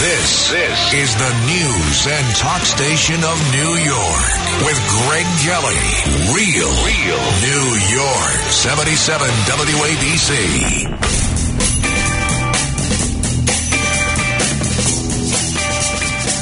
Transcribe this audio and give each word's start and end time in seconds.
This, 0.00 0.48
this 0.48 0.94
is 0.94 1.14
the 1.14 1.28
news 1.44 2.06
and 2.08 2.24
talk 2.36 2.62
station 2.62 3.22
of 3.22 3.36
New 3.52 3.76
York 3.84 4.24
with 4.64 4.80
Greg 5.04 5.26
Kelly. 5.44 5.76
Real, 6.32 6.72
real 6.88 7.20
New 7.44 7.76
York. 7.92 8.32
77 8.48 9.28
WABC. 9.44 10.30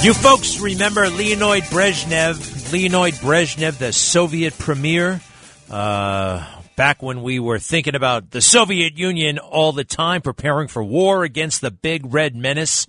You 0.04 0.14
folks 0.14 0.61
remember 0.61 1.11
Leonid 1.11 1.64
Brezhnev, 1.64 2.72
Leonid 2.72 3.14
Brezhnev, 3.14 3.79
the 3.79 3.93
Soviet 3.93 4.56
premier? 4.56 5.20
Uh, 5.68 6.46
back 6.77 7.02
when 7.02 7.22
we 7.25 7.40
were 7.40 7.59
thinking 7.59 7.96
about 7.96 8.30
the 8.30 8.40
Soviet 8.40 8.96
Union 8.96 9.40
all 9.40 9.72
the 9.72 9.82
time, 9.82 10.22
preparing 10.22 10.68
for 10.68 10.84
war 10.84 11.25
against 11.25 11.61
the 11.61 11.72
big 11.72 12.14
red 12.14 12.36
menace. 12.36 12.86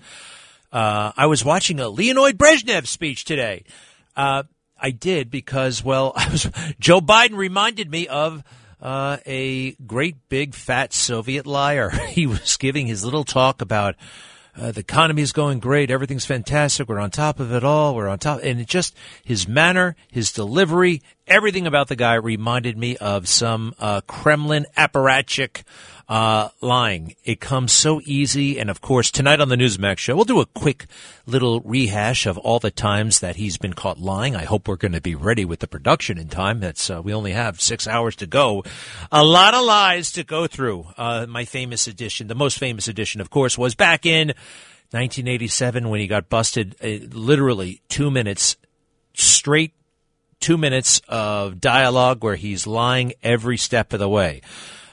Uh, 0.72 1.12
I 1.18 1.26
was 1.26 1.44
watching 1.44 1.80
a 1.80 1.90
Leonid 1.90 2.38
Brezhnev 2.38 2.88
speech 2.88 3.26
today. 3.26 3.64
Uh, 4.16 4.44
I 4.80 4.92
did 4.92 5.30
because, 5.30 5.84
well, 5.84 6.14
I 6.18 6.30
was, 6.30 6.50
Joe 6.80 7.02
Biden 7.02 7.36
reminded 7.36 7.90
me 7.90 8.08
of 8.08 8.44
uh, 8.82 9.18
a 9.26 9.72
great 9.86 10.30
big 10.30 10.54
fat 10.54 10.94
Soviet 10.94 11.46
liar. 11.46 11.90
He 12.10 12.28
was 12.28 12.58
giving 12.58 12.88
his 12.88 13.06
little 13.06 13.24
talk 13.24 13.62
about 13.62 13.96
uh, 14.58 14.72
the 14.72 14.82
economy 14.82 15.22
is 15.22 15.32
going 15.32 15.60
great, 15.60 15.90
everything's 15.90 16.26
fantastic, 16.26 16.90
we're 16.90 17.00
on 17.00 17.12
top 17.12 17.40
of 17.40 17.54
it 17.54 17.64
all, 17.64 17.96
we're 17.96 18.10
on 18.10 18.20
top, 18.20 18.42
and 18.44 18.60
it 18.60 18.68
just 18.68 18.94
his 19.24 19.48
manner, 19.48 19.96
his 20.12 20.34
delivery, 20.34 21.02
everything 21.28 21.66
about 21.66 21.88
the 21.88 21.96
guy 21.96 22.16
reminded 22.16 22.78
me 22.78 22.98
of 22.98 23.28
some 23.28 23.74
uh, 23.80 24.02
Kremlin 24.02 24.66
apparatchik 24.76 25.64
uh, 26.10 26.50
lying. 26.60 27.16
It 27.24 27.40
comes 27.40 27.72
so 27.72 28.02
easy. 28.04 28.60
And 28.60 28.70
of 28.70 28.82
course, 28.82 29.12
tonight 29.12 29.40
on 29.40 29.50
the 29.50 29.56
Newsmax 29.56 30.00
show, 30.00 30.16
we'll 30.16 30.26
do 30.26 30.42
a 30.42 30.48
quick 30.48 30.88
little 31.28 31.62
rehash 31.62 32.26
of 32.26 32.38
all 32.40 32.58
the 32.58 32.72
times 32.72 33.20
that 33.20 33.36
he's 33.36 33.58
been 33.58 33.74
caught 33.74 34.00
lying. 34.00 34.36
I 34.36 34.46
hope 34.46 34.68
we're 34.68 34.76
going 34.76 34.94
to 34.94 35.02
be 35.02 35.14
ready 35.14 35.46
with 35.46 35.60
the 35.60 35.68
production 35.68 36.18
in 36.18 36.28
time. 36.28 36.60
That's, 36.60 36.90
uh, 36.90 37.02
we 37.04 37.14
only 37.14 37.34
have 37.34 37.62
six 37.62 37.88
hours 37.88 38.16
to 38.18 38.26
go. 38.26 38.64
A 39.12 39.24
lot 39.24 39.54
of 39.54 39.64
lies 39.64 40.12
to 40.14 40.24
go 40.24 40.48
through. 40.48 40.88
Uh, 40.98 41.28
my 41.30 41.46
famous 41.46 41.86
edition, 41.86 42.28
the 42.28 42.36
most 42.36 42.58
famous 42.58 42.88
edition, 42.88 43.22
of 43.22 43.30
course, 43.30 43.56
was 43.56 43.76
back 43.76 44.08
in 44.08 44.30
1987 44.92 45.90
when 45.90 46.00
he 46.00 46.08
got 46.08 46.28
busted 46.28 46.76
uh, 46.84 47.06
literally 47.16 47.82
two 47.88 48.10
minutes 48.10 48.58
straight 49.14 49.74
two 50.40 50.58
minutes 50.58 51.02
of 51.10 51.60
dialogue 51.60 52.24
where 52.24 52.36
he's 52.36 52.66
lying 52.66 53.12
every 53.22 53.58
step 53.58 53.92
of 53.92 54.00
the 54.00 54.08
way 54.08 54.42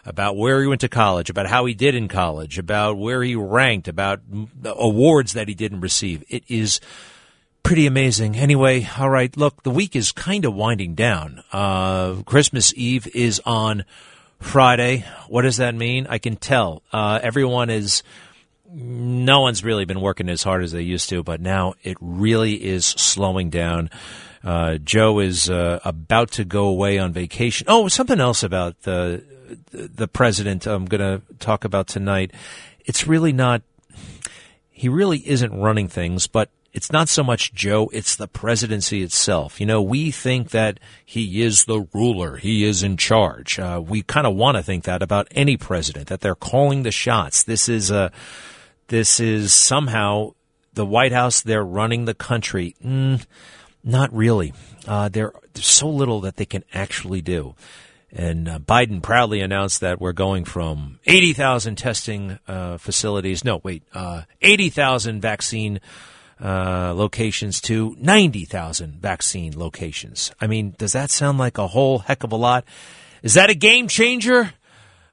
about 0.06 0.36
where 0.36 0.62
he 0.62 0.68
went 0.68 0.80
to 0.80 0.88
college, 0.88 1.28
about 1.28 1.48
how 1.48 1.64
he 1.64 1.74
did 1.74 1.94
in 1.94 2.06
college, 2.06 2.58
about 2.58 2.96
where 2.96 3.22
he 3.22 3.34
ranked, 3.34 3.88
about 3.88 4.20
awards 4.64 5.32
that 5.32 5.48
he 5.48 5.54
didn't 5.54 5.80
receive. 5.80 6.24
It 6.28 6.44
is 6.48 6.80
pretty 7.64 7.86
amazing. 7.86 8.36
Anyway, 8.36 8.88
all 8.96 9.10
right, 9.10 9.36
look, 9.36 9.64
the 9.64 9.70
week 9.70 9.96
is 9.96 10.12
kind 10.12 10.44
of 10.44 10.54
winding 10.54 10.94
down. 10.94 11.42
Uh, 11.52 12.22
Christmas 12.24 12.72
Eve 12.76 13.08
is 13.14 13.42
on 13.44 13.84
Friday. 14.38 15.04
What 15.28 15.42
does 15.42 15.56
that 15.56 15.74
mean? 15.74 16.06
I 16.08 16.18
can 16.18 16.36
tell. 16.36 16.82
Uh, 16.92 17.18
everyone 17.20 17.68
is 17.68 18.04
no 18.72 19.40
one's 19.40 19.64
really 19.64 19.84
been 19.84 20.00
working 20.00 20.28
as 20.28 20.42
hard 20.42 20.62
as 20.62 20.72
they 20.72 20.82
used 20.82 21.08
to, 21.08 21.22
but 21.22 21.40
now 21.40 21.74
it 21.82 21.96
really 22.00 22.54
is 22.64 22.84
slowing 22.84 23.50
down. 23.50 23.90
Uh, 24.44 24.78
Joe 24.78 25.18
is 25.18 25.50
uh, 25.50 25.80
about 25.84 26.30
to 26.32 26.44
go 26.44 26.66
away 26.66 26.98
on 26.98 27.12
vacation. 27.12 27.66
Oh, 27.68 27.88
something 27.88 28.20
else 28.20 28.44
about 28.44 28.82
the 28.82 29.24
the 29.70 30.08
president 30.08 30.66
I'm 30.66 30.86
going 30.86 31.00
to 31.00 31.22
talk 31.38 31.64
about 31.64 31.86
tonight. 31.86 32.32
It's 32.84 33.06
really 33.06 33.32
not. 33.32 33.62
He 34.70 34.88
really 34.88 35.26
isn't 35.26 35.58
running 35.58 35.88
things, 35.88 36.26
but 36.26 36.50
it's 36.76 36.92
not 36.92 37.08
so 37.08 37.24
much 37.24 37.54
Joe, 37.54 37.88
it's 37.94 38.16
the 38.16 38.28
presidency 38.28 39.02
itself. 39.02 39.58
You 39.60 39.66
know, 39.66 39.80
we 39.80 40.10
think 40.10 40.50
that 40.50 40.78
he 41.06 41.40
is 41.40 41.64
the 41.64 41.86
ruler, 41.94 42.36
he 42.36 42.64
is 42.64 42.82
in 42.82 42.98
charge. 42.98 43.58
Uh, 43.58 43.82
we 43.82 44.02
kind 44.02 44.26
of 44.26 44.36
want 44.36 44.58
to 44.58 44.62
think 44.62 44.84
that 44.84 45.02
about 45.02 45.26
any 45.30 45.56
president, 45.56 46.08
that 46.08 46.20
they're 46.20 46.34
calling 46.34 46.82
the 46.82 46.90
shots. 46.90 47.42
This 47.42 47.70
is 47.70 47.90
a, 47.90 48.12
this 48.88 49.18
is 49.20 49.54
somehow 49.54 50.34
the 50.74 50.84
White 50.84 51.12
House, 51.12 51.40
they're 51.40 51.64
running 51.64 52.04
the 52.04 52.12
country. 52.12 52.76
Mm, 52.84 53.24
not 53.82 54.12
really. 54.12 54.52
Uh, 54.86 55.08
there's 55.08 55.32
so 55.54 55.88
little 55.88 56.20
that 56.20 56.36
they 56.36 56.44
can 56.44 56.62
actually 56.74 57.22
do. 57.22 57.54
And 58.12 58.48
uh, 58.48 58.58
Biden 58.60 59.02
proudly 59.02 59.40
announced 59.40 59.80
that 59.80 60.00
we're 60.00 60.12
going 60.12 60.44
from 60.44 61.00
80,000 61.06 61.76
testing 61.76 62.38
uh, 62.46 62.78
facilities, 62.78 63.44
no, 63.44 63.60
wait, 63.62 63.82
uh, 63.92 64.22
80,000 64.40 65.20
vaccine 65.20 65.80
uh, 66.42 66.92
locations 66.94 67.60
to 67.62 67.96
90,000 67.98 69.00
vaccine 69.00 69.58
locations. 69.58 70.32
I 70.40 70.46
mean, 70.46 70.74
does 70.78 70.92
that 70.92 71.10
sound 71.10 71.38
like 71.38 71.58
a 71.58 71.66
whole 71.66 72.00
heck 72.00 72.24
of 72.24 72.32
a 72.32 72.36
lot? 72.36 72.64
Is 73.22 73.34
that 73.34 73.50
a 73.50 73.54
game 73.54 73.88
changer? 73.88 74.52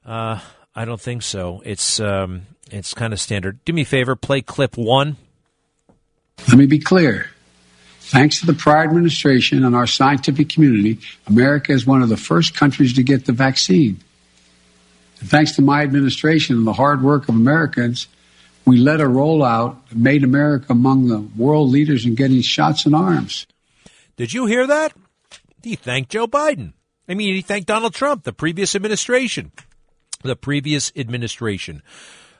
Uh, 0.04 0.40
I 0.74 0.84
don't 0.84 1.00
think 1.00 1.22
so. 1.22 1.62
It's 1.64 1.98
um, 2.00 2.42
it's 2.70 2.94
kind 2.94 3.12
of 3.12 3.20
standard. 3.20 3.64
Do 3.64 3.72
me 3.72 3.82
a 3.82 3.86
favor, 3.86 4.16
play 4.16 4.42
clip 4.42 4.76
one. 4.76 5.16
Let 6.48 6.58
me 6.58 6.66
be 6.66 6.78
clear. 6.78 7.30
Thanks 8.06 8.40
to 8.40 8.46
the 8.46 8.52
prior 8.52 8.84
administration 8.84 9.64
and 9.64 9.74
our 9.74 9.86
scientific 9.86 10.50
community, 10.50 10.98
America 11.26 11.72
is 11.72 11.86
one 11.86 12.02
of 12.02 12.10
the 12.10 12.18
first 12.18 12.54
countries 12.54 12.92
to 12.94 13.02
get 13.02 13.24
the 13.24 13.32
vaccine. 13.32 13.98
And 15.20 15.28
thanks 15.28 15.52
to 15.52 15.62
my 15.62 15.82
administration 15.82 16.56
and 16.56 16.66
the 16.66 16.74
hard 16.74 17.02
work 17.02 17.30
of 17.30 17.34
Americans, 17.34 18.06
we 18.66 18.76
led 18.76 19.00
a 19.00 19.04
rollout 19.04 19.76
that 19.88 19.96
made 19.96 20.22
America 20.22 20.66
among 20.68 21.08
the 21.08 21.20
world 21.36 21.70
leaders 21.70 22.04
in 22.04 22.14
getting 22.14 22.42
shots 22.42 22.84
in 22.84 22.94
arms. 22.94 23.46
Did 24.16 24.34
you 24.34 24.44
hear 24.44 24.66
that? 24.66 24.92
He 25.62 25.74
thanked 25.74 26.10
Joe 26.10 26.26
Biden. 26.26 26.74
I 27.08 27.14
mean, 27.14 27.34
he 27.34 27.40
thanked 27.40 27.68
Donald 27.68 27.94
Trump, 27.94 28.24
the 28.24 28.34
previous 28.34 28.76
administration. 28.76 29.50
The 30.22 30.36
previous 30.36 30.92
administration. 30.94 31.82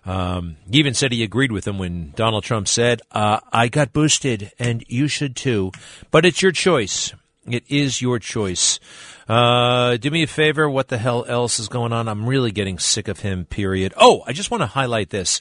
Um, 0.06 0.56
he 0.70 0.78
even 0.78 0.94
said 0.94 1.12
he 1.12 1.22
agreed 1.22 1.52
with 1.52 1.66
him 1.66 1.78
when 1.78 2.12
Donald 2.14 2.44
Trump 2.44 2.68
said, 2.68 3.00
uh, 3.10 3.40
I 3.52 3.68
got 3.68 3.92
boosted 3.92 4.52
and 4.58 4.84
you 4.86 5.08
should 5.08 5.34
too. 5.34 5.72
But 6.10 6.26
it's 6.26 6.42
your 6.42 6.52
choice. 6.52 7.12
It 7.46 7.64
is 7.68 8.00
your 8.00 8.18
choice. 8.18 8.80
Uh, 9.28 9.96
do 9.96 10.10
me 10.10 10.22
a 10.22 10.26
favor. 10.26 10.68
What 10.68 10.88
the 10.88 10.98
hell 10.98 11.24
else 11.26 11.58
is 11.58 11.68
going 11.68 11.92
on? 11.92 12.08
I'm 12.08 12.26
really 12.26 12.50
getting 12.50 12.78
sick 12.78 13.08
of 13.08 13.20
him, 13.20 13.44
period. 13.44 13.94
Oh, 13.96 14.22
I 14.26 14.32
just 14.32 14.50
want 14.50 14.62
to 14.62 14.66
highlight 14.66 15.10
this. 15.10 15.40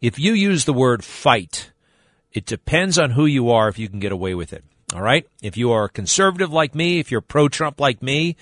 If 0.00 0.18
you 0.18 0.32
use 0.32 0.64
the 0.64 0.72
word 0.72 1.04
fight, 1.04 1.70
it 2.32 2.46
depends 2.46 2.98
on 2.98 3.10
who 3.10 3.26
you 3.26 3.50
are 3.50 3.68
if 3.68 3.78
you 3.78 3.88
can 3.88 4.00
get 4.00 4.12
away 4.12 4.34
with 4.34 4.52
it. 4.52 4.64
All 4.94 5.02
right? 5.02 5.26
If 5.42 5.56
you 5.56 5.72
are 5.72 5.88
conservative 5.88 6.52
like 6.52 6.74
me, 6.74 6.98
if 6.98 7.10
you're 7.10 7.20
pro 7.20 7.48
Trump 7.48 7.80
like 7.80 8.02
me, 8.02 8.36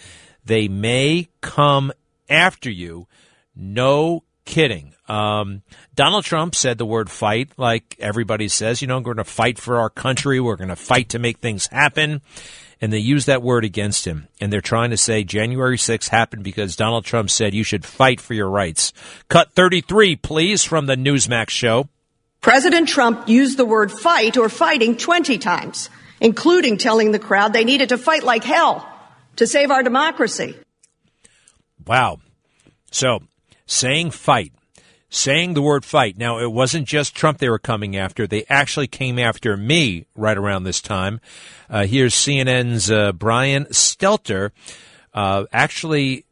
they 0.44 0.68
may 0.68 1.28
come 1.40 1.92
after 2.28 2.70
you. 2.70 3.06
No 3.54 4.24
kidding. 4.44 4.94
Um, 5.08 5.62
Donald 5.94 6.24
Trump 6.24 6.54
said 6.54 6.78
the 6.78 6.86
word 6.86 7.10
fight, 7.10 7.50
like 7.56 7.96
everybody 7.98 8.48
says, 8.48 8.80
you 8.80 8.88
know, 8.88 8.98
we're 8.98 9.04
going 9.04 9.16
to 9.16 9.24
fight 9.24 9.58
for 9.58 9.78
our 9.78 9.90
country. 9.90 10.40
We're 10.40 10.56
going 10.56 10.68
to 10.68 10.76
fight 10.76 11.10
to 11.10 11.18
make 11.18 11.38
things 11.38 11.66
happen. 11.66 12.22
And 12.80 12.92
they 12.92 12.98
use 12.98 13.26
that 13.26 13.42
word 13.42 13.64
against 13.64 14.06
him. 14.06 14.28
And 14.40 14.52
they're 14.52 14.60
trying 14.60 14.90
to 14.90 14.96
say 14.96 15.22
January 15.24 15.76
6th 15.76 16.08
happened 16.08 16.44
because 16.44 16.76
Donald 16.76 17.04
Trump 17.04 17.28
said 17.28 17.54
you 17.54 17.64
should 17.64 17.84
fight 17.84 18.20
for 18.20 18.34
your 18.34 18.48
rights. 18.48 18.92
Cut 19.28 19.52
33, 19.52 20.16
please, 20.16 20.64
from 20.64 20.86
the 20.86 20.96
Newsmax 20.96 21.50
show. 21.50 21.88
President 22.40 22.88
Trump 22.88 23.28
used 23.28 23.58
the 23.58 23.66
word 23.66 23.92
fight 23.92 24.38
or 24.38 24.48
fighting 24.48 24.96
20 24.96 25.36
times, 25.38 25.90
including 26.20 26.78
telling 26.78 27.12
the 27.12 27.18
crowd 27.18 27.52
they 27.52 27.64
needed 27.64 27.90
to 27.90 27.98
fight 27.98 28.22
like 28.22 28.44
hell 28.44 28.90
to 29.36 29.46
save 29.46 29.70
our 29.70 29.82
democracy. 29.82 30.56
Wow. 31.86 32.20
So, 32.90 33.20
saying 33.70 34.10
fight 34.10 34.52
saying 35.10 35.54
the 35.54 35.62
word 35.62 35.84
fight. 35.84 36.16
Now, 36.16 36.38
it 36.38 36.50
wasn't 36.50 36.86
just 36.86 37.14
Trump 37.14 37.38
they 37.38 37.50
were 37.50 37.58
coming 37.58 37.96
after. 37.96 38.26
They 38.26 38.44
actually 38.48 38.86
came 38.86 39.18
after 39.18 39.56
me 39.56 40.06
right 40.14 40.38
around 40.38 40.62
this 40.62 40.80
time. 40.80 41.20
Uh, 41.68 41.84
here's 41.84 42.14
CNN's 42.14 42.90
uh, 42.90 43.12
Brian 43.12 43.64
Stelter 43.66 44.52
uh, 45.12 45.44
actually 45.52 46.24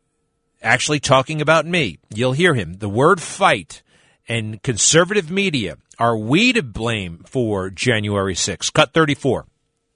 actually 0.62 1.00
talking 1.00 1.40
about 1.40 1.66
me. 1.66 1.98
You'll 2.14 2.32
hear 2.32 2.54
him. 2.54 2.74
The 2.74 2.88
word 2.88 3.20
fight 3.20 3.82
and 4.28 4.62
conservative 4.62 5.30
media. 5.30 5.76
Are 5.98 6.16
we 6.16 6.52
to 6.52 6.62
blame 6.62 7.24
for 7.26 7.70
January 7.70 8.34
6th? 8.34 8.72
Cut 8.72 8.92
34. 8.92 9.46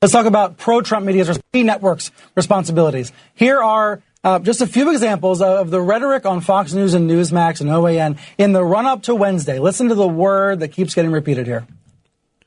Let's 0.01 0.13
talk 0.13 0.27
about 0.27 0.59
pro 0.59 0.81
Trump 0.81 1.07
media's 1.07 1.39
networks 1.55 2.11
responsibilities. 2.35 3.13
Here 3.35 3.63
are 3.63 4.03
uh, 4.25 4.39
just 4.39 4.61
a 4.61 4.67
few 4.67 4.91
examples 4.91 5.43
of 5.43 5.71
the 5.71 5.81
rhetoric 5.81 6.27
on 6.27 6.41
Fox 6.41 6.73
News 6.73 6.95
and 6.95 7.11
Newsmax 7.11 7.61
and 7.61 7.71
OAN 7.71 8.19
in 8.39 8.53
the 8.53 8.65
run 8.65 8.87
up 8.87 9.03
to 9.05 9.15
Wednesday. 9.15 9.59
Listen 9.59 9.89
to 9.89 9.95
the 9.95 10.07
word 10.07 10.61
that 10.61 10.69
keeps 10.69 10.95
getting 10.95 11.11
repeated 11.11 11.47
here. 11.47 11.67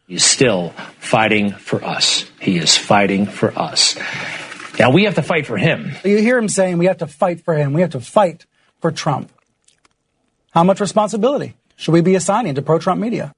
He's 0.07 0.23
still 0.23 0.69
fighting 0.99 1.51
for 1.51 1.83
us. 1.83 2.25
He 2.39 2.57
is 2.57 2.77
fighting 2.77 3.25
for 3.25 3.57
us. 3.57 3.97
Now 4.79 4.91
we 4.91 5.05
have 5.05 5.15
to 5.15 5.23
fight 5.23 5.47
for 5.47 5.57
him. 5.57 5.91
You 6.03 6.17
hear 6.17 6.37
him 6.37 6.49
saying 6.49 6.77
we 6.77 6.85
have 6.85 6.99
to 6.99 7.07
fight 7.07 7.43
for 7.43 7.55
him. 7.55 7.73
We 7.73 7.81
have 7.81 7.91
to 7.91 7.99
fight 7.99 8.45
for 8.81 8.91
Trump. 8.91 9.31
How 10.51 10.63
much 10.63 10.79
responsibility 10.79 11.55
should 11.75 11.93
we 11.93 12.01
be 12.01 12.15
assigning 12.15 12.55
to 12.55 12.61
pro 12.61 12.79
Trump 12.79 13.01
media? 13.01 13.33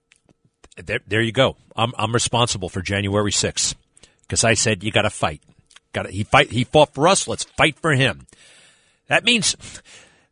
there, 0.76 1.00
there 1.08 1.22
you 1.22 1.32
go. 1.32 1.56
I'm, 1.76 1.94
I'm 1.98 2.14
responsible 2.14 2.70
for 2.70 2.82
January 2.82 3.32
6th 3.32 3.76
because 4.22 4.44
I 4.44 4.54
said 4.54 4.84
you 4.84 4.92
got 4.92 5.04
to 5.04 5.10
fight. 5.10 5.42
Got 5.98 6.12
he 6.12 6.24
fight. 6.24 6.52
He 6.52 6.64
fought 6.64 6.94
for 6.94 7.08
us. 7.08 7.28
Let's 7.28 7.44
fight 7.44 7.80
for 7.80 7.92
him. 7.92 8.28
That 9.08 9.24
means 9.24 9.56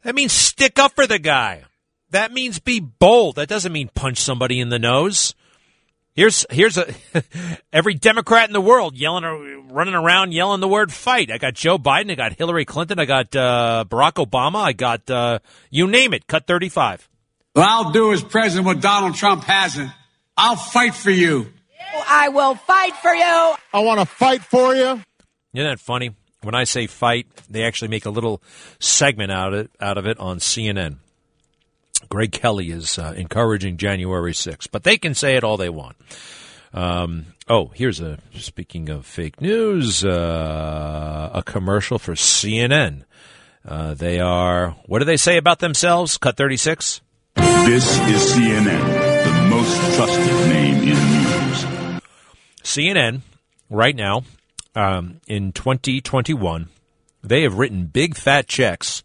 that 0.04 0.14
means 0.14 0.32
stick 0.32 0.78
up 0.78 0.94
for 0.94 1.08
the 1.08 1.18
guy. 1.18 1.64
That 2.12 2.32
means 2.32 2.60
be 2.60 2.80
bold. 2.80 3.38
That 3.38 3.50
doesn't 3.50 3.74
mean 3.74 3.90
punch 3.96 4.20
somebody 4.20 4.60
in 4.60 4.70
the 4.70 4.78
nose. 4.78 5.34
Here's 6.14 6.46
here's 6.52 6.78
a 6.78 6.94
every 7.74 7.96
Democrat 7.96 8.48
in 8.48 8.54
the 8.54 8.62
world 8.62 8.96
yelling, 8.96 9.70
running 9.72 9.96
around 9.96 10.34
yelling 10.34 10.62
the 10.62 10.68
word 10.68 10.94
"fight." 10.94 11.32
I 11.32 11.40
got 11.40 11.56
Joe 11.56 11.80
Biden, 11.80 12.12
I 12.12 12.16
got 12.16 12.34
Hillary 12.34 12.66
Clinton, 12.66 13.00
I 13.00 13.06
got 13.06 13.36
uh, 13.36 13.86
Barack 13.90 14.24
Obama, 14.24 14.58
I 14.58 14.74
got 14.74 15.10
uh, 15.10 15.40
you 15.72 15.88
name 15.88 16.14
it. 16.14 16.28
Cut 16.28 16.46
thirty 16.46 16.70
five. 16.70 17.10
Well, 17.56 17.66
I'll 17.68 17.92
do 17.92 18.14
as 18.14 18.22
president 18.22 18.68
what 18.68 18.82
Donald 18.82 19.16
Trump 19.16 19.44
hasn't. 19.46 19.90
I'll 20.38 20.58
fight 20.58 20.94
for 20.94 21.10
you. 21.10 21.52
I 22.08 22.30
will 22.30 22.54
fight 22.54 22.96
for 22.98 23.16
you. 23.16 23.56
I 23.74 23.80
want 23.80 24.00
to 24.00 24.06
fight 24.06 24.44
for 24.44 24.76
you. 24.76 25.02
Isn't 25.56 25.70
that 25.70 25.80
funny? 25.80 26.12
When 26.42 26.54
I 26.54 26.66
say 26.66 26.86
fight, 26.86 27.28
they 27.50 27.64
actually 27.64 27.88
make 27.88 28.06
a 28.06 28.10
little 28.10 28.42
segment 28.80 29.32
out 29.32 29.54
of 29.54 29.60
it, 29.62 29.72
out 29.80 29.98
of 29.98 30.06
it 30.06 30.20
on 30.20 30.40
CNN. 30.40 30.98
Greg 32.10 32.32
Kelly 32.34 32.72
is 32.72 33.00
uh, 33.00 33.14
encouraging 33.16 33.78
January 33.78 34.34
6th, 34.34 34.68
but 34.72 34.84
they 34.84 34.98
can 34.98 35.16
say 35.16 35.38
it 35.38 35.44
all 35.44 35.58
they 35.58 35.70
want. 35.70 35.96
Um, 36.74 37.28
oh, 37.48 37.72
here's 37.74 38.02
a 38.02 38.20
speaking 38.38 38.90
of 38.90 39.06
fake 39.06 39.40
news, 39.40 40.04
uh, 40.04 41.32
a 41.34 41.42
commercial 41.42 41.98
for 41.98 42.14
CNN. 42.14 43.04
Uh, 43.66 43.94
they 43.94 44.20
are, 44.20 44.72
what 44.86 45.00
do 45.00 45.06
they 45.06 45.18
say 45.18 45.38
about 45.38 45.60
themselves? 45.60 46.18
Cut 46.18 46.36
36? 46.36 47.02
This 47.36 47.98
is 48.00 48.36
CNN, 48.36 49.24
the 49.24 49.50
most 49.50 49.96
trusted 49.96 50.50
name 50.50 50.84
in 50.84 50.90
news. 50.90 52.02
CNN, 52.62 53.22
right 53.70 53.96
now, 53.96 54.24
um, 54.76 55.22
in 55.28 55.52
2021, 55.52 56.70
they 57.24 57.44
have 57.44 57.58
written 57.58 57.86
big 57.86 58.16
fat 58.16 58.48
checks 58.48 59.04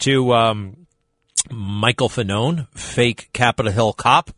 to 0.00 0.32
um, 0.32 0.86
Michael 1.50 2.08
Fanone, 2.08 2.66
fake 2.76 3.30
Capitol 3.32 3.72
Hill 3.72 3.92
cop, 3.92 4.30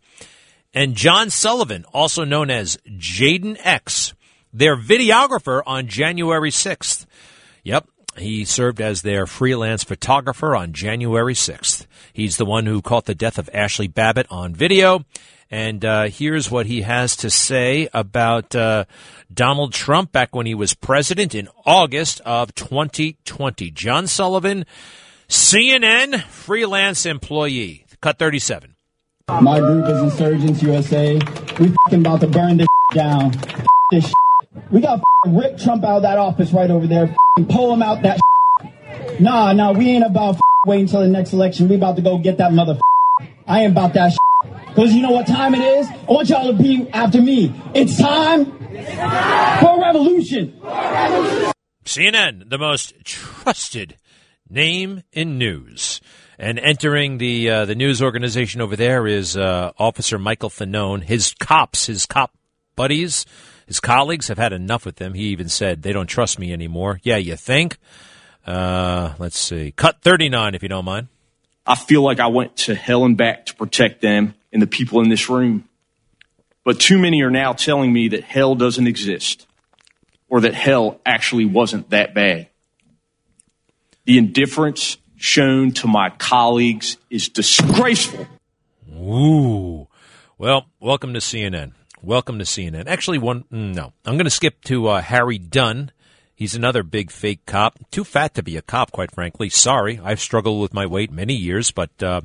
and 0.74 0.94
John 0.94 1.30
Sullivan, 1.30 1.84
also 1.92 2.24
known 2.24 2.50
as 2.50 2.78
Jayden 2.88 3.56
X, 3.62 4.14
their 4.52 4.76
videographer 4.76 5.62
on 5.66 5.86
January 5.86 6.50
6th. 6.50 7.06
Yep, 7.62 7.88
he 8.18 8.44
served 8.44 8.80
as 8.80 9.02
their 9.02 9.26
freelance 9.26 9.84
photographer 9.84 10.54
on 10.54 10.72
January 10.72 11.34
6th. 11.34 11.86
He's 12.12 12.36
the 12.36 12.44
one 12.44 12.66
who 12.66 12.82
caught 12.82 13.06
the 13.06 13.14
death 13.14 13.38
of 13.38 13.50
Ashley 13.52 13.88
Babbitt 13.88 14.26
on 14.30 14.54
video. 14.54 15.04
And 15.50 15.84
uh, 15.84 16.04
here's 16.04 16.50
what 16.50 16.66
he 16.66 16.82
has 16.82 17.16
to 17.16 17.30
say 17.30 17.88
about 17.92 18.54
uh, 18.54 18.84
Donald 19.32 19.72
Trump 19.72 20.12
back 20.12 20.34
when 20.34 20.46
he 20.46 20.54
was 20.54 20.74
president 20.74 21.34
in 21.34 21.48
August 21.64 22.20
of 22.22 22.54
2020. 22.54 23.70
John 23.70 24.06
Sullivan 24.06 24.64
CNN 25.28 26.22
freelance 26.24 27.06
employee. 27.06 27.84
Cut 28.00 28.18
37. 28.18 28.74
My 29.28 29.58
group 29.58 29.86
is 29.86 30.02
Insurgence 30.02 30.62
USA. 30.62 31.14
We 31.58 31.74
fucking 31.84 32.00
about 32.00 32.20
to 32.20 32.26
burn 32.26 32.58
this 32.58 32.68
down. 32.94 33.32
This 33.90 34.10
we 34.70 34.80
got 34.80 35.02
rip 35.26 35.58
Trump 35.58 35.84
out 35.84 35.98
of 35.98 36.02
that 36.02 36.18
office 36.18 36.52
right 36.52 36.70
over 36.70 36.86
there. 36.86 37.14
Pull 37.48 37.72
him 37.72 37.82
out 37.82 38.02
that. 38.02 38.18
Nah, 39.20 39.52
nah, 39.52 39.72
we 39.72 39.90
ain't 39.90 40.04
about 40.04 40.36
f- 40.36 40.40
waiting 40.66 40.86
until 40.86 41.00
the 41.00 41.08
next 41.08 41.32
election. 41.32 41.68
We 41.68 41.76
about 41.76 41.96
to 41.96 42.02
go 42.02 42.18
get 42.18 42.38
that 42.38 42.52
mother. 42.52 42.78
I 43.46 43.62
ain't 43.62 43.72
about 43.72 43.92
that. 43.94 44.16
Because 44.74 44.92
you 44.92 45.02
know 45.02 45.12
what 45.12 45.26
time 45.28 45.54
it 45.54 45.60
is? 45.60 45.88
I 45.88 46.04
want 46.08 46.28
y'all 46.28 46.48
to 46.48 46.60
be 46.60 46.88
after 46.92 47.22
me. 47.22 47.54
It's 47.74 47.96
time 47.96 48.46
for 49.60 49.80
revolution. 49.80 50.58
CNN, 51.84 52.50
the 52.50 52.58
most 52.58 52.92
trusted 53.04 53.96
name 54.50 55.04
in 55.12 55.38
news. 55.38 56.00
And 56.40 56.58
entering 56.58 57.18
the 57.18 57.48
uh, 57.48 57.64
the 57.66 57.76
news 57.76 58.02
organization 58.02 58.60
over 58.60 58.74
there 58.74 59.06
is 59.06 59.36
uh, 59.36 59.70
Officer 59.78 60.18
Michael 60.18 60.50
Fanone. 60.50 61.04
His 61.04 61.34
cops, 61.38 61.86
his 61.86 62.04
cop 62.04 62.32
buddies, 62.74 63.24
his 63.68 63.78
colleagues 63.78 64.26
have 64.26 64.38
had 64.38 64.52
enough 64.52 64.84
with 64.84 64.98
him. 64.98 65.14
He 65.14 65.26
even 65.26 65.48
said 65.48 65.82
they 65.82 65.92
don't 65.92 66.08
trust 66.08 66.40
me 66.40 66.52
anymore. 66.52 66.98
Yeah, 67.04 67.18
you 67.18 67.36
think? 67.36 67.78
Uh, 68.44 69.14
let's 69.20 69.38
see. 69.38 69.70
Cut 69.70 70.00
thirty 70.02 70.28
nine, 70.28 70.56
if 70.56 70.64
you 70.64 70.68
don't 70.68 70.84
mind. 70.84 71.06
I 71.66 71.74
feel 71.74 72.02
like 72.02 72.20
I 72.20 72.26
went 72.26 72.56
to 72.56 72.74
hell 72.74 73.04
and 73.04 73.16
back 73.16 73.46
to 73.46 73.54
protect 73.54 74.00
them 74.00 74.34
and 74.52 74.60
the 74.60 74.66
people 74.66 75.00
in 75.00 75.08
this 75.08 75.28
room. 75.28 75.68
But 76.64 76.80
too 76.80 76.98
many 76.98 77.22
are 77.22 77.30
now 77.30 77.52
telling 77.52 77.92
me 77.92 78.08
that 78.08 78.24
hell 78.24 78.54
doesn't 78.54 78.86
exist 78.86 79.46
or 80.28 80.40
that 80.42 80.54
hell 80.54 81.00
actually 81.04 81.44
wasn't 81.44 81.90
that 81.90 82.14
bad. 82.14 82.48
The 84.04 84.18
indifference 84.18 84.98
shown 85.16 85.72
to 85.72 85.86
my 85.86 86.10
colleagues 86.10 86.98
is 87.08 87.28
disgraceful. 87.28 88.26
Ooh. 88.92 89.88
Well, 90.36 90.66
welcome 90.80 91.14
to 91.14 91.20
CNN. 91.20 91.72
Welcome 92.02 92.38
to 92.38 92.44
CNN. 92.44 92.86
Actually, 92.86 93.18
one, 93.18 93.44
mm, 93.44 93.74
no. 93.74 93.92
I'm 94.04 94.16
going 94.16 94.24
to 94.24 94.30
skip 94.30 94.62
to 94.64 94.88
uh, 94.88 95.00
Harry 95.00 95.38
Dunn. 95.38 95.90
He's 96.34 96.54
another 96.54 96.82
big 96.82 97.10
fake 97.10 97.46
cop. 97.46 97.78
Too 97.90 98.04
fat 98.04 98.34
to 98.34 98.42
be 98.42 98.56
a 98.56 98.62
cop, 98.62 98.90
quite 98.90 99.12
frankly. 99.12 99.48
Sorry. 99.48 100.00
I've 100.02 100.20
struggled 100.20 100.60
with 100.60 100.74
my 100.74 100.84
weight 100.86 101.12
many 101.12 101.34
years, 101.34 101.70
but, 101.70 101.90
uh, 102.02 102.22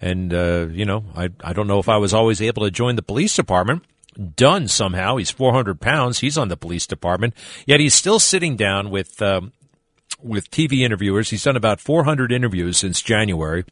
and, 0.00 0.32
uh, 0.34 0.68
you 0.70 0.84
know, 0.84 1.04
I, 1.16 1.30
I 1.42 1.52
don't 1.52 1.66
know 1.66 1.78
if 1.78 1.88
I 1.88 1.96
was 1.96 2.12
always 2.12 2.42
able 2.42 2.64
to 2.64 2.70
join 2.70 2.96
the 2.96 3.02
police 3.02 3.34
department. 3.34 3.84
Dunn 4.36 4.68
somehow. 4.68 5.16
He's 5.16 5.30
400 5.30 5.80
pounds. 5.80 6.18
He's 6.18 6.36
on 6.36 6.48
the 6.48 6.56
police 6.56 6.86
department. 6.86 7.34
Yet 7.64 7.80
he's 7.80 7.94
still 7.94 8.18
sitting 8.18 8.56
down 8.56 8.90
with, 8.90 9.22
um, 9.22 9.52
with 10.22 10.50
TV 10.50 10.80
interviewers. 10.80 11.30
He's 11.30 11.44
done 11.44 11.56
about 11.56 11.80
400 11.80 12.32
interviews 12.32 12.76
since 12.76 13.00
January. 13.00 13.64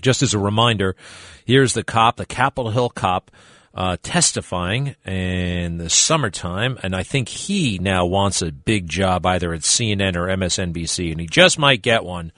Just 0.00 0.22
as 0.22 0.34
a 0.34 0.38
reminder, 0.38 0.96
here's 1.44 1.74
the 1.74 1.84
cop, 1.84 2.16
the 2.16 2.26
Capitol 2.26 2.70
Hill 2.70 2.90
cop, 2.90 3.30
uh, 3.78 3.96
testifying 4.02 4.96
in 5.06 5.78
the 5.78 5.88
summertime, 5.88 6.76
and 6.82 6.96
I 6.96 7.04
think 7.04 7.28
he 7.28 7.78
now 7.78 8.06
wants 8.06 8.42
a 8.42 8.50
big 8.50 8.88
job 8.88 9.24
either 9.24 9.54
at 9.54 9.60
CNN 9.60 10.16
or 10.16 10.26
MSNBC, 10.26 11.12
and 11.12 11.20
he 11.20 11.28
just 11.28 11.60
might 11.60 11.80
get 11.80 12.04
one. 12.04 12.32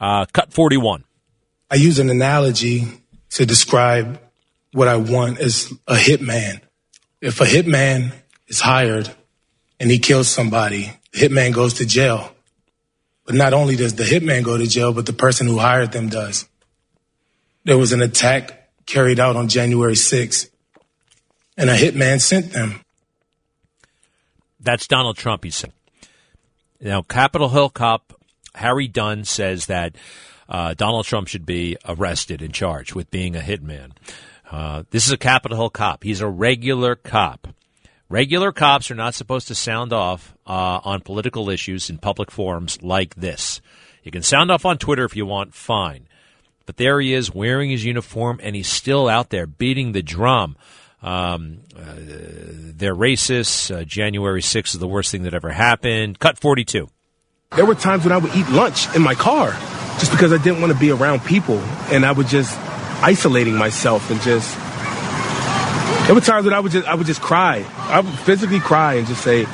Uh, 0.00 0.24
cut 0.32 0.54
41. 0.54 1.04
I 1.70 1.74
use 1.74 1.98
an 1.98 2.08
analogy 2.08 2.86
to 3.30 3.44
describe 3.44 4.18
what 4.72 4.88
I 4.88 4.96
want 4.96 5.38
as 5.38 5.70
a 5.86 5.96
hitman. 5.96 6.62
If 7.20 7.42
a 7.42 7.44
hitman 7.44 8.12
is 8.48 8.60
hired 8.60 9.14
and 9.78 9.90
he 9.90 9.98
kills 9.98 10.28
somebody, 10.28 10.90
the 11.12 11.18
hitman 11.18 11.52
goes 11.52 11.74
to 11.74 11.84
jail. 11.84 12.32
But 13.26 13.34
not 13.34 13.52
only 13.52 13.76
does 13.76 13.96
the 13.96 14.04
hitman 14.04 14.44
go 14.44 14.56
to 14.56 14.66
jail, 14.66 14.94
but 14.94 15.04
the 15.04 15.12
person 15.12 15.46
who 15.46 15.58
hired 15.58 15.92
them 15.92 16.08
does. 16.08 16.48
There 17.64 17.76
was 17.76 17.92
an 17.92 18.00
attack 18.00 18.70
carried 18.86 19.20
out 19.20 19.36
on 19.36 19.48
January 19.48 19.94
6th, 19.94 20.48
and 21.56 21.70
a 21.70 21.76
hitman 21.76 22.20
sent 22.20 22.52
them. 22.52 22.80
That's 24.60 24.86
Donald 24.86 25.16
Trump, 25.16 25.44
he 25.44 25.50
said. 25.50 25.72
Now, 26.80 27.02
Capitol 27.02 27.48
Hill 27.48 27.70
cop 27.70 28.12
Harry 28.56 28.88
Dunn 28.88 29.24
says 29.24 29.66
that 29.66 29.96
uh, 30.48 30.74
Donald 30.74 31.06
Trump 31.06 31.28
should 31.28 31.46
be 31.46 31.76
arrested 31.86 32.42
and 32.42 32.52
charged 32.52 32.94
with 32.94 33.10
being 33.10 33.36
a 33.36 33.40
hitman. 33.40 33.92
Uh, 34.50 34.84
this 34.90 35.06
is 35.06 35.12
a 35.12 35.18
Capitol 35.18 35.56
Hill 35.56 35.70
cop. 35.70 36.02
He's 36.02 36.20
a 36.20 36.28
regular 36.28 36.94
cop. 36.94 37.48
Regular 38.08 38.52
cops 38.52 38.90
are 38.90 38.94
not 38.94 39.14
supposed 39.14 39.48
to 39.48 39.54
sound 39.54 39.92
off 39.92 40.34
uh, 40.46 40.80
on 40.84 41.00
political 41.00 41.50
issues 41.50 41.90
in 41.90 41.98
public 41.98 42.30
forums 42.30 42.80
like 42.82 43.16
this. 43.16 43.60
You 44.04 44.12
can 44.12 44.22
sound 44.22 44.52
off 44.52 44.64
on 44.64 44.78
Twitter 44.78 45.04
if 45.04 45.16
you 45.16 45.26
want, 45.26 45.54
fine. 45.54 46.06
But 46.66 46.76
there 46.76 47.00
he 47.00 47.12
is 47.12 47.34
wearing 47.34 47.70
his 47.70 47.84
uniform, 47.84 48.38
and 48.42 48.54
he's 48.54 48.68
still 48.68 49.08
out 49.08 49.30
there 49.30 49.46
beating 49.46 49.92
the 49.92 50.02
drum. 50.02 50.56
Um, 51.06 51.60
uh, 51.78 51.94
they're 51.96 52.96
racist. 52.96 53.74
Uh, 53.74 53.84
January 53.84 54.42
6th 54.42 54.74
is 54.74 54.78
the 54.80 54.88
worst 54.88 55.12
thing 55.12 55.22
that 55.22 55.34
ever 55.34 55.50
happened. 55.50 56.18
Cut 56.18 56.36
42. 56.36 56.88
There 57.54 57.64
were 57.64 57.76
times 57.76 58.02
when 58.04 58.12
I 58.12 58.18
would 58.18 58.34
eat 58.34 58.48
lunch 58.48 58.94
in 58.94 59.02
my 59.02 59.14
car 59.14 59.52
just 60.00 60.10
because 60.10 60.32
I 60.32 60.38
didn't 60.38 60.60
want 60.60 60.72
to 60.72 60.78
be 60.78 60.90
around 60.90 61.24
people, 61.24 61.58
and 61.90 62.04
I 62.04 62.12
was 62.12 62.28
just 62.28 62.58
isolating 63.02 63.54
myself 63.54 64.10
and 64.10 64.20
just 64.20 64.56
there 66.06 66.14
were 66.14 66.20
times 66.20 66.44
that 66.44 66.52
I 66.52 66.60
would 66.60 66.72
just 66.72 66.86
I 66.86 66.94
would 66.94 67.06
just 67.06 67.20
cry. 67.20 67.64
I 67.76 68.00
would 68.00 68.14
physically 68.20 68.60
cry 68.60 68.94
and 68.94 69.06
just 69.06 69.22
say, 69.22 69.46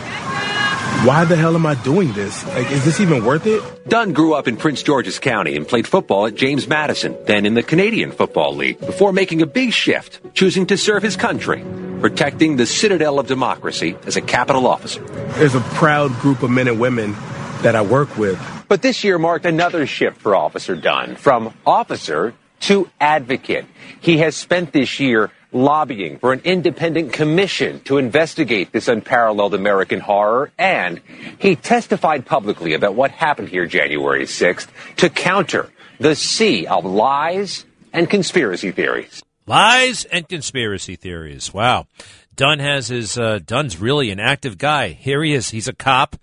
why 1.05 1.25
the 1.25 1.35
hell 1.35 1.57
am 1.57 1.67
I 1.67 1.75
doing 1.75 2.13
this? 2.13 2.47
Like, 2.47 2.71
is 2.71 2.85
this 2.85 3.01
even 3.01 3.25
worth 3.25 3.47
it? 3.47 3.89
Dunn 3.89 4.13
grew 4.13 4.35
up 4.35 4.47
in 4.47 4.57
Prince 4.57 4.83
George's 4.83 5.19
County 5.19 5.57
and 5.57 5.67
played 5.67 5.89
football 5.89 6.27
at 6.27 6.37
James 6.37 6.69
Madison, 6.69 7.17
then 7.25 7.45
in 7.45 7.55
the 7.55 7.63
Canadian 7.63 8.13
Football 8.13 8.55
League, 8.55 8.79
before 8.79 9.13
making 9.13 9.43
a 9.43 9.47
big 9.47 9.73
shift, 9.73 10.21
choosing 10.35 10.67
to 10.67 10.77
serve 10.77 11.03
his 11.03 11.17
country, 11.17 11.65
protecting 12.01 12.57
the 12.57 12.67
citadel 12.67 13.19
of 13.19 13.27
democracy 13.27 13.97
as 14.07 14.17
a 14.17 14.21
Capitol 14.21 14.67
officer. 14.67 15.03
There's 15.35 15.57
a 15.57 15.61
proud 15.61 16.13
group 16.21 16.43
of 16.43 16.51
men 16.51 16.69
and 16.69 16.79
women 16.79 17.17
that 17.63 17.75
I 17.75 17.83
work 17.83 18.17
with. 18.17 18.41
But 18.69 18.83
this 18.83 19.03
year 19.03 19.19
marked 19.19 19.45
another 19.45 19.87
shift 19.87 20.21
for 20.21 20.37
Officer 20.37 20.77
Dunn, 20.77 21.17
from 21.17 21.53
officer 21.67 22.35
to 22.61 22.89
advocate. 23.01 23.65
He 24.01 24.19
has 24.19 24.37
spent 24.37 24.73
this 24.73 25.01
year 25.01 25.31
lobbying 25.53 26.19
for 26.19 26.33
an 26.33 26.41
independent 26.45 27.13
commission 27.13 27.81
to 27.81 27.99
investigate 27.99 28.73
this 28.73 28.89
unparalleled 28.89 29.55
American 29.55 30.01
horror, 30.01 30.51
and 30.59 31.01
he 31.39 31.57
testified 31.57 32.27
publicly 32.27 32.75
about 32.75 32.95
what 32.95 33.11
happened 33.11 33.49
here 33.49 33.67
January 33.67 34.25
6th 34.25 34.69
to 34.97 35.11
counter 35.11 35.71
the 35.99 36.15
sea 36.15 36.67
of 36.67 36.85
lies 36.85 37.65
and 37.93 38.09
conspiracy 38.09 38.73
theories. 38.73 39.23
Lies 39.47 40.05
and 40.07 40.29
conspiracy 40.29 40.97
theories. 40.97 41.53
Wow. 41.53 41.87
Dunn 42.35 42.61
has 42.61 42.89
his, 42.89 43.19
uh, 43.19 43.41
Dunn's 43.45 43.79
really 43.79 44.11
an 44.11 44.21
active 44.21 44.57
guy. 44.57 44.89
Here 44.89 45.23
he 45.23 45.35
is. 45.35 45.51
He's 45.51 45.69
a 45.69 45.75
cop 45.75 46.17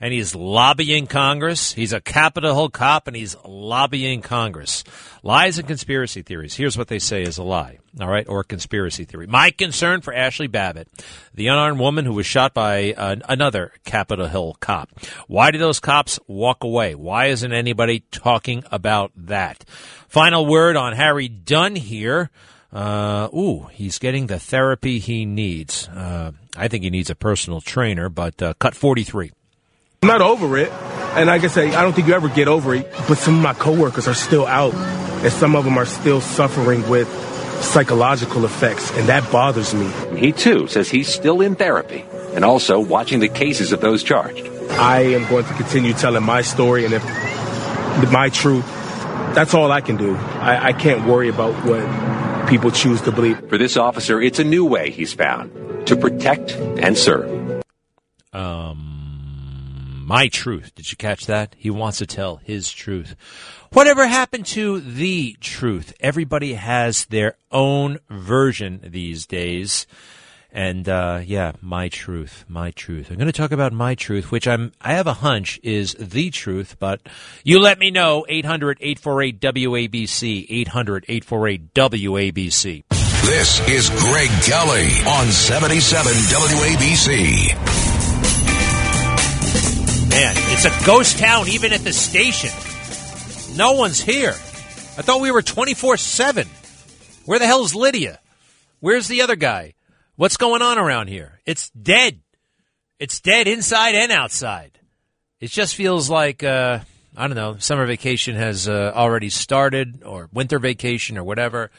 and 0.00 0.12
he's 0.12 0.34
lobbying 0.34 1.06
Congress. 1.06 1.72
He's 1.72 1.92
a 1.92 2.00
Capitol 2.00 2.54
Hill 2.54 2.68
cop 2.68 3.06
and 3.06 3.16
he's 3.16 3.36
lobbying 3.44 4.22
Congress. 4.22 4.84
Lies 5.22 5.58
and 5.58 5.66
conspiracy 5.66 6.22
theories. 6.22 6.54
Here's 6.54 6.78
what 6.78 6.88
they 6.88 6.98
say 6.98 7.22
is 7.22 7.38
a 7.38 7.42
lie, 7.42 7.78
all 8.00 8.08
right, 8.08 8.28
or 8.28 8.40
a 8.40 8.44
conspiracy 8.44 9.04
theory. 9.04 9.26
My 9.26 9.50
concern 9.50 10.00
for 10.00 10.14
Ashley 10.14 10.46
Babbitt, 10.46 10.88
the 11.34 11.48
unarmed 11.48 11.80
woman 11.80 12.04
who 12.04 12.12
was 12.12 12.26
shot 12.26 12.54
by 12.54 12.92
uh, 12.92 13.16
another 13.28 13.72
Capitol 13.84 14.26
Hill 14.26 14.56
cop. 14.60 14.90
Why 15.26 15.50
did 15.50 15.60
those 15.60 15.80
cops 15.80 16.18
walk 16.26 16.62
away? 16.62 16.94
Why 16.94 17.26
isn't 17.26 17.52
anybody 17.52 18.04
talking 18.10 18.64
about 18.70 19.12
that? 19.16 19.64
Final 20.08 20.46
word 20.46 20.76
on 20.76 20.92
Harry 20.92 21.28
Dunn 21.28 21.74
here. 21.74 22.30
Uh, 22.72 23.28
ooh, 23.34 23.68
he's 23.72 23.98
getting 23.98 24.26
the 24.26 24.38
therapy 24.38 24.98
he 24.98 25.24
needs. 25.24 25.88
Uh, 25.88 26.32
I 26.56 26.68
think 26.68 26.84
he 26.84 26.90
needs 26.90 27.10
a 27.10 27.14
personal 27.14 27.60
trainer, 27.60 28.08
but 28.08 28.40
uh, 28.42 28.54
cut 28.54 28.74
43. 28.74 29.32
I'm 30.06 30.20
not 30.20 30.22
over 30.22 30.56
it. 30.56 30.70
And 31.16 31.26
like 31.26 31.42
I 31.42 31.48
say, 31.48 31.74
I 31.74 31.82
don't 31.82 31.92
think 31.92 32.06
you 32.06 32.14
ever 32.14 32.28
get 32.28 32.46
over 32.46 32.76
it. 32.76 32.88
But 33.08 33.18
some 33.18 33.34
of 33.34 33.42
my 33.42 33.54
coworkers 33.54 34.06
are 34.06 34.14
still 34.14 34.46
out, 34.46 34.72
and 34.72 35.32
some 35.32 35.56
of 35.56 35.64
them 35.64 35.76
are 35.78 35.84
still 35.84 36.20
suffering 36.20 36.88
with 36.88 37.08
psychological 37.60 38.44
effects, 38.44 38.96
and 38.96 39.08
that 39.08 39.32
bothers 39.32 39.74
me. 39.74 39.90
He 40.16 40.30
too 40.30 40.68
says 40.68 40.88
he's 40.88 41.08
still 41.08 41.40
in 41.40 41.56
therapy 41.56 42.04
and 42.34 42.44
also 42.44 42.78
watching 42.78 43.18
the 43.18 43.28
cases 43.28 43.72
of 43.72 43.80
those 43.80 44.04
charged. 44.04 44.46
I 44.70 45.00
am 45.00 45.28
going 45.28 45.44
to 45.44 45.54
continue 45.54 45.92
telling 45.92 46.22
my 46.22 46.42
story 46.42 46.84
and 46.84 46.94
if 46.94 48.12
my 48.12 48.28
truth. 48.28 48.64
That's 49.34 49.54
all 49.54 49.72
I 49.72 49.80
can 49.80 49.96
do. 49.96 50.14
I, 50.14 50.68
I 50.68 50.72
can't 50.72 51.04
worry 51.08 51.30
about 51.30 51.52
what 51.64 52.48
people 52.48 52.70
choose 52.70 53.00
to 53.02 53.10
believe. 53.10 53.48
For 53.48 53.58
this 53.58 53.76
officer, 53.76 54.22
it's 54.22 54.38
a 54.38 54.44
new 54.44 54.66
way 54.66 54.92
he's 54.92 55.12
found 55.12 55.88
to 55.88 55.96
protect 55.96 56.52
and 56.52 56.96
serve. 56.96 57.64
Um, 58.32 58.96
my 60.06 60.28
truth. 60.28 60.72
Did 60.76 60.90
you 60.90 60.96
catch 60.96 61.26
that? 61.26 61.56
He 61.58 61.68
wants 61.68 61.98
to 61.98 62.06
tell 62.06 62.36
his 62.36 62.70
truth. 62.70 63.16
Whatever 63.72 64.06
happened 64.06 64.46
to 64.46 64.78
the 64.78 65.36
truth? 65.40 65.92
Everybody 65.98 66.54
has 66.54 67.06
their 67.06 67.36
own 67.50 67.98
version 68.08 68.80
these 68.84 69.26
days. 69.26 69.86
And 70.52 70.88
uh, 70.88 71.22
yeah, 71.24 71.52
my 71.60 71.88
truth, 71.88 72.44
my 72.48 72.70
truth. 72.70 73.10
I'm 73.10 73.16
going 73.16 73.26
to 73.26 73.32
talk 73.32 73.50
about 73.50 73.72
my 73.72 73.96
truth, 73.96 74.30
which 74.30 74.46
I'm 74.46 74.72
I 74.80 74.94
have 74.94 75.08
a 75.08 75.12
hunch 75.12 75.58
is 75.64 75.94
the 75.98 76.30
truth, 76.30 76.76
but 76.78 77.00
you 77.42 77.58
let 77.58 77.78
me 77.78 77.90
know 77.90 78.24
800-848 78.30 79.40
WABC 79.40 80.66
800-848 80.66 81.70
WABC. 81.72 82.84
This 83.26 83.68
is 83.68 83.90
Greg 83.90 84.30
Kelly 84.44 84.86
on 85.04 85.26
77 85.26 86.12
WABC. 86.12 87.95
Man, 90.16 90.32
it's 90.34 90.64
a 90.64 90.86
ghost 90.86 91.18
town 91.18 91.46
even 91.46 91.74
at 91.74 91.80
the 91.80 91.92
station. 91.92 92.48
No 93.54 93.72
one's 93.72 94.00
here. 94.00 94.30
I 94.30 95.02
thought 95.02 95.20
we 95.20 95.30
were 95.30 95.42
24/7. 95.42 96.46
Where 97.26 97.38
the 97.38 97.44
hell's 97.44 97.74
Lydia? 97.74 98.18
Where's 98.80 99.08
the 99.08 99.20
other 99.20 99.36
guy? 99.36 99.74
What's 100.14 100.38
going 100.38 100.62
on 100.62 100.78
around 100.78 101.08
here? 101.08 101.42
It's 101.44 101.68
dead. 101.68 102.22
It's 102.98 103.20
dead 103.20 103.46
inside 103.46 103.94
and 103.94 104.10
outside. 104.10 104.78
It 105.38 105.50
just 105.50 105.74
feels 105.74 106.08
like 106.08 106.42
uh, 106.42 106.78
I 107.14 107.26
don't 107.26 107.36
know. 107.36 107.58
Summer 107.58 107.84
vacation 107.84 108.36
has 108.36 108.70
uh, 108.70 108.92
already 108.94 109.28
started, 109.28 110.02
or 110.02 110.30
winter 110.32 110.58
vacation, 110.58 111.18
or 111.18 111.24
whatever. 111.24 111.70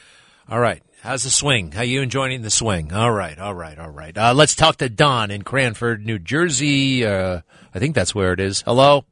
All 0.47 0.59
right. 0.59 0.83
How's 1.01 1.23
the 1.23 1.29
swing? 1.29 1.71
How 1.71 1.83
you 1.83 2.01
enjoying 2.01 2.41
the 2.41 2.49
swing? 2.49 2.91
All 2.91 3.11
right, 3.11 3.37
all 3.37 3.53
right, 3.53 3.77
all 3.77 3.89
right. 3.89 4.17
Uh, 4.17 4.33
let's 4.33 4.55
talk 4.55 4.77
to 4.77 4.89
Don 4.89 5.31
in 5.31 5.43
Cranford, 5.43 6.05
New 6.05 6.19
Jersey. 6.19 7.05
Uh, 7.05 7.41
I 7.73 7.79
think 7.79 7.95
that's 7.95 8.13
where 8.15 8.33
it 8.33 8.39
is. 8.39 8.61
Hello. 8.63 9.05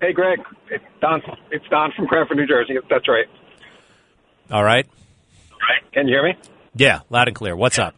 Hey, 0.00 0.12
Greg. 0.12 0.38
It's 0.70 0.84
Don. 1.00 1.20
It's 1.50 1.64
Don 1.70 1.90
from 1.96 2.06
Cranford, 2.06 2.36
New 2.36 2.46
Jersey. 2.46 2.74
That's 2.88 3.08
right. 3.08 3.26
All 4.50 4.62
right. 4.62 4.86
Right. 5.52 5.92
Can 5.92 6.06
you 6.06 6.14
hear 6.14 6.22
me? 6.22 6.34
Yeah, 6.74 7.00
loud 7.10 7.28
and 7.28 7.36
clear. 7.36 7.56
What's 7.56 7.78
up? 7.78 7.94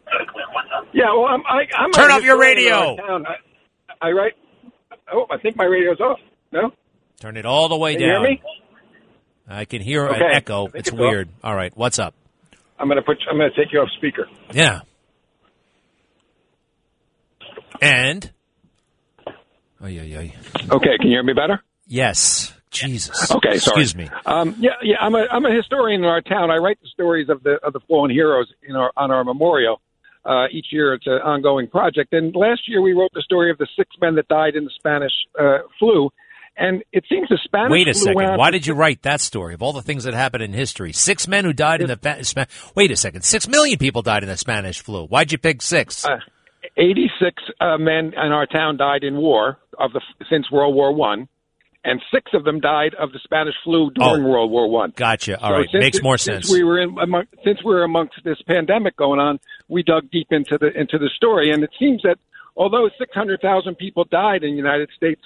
Yeah. 0.93 1.13
Well, 1.13 1.27
I'm. 1.27 1.43
I, 1.47 1.65
I'm 1.77 1.93
Turn 1.93 2.11
off 2.11 2.23
your 2.25 2.39
radio. 2.41 2.97
I, 2.97 3.37
I 4.01 4.11
write. 4.13 4.33
Oh, 5.13 5.27
I 5.31 5.37
think 5.39 5.57
my 5.57 5.65
radio's 5.65 6.01
off. 6.01 6.19
No. 6.53 6.71
Turn 7.21 7.37
it 7.37 7.45
all 7.45 7.69
the 7.69 7.77
way 7.77 7.95
Can 7.95 8.03
you 8.03 8.07
down. 8.09 8.21
hear 8.23 8.31
me? 8.31 8.43
I 9.49 9.65
can 9.65 9.83
hear 9.83 10.07
Okay. 10.07 10.17
an 10.25 10.31
echo. 10.33 10.65
I 10.67 10.69
It's 10.69 10.75
it's 10.75 10.93
off. 10.93 10.99
weird. 10.99 11.29
All 11.45 11.55
right, 11.55 11.77
what's 11.77 11.99
up? 11.99 12.15
I'm 12.79 12.89
gonna 12.89 13.03
put. 13.03 13.19
I'm 13.31 13.37
gonna 13.37 13.51
take 13.51 13.73
you 13.73 13.81
off 13.81 13.89
speaker. 13.97 14.27
Yeah. 14.53 14.81
And. 17.81 18.31
Oh 19.81 19.87
yeah, 19.87 20.03
yeah. 20.03 20.33
Okay. 20.71 20.99
Can 20.99 21.09
you 21.09 21.15
hear 21.15 21.23
me 21.23 21.33
better? 21.33 21.63
Yes. 21.87 22.53
Jesus. 22.71 23.31
Okay, 23.31 23.59
sorry. 23.59 23.83
Excuse 23.83 23.97
me. 23.97 24.11
Um, 24.27 24.55
yeah, 24.59 24.73
yeah. 24.83 24.97
I'm 25.01 25.15
a 25.15 25.27
I'm 25.31 25.45
a 25.47 25.55
historian 25.55 26.03
in 26.03 26.09
our 26.09 26.21
town. 26.21 26.51
I 26.51 26.57
write 26.57 26.79
the 26.83 26.89
stories 26.89 27.29
of 27.29 27.43
the 27.43 27.55
of 27.63 27.73
the 27.73 27.81
fallen 27.89 28.11
heroes 28.11 28.47
in 28.63 28.77
our 28.77 28.93
on 28.97 29.11
our 29.11 29.25
memorial. 29.25 29.81
Uh, 30.25 30.47
each 30.51 30.67
year, 30.71 30.93
it's 30.93 31.07
an 31.07 31.15
ongoing 31.25 31.67
project. 31.67 32.13
And 32.13 32.35
last 32.37 32.69
year, 32.69 32.83
we 32.83 32.93
wrote 32.93 33.11
the 33.15 33.23
story 33.23 33.51
of 33.51 33.57
the 33.57 33.67
six 33.77 33.89
men 34.01 34.15
that 34.17 34.29
died 34.29 34.57
in 34.57 34.65
the 34.65 34.71
Spanish 34.77 35.13
uh, 35.41 35.59
flu. 35.79 36.11
And 36.61 36.83
it 36.93 37.05
seems 37.09 37.29
the 37.29 37.39
Spanish 37.45 37.71
Wait 37.71 37.87
a 37.89 37.95
second. 37.95 38.37
Why 38.37 38.51
did 38.51 38.67
you 38.67 38.75
write 38.75 39.03
that 39.03 39.21
story 39.21 39.55
of 39.55 39.63
all 39.63 39.73
the 39.73 39.81
things 39.83 40.03
that 40.05 40.15
happened 40.15 40.43
in 40.43 40.53
history? 40.53 40.93
Six 40.93 41.29
men 41.29 41.45
who 41.45 41.53
died 41.53 41.81
in 41.81 41.87
the 41.87 41.97
fa- 41.97 42.25
Spa- 42.25 42.47
Wait 42.75 42.91
a 42.91 42.97
second. 42.97 43.23
Six 43.23 43.47
million 43.47 43.79
people 43.79 44.03
died 44.03 44.25
in 44.25 44.29
the 44.29 44.37
Spanish 44.37 44.81
flu. 44.81 45.07
Why'd 45.07 45.31
you 45.31 45.39
pick 45.39 45.63
six? 45.63 46.05
Uh, 46.05 46.19
86 46.77 47.43
uh, 47.61 47.77
men 47.79 48.07
in 48.15 48.33
our 48.33 48.47
town 48.47 48.77
died 48.77 49.05
in 49.05 49.17
war 49.17 49.59
of 49.79 49.93
the 49.93 50.01
since 50.31 50.51
World 50.51 50.75
War 50.75 50.93
One, 50.93 51.29
and 51.85 52.01
six 52.13 52.31
of 52.35 52.45
them 52.45 52.61
died 52.61 52.95
of 52.99 53.13
the 53.13 53.21
Spanish 53.23 53.55
flu 53.65 53.91
during 53.93 54.25
World 54.25 54.51
War 54.51 54.69
One. 54.69 54.93
Gotcha. 54.97 55.41
All 55.41 55.51
So 55.51 55.57
right, 55.57 55.69
since 55.71 55.81
makes 55.83 55.99
it- 55.99 56.03
more 56.03 56.19
sense. 56.19 56.51
we 56.51 56.63
were 56.65 56.81
in 56.81 56.97
among, 56.99 57.25
since 57.45 57.59
we 57.65 57.73
were 57.73 57.85
amongst 57.85 58.17
this 58.25 58.41
pandemic 58.47 58.97
going 58.97 59.21
on, 59.21 59.39
we 59.69 59.83
dug 59.83 60.11
deep 60.11 60.29
into 60.31 60.59
the 60.59 60.69
into 60.79 60.99
the 60.99 61.11
story, 61.17 61.51
and 61.53 61.63
it 61.63 61.71
seems 61.79 62.03
that 62.03 62.19
although 62.57 62.89
600,000 62.99 63.77
people 63.77 64.05
died 64.05 64.43
in 64.43 64.51
the 64.51 64.57
United 64.57 64.89
States, 64.97 65.21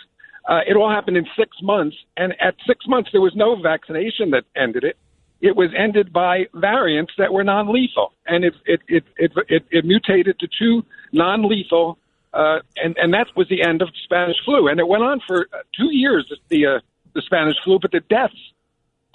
uh, 0.48 0.60
it 0.66 0.76
all 0.76 0.90
happened 0.90 1.16
in 1.16 1.26
six 1.36 1.56
months, 1.62 1.96
and 2.16 2.34
at 2.40 2.54
six 2.66 2.86
months 2.86 3.10
there 3.12 3.20
was 3.20 3.34
no 3.36 3.60
vaccination 3.60 4.30
that 4.30 4.44
ended 4.56 4.84
it. 4.84 4.96
It 5.40 5.56
was 5.56 5.70
ended 5.76 6.12
by 6.12 6.46
variants 6.54 7.12
that 7.18 7.32
were 7.32 7.44
non-lethal, 7.44 8.12
and 8.26 8.44
it 8.44 8.54
it 8.64 8.80
it 8.88 9.04
it, 9.16 9.32
it, 9.48 9.64
it 9.70 9.84
mutated 9.84 10.38
to 10.38 10.48
two 10.58 10.84
non-lethal, 11.12 11.98
uh, 12.32 12.60
and 12.76 12.96
and 12.96 13.12
that 13.14 13.26
was 13.36 13.48
the 13.48 13.62
end 13.62 13.82
of 13.82 13.88
Spanish 14.04 14.36
flu, 14.44 14.68
and 14.68 14.78
it 14.78 14.86
went 14.86 15.02
on 15.02 15.20
for 15.26 15.48
uh, 15.52 15.58
two 15.76 15.94
years. 15.94 16.32
The 16.48 16.66
uh, 16.66 16.80
the 17.14 17.22
Spanish 17.22 17.56
flu, 17.64 17.78
but 17.80 17.92
the 17.92 18.00
deaths 18.00 18.34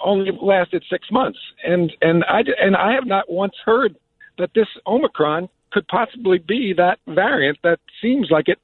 only 0.00 0.30
lasted 0.40 0.84
six 0.90 1.10
months, 1.10 1.38
and 1.64 1.92
and 2.02 2.24
I 2.24 2.42
and 2.60 2.76
I 2.76 2.92
have 2.92 3.06
not 3.06 3.30
once 3.30 3.54
heard 3.64 3.96
that 4.38 4.50
this 4.54 4.68
Omicron 4.86 5.48
could 5.70 5.86
possibly 5.88 6.38
be 6.38 6.72
that 6.74 6.98
variant 7.06 7.58
that 7.62 7.80
seems 8.00 8.30
like 8.30 8.48
it, 8.48 8.58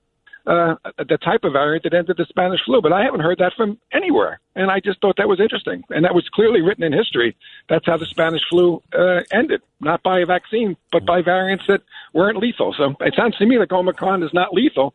uh, 0.47 0.75
the 0.99 1.19
type 1.23 1.45
of 1.45 1.53
variant 1.53 1.85
that 1.85 1.95
ended 1.95 2.17
the 2.17 2.27
Spanish 2.29 2.61
flu. 2.65 2.83
But 2.83 2.93
I 2.93 3.03
haven't 3.03 3.21
heard 3.21 3.39
that 3.39 3.53
from 3.57 3.79
anywhere, 3.93 4.41
and 4.55 4.71
I 4.71 4.81
just 4.81 5.01
thought 5.01 5.17
that 5.17 5.29
was 5.29 5.41
interesting, 5.41 5.83
and 5.91 6.05
that 6.05 6.15
was 6.15 6.29
clearly 6.33 6.61
written 6.61 6.85
in 6.85 6.93
history. 6.93 7.37
That's 7.69 7.87
how 7.87 7.97
the 7.97 8.07
Spanish 8.07 8.43
flu 8.51 8.83
uh, 8.93 9.21
ended, 9.33 9.63
not 9.81 10.03
by 10.03 10.21
a 10.21 10.27
vaccine, 10.27 10.77
but 10.93 11.07
by 11.07 11.23
variants 11.23 11.65
that 11.69 11.83
weren't 12.13 12.39
lethal. 12.39 12.75
So 12.77 12.95
it 13.01 13.15
sounds 13.17 13.37
to 13.39 13.47
me 13.47 13.59
like 13.59 13.73
Omicron 13.73 14.23
is 14.23 14.31
not 14.33 14.53
lethal. 14.53 14.95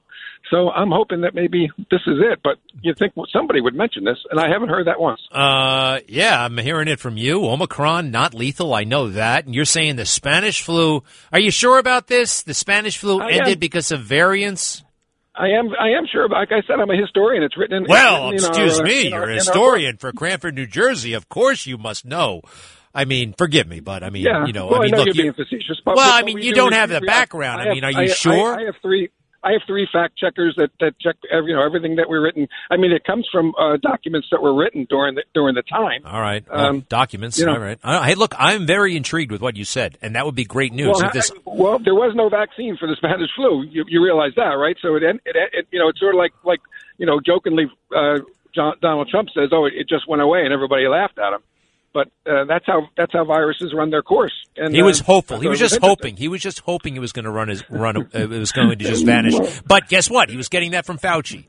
So 0.50 0.72
I'm 0.72 0.90
hoping 0.90 1.22
that 1.22 1.36
maybe 1.36 1.70
this 1.92 2.02
is 2.08 2.18
it. 2.20 2.40
But 2.44 2.58
you 2.82 2.94
think 2.94 3.14
somebody 3.32 3.62
would 3.62 3.76
mention 3.76 4.04
this, 4.04 4.18
and 4.32 4.40
I 4.40 4.50
haven't 4.50 4.70
heard 4.70 4.88
that 4.88 5.00
once. 5.00 5.22
Uh, 5.32 6.00
yeah, 6.08 6.44
I'm 6.44 6.58
hearing 6.58 6.88
it 6.88 7.00
from 7.00 7.18
you. 7.18 7.46
Omicron, 7.46 8.10
not 8.12 8.34
lethal. 8.34 8.74
I 8.74 8.84
know 8.84 9.10
that. 9.10 9.46
And 9.46 9.54
you're 9.54 9.66
saying 9.66 9.98
the 9.98 10.06
Spanish 10.06 10.62
flu. 10.62 11.04
Are 11.32 11.40
you 11.40 11.52
sure 11.52 11.78
about 11.78 12.08
this? 12.08 12.44
The 12.44 12.54
Spanish 12.54 12.98
flu 12.98 13.20
I 13.20 13.32
ended 13.32 13.56
am. 13.56 13.60
because 13.60 13.92
of 13.92 14.02
variants? 14.02 14.84
I 15.40 15.48
am. 15.58 15.70
I 15.80 15.92
am 15.98 16.06
sure. 16.12 16.28
Like 16.28 16.52
I 16.52 16.62
said, 16.68 16.80
I'm 16.82 16.90
a 16.90 16.98
historian. 16.98 17.44
It's 17.44 17.58
written. 17.58 17.78
in 17.78 17.86
Well, 17.88 18.32
it's 18.32 18.44
written 18.44 18.62
excuse 18.66 18.80
our, 18.80 18.86
me. 18.86 19.12
our- 19.14 19.20
You're 19.22 19.30
a 19.32 19.34
historian 19.36 19.98
for 19.98 20.12
Cranford, 20.12 20.56
New 20.56 20.68
Jersey. 20.68 21.14
Of 21.14 21.30
course 21.30 21.66
you 21.66 21.78
must 21.78 22.06
know. 22.06 22.42
I 22.94 23.06
mean, 23.06 23.34
forgive 23.38 23.68
me, 23.68 23.80
but 23.80 24.04
I 24.04 24.10
mean, 24.10 24.24
Yeah. 24.26 24.46
you 24.48 24.52
know, 24.54 24.68
well, 24.68 24.82
I 24.82 24.86
mean, 24.86 24.92
know 24.92 24.98
look, 24.98 25.06
you're 25.08 25.14
being 25.16 25.34
facetious. 25.34 25.80
Well, 25.86 25.98
I 26.00 26.24
we 26.24 26.34
mean, 26.34 26.44
you 26.44 26.52
do 26.52 26.56
don't 26.56 26.74
have 26.74 26.90
the 26.90 27.00
we- 27.00 27.08
background. 27.08 27.62
I 27.62 27.66
have- 27.66 27.74
mean, 27.76 27.84
are 27.86 27.92
you 27.92 27.98
I- 28.00 28.08
sure? 28.08 28.54
I, 28.56 28.62
I 28.64 28.66
have 28.66 28.76
three. 28.82 29.10
I 29.44 29.54
have 29.54 29.62
three 29.66 29.88
fact 29.92 30.18
checkers 30.18 30.56
that 30.58 30.70
that 30.80 31.00
check 31.00 31.16
you 31.32 31.54
know 31.56 31.64
everything 31.66 31.96
that 31.96 32.10
we're 32.10 32.22
written. 32.22 32.48
I 32.70 32.78
mean, 32.78 32.92
it 32.92 33.04
comes 33.06 33.28
from 33.32 33.54
uh, 33.60 33.78
documents 33.78 34.28
that 34.32 34.42
were 34.42 34.54
written 34.54 34.86
during 34.90 35.16
the 35.16 35.24
during 35.34 35.56
the 35.56 35.62
time. 35.62 36.02
All 36.06 36.22
right, 36.22 36.44
well, 36.50 36.66
Um, 36.66 36.86
documents. 36.90 37.40
you 37.40 37.46
know- 37.46 37.54
all 37.54 37.60
right. 37.60 37.80
Uh, 37.84 38.04
hey, 38.04 38.16
look, 38.16 38.34
I'm 38.38 38.66
very 38.68 38.96
intrigued 38.98 39.32
with 39.32 39.42
what 39.42 39.56
you 39.56 39.64
said, 39.66 39.98
and 40.02 40.16
that 40.16 40.26
would 40.26 40.36
be 40.36 40.46
great 40.46 40.74
news. 40.74 40.88
Well, 40.98 41.08
if 41.08 41.14
this, 41.14 41.32
well, 41.46 41.80
there 41.80 41.96
was 41.96 42.14
no 42.16 42.30
vaccine 42.30 42.76
for 42.78 42.88
the 42.88 42.96
Spanish 42.96 43.30
flu. 43.36 43.64
You, 43.64 43.86
you 43.88 44.04
realize 44.04 44.32
that, 44.36 44.54
right? 44.56 44.76
So 44.82 44.96
it, 44.96 45.04
it, 45.04 45.20
it, 45.26 45.68
you 45.72 45.80
know, 45.80 45.88
it's 45.90 46.00
sort 46.00 46.16
of 46.16 46.20
like, 46.20 46.34
like 46.44 46.60
you 46.98 47.06
know, 47.06 47.20
jokingly, 47.26 47.66
uh, 47.96 48.20
John, 48.54 48.76
Donald 48.82 49.08
Trump 49.10 49.30
says, 49.34 49.50
"Oh, 49.52 49.66
it, 49.66 49.74
it 49.76 49.88
just 49.88 50.08
went 50.08 50.22
away," 50.22 50.44
and 50.44 50.54
everybody 50.54 50.88
laughed 50.88 51.18
at 51.18 51.34
him. 51.34 51.42
But 51.94 52.08
uh, 52.26 52.46
that's 52.46 52.66
how 52.66 52.88
that's 52.96 53.14
how 53.14 53.26
viruses 53.26 53.74
run 53.76 53.90
their 53.90 54.04
course. 54.04 54.34
And 54.56 54.76
he 54.76 54.84
was 54.84 55.02
uh, 55.02 55.06
hopeful. 55.06 55.40
He 55.40 55.48
was 55.48 55.60
just 55.60 55.80
hoping. 55.82 56.18
He 56.18 56.28
was 56.28 56.42
just 56.42 56.60
hoping 56.60 56.96
it 56.96 57.00
was 57.00 57.12
going 57.12 57.26
to 57.26 57.32
run 57.32 57.48
his 57.48 57.68
run. 57.70 57.98
uh, 57.98 58.04
it 58.14 58.30
was 58.30 58.52
going 58.52 58.70
to 58.70 58.76
just 58.76 59.06
vanish. 59.06 59.36
But 59.66 59.90
guess 59.90 60.10
what? 60.10 60.30
He 60.30 60.38
was 60.38 60.50
getting 60.50 60.72
that 60.72 60.86
from 60.86 60.98
Fauci. 60.98 61.46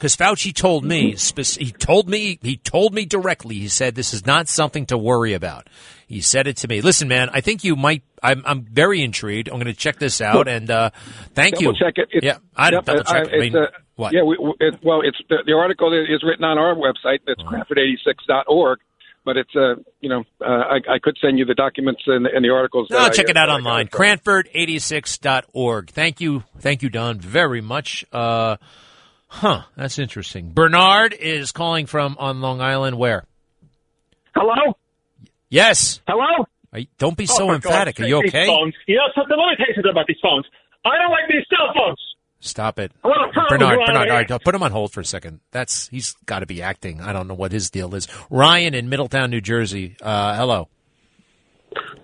Because 0.00 0.16
Fauci 0.16 0.54
told 0.54 0.82
me, 0.82 1.14
he 1.14 1.72
told 1.72 2.08
me, 2.08 2.38
he 2.40 2.56
told 2.56 2.94
me 2.94 3.04
directly. 3.04 3.56
He 3.56 3.68
said 3.68 3.94
this 3.94 4.14
is 4.14 4.24
not 4.24 4.48
something 4.48 4.86
to 4.86 4.96
worry 4.96 5.34
about. 5.34 5.68
He 6.06 6.22
said 6.22 6.46
it 6.46 6.56
to 6.58 6.68
me. 6.68 6.80
Listen, 6.80 7.06
man, 7.06 7.28
I 7.34 7.42
think 7.42 7.64
you 7.64 7.76
might. 7.76 8.02
I'm, 8.22 8.42
I'm 8.46 8.62
very 8.62 9.02
intrigued. 9.02 9.48
I'm 9.48 9.56
going 9.56 9.66
to 9.66 9.74
check 9.74 9.98
this 9.98 10.22
out, 10.22 10.48
and 10.48 10.70
uh, 10.70 10.90
thank 11.34 11.56
double 11.56 11.74
you. 11.74 11.78
Check 11.78 11.98
it. 11.98 12.08
It's, 12.12 12.24
yeah, 12.24 12.38
I 12.56 12.70
yep, 12.70 12.86
double 12.86 13.04
check. 13.04 13.14
I- 13.14 13.30
it. 13.30 13.34
I 13.34 13.38
mean, 13.38 13.56
uh, 13.56 13.66
what? 13.96 14.14
Yeah, 14.14 14.22
we, 14.22 14.36
it, 14.60 14.76
well, 14.82 15.02
it's 15.02 15.18
the, 15.28 15.42
the 15.44 15.52
article 15.52 15.92
is 15.92 16.22
written 16.22 16.44
on 16.44 16.56
our 16.56 16.74
website. 16.74 17.18
That's 17.26 17.42
Cranford86.org. 17.42 18.78
But 19.30 19.36
it's 19.36 19.54
uh, 19.54 19.76
you 20.00 20.08
know, 20.08 20.24
uh, 20.40 20.44
I, 20.44 20.94
I 20.94 20.98
could 21.00 21.16
send 21.22 21.38
you 21.38 21.44
the 21.44 21.54
documents 21.54 22.02
and, 22.08 22.24
the- 22.26 22.30
and 22.34 22.44
the 22.44 22.48
articles. 22.50 22.88
No, 22.90 22.98
that 22.98 23.12
I- 23.12 23.14
check 23.14 23.28
it 23.28 23.36
out 23.36 23.48
online. 23.48 23.86
got 23.86 23.92
from. 23.94 24.18
Cranford86.org. 24.18 25.90
Thank 25.90 26.20
you. 26.20 26.42
Thank 26.58 26.82
you, 26.82 26.88
Don, 26.88 27.20
very 27.20 27.60
much. 27.60 28.04
Uh, 28.12 28.56
huh, 29.28 29.62
that's 29.76 30.00
interesting. 30.00 30.50
Bernard 30.52 31.12
is 31.12 31.52
calling 31.52 31.86
from 31.86 32.16
on 32.18 32.40
Long 32.40 32.60
Island. 32.60 32.98
Where? 32.98 33.22
Hello? 34.34 34.74
Yes. 35.48 36.00
Hello? 36.08 36.44
Are 36.72 36.80
you- 36.80 36.86
don't 36.98 37.16
be 37.16 37.28
Oh, 37.30 37.36
so 37.38 37.52
emphatic. 37.52 37.96
God's 37.98 38.06
Are 38.06 38.08
you 38.08 38.16
okay? 38.18 38.40
These 38.40 38.48
phones. 38.48 38.74
You 38.88 38.96
know 38.96 39.02
something? 39.14 39.36
Let 39.38 39.46
me 39.50 39.56
tell 39.58 39.66
you 39.68 39.74
something 39.76 39.90
about 39.92 40.06
these 40.08 40.18
phones. 40.20 40.44
I 40.84 40.98
don't 40.98 41.12
like 41.12 41.28
these 41.28 41.46
cell 41.48 41.72
phones. 41.72 42.00
Stop 42.40 42.78
it. 42.78 42.92
I 43.04 43.08
want 43.08 43.32
to 43.32 43.40
turn 43.40 43.46
Bernard, 43.58 43.86
Bernard, 43.86 44.08
all 44.08 44.16
right, 44.16 44.44
put 44.44 44.54
him 44.54 44.62
on 44.62 44.72
hold 44.72 44.92
for 44.92 45.00
a 45.00 45.04
second. 45.04 45.40
That's 45.50 45.88
he's 45.88 46.12
got 46.26 46.40
to 46.40 46.46
be 46.46 46.62
acting. 46.62 47.00
I 47.00 47.12
don't 47.12 47.28
know 47.28 47.34
what 47.34 47.52
his 47.52 47.70
deal 47.70 47.94
is. 47.94 48.08
Ryan 48.30 48.74
in 48.74 48.88
Middletown, 48.88 49.30
New 49.30 49.40
Jersey. 49.40 49.96
Uh, 50.00 50.36
hello. 50.36 50.68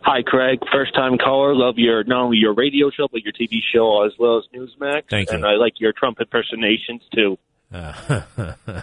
Hi, 0.03 0.23
Craig. 0.23 0.61
First 0.71 0.95
time 0.95 1.19
caller. 1.19 1.55
Love 1.55 1.79
your 1.79 2.05
not 2.05 2.25
only 2.25 2.37
your 2.37 2.55
radio 2.55 2.91
show 2.91 3.09
but 3.11 3.23
your 3.23 3.33
TV 3.33 3.59
show 3.73 4.05
as 4.05 4.13
well 4.19 4.39
as 4.39 4.45
Newsmax. 4.55 5.05
Thank 5.11 5.31
you. 5.31 5.37
And 5.37 5.47
I 5.47 5.55
like 5.55 5.81
your 5.81 5.93
Trump 5.93 6.21
impersonations 6.21 7.03
too. 7.13 7.39
Uh, 7.73 8.23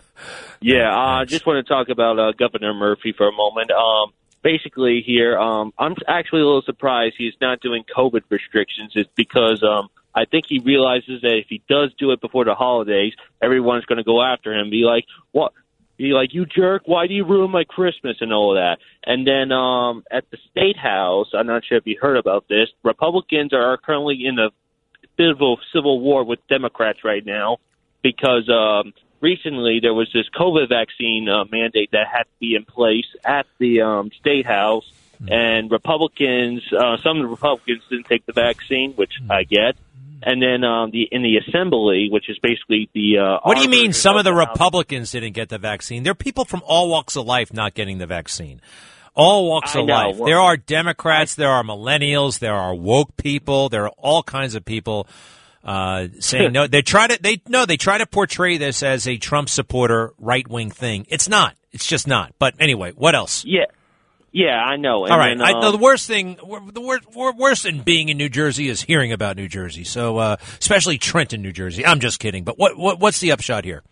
Yeah, 0.64 0.96
I 0.96 1.22
uh, 1.22 1.26
just 1.26 1.46
want 1.46 1.66
to 1.66 1.70
talk 1.70 1.90
about 1.90 2.18
uh, 2.18 2.32
Governor 2.32 2.74
Murphy 2.74 3.14
for 3.16 3.28
a 3.28 3.34
moment. 3.34 3.70
Um, 3.70 4.14
basically, 4.42 5.04
here, 5.06 5.38
um, 5.38 5.74
I'm 5.78 5.96
actually 6.08 6.40
a 6.40 6.46
little 6.46 6.62
surprised 6.62 7.16
he's 7.18 7.34
not 7.42 7.60
doing 7.60 7.84
COVID 7.96 8.22
restrictions. 8.30 8.94
It's 8.96 9.10
because 9.14 9.62
um, 9.62 9.90
I 10.16 10.26
think 10.26 10.46
he 10.48 10.60
realizes 10.60 11.22
that 11.22 11.38
if 11.38 11.48
he 11.50 11.62
does 11.68 11.92
do 11.98 12.12
it 12.12 12.22
before 12.22 12.46
the 12.46 12.56
holidays, 12.56 13.14
everyone's 13.42 13.86
going 13.86 13.98
to 13.98 14.04
go 14.04 14.22
after 14.22 14.54
him. 14.54 14.70
Be 14.70 14.84
like, 14.86 15.06
what? 15.32 15.54
Be 15.98 16.14
like, 16.14 16.34
you 16.34 16.46
jerk! 16.46 16.84
Why 16.86 17.08
do 17.08 17.14
you 17.14 17.24
ruin 17.24 17.52
my 17.52 17.64
Christmas 17.66 18.18
and 18.20 18.34
all 18.34 18.58
of 18.58 18.62
that? 18.62 18.78
And 19.06 19.28
then 19.28 19.52
um, 19.52 20.04
at 20.10 20.30
the 20.32 20.38
state 20.50 20.78
house, 20.78 21.28
I'm 21.34 21.48
not 21.48 21.64
sure 21.66 21.78
if 21.78 21.86
you 21.86 21.98
heard 22.02 22.18
about 22.18 22.48
this. 22.48 22.70
Republicans 22.84 23.54
are 23.54 23.78
currently 23.78 24.26
in 24.26 24.40
a 24.40 24.50
bit 25.18 25.30
of 25.30 25.42
a 25.42 25.56
civil 25.72 26.00
war 26.00 26.24
with 26.24 26.40
Democrats 26.48 27.04
right 27.04 27.24
now 27.24 27.58
because 28.02 28.50
um, 28.50 28.94
recently 29.22 29.80
there 29.82 29.94
was 29.94 30.10
this 30.14 30.26
COVID 30.36 30.70
vaccine 30.70 31.30
uh, 31.30 31.46
mandate 31.52 31.92
that 31.92 32.08
had 32.12 32.24
to 32.24 32.40
be 32.40 32.56
in 32.56 32.66
place 32.66 33.06
at 33.24 33.46
the 33.60 33.82
um, 33.82 34.12
state 34.20 34.46
house, 34.46 34.92
and 35.28 35.72
Republicans, 35.72 36.62
uh, 36.74 36.98
some 36.98 37.18
of 37.18 37.24
the 37.24 37.30
Republicans 37.30 37.82
didn't 37.90 38.08
take 38.08 38.26
the 38.26 38.34
vaccine, 38.34 38.92
which 38.94 39.14
I 39.30 39.44
get. 39.44 39.78
And 40.26 40.42
then 40.42 40.64
um, 40.64 40.92
the 40.92 41.08
in 41.12 41.22
the 41.24 41.38
assembly, 41.38 42.08
which 42.12 42.30
is 42.30 42.38
basically 42.42 42.90
the 42.94 43.18
uh, 43.20 43.40
What 43.44 43.58
do 43.58 43.64
you 43.64 43.70
mean 43.70 43.94
some 43.94 44.18
of 44.18 44.24
the 44.24 44.34
House- 44.34 44.48
Republicans 44.50 45.12
didn't 45.12 45.34
get 45.34 45.50
the 45.50 45.58
vaccine? 45.58 46.04
There 46.04 46.12
are 46.12 46.16
people 46.16 46.46
from 46.46 46.62
all 46.66 46.90
walks 46.90 47.16
of 47.16 47.26
life 47.26 47.52
not 47.54 47.74
getting 47.74 47.98
the 47.98 48.08
vaccine. 48.08 48.62
All 49.16 49.48
walks 49.50 49.76
I 49.76 49.82
of 49.82 49.86
know. 49.88 49.94
life. 49.94 50.16
Well, 50.18 50.26
There 50.28 50.40
are 50.40 50.58
Democrats, 50.58 51.36
there 51.36 51.50
are 51.52 51.64
millennials, 51.64 52.40
there 52.40 52.56
are 52.56 52.74
woke 52.74 53.16
people, 53.16 53.70
there 53.70 53.84
are 53.86 53.94
all 53.98 54.24
kinds 54.24 54.56
of 54.56 54.66
people 54.66 55.08
uh, 55.64 56.08
saying 56.20 56.52
no. 56.52 56.66
They 56.68 56.82
try 56.82 57.08
to 57.08 57.22
they 57.22 57.42
no, 57.48 57.66
they 57.66 57.78
try 57.78 57.98
to 58.00 58.06
portray 58.08 58.58
this 58.58 58.82
as 58.82 59.08
a 59.08 59.18
Trump 59.18 59.50
supporter 59.50 60.14
right 60.18 60.48
wing 60.48 60.72
thing. 60.72 61.06
It's 61.10 61.30
not. 61.30 61.56
It's 61.72 61.86
just 61.86 62.08
not. 62.08 62.34
But 62.40 62.56
anyway, 62.60 62.92
what 62.96 63.14
else? 63.16 63.44
Yeah, 63.46 63.66
yeah, 64.34 64.58
I 64.58 64.76
know. 64.78 65.04
And 65.06 65.14
All 65.14 65.18
right. 65.20 65.38
then, 65.38 65.48
I, 65.48 65.52
um, 65.54 65.72
the 65.72 65.78
worst 65.78 66.08
thing, 66.08 66.36
the 66.74 66.82
worst, 66.82 67.06
worse 67.16 67.64
than 67.64 67.82
being 67.82 68.10
in 68.10 68.18
New 68.18 68.30
Jersey 68.30 68.68
is 68.68 68.82
hearing 68.82 69.14
about 69.14 69.38
New 69.38 69.48
Jersey. 69.48 69.84
So, 69.86 70.18
uh, 70.18 70.36
especially 70.60 70.98
Trenton, 70.98 71.42
New 71.42 71.52
Jersey. 71.54 71.86
I'm 71.86 72.00
just 72.02 72.20
kidding. 72.20 72.44
But 72.44 72.58
what, 72.60 72.78
what 72.78 73.00
what's 73.00 73.20
the 73.20 73.32
upshot 73.32 73.64
here? 73.64 73.84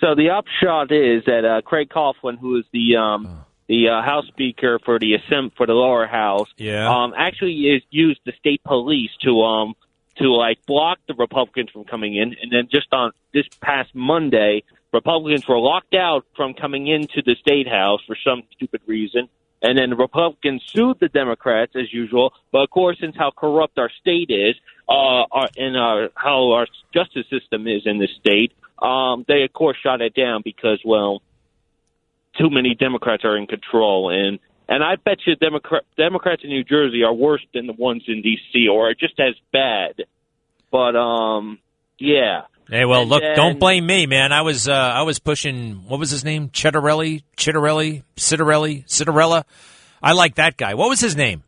So 0.00 0.14
the 0.14 0.30
upshot 0.30 0.92
is 0.92 1.24
that 1.24 1.44
uh, 1.44 1.62
Craig 1.62 1.88
Coughlin, 1.88 2.38
who 2.38 2.58
is 2.58 2.64
the 2.72 2.96
um, 2.96 3.44
the 3.66 3.88
uh, 3.88 4.02
House 4.02 4.26
Speaker 4.28 4.78
for 4.84 4.98
the 4.98 5.14
Assemb- 5.14 5.52
for 5.56 5.66
the 5.66 5.72
lower 5.72 6.06
house, 6.06 6.48
Yeah. 6.58 6.86
um, 6.88 7.14
actually 7.16 7.54
is 7.54 7.82
used 7.90 8.20
the 8.26 8.32
state 8.38 8.62
police 8.62 9.10
to 9.22 9.40
um 9.42 9.74
to 10.18 10.30
like 10.32 10.58
block 10.66 10.98
the 11.08 11.14
Republicans 11.14 11.70
from 11.70 11.84
coming 11.84 12.14
in, 12.16 12.36
and 12.42 12.52
then 12.52 12.68
just 12.70 12.88
on 12.92 13.12
this 13.32 13.44
past 13.60 13.94
Monday, 13.94 14.62
Republicans 14.96 15.46
were 15.46 15.58
locked 15.58 15.94
out 15.94 16.24
from 16.34 16.54
coming 16.54 16.86
into 16.86 17.22
the 17.22 17.36
state 17.40 17.68
house 17.68 18.00
for 18.06 18.16
some 18.24 18.42
stupid 18.54 18.80
reason. 18.86 19.28
And 19.62 19.78
then 19.78 19.90
the 19.90 19.96
Republicans 19.96 20.62
sued 20.74 20.98
the 21.00 21.08
Democrats 21.08 21.72
as 21.76 21.92
usual, 21.92 22.32
but 22.52 22.62
of 22.62 22.70
course, 22.70 22.98
since 23.00 23.14
how 23.16 23.30
corrupt 23.30 23.78
our 23.78 23.90
state 24.00 24.30
is, 24.30 24.54
uh, 24.88 25.24
our, 25.30 25.48
and 25.56 25.76
uh, 25.76 26.08
how 26.14 26.52
our 26.52 26.66
justice 26.94 27.26
system 27.30 27.66
is 27.66 27.82
in 27.84 27.98
the 27.98 28.08
state, 28.20 28.52
um, 28.80 29.24
they 29.28 29.42
of 29.42 29.52
course 29.52 29.76
shot 29.82 30.00
it 30.00 30.14
down 30.14 30.42
because, 30.44 30.80
well, 30.84 31.22
too 32.38 32.50
many 32.50 32.74
Democrats 32.74 33.24
are 33.24 33.36
in 33.36 33.46
control, 33.46 34.10
and 34.10 34.38
and 34.68 34.84
I 34.84 34.96
bet 34.96 35.18
you 35.26 35.36
Democrat 35.36 35.84
Democrats 35.96 36.42
in 36.44 36.50
New 36.50 36.64
Jersey 36.64 37.02
are 37.02 37.14
worse 37.14 37.44
than 37.54 37.66
the 37.66 37.72
ones 37.72 38.04
in 38.08 38.20
D.C. 38.20 38.68
or 38.68 38.90
are 38.90 38.94
just 38.94 39.18
as 39.18 39.34
bad. 39.52 40.04
But 40.70 40.96
um, 40.96 41.58
yeah. 41.98 42.42
Hey, 42.68 42.84
well, 42.84 43.02
And 43.02 43.10
look, 43.10 43.22
then- 43.22 43.36
don't 43.36 43.60
blame 43.60 43.86
me, 43.86 44.06
man. 44.06 44.32
I 44.32 44.42
was 44.42 44.68
uh, 44.68 44.72
I 44.72 45.02
was 45.02 45.18
pushing. 45.18 45.84
What 45.86 46.00
was 46.00 46.10
his 46.10 46.24
name? 46.24 46.48
Chittarelli, 46.50 47.22
Chittarelli, 47.36 48.02
Citarelli, 48.16 48.84
Citarella. 48.86 49.44
I 50.02 50.12
like 50.12 50.34
that 50.36 50.56
guy. 50.56 50.74
What 50.74 50.88
was 50.88 51.00
his 51.00 51.16
name? 51.16 51.42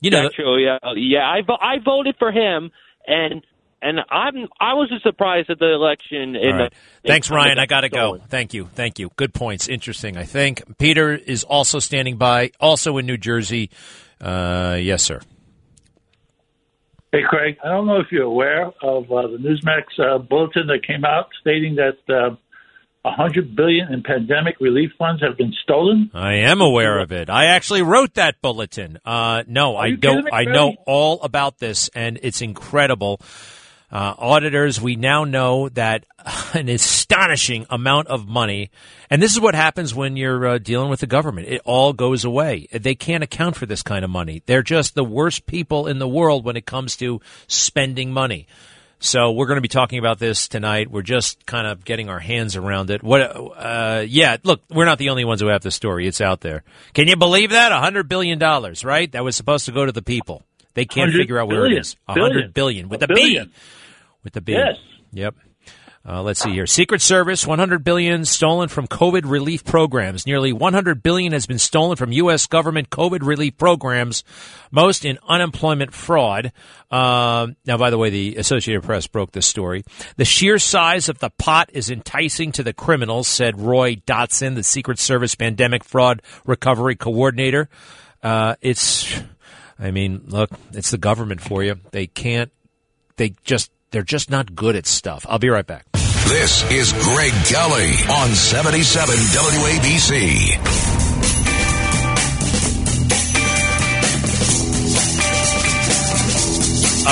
You 0.00 0.10
know, 0.10 0.30
true. 0.34 0.56
Yeah, 0.64 0.78
yeah. 0.96 1.28
I 1.28 1.42
vo- 1.42 1.58
I 1.60 1.78
voted 1.84 2.16
for 2.18 2.32
him, 2.32 2.70
and 3.06 3.44
and 3.82 4.00
I'm 4.10 4.48
I 4.58 4.74
was 4.74 4.90
surprised 5.02 5.50
at 5.50 5.58
the 5.58 5.72
election. 5.74 6.36
In 6.36 6.56
right. 6.56 6.72
the, 7.02 7.08
Thanks, 7.08 7.28
in 7.28 7.36
Ryan. 7.36 7.58
I 7.58 7.66
got 7.66 7.82
to 7.82 7.88
go. 7.88 8.18
Thank 8.28 8.54
you. 8.54 8.68
Thank 8.74 8.98
you. 8.98 9.10
Good 9.16 9.34
points. 9.34 9.68
Interesting, 9.68 10.16
I 10.16 10.24
think. 10.24 10.78
Peter 10.78 11.12
is 11.14 11.44
also 11.44 11.78
standing 11.80 12.16
by, 12.16 12.52
also 12.60 12.96
in 12.98 13.06
New 13.06 13.16
Jersey. 13.18 13.70
Uh, 14.20 14.76
yes, 14.80 15.02
sir. 15.02 15.20
Hey, 17.12 17.22
Craig, 17.28 17.56
I 17.64 17.68
don't 17.68 17.88
know 17.88 17.98
if 17.98 18.06
you're 18.12 18.22
aware 18.22 18.66
of 18.66 19.10
uh, 19.10 19.26
the 19.26 19.38
Newsmax 19.38 19.98
uh, 19.98 20.18
bulletin 20.18 20.68
that 20.68 20.86
came 20.86 21.04
out 21.04 21.26
stating 21.40 21.74
that 21.74 21.98
uh, 22.08 22.36
100 23.02 23.56
billion 23.56 23.92
in 23.92 24.04
pandemic 24.04 24.60
relief 24.60 24.92
funds 24.96 25.20
have 25.20 25.36
been 25.36 25.52
stolen. 25.64 26.12
I 26.14 26.34
am 26.34 26.60
aware 26.60 27.00
of 27.00 27.10
it. 27.10 27.28
I 27.28 27.46
actually 27.46 27.82
wrote 27.82 28.14
that 28.14 28.40
bulletin. 28.40 29.00
Uh, 29.04 29.42
no, 29.48 29.76
I 29.76 29.92
don't. 29.92 30.26
me, 30.26 30.30
I 30.32 30.44
know 30.44 30.76
all 30.86 31.20
about 31.22 31.58
this, 31.58 31.90
and 31.96 32.20
it's 32.22 32.42
incredible. 32.42 33.20
Uh, 33.92 34.14
auditors, 34.18 34.80
we 34.80 34.94
now 34.94 35.24
know 35.24 35.68
that 35.70 36.04
an 36.54 36.68
astonishing 36.68 37.66
amount 37.70 38.06
of 38.06 38.28
money, 38.28 38.70
and 39.10 39.20
this 39.20 39.32
is 39.32 39.40
what 39.40 39.54
happens 39.56 39.92
when 39.94 40.16
you're 40.16 40.46
uh, 40.46 40.58
dealing 40.58 40.88
with 40.90 41.00
the 41.00 41.06
government. 41.08 41.48
It 41.48 41.60
all 41.64 41.92
goes 41.92 42.24
away. 42.24 42.68
They 42.72 42.94
can't 42.94 43.24
account 43.24 43.56
for 43.56 43.66
this 43.66 43.82
kind 43.82 44.04
of 44.04 44.10
money. 44.10 44.42
They're 44.46 44.62
just 44.62 44.94
the 44.94 45.02
worst 45.02 45.46
people 45.46 45.88
in 45.88 45.98
the 45.98 46.06
world 46.08 46.44
when 46.44 46.56
it 46.56 46.66
comes 46.66 46.96
to 46.98 47.20
spending 47.48 48.12
money. 48.12 48.46
So 49.02 49.32
we're 49.32 49.46
going 49.46 49.56
to 49.56 49.62
be 49.62 49.66
talking 49.68 49.98
about 49.98 50.18
this 50.18 50.46
tonight. 50.46 50.90
We're 50.90 51.00
just 51.02 51.46
kind 51.46 51.66
of 51.66 51.84
getting 51.86 52.10
our 52.10 52.18
hands 52.20 52.54
around 52.54 52.90
it. 52.90 53.02
What? 53.02 53.22
Uh, 53.22 54.04
yeah, 54.06 54.36
look, 54.44 54.60
we're 54.70 54.84
not 54.84 54.98
the 54.98 55.08
only 55.08 55.24
ones 55.24 55.40
who 55.40 55.46
have 55.48 55.62
the 55.62 55.70
story. 55.70 56.06
It's 56.06 56.20
out 56.20 56.42
there. 56.42 56.62
Can 56.92 57.08
you 57.08 57.16
believe 57.16 57.50
that? 57.50 57.72
A 57.72 57.78
hundred 57.80 58.08
billion 58.10 58.38
dollars, 58.38 58.84
right? 58.84 59.10
That 59.10 59.24
was 59.24 59.34
supposed 59.36 59.64
to 59.64 59.72
go 59.72 59.86
to 59.86 59.90
the 59.92 60.02
people. 60.02 60.42
They 60.74 60.84
can't 60.84 61.12
figure 61.12 61.38
out 61.38 61.48
where 61.48 61.60
it 61.64 61.70
billion. 61.70 61.80
is. 61.80 61.96
A 62.06 62.12
hundred 62.12 62.52
Billion. 62.52 62.86
billion 62.86 62.88
with 62.90 63.02
A 63.02 63.06
a 63.06 63.14
B. 63.14 63.50
With 64.22 64.34
the 64.34 64.40
B. 64.40 64.52
Yes. 64.52 64.76
Yep. 65.12 65.34
Uh, 66.08 66.22
let's 66.22 66.40
see 66.40 66.52
here. 66.52 66.66
Secret 66.66 67.02
Service, 67.02 67.46
100 67.46 67.84
billion 67.84 68.24
stolen 68.24 68.70
from 68.70 68.88
COVID 68.88 69.30
relief 69.30 69.64
programs. 69.64 70.26
Nearly 70.26 70.50
100 70.50 71.02
billion 71.02 71.32
has 71.32 71.44
been 71.44 71.58
stolen 71.58 71.96
from 71.96 72.10
U.S. 72.12 72.46
government 72.46 72.88
COVID 72.88 73.20
relief 73.22 73.58
programs, 73.58 74.24
most 74.70 75.04
in 75.04 75.18
unemployment 75.28 75.92
fraud. 75.92 76.52
Um, 76.90 77.56
now, 77.66 77.76
by 77.76 77.90
the 77.90 77.98
way, 77.98 78.08
the 78.08 78.36
Associated 78.36 78.82
Press 78.82 79.06
broke 79.08 79.32
this 79.32 79.44
story. 79.44 79.84
The 80.16 80.24
sheer 80.24 80.58
size 80.58 81.10
of 81.10 81.18
the 81.18 81.30
pot 81.30 81.68
is 81.74 81.90
enticing 81.90 82.52
to 82.52 82.62
the 82.62 82.72
criminals, 82.72 83.28
said 83.28 83.60
Roy 83.60 83.96
Dotson, 83.96 84.54
the 84.54 84.62
Secret 84.62 84.98
Service 84.98 85.34
pandemic 85.34 85.84
fraud 85.84 86.22
recovery 86.46 86.96
coordinator. 86.96 87.68
Uh, 88.22 88.56
it's, 88.62 89.20
I 89.78 89.90
mean, 89.90 90.22
look, 90.28 90.50
it's 90.72 90.90
the 90.90 90.98
government 90.98 91.42
for 91.42 91.62
you. 91.62 91.78
They 91.90 92.06
can't, 92.06 92.50
they 93.16 93.34
just, 93.44 93.70
they're 93.90 94.02
just 94.02 94.30
not 94.30 94.54
good 94.54 94.76
at 94.76 94.86
stuff. 94.86 95.26
I'll 95.28 95.38
be 95.38 95.48
right 95.48 95.66
back. 95.66 95.86
This 96.28 96.70
is 96.70 96.92
Greg 96.92 97.32
Kelly 97.46 97.90
on 98.08 98.30
77 98.30 99.14
WABC. 99.14 100.56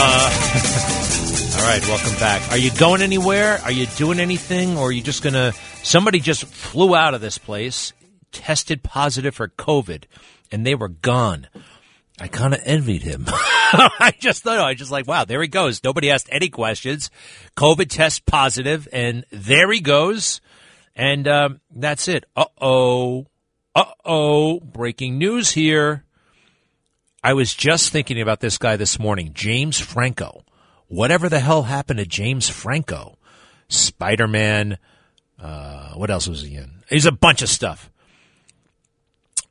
Uh, 0.00 0.30
all 1.58 1.66
right, 1.66 1.82
welcome 1.88 2.14
back. 2.20 2.48
Are 2.52 2.58
you 2.58 2.70
going 2.78 3.02
anywhere? 3.02 3.58
Are 3.64 3.72
you 3.72 3.86
doing 3.96 4.20
anything? 4.20 4.78
Or 4.78 4.88
are 4.88 4.92
you 4.92 5.02
just 5.02 5.22
going 5.22 5.34
to. 5.34 5.52
Somebody 5.82 6.20
just 6.20 6.44
flew 6.44 6.94
out 6.94 7.14
of 7.14 7.20
this 7.20 7.38
place, 7.38 7.92
tested 8.30 8.84
positive 8.84 9.34
for 9.34 9.48
COVID, 9.48 10.04
and 10.52 10.64
they 10.64 10.76
were 10.76 10.88
gone. 10.88 11.48
I 12.20 12.28
kind 12.28 12.54
of 12.54 12.60
envied 12.64 13.02
him. 13.02 13.24
I 13.28 14.12
just 14.18 14.42
thought, 14.42 14.58
I 14.58 14.74
just 14.74 14.90
like, 14.90 15.06
wow, 15.06 15.24
there 15.24 15.40
he 15.40 15.48
goes. 15.48 15.82
Nobody 15.84 16.10
asked 16.10 16.28
any 16.32 16.48
questions. 16.48 17.10
COVID 17.56 17.88
test 17.88 18.26
positive, 18.26 18.88
and 18.92 19.24
there 19.30 19.70
he 19.70 19.80
goes. 19.80 20.40
And 20.96 21.28
um, 21.28 21.60
that's 21.70 22.08
it. 22.08 22.24
Uh 22.36 22.46
oh. 22.60 23.26
Uh 23.74 23.92
oh. 24.04 24.60
Breaking 24.60 25.18
news 25.18 25.52
here. 25.52 26.04
I 27.22 27.34
was 27.34 27.54
just 27.54 27.90
thinking 27.90 28.20
about 28.20 28.40
this 28.40 28.58
guy 28.58 28.76
this 28.76 28.98
morning, 28.98 29.32
James 29.34 29.78
Franco. 29.78 30.44
Whatever 30.88 31.28
the 31.28 31.40
hell 31.40 31.64
happened 31.64 31.98
to 31.98 32.06
James 32.06 32.48
Franco? 32.48 33.18
Spider 33.68 34.26
Man. 34.26 34.78
Uh, 35.38 35.92
what 35.92 36.10
else 36.10 36.26
was 36.26 36.42
he 36.42 36.56
in? 36.56 36.82
He's 36.88 37.06
a 37.06 37.12
bunch 37.12 37.42
of 37.42 37.48
stuff. 37.48 37.90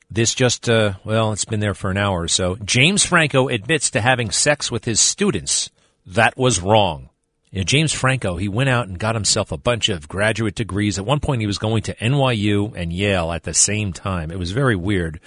This 0.09 0.33
just, 0.33 0.69
uh, 0.69 0.93
well, 1.03 1.33
it's 1.33 1.45
been 1.45 1.59
there 1.59 1.73
for 1.73 1.91
an 1.91 1.97
hour 1.97 2.21
or 2.21 2.27
so. 2.27 2.55
James 2.57 3.05
Franco 3.05 3.49
admits 3.49 3.91
to 3.91 4.01
having 4.01 4.31
sex 4.31 4.71
with 4.71 4.85
his 4.85 5.01
students. 5.01 5.69
That 6.05 6.37
was 6.37 6.61
wrong. 6.61 7.09
You 7.51 7.59
know, 7.59 7.63
James 7.63 7.93
Franco, 7.93 8.37
he 8.37 8.47
went 8.47 8.69
out 8.69 8.87
and 8.87 8.99
got 8.99 9.15
himself 9.15 9.51
a 9.51 9.57
bunch 9.57 9.89
of 9.89 10.07
graduate 10.07 10.55
degrees. 10.55 10.97
At 10.97 11.05
one 11.05 11.19
point, 11.19 11.41
he 11.41 11.47
was 11.47 11.57
going 11.57 11.83
to 11.83 11.95
NYU 11.95 12.73
and 12.75 12.93
Yale 12.93 13.31
at 13.31 13.43
the 13.43 13.53
same 13.53 13.93
time. 13.93 14.31
It 14.31 14.39
was 14.39 14.51
very 14.51 14.75
weird. 14.75 15.19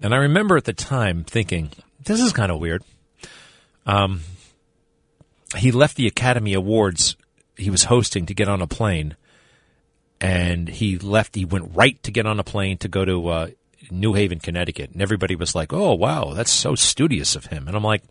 And 0.00 0.14
I 0.14 0.18
remember 0.18 0.56
at 0.56 0.64
the 0.64 0.72
time 0.72 1.24
thinking, 1.24 1.70
this 2.04 2.20
is 2.20 2.32
kind 2.32 2.50
of 2.50 2.58
weird. 2.58 2.82
Um, 3.84 4.20
he 5.56 5.72
left 5.72 5.96
the 5.96 6.06
Academy 6.06 6.54
Awards 6.54 7.16
he 7.60 7.70
was 7.70 7.84
hosting 7.84 8.26
to 8.26 8.34
get 8.34 8.48
on 8.48 8.62
a 8.62 8.66
plane. 8.66 9.16
And 10.20 10.68
he 10.68 10.98
left, 10.98 11.34
he 11.34 11.44
went 11.44 11.74
right 11.74 12.02
to 12.02 12.10
get 12.10 12.26
on 12.26 12.40
a 12.40 12.44
plane 12.44 12.78
to 12.78 12.88
go 12.88 13.04
to 13.04 13.28
uh, 13.28 13.48
New 13.90 14.14
Haven, 14.14 14.38
Connecticut. 14.38 14.90
And 14.90 15.02
everybody 15.02 15.36
was 15.36 15.54
like, 15.54 15.72
oh, 15.72 15.94
wow, 15.94 16.32
that's 16.34 16.50
so 16.50 16.74
studious 16.74 17.36
of 17.36 17.46
him. 17.46 17.68
And 17.68 17.76
I'm 17.76 17.84
like, 17.84 18.02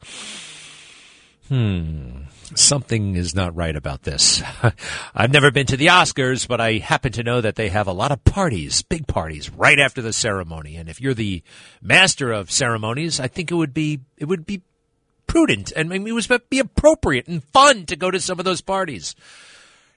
hmm, 1.47 2.21
something 2.55 3.15
is 3.15 3.35
not 3.35 3.55
right 3.55 3.75
about 3.75 4.03
this. 4.03 4.41
I've 5.15 5.31
never 5.31 5.51
been 5.51 5.65
to 5.67 5.77
the 5.77 5.87
Oscars, 5.87 6.47
but 6.47 6.61
I 6.61 6.73
happen 6.73 7.11
to 7.13 7.23
know 7.23 7.41
that 7.41 7.55
they 7.55 7.69
have 7.69 7.87
a 7.87 7.93
lot 7.93 8.11
of 8.11 8.23
parties, 8.23 8.81
big 8.81 9.07
parties, 9.07 9.49
right 9.49 9.79
after 9.79 10.01
the 10.01 10.13
ceremony. 10.13 10.75
And 10.75 10.89
if 10.89 11.01
you're 11.01 11.13
the 11.13 11.43
master 11.81 12.31
of 12.31 12.51
ceremonies, 12.51 13.19
I 13.19 13.27
think 13.27 13.51
it 13.51 13.55
would 13.55 13.73
be, 13.73 14.01
it 14.17 14.25
would 14.25 14.45
be 14.45 14.61
prudent 15.27 15.71
and 15.75 15.89
maybe 15.89 16.09
it 16.09 16.13
would 16.13 16.49
be 16.49 16.59
appropriate 16.59 17.27
and 17.27 17.43
fun 17.43 17.85
to 17.85 17.95
go 17.95 18.09
to 18.11 18.19
some 18.19 18.39
of 18.39 18.45
those 18.45 18.61
parties. 18.61 19.15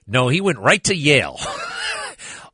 No, 0.06 0.28
he 0.28 0.40
went 0.40 0.58
right 0.58 0.82
to 0.84 0.94
Yale. 0.94 1.38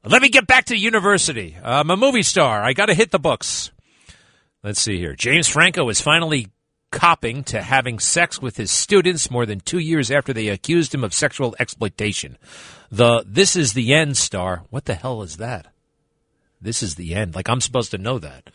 Let 0.04 0.22
me 0.22 0.28
get 0.28 0.46
back 0.46 0.66
to 0.66 0.76
university. 0.76 1.56
I'm 1.62 1.90
a 1.90 1.96
movie 1.96 2.22
star. 2.22 2.62
I 2.62 2.72
got 2.72 2.86
to 2.86 2.94
hit 2.94 3.10
the 3.10 3.18
books. 3.18 3.72
Let's 4.62 4.80
see 4.80 4.98
here. 4.98 5.14
James 5.14 5.48
Franco 5.48 5.88
is 5.88 6.00
finally 6.00 6.48
copping 6.90 7.44
to 7.44 7.60
having 7.62 7.98
sex 7.98 8.40
with 8.40 8.56
his 8.56 8.70
students 8.70 9.30
more 9.30 9.44
than 9.44 9.60
two 9.60 9.78
years 9.78 10.10
after 10.10 10.32
they 10.32 10.48
accused 10.48 10.94
him 10.94 11.04
of 11.04 11.12
sexual 11.12 11.54
exploitation. 11.58 12.38
The 12.90 13.24
This 13.26 13.56
is 13.56 13.72
the 13.72 13.92
End 13.92 14.16
star. 14.16 14.62
What 14.70 14.84
the 14.84 14.94
hell 14.94 15.22
is 15.22 15.36
that? 15.36 15.66
This 16.60 16.82
is 16.82 16.94
the 16.94 17.14
end. 17.14 17.34
Like 17.34 17.48
I'm 17.48 17.60
supposed 17.60 17.90
to 17.90 17.98
know 17.98 18.18
that. 18.18 18.50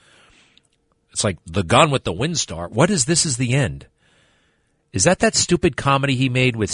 It's 1.11 1.23
like 1.23 1.37
the 1.45 1.63
Gone 1.63 1.91
with 1.91 2.05
the 2.05 2.13
Wind 2.13 2.39
star. 2.39 2.67
What 2.67 2.89
is 2.89 3.05
This 3.05 3.25
is 3.25 3.37
the 3.37 3.53
End? 3.53 3.87
Is 4.93 5.03
that 5.03 5.19
that 5.19 5.35
stupid 5.35 5.75
comedy 5.75 6.15
he 6.15 6.29
made 6.29 6.55
with 6.55 6.71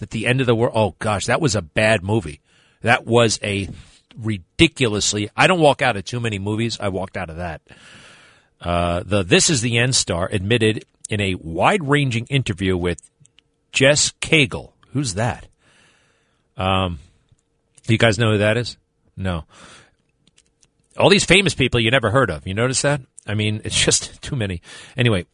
at 0.00 0.10
the 0.10 0.26
end 0.26 0.40
of 0.40 0.46
the 0.46 0.54
world? 0.54 0.72
Oh 0.74 0.96
gosh, 0.98 1.26
that 1.26 1.40
was 1.40 1.54
a 1.54 1.62
bad 1.62 2.02
movie. 2.02 2.40
That 2.82 3.06
was 3.06 3.38
a 3.42 3.68
ridiculously. 4.16 5.30
I 5.36 5.46
don't 5.46 5.60
walk 5.60 5.82
out 5.82 5.96
of 5.96 6.04
too 6.04 6.20
many 6.20 6.38
movies. 6.38 6.78
I 6.80 6.88
walked 6.88 7.16
out 7.16 7.30
of 7.30 7.36
that. 7.36 7.62
Uh, 8.60 9.02
the 9.04 9.22
This 9.22 9.50
Is 9.50 9.60
the 9.60 9.78
End 9.78 9.94
star 9.94 10.28
admitted 10.30 10.84
in 11.08 11.20
a 11.20 11.34
wide 11.34 11.86
ranging 11.88 12.26
interview 12.26 12.76
with 12.76 13.10
Jess 13.72 14.12
Cagle. 14.20 14.72
Who's 14.92 15.14
that? 15.14 15.46
Um, 16.56 16.98
you 17.88 17.98
guys 17.98 18.18
know 18.18 18.32
who 18.32 18.38
that 18.38 18.56
is? 18.56 18.76
No. 19.16 19.44
All 20.96 21.08
these 21.08 21.24
famous 21.24 21.54
people 21.54 21.80
you 21.80 21.90
never 21.90 22.10
heard 22.10 22.30
of. 22.30 22.46
You 22.46 22.54
notice 22.54 22.82
that? 22.82 23.00
I 23.26 23.34
mean, 23.34 23.60
it's 23.64 23.82
just 23.82 24.20
too 24.22 24.36
many. 24.36 24.62
Anyway, 24.96 25.26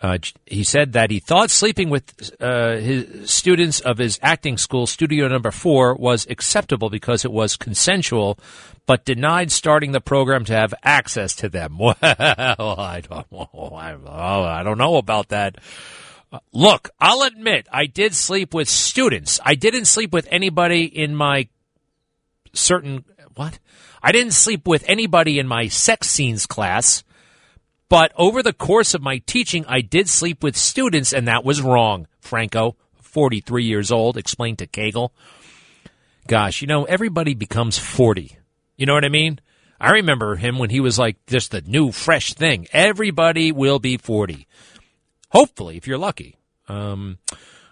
uh, 0.00 0.18
he 0.46 0.64
said 0.64 0.94
that 0.94 1.10
he 1.10 1.20
thought 1.20 1.50
sleeping 1.50 1.90
with 1.90 2.32
uh, 2.40 2.76
his 2.76 3.30
students 3.30 3.80
of 3.80 3.98
his 3.98 4.18
acting 4.22 4.56
school, 4.56 4.86
Studio 4.86 5.28
Number 5.28 5.50
Four, 5.50 5.94
was 5.94 6.26
acceptable 6.30 6.88
because 6.88 7.24
it 7.24 7.32
was 7.32 7.56
consensual, 7.56 8.38
but 8.86 9.04
denied 9.04 9.52
starting 9.52 9.92
the 9.92 10.00
program 10.00 10.44
to 10.46 10.54
have 10.54 10.72
access 10.82 11.34
to 11.36 11.48
them. 11.48 11.78
Well, 11.78 11.96
I 12.00 13.00
don't. 13.00 13.26
I 13.52 14.62
don't 14.62 14.78
know 14.78 14.96
about 14.96 15.28
that. 15.28 15.58
Uh, 16.32 16.38
look, 16.52 16.90
I'll 16.98 17.22
admit 17.22 17.66
I 17.72 17.86
did 17.86 18.14
sleep 18.14 18.54
with 18.54 18.68
students. 18.68 19.40
I 19.44 19.54
didn't 19.54 19.86
sleep 19.86 20.12
with 20.12 20.28
anybody 20.30 20.84
in 20.84 21.14
my 21.14 21.48
certain 22.52 23.04
what? 23.34 23.58
I 24.02 24.12
didn't 24.12 24.32
sleep 24.32 24.66
with 24.66 24.84
anybody 24.88 25.38
in 25.38 25.46
my 25.46 25.68
sex 25.68 26.08
scenes 26.08 26.46
class. 26.46 27.04
But 27.90 28.12
over 28.16 28.40
the 28.40 28.52
course 28.52 28.94
of 28.94 29.02
my 29.02 29.18
teaching, 29.18 29.66
I 29.68 29.80
did 29.80 30.08
sleep 30.08 30.42
with 30.44 30.56
students, 30.56 31.12
and 31.12 31.26
that 31.28 31.44
was 31.44 31.60
wrong. 31.60 32.06
Franco, 32.20 32.76
43 33.02 33.64
years 33.64 33.90
old, 33.90 34.16
explained 34.16 34.58
to 34.60 34.66
Cagle. 34.68 35.10
Gosh, 36.28 36.62
you 36.62 36.68
know, 36.68 36.84
everybody 36.84 37.34
becomes 37.34 37.78
40. 37.78 38.38
You 38.76 38.86
know 38.86 38.94
what 38.94 39.04
I 39.04 39.08
mean? 39.08 39.40
I 39.80 39.90
remember 39.90 40.36
him 40.36 40.58
when 40.58 40.70
he 40.70 40.78
was 40.78 41.00
like 41.00 41.16
just 41.26 41.50
the 41.50 41.62
new, 41.62 41.90
fresh 41.90 42.32
thing. 42.32 42.68
Everybody 42.72 43.50
will 43.50 43.80
be 43.80 43.96
40. 43.96 44.46
Hopefully, 45.30 45.76
if 45.76 45.88
you're 45.88 45.98
lucky. 45.98 46.36
Um, 46.68 47.18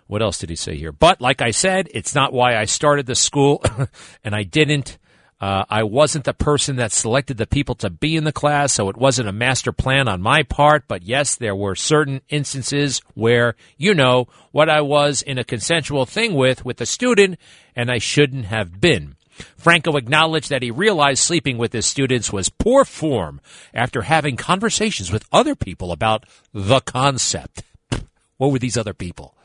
what 0.09 0.21
else 0.21 0.39
did 0.39 0.51
he 0.51 0.57
say 0.57 0.77
here? 0.77 0.91
But 0.91 1.21
like 1.21 1.41
I 1.41 1.53
said, 1.53 1.89
it's 1.93 2.17
not 2.17 2.33
why 2.33 2.57
I 2.57 2.65
started 2.65 3.07
the 3.07 3.15
school, 3.15 3.63
and 4.25 4.35
I 4.35 4.43
didn't. 4.43 4.99
Uh, 5.41 5.65
I 5.71 5.85
wasn't 5.85 6.25
the 6.25 6.35
person 6.35 6.77
that 6.77 6.91
selected 6.91 7.37
the 7.37 7.47
people 7.47 7.77
to 7.77 7.91
be 7.91 8.17
in 8.17 8.25
the 8.25 8.33
class, 8.33 8.73
so 8.73 8.89
it 8.89 8.97
wasn't 8.97 9.29
a 9.29 9.33
master 9.33 9.71
plan 9.71 10.09
on 10.09 10.21
my 10.21 10.43
part. 10.43 10.85
But 10.89 11.05
yes, 11.05 11.37
there 11.37 11.55
were 11.55 11.77
certain 11.77 12.23
instances 12.29 13.01
where, 13.15 13.55
you 13.77 13.95
know, 13.95 14.27
what 14.51 14.69
I 14.69 14.81
was 14.81 15.23
in 15.23 15.39
a 15.39 15.45
consensual 15.45 16.07
thing 16.07 16.35
with, 16.35 16.65
with 16.65 16.81
a 16.81 16.87
student, 16.87 17.39
and 17.77 17.91
I 17.91 17.99
shouldn't 17.99 18.47
have 18.47 18.81
been. 18.81 19.15
Franco 19.57 19.97
acknowledged 19.97 20.51
that 20.51 20.63
he 20.63 20.73
realized 20.73 21.23
sleeping 21.23 21.59
with 21.59 21.73
his 21.73 21.87
students 21.87 22.33
was 22.33 22.49
poor 22.49 22.85
form 22.85 23.41
after 23.73 24.03
having 24.03 24.37
conversations 24.37 25.13
with 25.13 25.25
other 25.33 25.55
people 25.55 25.93
about 25.93 26.25
the 26.53 26.81
concept. 26.81 27.63
What 28.37 28.51
were 28.51 28.59
these 28.59 28.77
other 28.77 28.95
people? 28.95 29.37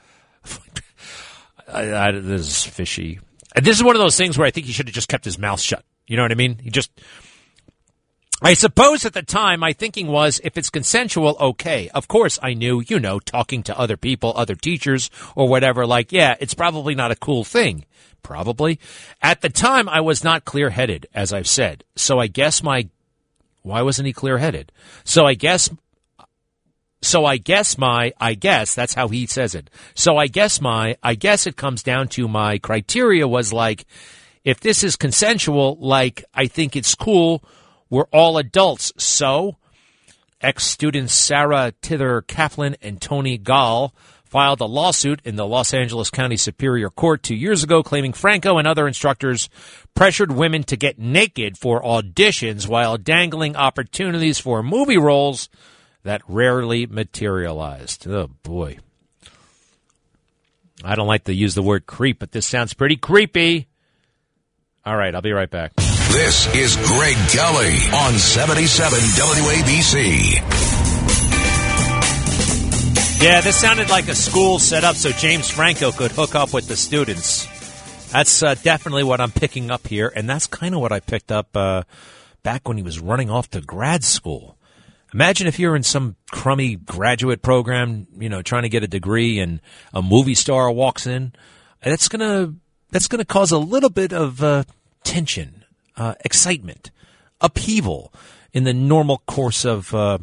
I, 1.67 2.07
I, 2.07 2.11
this 2.11 2.47
is 2.47 2.63
fishy. 2.63 3.19
And 3.55 3.65
this 3.65 3.77
is 3.77 3.83
one 3.83 3.95
of 3.95 4.01
those 4.01 4.17
things 4.17 4.37
where 4.37 4.47
I 4.47 4.51
think 4.51 4.65
he 4.65 4.73
should 4.73 4.87
have 4.87 4.95
just 4.95 5.09
kept 5.09 5.25
his 5.25 5.37
mouth 5.37 5.59
shut. 5.59 5.83
You 6.07 6.17
know 6.17 6.23
what 6.23 6.31
I 6.31 6.35
mean? 6.35 6.57
He 6.59 6.69
just. 6.69 6.91
I 8.41 8.55
suppose 8.55 9.05
at 9.05 9.13
the 9.13 9.21
time 9.21 9.61
my 9.61 9.71
thinking 9.71 10.07
was 10.07 10.41
if 10.43 10.57
it's 10.57 10.69
consensual, 10.69 11.37
okay. 11.39 11.89
Of 11.93 12.09
course 12.09 12.37
I 12.43 12.55
knew, 12.55 12.83
you 12.85 12.99
know, 12.99 13.19
talking 13.19 13.63
to 13.63 13.79
other 13.79 13.95
people, 13.95 14.33
other 14.35 14.55
teachers 14.55 15.09
or 15.35 15.47
whatever, 15.47 15.85
like, 15.85 16.11
yeah, 16.11 16.35
it's 16.41 16.53
probably 16.53 16.93
not 16.93 17.11
a 17.11 17.15
cool 17.15 17.45
thing. 17.45 17.85
Probably. 18.21 18.79
At 19.21 19.41
the 19.41 19.49
time 19.49 19.87
I 19.87 20.01
was 20.01 20.23
not 20.23 20.45
clear 20.45 20.71
headed, 20.71 21.07
as 21.13 21.31
I've 21.31 21.47
said. 21.47 21.83
So 21.95 22.19
I 22.19 22.27
guess 22.27 22.63
my. 22.63 22.89
Why 23.61 23.81
wasn't 23.81 24.07
he 24.07 24.13
clear 24.13 24.39
headed? 24.39 24.73
So 25.05 25.25
I 25.25 25.35
guess 25.35 25.69
So 27.03 27.25
I 27.25 27.37
guess 27.37 27.77
my, 27.77 28.13
I 28.19 28.33
guess, 28.33 28.73
that's 28.73 28.93
how 28.93 29.09
he 29.09 29.25
says 29.25 29.55
it. 29.55 29.69
So 29.93 30.17
I 30.17 30.27
guess 30.27 30.61
my, 30.61 30.95
I 31.03 31.15
guess 31.15 31.45
it 31.45 31.57
comes 31.57 31.83
down 31.83 32.07
to 32.09 32.27
my 32.27 32.57
criteria 32.57 33.27
was 33.27 33.51
like, 33.51 33.85
if 34.43 34.61
this 34.61 34.83
is 34.83 34.95
consensual, 34.95 35.77
like, 35.79 36.23
I 36.33 36.47
think 36.47 36.75
it's 36.75 36.95
cool, 36.95 37.43
we're 37.89 38.07
all 38.11 38.37
adults. 38.37 38.93
So, 38.97 39.57
ex 40.41 40.63
students 40.63 41.13
Sarah 41.13 41.73
Tither 41.81 42.21
Kaplan 42.21 42.77
and 42.81 43.01
Toni 43.01 43.37
Gaal 43.37 43.91
filed 44.23 44.61
a 44.61 44.65
lawsuit 44.65 45.21
in 45.23 45.35
the 45.35 45.45
Los 45.45 45.73
Angeles 45.73 46.09
County 46.09 46.37
Superior 46.37 46.89
Court 46.89 47.21
two 47.21 47.35
years 47.35 47.63
ago 47.63 47.83
claiming 47.83 48.13
Franco 48.13 48.57
and 48.57 48.67
other 48.67 48.87
instructors 48.87 49.47
pressured 49.93 50.31
women 50.31 50.63
to 50.63 50.75
get 50.75 50.97
naked 50.97 51.57
for 51.57 51.83
auditions 51.83 52.67
while 52.67 52.97
dangling 52.97 53.55
opportunities 53.55 54.39
for 54.39 54.63
movie 54.63 54.97
roles 54.97 55.49
that 56.03 56.21
rarely 56.27 56.85
materialized. 56.85 58.07
Oh 58.07 58.29
boy. 58.43 58.79
I 60.83 60.95
don't 60.95 61.07
like 61.07 61.25
to 61.25 61.33
use 61.33 61.55
the 61.55 61.61
word 61.61 61.85
creep, 61.85 62.19
but 62.19 62.31
this 62.31 62.45
sounds 62.45 62.73
pretty 62.73 62.97
creepy. 62.97 63.67
All 64.85 64.97
right, 64.97 65.15
I'll 65.15 65.21
be 65.21 65.31
right 65.31 65.49
back. 65.49 65.73
This 65.75 66.53
is 66.53 66.75
Greg 66.75 67.15
Kelly 67.29 67.73
on 67.95 68.13
77 68.19 68.99
WABC. 68.99 70.33
Yeah, 73.23 73.39
this 73.39 73.55
sounded 73.55 73.89
like 73.89 74.09
a 74.09 74.15
school 74.15 74.59
set 74.59 74.83
up 74.83 74.97
so 74.97 75.11
James 75.11 75.49
Franco 75.49 75.93
could 75.93 76.11
hook 76.11 76.35
up 76.35 76.53
with 76.53 76.67
the 76.67 76.75
students. 76.75 77.47
That's 78.11 78.43
uh, 78.43 78.55
definitely 78.55 79.05
what 79.05 79.21
I'm 79.21 79.31
picking 79.31 79.71
up 79.71 79.87
here, 79.87 80.11
and 80.13 80.29
that's 80.29 80.45
kind 80.47 80.75
of 80.75 80.81
what 80.81 80.91
I 80.91 80.99
picked 80.99 81.31
up 81.31 81.55
uh, 81.55 81.83
back 82.43 82.67
when 82.67 82.75
he 82.75 82.83
was 82.83 82.99
running 82.99 83.29
off 83.29 83.49
to 83.51 83.61
grad 83.61 84.03
school. 84.03 84.57
Imagine 85.13 85.47
if 85.47 85.59
you're 85.59 85.75
in 85.75 85.83
some 85.83 86.15
crummy 86.31 86.75
graduate 86.75 87.41
program, 87.41 88.07
you 88.17 88.29
know, 88.29 88.41
trying 88.41 88.63
to 88.63 88.69
get 88.69 88.83
a 88.83 88.87
degree, 88.87 89.39
and 89.39 89.61
a 89.93 90.01
movie 90.01 90.35
star 90.35 90.71
walks 90.71 91.05
in. 91.05 91.33
That's 91.83 92.07
gonna 92.07 92.55
that's 92.89 93.07
gonna 93.07 93.25
cause 93.25 93.51
a 93.51 93.57
little 93.57 93.89
bit 93.89 94.11
of 94.13 94.43
uh, 94.43 94.63
tension, 95.03 95.65
uh, 95.97 96.15
excitement, 96.25 96.91
upheaval 97.41 98.13
in 98.53 98.63
the 98.63 98.73
normal 98.73 99.19
course 99.19 99.65
of 99.65 99.93
uh, 99.93 100.17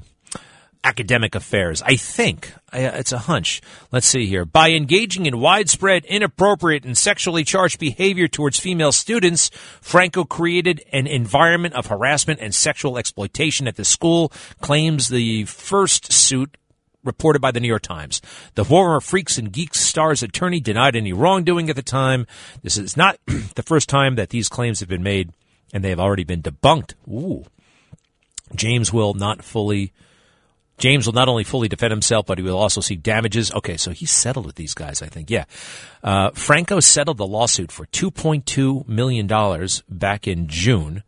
academic 0.82 1.34
affairs. 1.34 1.82
I 1.82 1.96
think 1.96 2.52
I, 2.72 2.84
uh, 2.84 2.98
it's 2.98 3.12
a 3.12 3.18
hunch. 3.18 3.60
Let's 3.92 4.06
see 4.06 4.26
here. 4.26 4.44
By 4.44 4.70
engaging 4.70 5.26
in 5.26 5.40
widespread, 5.40 6.04
inappropriate, 6.04 6.84
and 6.84 6.96
sexually 6.96 7.44
charged 7.44 7.78
behavior 7.78 8.28
towards 8.28 8.58
female 8.58 8.92
students, 8.92 9.50
Franco 9.80 10.24
created 10.24 10.82
an 10.92 11.06
environment 11.06 11.74
of 11.74 11.86
harassment 11.86 12.40
and 12.40 12.54
sexual 12.54 12.96
exploitation 12.96 13.68
at 13.68 13.76
the 13.76 13.84
school, 13.84 14.32
claims 14.60 15.08
the 15.08 15.44
first 15.44 16.12
suit 16.12 16.56
reported 17.02 17.40
by 17.40 17.50
the 17.50 17.60
New 17.60 17.68
York 17.68 17.82
Times. 17.82 18.20
The 18.54 18.64
former 18.64 19.00
Freaks 19.00 19.38
and 19.38 19.52
Geeks 19.52 19.80
star's 19.80 20.22
attorney 20.22 20.60
denied 20.60 20.96
any 20.96 21.12
wrongdoing 21.12 21.70
at 21.70 21.76
the 21.76 21.82
time. 21.82 22.26
This 22.62 22.76
is 22.76 22.96
not 22.96 23.18
the 23.26 23.62
first 23.64 23.88
time 23.88 24.16
that 24.16 24.30
these 24.30 24.48
claims 24.48 24.80
have 24.80 24.88
been 24.88 25.02
made, 25.02 25.32
and 25.72 25.82
they 25.82 25.90
have 25.90 26.00
already 26.00 26.24
been 26.24 26.42
debunked. 26.42 26.94
Ooh. 27.08 27.46
James 28.54 28.92
will 28.92 29.14
not 29.14 29.42
fully 29.42 29.92
James 30.80 31.06
will 31.06 31.12
not 31.12 31.28
only 31.28 31.44
fully 31.44 31.68
defend 31.68 31.92
himself, 31.92 32.24
but 32.26 32.38
he 32.38 32.42
will 32.42 32.56
also 32.56 32.80
seek 32.80 33.02
damages. 33.02 33.52
Okay, 33.52 33.76
so 33.76 33.90
he 33.90 34.06
settled 34.06 34.46
with 34.46 34.56
these 34.56 34.72
guys, 34.72 35.02
I 35.02 35.06
think. 35.06 35.30
Yeah. 35.30 35.44
Uh, 36.02 36.30
Franco 36.30 36.80
settled 36.80 37.18
the 37.18 37.26
lawsuit 37.26 37.70
for 37.70 37.84
$2.2 37.86 38.88
million 38.88 39.28
back 39.90 40.26
in 40.26 40.48
June. 40.48 41.02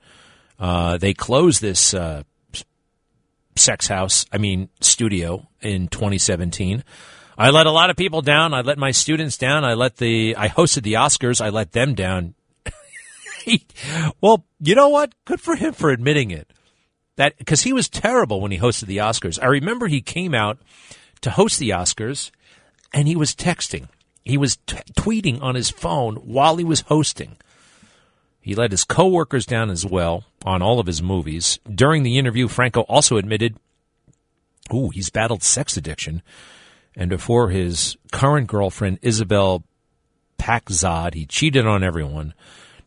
Uh, 0.58 0.98
they 0.98 1.14
closed 1.14 1.62
this 1.62 1.94
uh, 1.94 2.22
sex 3.56 3.88
house, 3.88 4.26
I 4.30 4.36
mean, 4.36 4.68
studio 4.80 5.48
in 5.62 5.88
2017. 5.88 6.84
I 7.38 7.48
let 7.48 7.66
a 7.66 7.70
lot 7.70 7.88
of 7.88 7.96
people 7.96 8.20
down. 8.20 8.52
I 8.52 8.60
let 8.60 8.76
my 8.76 8.90
students 8.90 9.38
down. 9.38 9.64
I 9.64 9.72
let 9.72 9.96
the, 9.96 10.36
I 10.36 10.48
hosted 10.48 10.82
the 10.82 10.94
Oscars. 10.94 11.40
I 11.40 11.48
let 11.48 11.72
them 11.72 11.94
down. 11.94 12.34
well, 14.20 14.44
you 14.60 14.74
know 14.74 14.90
what? 14.90 15.14
Good 15.24 15.40
for 15.40 15.56
him 15.56 15.72
for 15.72 15.88
admitting 15.88 16.30
it 16.30 16.52
that 17.22 17.38
because 17.38 17.62
he 17.62 17.72
was 17.72 17.88
terrible 17.88 18.40
when 18.40 18.50
he 18.50 18.58
hosted 18.58 18.86
the 18.86 18.96
Oscars. 18.96 19.38
I 19.40 19.46
remember 19.46 19.86
he 19.86 20.00
came 20.00 20.34
out 20.34 20.58
to 21.20 21.30
host 21.30 21.60
the 21.60 21.70
Oscars 21.70 22.32
and 22.92 23.06
he 23.06 23.14
was 23.14 23.32
texting. 23.32 23.86
He 24.24 24.36
was 24.36 24.56
t- 24.66 24.78
tweeting 24.94 25.40
on 25.40 25.54
his 25.54 25.70
phone 25.70 26.16
while 26.16 26.56
he 26.56 26.64
was 26.64 26.80
hosting. 26.80 27.36
He 28.40 28.56
let 28.56 28.72
his 28.72 28.82
coworkers 28.82 29.46
down 29.46 29.70
as 29.70 29.86
well 29.86 30.24
on 30.44 30.62
all 30.62 30.80
of 30.80 30.88
his 30.88 31.00
movies. 31.00 31.60
During 31.72 32.02
the 32.02 32.18
interview, 32.18 32.48
Franco 32.48 32.80
also 32.82 33.18
admitted, 33.18 33.56
"Ooh, 34.74 34.90
he's 34.90 35.10
battled 35.10 35.44
sex 35.44 35.76
addiction." 35.76 36.22
And 36.96 37.08
before 37.08 37.50
his 37.50 37.96
current 38.10 38.48
girlfriend 38.48 38.98
Isabel 39.00 39.62
Pakzad, 40.38 41.14
he 41.14 41.24
cheated 41.24 41.68
on 41.68 41.84
everyone. 41.84 42.34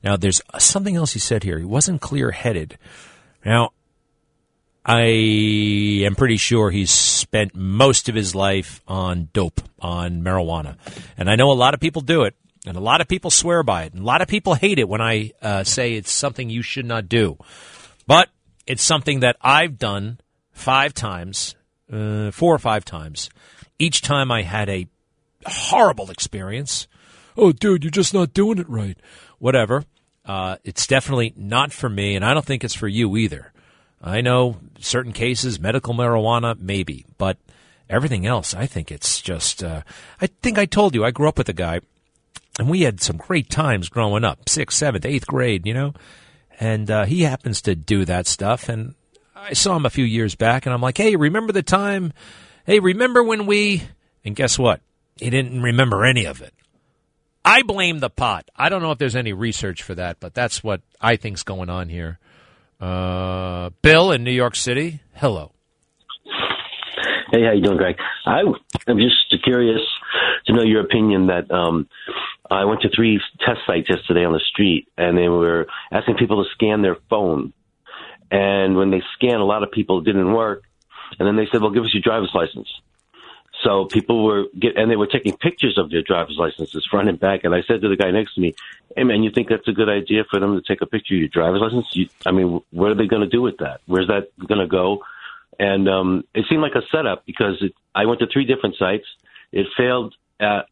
Now, 0.03 0.17
there's 0.17 0.41
something 0.59 0.97
else 0.97 1.13
he 1.13 1.19
said 1.19 1.43
here. 1.43 1.57
He 1.57 1.63
wasn't 1.63 2.01
clear-headed. 2.01 2.77
Now, 3.45 3.71
I 4.85 6.03
am 6.05 6.15
pretty 6.15 6.37
sure 6.37 6.69
he's 6.69 6.91
spent 6.91 7.55
most 7.55 8.07
of 8.07 8.13
his 8.13 8.35
life 8.35 8.81
on 8.87 9.29
dope, 9.33 9.61
on 9.79 10.21
marijuana. 10.21 10.77
And 11.17 11.27
I 11.27 11.35
know 11.35 11.51
a 11.51 11.53
lot 11.53 11.73
of 11.73 11.79
people 11.79 12.03
do 12.03 12.21
it, 12.23 12.35
and 12.67 12.77
a 12.77 12.81
lot 12.81 13.01
of 13.01 13.07
people 13.07 13.31
swear 13.31 13.63
by 13.63 13.85
it, 13.85 13.93
and 13.93 14.03
a 14.03 14.05
lot 14.05 14.21
of 14.21 14.27
people 14.27 14.53
hate 14.53 14.77
it 14.77 14.87
when 14.87 15.01
I 15.01 15.31
uh, 15.41 15.63
say 15.63 15.93
it's 15.93 16.11
something 16.11 16.51
you 16.51 16.61
should 16.61 16.85
not 16.85 17.09
do. 17.09 17.37
But 18.05 18.29
it's 18.67 18.83
something 18.83 19.21
that 19.21 19.37
I've 19.41 19.79
done 19.79 20.19
five 20.51 20.93
times, 20.93 21.55
uh, 21.91 22.29
four 22.29 22.53
or 22.53 22.59
five 22.59 22.85
times. 22.85 23.31
Each 23.79 24.01
time 24.01 24.31
I 24.31 24.43
had 24.43 24.69
a 24.69 24.87
horrible 25.47 26.11
experience. 26.11 26.87
Oh, 27.35 27.51
dude, 27.51 27.83
you're 27.83 27.91
just 27.91 28.13
not 28.13 28.35
doing 28.35 28.59
it 28.59 28.69
right. 28.69 28.97
Whatever. 29.39 29.83
Uh, 30.23 30.57
it's 30.63 30.85
definitely 30.85 31.33
not 31.35 31.73
for 31.73 31.89
me, 31.89 32.15
and 32.15 32.23
I 32.23 32.35
don't 32.35 32.45
think 32.45 32.63
it's 32.63 32.75
for 32.75 32.87
you 32.87 33.17
either. 33.17 33.51
I 34.05 34.21
know 34.21 34.57
certain 34.79 35.13
cases, 35.13 35.59
medical 35.59 35.93
marijuana, 35.93 36.57
maybe, 36.59 37.05
but 37.17 37.37
everything 37.89 38.25
else, 38.25 38.53
I 38.53 38.67
think 38.67 38.91
it's 38.91 39.21
just. 39.21 39.63
Uh, 39.63 39.81
I 40.21 40.27
think 40.27 40.57
I 40.57 40.65
told 40.65 40.93
you 40.93 41.03
I 41.03 41.11
grew 41.11 41.27
up 41.27 41.37
with 41.37 41.49
a 41.49 41.53
guy, 41.53 41.81
and 42.59 42.69
we 42.69 42.81
had 42.81 43.01
some 43.01 43.17
great 43.17 43.49
times 43.49 43.89
growing 43.89 44.23
up, 44.23 44.47
sixth, 44.47 44.77
seventh, 44.77 45.05
eighth 45.05 45.25
grade, 45.25 45.65
you 45.65 45.73
know, 45.73 45.93
and 46.59 46.89
uh, 46.91 47.05
he 47.05 47.23
happens 47.23 47.61
to 47.63 47.75
do 47.75 48.05
that 48.05 48.27
stuff, 48.27 48.69
and 48.69 48.93
I 49.35 49.53
saw 49.53 49.75
him 49.75 49.85
a 49.85 49.91
few 49.91 50.05
years 50.05 50.35
back, 50.35 50.65
and 50.65 50.73
I'm 50.73 50.81
like, 50.81 50.97
hey, 50.97 51.15
remember 51.15 51.51
the 51.51 51.63
time? 51.63 52.13
Hey, 52.65 52.79
remember 52.79 53.23
when 53.23 53.45
we? 53.45 53.83
And 54.23 54.35
guess 54.35 54.57
what? 54.57 54.81
He 55.17 55.29
didn't 55.29 55.61
remember 55.61 56.05
any 56.05 56.25
of 56.25 56.41
it. 56.41 56.53
I 57.43 57.61
blame 57.61 57.99
the 57.99 58.09
pot. 58.09 58.49
I 58.55 58.69
don't 58.69 58.81
know 58.81 58.91
if 58.91 58.97
there's 58.97 59.15
any 59.15 59.33
research 59.33 59.83
for 59.83 59.93
that, 59.95 60.19
but 60.19 60.33
that's 60.33 60.63
what 60.63 60.81
I 60.99 61.15
think's 61.15 61.43
going 61.43 61.69
on 61.69 61.89
here. 61.89 62.19
Uh, 62.79 63.69
Bill 63.81 64.11
in 64.11 64.23
New 64.23 64.31
York 64.31 64.55
City. 64.55 65.01
Hello. 65.13 65.51
Hey, 67.31 67.43
how 67.43 67.53
you 67.53 67.61
doing, 67.61 67.77
Greg? 67.77 67.95
I 68.25 68.41
am 68.87 68.97
just 68.97 69.43
curious 69.43 69.81
to 70.45 70.53
know 70.53 70.63
your 70.63 70.81
opinion 70.81 71.27
that 71.27 71.49
um, 71.51 71.87
I 72.49 72.65
went 72.65 72.81
to 72.81 72.89
three 72.95 73.19
test 73.39 73.59
sites 73.65 73.89
yesterday 73.89 74.25
on 74.25 74.33
the 74.33 74.41
street, 74.51 74.87
and 74.97 75.17
they 75.17 75.27
were 75.27 75.67
asking 75.91 76.17
people 76.17 76.43
to 76.43 76.49
scan 76.51 76.81
their 76.81 76.97
phone. 77.09 77.53
And 78.29 78.75
when 78.75 78.91
they 78.91 79.01
scanned, 79.15 79.41
a 79.41 79.45
lot 79.45 79.63
of 79.63 79.71
people 79.71 80.01
didn't 80.01 80.33
work. 80.33 80.63
And 81.19 81.27
then 81.27 81.35
they 81.35 81.47
said, 81.51 81.61
"Well, 81.61 81.71
give 81.71 81.83
us 81.83 81.93
your 81.93 82.01
driver's 82.01 82.31
license." 82.33 82.67
So 83.65 83.85
people 83.85 84.23
were 84.23 84.43
get, 84.59 84.77
and 84.77 84.91
they 84.91 84.95
were 84.95 85.07
taking 85.07 85.35
pictures 85.35 85.77
of 85.79 85.89
their 85.89 86.03
driver's 86.03 86.37
licenses 86.37 86.87
front 86.89 87.09
and 87.09 87.19
back. 87.19 87.43
And 87.43 87.55
I 87.55 87.63
said 87.67 87.81
to 87.81 87.89
the 87.89 87.95
guy 87.95 88.11
next 88.11 88.35
to 88.35 88.41
me, 88.41 88.53
"Hey 88.95 89.03
man, 89.03 89.23
you 89.23 89.31
think 89.31 89.49
that's 89.49 89.67
a 89.67 89.71
good 89.71 89.89
idea 89.89 90.23
for 90.29 90.39
them 90.39 90.55
to 90.55 90.61
take 90.61 90.81
a 90.81 90.85
picture 90.85 91.15
of 91.15 91.19
your 91.19 91.29
driver's 91.29 91.61
license? 91.61 91.87
You, 91.93 92.07
I 92.27 92.31
mean, 92.31 92.61
what 92.71 92.91
are 92.91 92.95
they 92.95 93.07
going 93.07 93.23
to 93.23 93.27
do 93.27 93.41
with 93.41 93.57
that? 93.57 93.81
Where's 93.87 94.07
that 94.07 94.27
going 94.37 94.61
to 94.61 94.67
go?" 94.67 95.03
And 95.57 95.89
um, 95.89 96.25
it 96.35 96.45
seemed 96.47 96.61
like 96.61 96.75
a 96.75 96.85
setup 96.91 97.25
because 97.25 97.57
it, 97.61 97.73
I 97.95 98.05
went 98.05 98.19
to 98.19 98.27
three 98.31 98.45
different 98.45 98.75
sites. 98.77 99.05
It 99.51 99.65
failed 99.75 100.13
at 100.39 100.67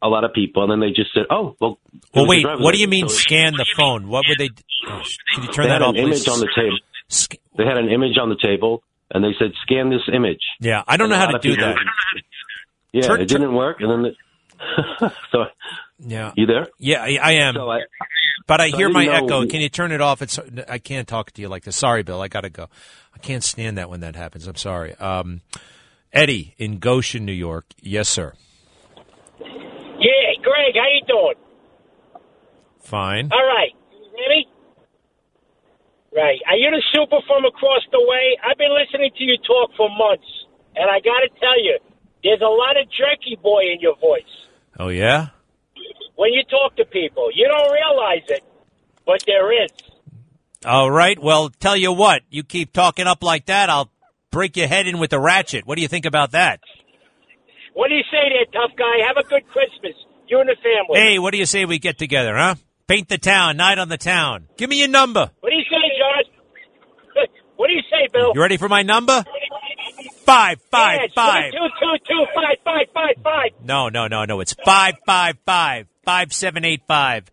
a 0.00 0.08
lot 0.08 0.24
of 0.24 0.32
people, 0.32 0.64
and 0.64 0.72
then 0.72 0.80
they 0.80 0.90
just 0.90 1.14
said, 1.14 1.26
"Oh, 1.30 1.54
well." 1.60 1.78
Well, 2.12 2.26
wait. 2.26 2.44
What 2.44 2.74
do 2.74 2.80
you 2.80 2.88
mean? 2.88 3.08
So 3.08 3.14
scan 3.14 3.52
the 3.54 3.66
phone? 3.76 4.08
What 4.08 4.24
would 4.28 4.38
they? 4.38 4.50
Oh, 4.88 5.02
can 5.34 5.44
you 5.44 5.52
turn 5.52 5.66
they 5.66 5.70
that 5.70 5.82
off? 5.82 5.94
image 5.94 6.26
on 6.26 6.40
the 6.40 6.48
table. 6.56 6.78
They 7.56 7.64
had 7.64 7.76
an 7.76 7.88
image 7.90 8.18
on 8.18 8.30
the 8.30 8.38
table, 8.42 8.82
and 9.12 9.22
they 9.24 9.32
said, 9.38 9.52
"Scan 9.62 9.90
this 9.90 10.02
image." 10.12 10.42
Yeah, 10.60 10.82
I 10.86 10.96
don't 10.96 11.08
know 11.08 11.14
And 11.16 11.24
a 11.24 11.26
how 11.26 11.32
to 11.32 11.38
do 11.38 11.56
that. 11.56 11.76
Yeah, 12.92 13.02
Turn- 13.02 13.20
it 13.20 13.28
didn't 13.28 13.54
work, 13.54 13.80
and 13.80 13.90
then 13.90 14.02
the, 14.02 15.12
so 15.32 15.44
Yeah. 15.98 16.32
you 16.36 16.46
there? 16.46 16.66
Yeah, 16.78 17.02
I, 17.02 17.18
I 17.22 17.32
am. 17.32 17.54
So 17.54 17.70
I, 17.70 17.80
but 18.46 18.60
I 18.60 18.68
so 18.70 18.74
I 18.74 18.78
hear 18.78 18.88
my 18.90 19.04
didn't 19.04 19.24
echo. 19.24 19.46
Can 19.46 19.60
you 19.60 19.68
turn 19.68 19.92
it 19.92 20.00
off? 20.00 20.20
It's 20.22 20.38
I 20.68 20.78
can't 20.78 21.08
talk 21.08 21.30
to 21.32 21.40
you 21.42 21.48
like 21.48 21.64
this. 21.64 21.76
Sorry, 21.76 22.02
Bill. 22.02 22.20
I 22.20 22.28
got 22.28 22.42
to 22.42 22.50
go. 22.50 22.68
I 23.14 23.18
can't 23.18 23.42
stand 23.44 23.78
that 23.78 23.88
when 23.88 24.00
that 24.00 24.14
happens. 24.16 24.46
I'm 24.46 24.56
sorry. 24.56 24.94
Um, 24.96 25.40
Eddie 26.12 26.54
in 26.58 26.78
Goshen, 26.78 27.24
New 27.24 27.32
York. 27.32 27.64
Yes, 27.80 28.08
sir. 28.08 28.34
Yeah, 29.40 30.42
Greg, 30.42 30.74
how 30.74 30.88
you 30.88 31.02
doing? 31.06 31.34
Fine. 32.82 33.30
All 33.32 33.38
right, 33.46 33.70
you 33.92 34.24
ready? 34.28 34.48
Right. 36.14 36.38
Are 36.48 36.56
you 36.56 36.70
the 36.70 36.82
super 36.92 37.18
from 37.26 37.44
across 37.44 37.82
the 37.90 38.00
way? 38.04 38.36
I've 38.44 38.58
been 38.58 38.72
listening 38.74 39.10
to 39.16 39.24
you 39.24 39.36
talk 39.38 39.70
for 39.76 39.88
months. 39.88 40.28
and 40.76 40.90
I 40.90 41.00
got 41.00 41.20
to 41.24 41.28
tell 41.40 41.58
you, 41.62 41.78
there's 42.22 42.40
a 42.42 42.52
lot 42.52 42.76
of 42.80 42.86
jerky 42.90 43.36
boy 43.42 43.62
in 43.72 43.80
your 43.80 43.96
voice 43.96 44.22
Oh 44.78 44.88
yeah. 44.88 45.28
when 46.16 46.32
you 46.32 46.42
talk 46.44 46.76
to 46.76 46.84
people. 46.84 47.30
You 47.34 47.48
don't 47.48 47.72
realize 47.72 48.22
it, 48.28 48.44
but 49.06 49.24
there 49.26 49.64
is. 49.64 49.70
All 50.64 50.90
right. 50.90 51.18
Well, 51.18 51.48
tell 51.48 51.76
you 51.76 51.92
what, 51.92 52.22
you 52.30 52.42
keep 52.44 52.72
talking 52.72 53.06
up 53.06 53.22
like 53.24 53.46
that, 53.46 53.70
I'll 53.70 53.90
break 54.30 54.56
your 54.56 54.68
head 54.68 54.86
in 54.86 54.98
with 54.98 55.12
a 55.12 55.18
ratchet. 55.20 55.66
What 55.66 55.76
do 55.76 55.82
you 55.82 55.88
think 55.88 56.04
about 56.06 56.32
that? 56.32 56.60
What 57.74 57.88
do 57.88 57.94
you 57.94 58.04
say 58.10 58.28
there, 58.28 58.44
tough 58.52 58.76
guy? 58.76 59.06
Have 59.06 59.16
a 59.16 59.26
good 59.26 59.48
Christmas. 59.48 59.94
You 60.28 60.40
and 60.40 60.48
the 60.48 60.56
family. 60.56 61.00
Hey, 61.00 61.18
what 61.18 61.32
do 61.32 61.38
you 61.38 61.46
say 61.46 61.64
we 61.64 61.78
get 61.78 61.98
together, 61.98 62.36
huh? 62.36 62.54
Paint 62.86 63.08
the 63.08 63.18
town, 63.18 63.56
night 63.56 63.78
on 63.78 63.88
the 63.88 63.96
town. 63.98 64.46
Give 64.56 64.68
me 64.68 64.78
your 64.78 64.88
number. 64.88 65.30
What 65.40 65.50
do 65.50 65.56
you 65.56 65.64
say? 65.64 65.81
What 67.56 67.68
do 67.68 67.74
you 67.74 67.82
say, 67.90 68.08
Bill? 68.12 68.32
You 68.34 68.40
ready 68.40 68.56
for 68.56 68.68
my 68.68 68.82
number? 68.82 69.24
Five, 70.24 70.60
five, 70.70 71.00
yeah, 71.02 71.06
five. 71.14 71.52
Two, 71.52 71.58
two, 71.80 71.96
two, 72.08 72.26
five, 72.34 72.56
five, 72.64 72.86
five, 72.94 73.14
five. 73.22 73.50
No, 73.64 73.88
no, 73.88 74.06
no, 74.06 74.24
no. 74.24 74.40
It's 74.40 74.54
five, 74.64 74.94
five, 75.04 75.36
five, 75.44 75.86
five, 76.04 76.32
seven, 76.32 76.64
eight, 76.64 76.82
five. 76.86 77.30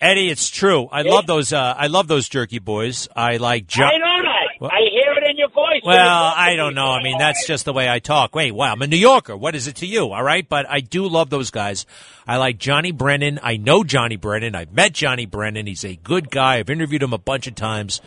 Eddie, 0.00 0.28
it's 0.28 0.50
true. 0.50 0.88
I 0.92 1.02
love 1.02 1.26
those. 1.26 1.52
Uh, 1.52 1.74
I 1.78 1.86
love 1.86 2.08
those 2.08 2.28
jerky 2.28 2.58
boys. 2.58 3.08
I 3.16 3.36
like. 3.38 3.66
Jo- 3.66 3.84
I 3.84 3.96
know 3.96 4.22
that. 4.22 4.60
Well- 4.60 4.70
I 4.70 4.80
hear 4.92 5.12
it 5.14 5.30
in 5.30 5.36
your 5.38 5.48
voice. 5.48 5.80
Well, 5.84 5.94
you 5.96 6.02
talk 6.04 6.34
to 6.34 6.40
I 6.40 6.56
don't 6.56 6.74
know. 6.74 6.90
I 6.90 7.02
mean, 7.02 7.16
that's 7.18 7.46
just 7.46 7.64
the 7.64 7.72
way 7.72 7.88
I 7.88 8.00
talk. 8.00 8.34
Wait, 8.34 8.52
wow, 8.52 8.72
I'm 8.72 8.82
a 8.82 8.86
New 8.86 8.96
Yorker. 8.98 9.36
What 9.36 9.54
is 9.54 9.66
it 9.66 9.76
to 9.76 9.86
you? 9.86 10.12
All 10.12 10.22
right, 10.22 10.46
but 10.46 10.68
I 10.68 10.80
do 10.80 11.06
love 11.08 11.30
those 11.30 11.50
guys. 11.50 11.86
I 12.26 12.36
like 12.36 12.58
Johnny 12.58 12.92
Brennan. 12.92 13.40
I 13.42 13.56
know 13.56 13.82
Johnny 13.84 14.16
Brennan. 14.16 14.54
I've 14.54 14.72
met 14.72 14.92
Johnny 14.92 15.26
Brennan. 15.26 15.66
He's 15.66 15.84
a 15.84 15.96
good 15.96 16.30
guy. 16.30 16.56
I've 16.56 16.70
interviewed 16.70 17.02
him 17.02 17.12
a 17.12 17.18
bunch 17.18 17.46
of 17.46 17.54
times. 17.54 18.00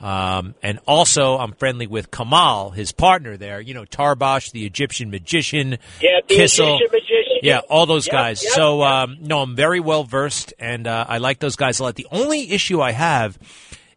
Um, 0.00 0.54
and 0.62 0.78
also, 0.86 1.36
I'm 1.36 1.52
friendly 1.52 1.86
with 1.86 2.10
Kamal, 2.10 2.70
his 2.70 2.90
partner 2.90 3.36
there. 3.36 3.60
You 3.60 3.74
know, 3.74 3.84
Tarbosh, 3.84 4.50
the 4.52 4.64
Egyptian 4.64 5.10
magician. 5.10 5.78
Yeah, 6.00 6.20
the 6.26 6.34
Kissel. 6.36 6.76
Egyptian 6.76 6.88
magician. 6.92 7.38
Yeah, 7.42 7.58
all 7.68 7.86
those 7.86 8.06
Yep, 8.06 8.12
guys. 8.12 8.42
yep, 8.42 8.52
so, 8.54 8.80
yep. 8.80 8.88
um, 8.90 9.18
no, 9.20 9.40
I'm 9.42 9.54
very 9.56 9.80
well 9.80 10.04
versed, 10.04 10.54
and 10.58 10.86
uh, 10.86 11.04
I 11.08 11.18
like 11.18 11.38
those 11.38 11.56
guys 11.56 11.80
a 11.80 11.84
lot. 11.84 11.94
The 11.96 12.06
only 12.10 12.50
issue 12.50 12.80
I 12.80 12.92
have 12.92 13.38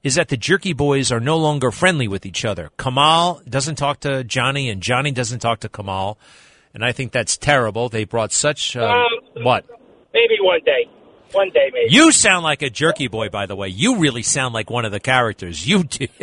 is 0.04 0.16
that 0.16 0.28
the 0.28 0.36
Jerky 0.38 0.74
Boys 0.74 1.12
are 1.12 1.22
no 1.22 1.38
longer 1.38 1.72
friendly 1.72 2.10
with 2.10 2.26
each 2.26 2.44
other. 2.44 2.70
Kamal 2.78 3.42
doesn't 3.50 3.76
talk 3.76 4.02
to 4.02 4.24
Johnny, 4.26 4.70
and 4.70 4.82
Johnny 4.82 5.12
doesn't 5.12 5.39
talk 5.39 5.62
to 5.62 5.70
Kamal, 5.70 6.18
and 6.74 6.84
I 6.84 6.92
think 6.92 7.13
that's 7.13 7.38
terrible. 7.38 7.88
They 7.88 8.04
brought 8.04 8.34
such 8.34 8.76
uh, 8.76 8.84
Um, 8.86 9.44
what? 9.44 9.66
Maybe 10.13 10.36
one 10.42 10.60
day. 10.66 10.88
One 11.34 11.50
day, 11.50 11.69
maybe. 11.74 11.93
You 11.93 12.12
sound 12.12 12.43
like 12.43 12.62
a 12.62 12.69
Jerky 12.69 13.08
Boy, 13.08 13.30
by 13.30 13.46
the 13.46 13.56
way. 13.56 13.67
You 13.67 13.98
really 13.98 14.24
sound 14.24 14.54
like 14.54 14.69
one 14.69 14.86
of 14.86 14.91
the 14.91 15.00
characters. 15.00 15.67
You 15.67 15.84
do. 15.84 16.08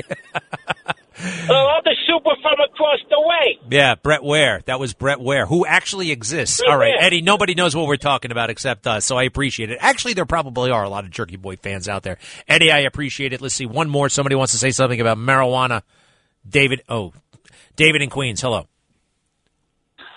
Oh, 1.22 1.74
I'm 1.76 1.82
the 1.84 1.94
super 2.06 2.30
from 2.40 2.60
across 2.60 2.98
the 3.10 3.20
way. 3.20 3.58
Yeah, 3.70 3.94
Brett 3.96 4.22
Ware. 4.24 4.62
That 4.64 4.80
was 4.80 4.94
Brett 4.94 5.20
Ware, 5.20 5.44
who 5.44 5.66
actually 5.66 6.10
exists. 6.10 6.60
Brett 6.60 6.70
All 6.70 6.78
right, 6.78 6.94
Ware. 6.96 7.04
Eddie, 7.04 7.20
nobody 7.20 7.54
knows 7.54 7.76
what 7.76 7.86
we're 7.86 7.96
talking 7.96 8.30
about 8.32 8.48
except 8.48 8.86
us, 8.86 9.04
so 9.04 9.18
I 9.18 9.24
appreciate 9.24 9.70
it. 9.70 9.78
Actually, 9.80 10.14
there 10.14 10.24
probably 10.24 10.70
are 10.70 10.82
a 10.82 10.88
lot 10.88 11.04
of 11.04 11.10
Jerky 11.10 11.36
Boy 11.36 11.56
fans 11.56 11.88
out 11.88 12.04
there. 12.04 12.16
Eddie, 12.48 12.72
I 12.72 12.78
appreciate 12.80 13.34
it. 13.34 13.42
Let's 13.42 13.54
see, 13.54 13.66
one 13.66 13.90
more. 13.90 14.08
Somebody 14.08 14.34
wants 14.34 14.52
to 14.52 14.58
say 14.58 14.70
something 14.70 15.00
about 15.00 15.18
marijuana. 15.18 15.82
David, 16.48 16.82
oh, 16.88 17.12
David 17.76 18.00
in 18.00 18.08
Queens, 18.08 18.40
hello. 18.40 18.66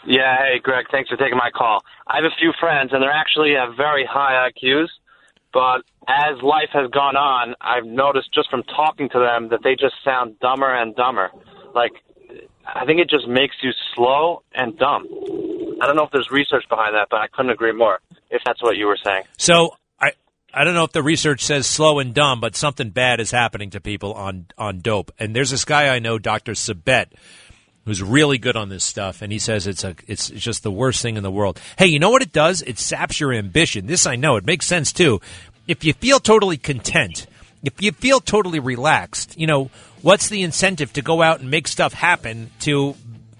Yeah, 0.05 0.37
hey, 0.37 0.59
Greg, 0.61 0.85
thanks 0.91 1.09
for 1.09 1.17
taking 1.17 1.37
my 1.37 1.49
call. 1.49 1.81
I 2.07 2.17
have 2.17 2.25
a 2.25 2.35
few 2.39 2.51
friends, 2.59 2.91
and 2.91 3.01
they're 3.01 3.11
actually 3.11 3.53
have 3.53 3.75
very 3.77 4.05
high 4.05 4.49
IQs, 4.49 4.87
but 5.53 5.83
as 6.07 6.41
life 6.41 6.69
has 6.73 6.89
gone 6.91 7.15
on, 7.15 7.55
I've 7.61 7.85
noticed 7.85 8.33
just 8.33 8.49
from 8.49 8.63
talking 8.63 9.07
to 9.09 9.19
them 9.19 9.49
that 9.49 9.59
they 9.63 9.75
just 9.75 9.95
sound 10.03 10.39
dumber 10.39 10.73
and 10.73 10.95
dumber. 10.95 11.31
Like, 11.73 11.93
I 12.65 12.85
think 12.85 12.99
it 12.99 13.09
just 13.09 13.27
makes 13.27 13.55
you 13.61 13.71
slow 13.95 14.43
and 14.53 14.77
dumb. 14.77 15.05
I 15.81 15.87
don't 15.87 15.95
know 15.95 16.03
if 16.03 16.11
there's 16.11 16.29
research 16.31 16.63
behind 16.69 16.95
that, 16.95 17.07
but 17.09 17.19
I 17.21 17.27
couldn't 17.27 17.51
agree 17.51 17.73
more, 17.73 17.99
if 18.29 18.41
that's 18.45 18.61
what 18.61 18.77
you 18.77 18.87
were 18.87 18.97
saying. 19.03 19.23
So 19.37 19.75
I 19.99 20.11
I 20.53 20.63
don't 20.63 20.73
know 20.73 20.83
if 20.83 20.91
the 20.91 21.03
research 21.03 21.41
says 21.43 21.67
slow 21.67 21.99
and 21.99 22.13
dumb, 22.13 22.39
but 22.39 22.55
something 22.55 22.89
bad 22.89 23.19
is 23.19 23.31
happening 23.31 23.71
to 23.71 23.81
people 23.81 24.13
on 24.13 24.45
on 24.57 24.79
dope. 24.79 25.11
And 25.19 25.35
there's 25.35 25.49
this 25.49 25.65
guy 25.65 25.93
I 25.93 25.99
know, 25.99 26.19
Dr. 26.19 26.53
Sabet, 26.53 27.07
who's 27.85 28.01
really 28.01 28.37
good 28.37 28.55
on 28.55 28.69
this 28.69 28.83
stuff, 28.83 29.21
and 29.21 29.31
he 29.31 29.39
says 29.39 29.67
it's 29.67 29.83
a 29.83 29.95
it's 30.07 30.29
just 30.29 30.63
the 30.63 30.71
worst 30.71 31.01
thing 31.01 31.17
in 31.17 31.23
the 31.23 31.31
world. 31.31 31.59
Hey, 31.77 31.87
you 31.87 31.99
know 31.99 32.09
what 32.09 32.21
it 32.21 32.31
does? 32.31 32.61
It 32.61 32.79
saps 32.79 33.19
your 33.19 33.33
ambition. 33.33 33.87
This 33.87 34.05
I 34.05 34.15
know. 34.15 34.35
It 34.37 34.45
makes 34.45 34.65
sense 34.65 34.93
too. 34.93 35.21
If 35.67 35.83
you 35.83 35.93
feel 35.93 36.19
totally 36.19 36.57
content, 36.57 37.27
if 37.63 37.81
you 37.81 37.91
feel 37.91 38.19
totally 38.19 38.59
relaxed, 38.59 39.37
you 39.37 39.47
know, 39.47 39.69
what's 40.01 40.29
the 40.29 40.43
incentive 40.43 40.93
to 40.93 41.01
go 41.01 41.21
out 41.21 41.39
and 41.39 41.49
make 41.49 41.67
stuff 41.67 41.93
happen 41.93 42.51
to 42.61 42.95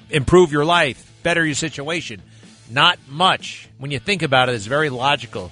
improve 0.10 0.52
your 0.52 0.66
life, 0.66 1.12
better 1.24 1.46
your 1.46 1.56
situation? 1.56 2.22
Not 2.70 2.98
much. 3.10 3.70
When 3.78 3.92
you 3.92 4.00
think 4.00 4.22
about 4.22 4.50
it, 4.50 4.56
it's 4.56 4.66
very 4.66 4.90
logical. 4.90 5.52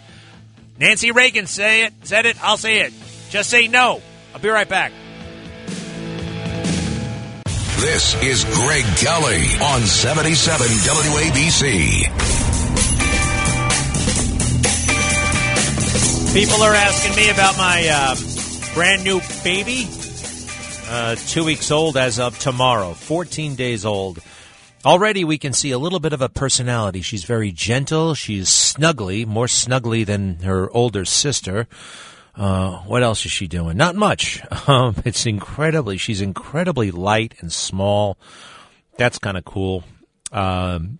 Nancy 0.79 1.11
Reagan 1.11 1.45
say 1.45 1.83
it, 1.83 1.93
said 2.03 2.25
it, 2.25 2.41
I'll 2.41 2.57
say 2.57 2.79
it. 2.79 2.93
Just 3.29 3.49
say 3.49 3.67
no. 3.67 4.01
I'll 4.33 4.39
be 4.39 4.49
right 4.49 4.67
back. 4.67 4.93
This 7.81 8.13
is 8.21 8.45
Greg 8.45 8.85
Kelly 8.97 9.41
on 9.59 9.81
77 9.81 10.67
WABC. 10.67 12.03
People 16.31 16.61
are 16.61 16.75
asking 16.75 17.15
me 17.15 17.31
about 17.31 17.57
my 17.57 17.87
uh, 17.91 18.15
brand 18.75 19.03
new 19.03 19.19
baby. 19.43 19.87
Uh, 20.87 21.15
two 21.15 21.43
weeks 21.43 21.71
old 21.71 21.97
as 21.97 22.19
of 22.19 22.37
tomorrow, 22.37 22.93
14 22.93 23.55
days 23.55 23.83
old. 23.83 24.19
Already 24.85 25.23
we 25.23 25.39
can 25.39 25.51
see 25.51 25.71
a 25.71 25.79
little 25.79 25.99
bit 25.99 26.13
of 26.13 26.21
a 26.21 26.29
personality. 26.29 27.01
She's 27.01 27.23
very 27.23 27.51
gentle. 27.51 28.13
She's 28.13 28.49
snuggly, 28.49 29.25
more 29.25 29.47
snuggly 29.47 30.05
than 30.05 30.35
her 30.41 30.69
older 30.69 31.03
sister. 31.03 31.67
Uh, 32.35 32.77
what 32.79 33.03
else 33.03 33.25
is 33.25 33.31
she 33.31 33.47
doing? 33.47 33.77
Not 33.77 33.95
much. 33.95 34.41
Um, 34.67 34.95
it's 35.05 35.25
incredibly, 35.25 35.97
she's 35.97 36.21
incredibly 36.21 36.91
light 36.91 37.33
and 37.39 37.51
small. 37.51 38.17
That's 38.95 39.17
kind 39.17 39.35
of 39.35 39.43
cool. 39.43 39.83
Um, 40.31 40.99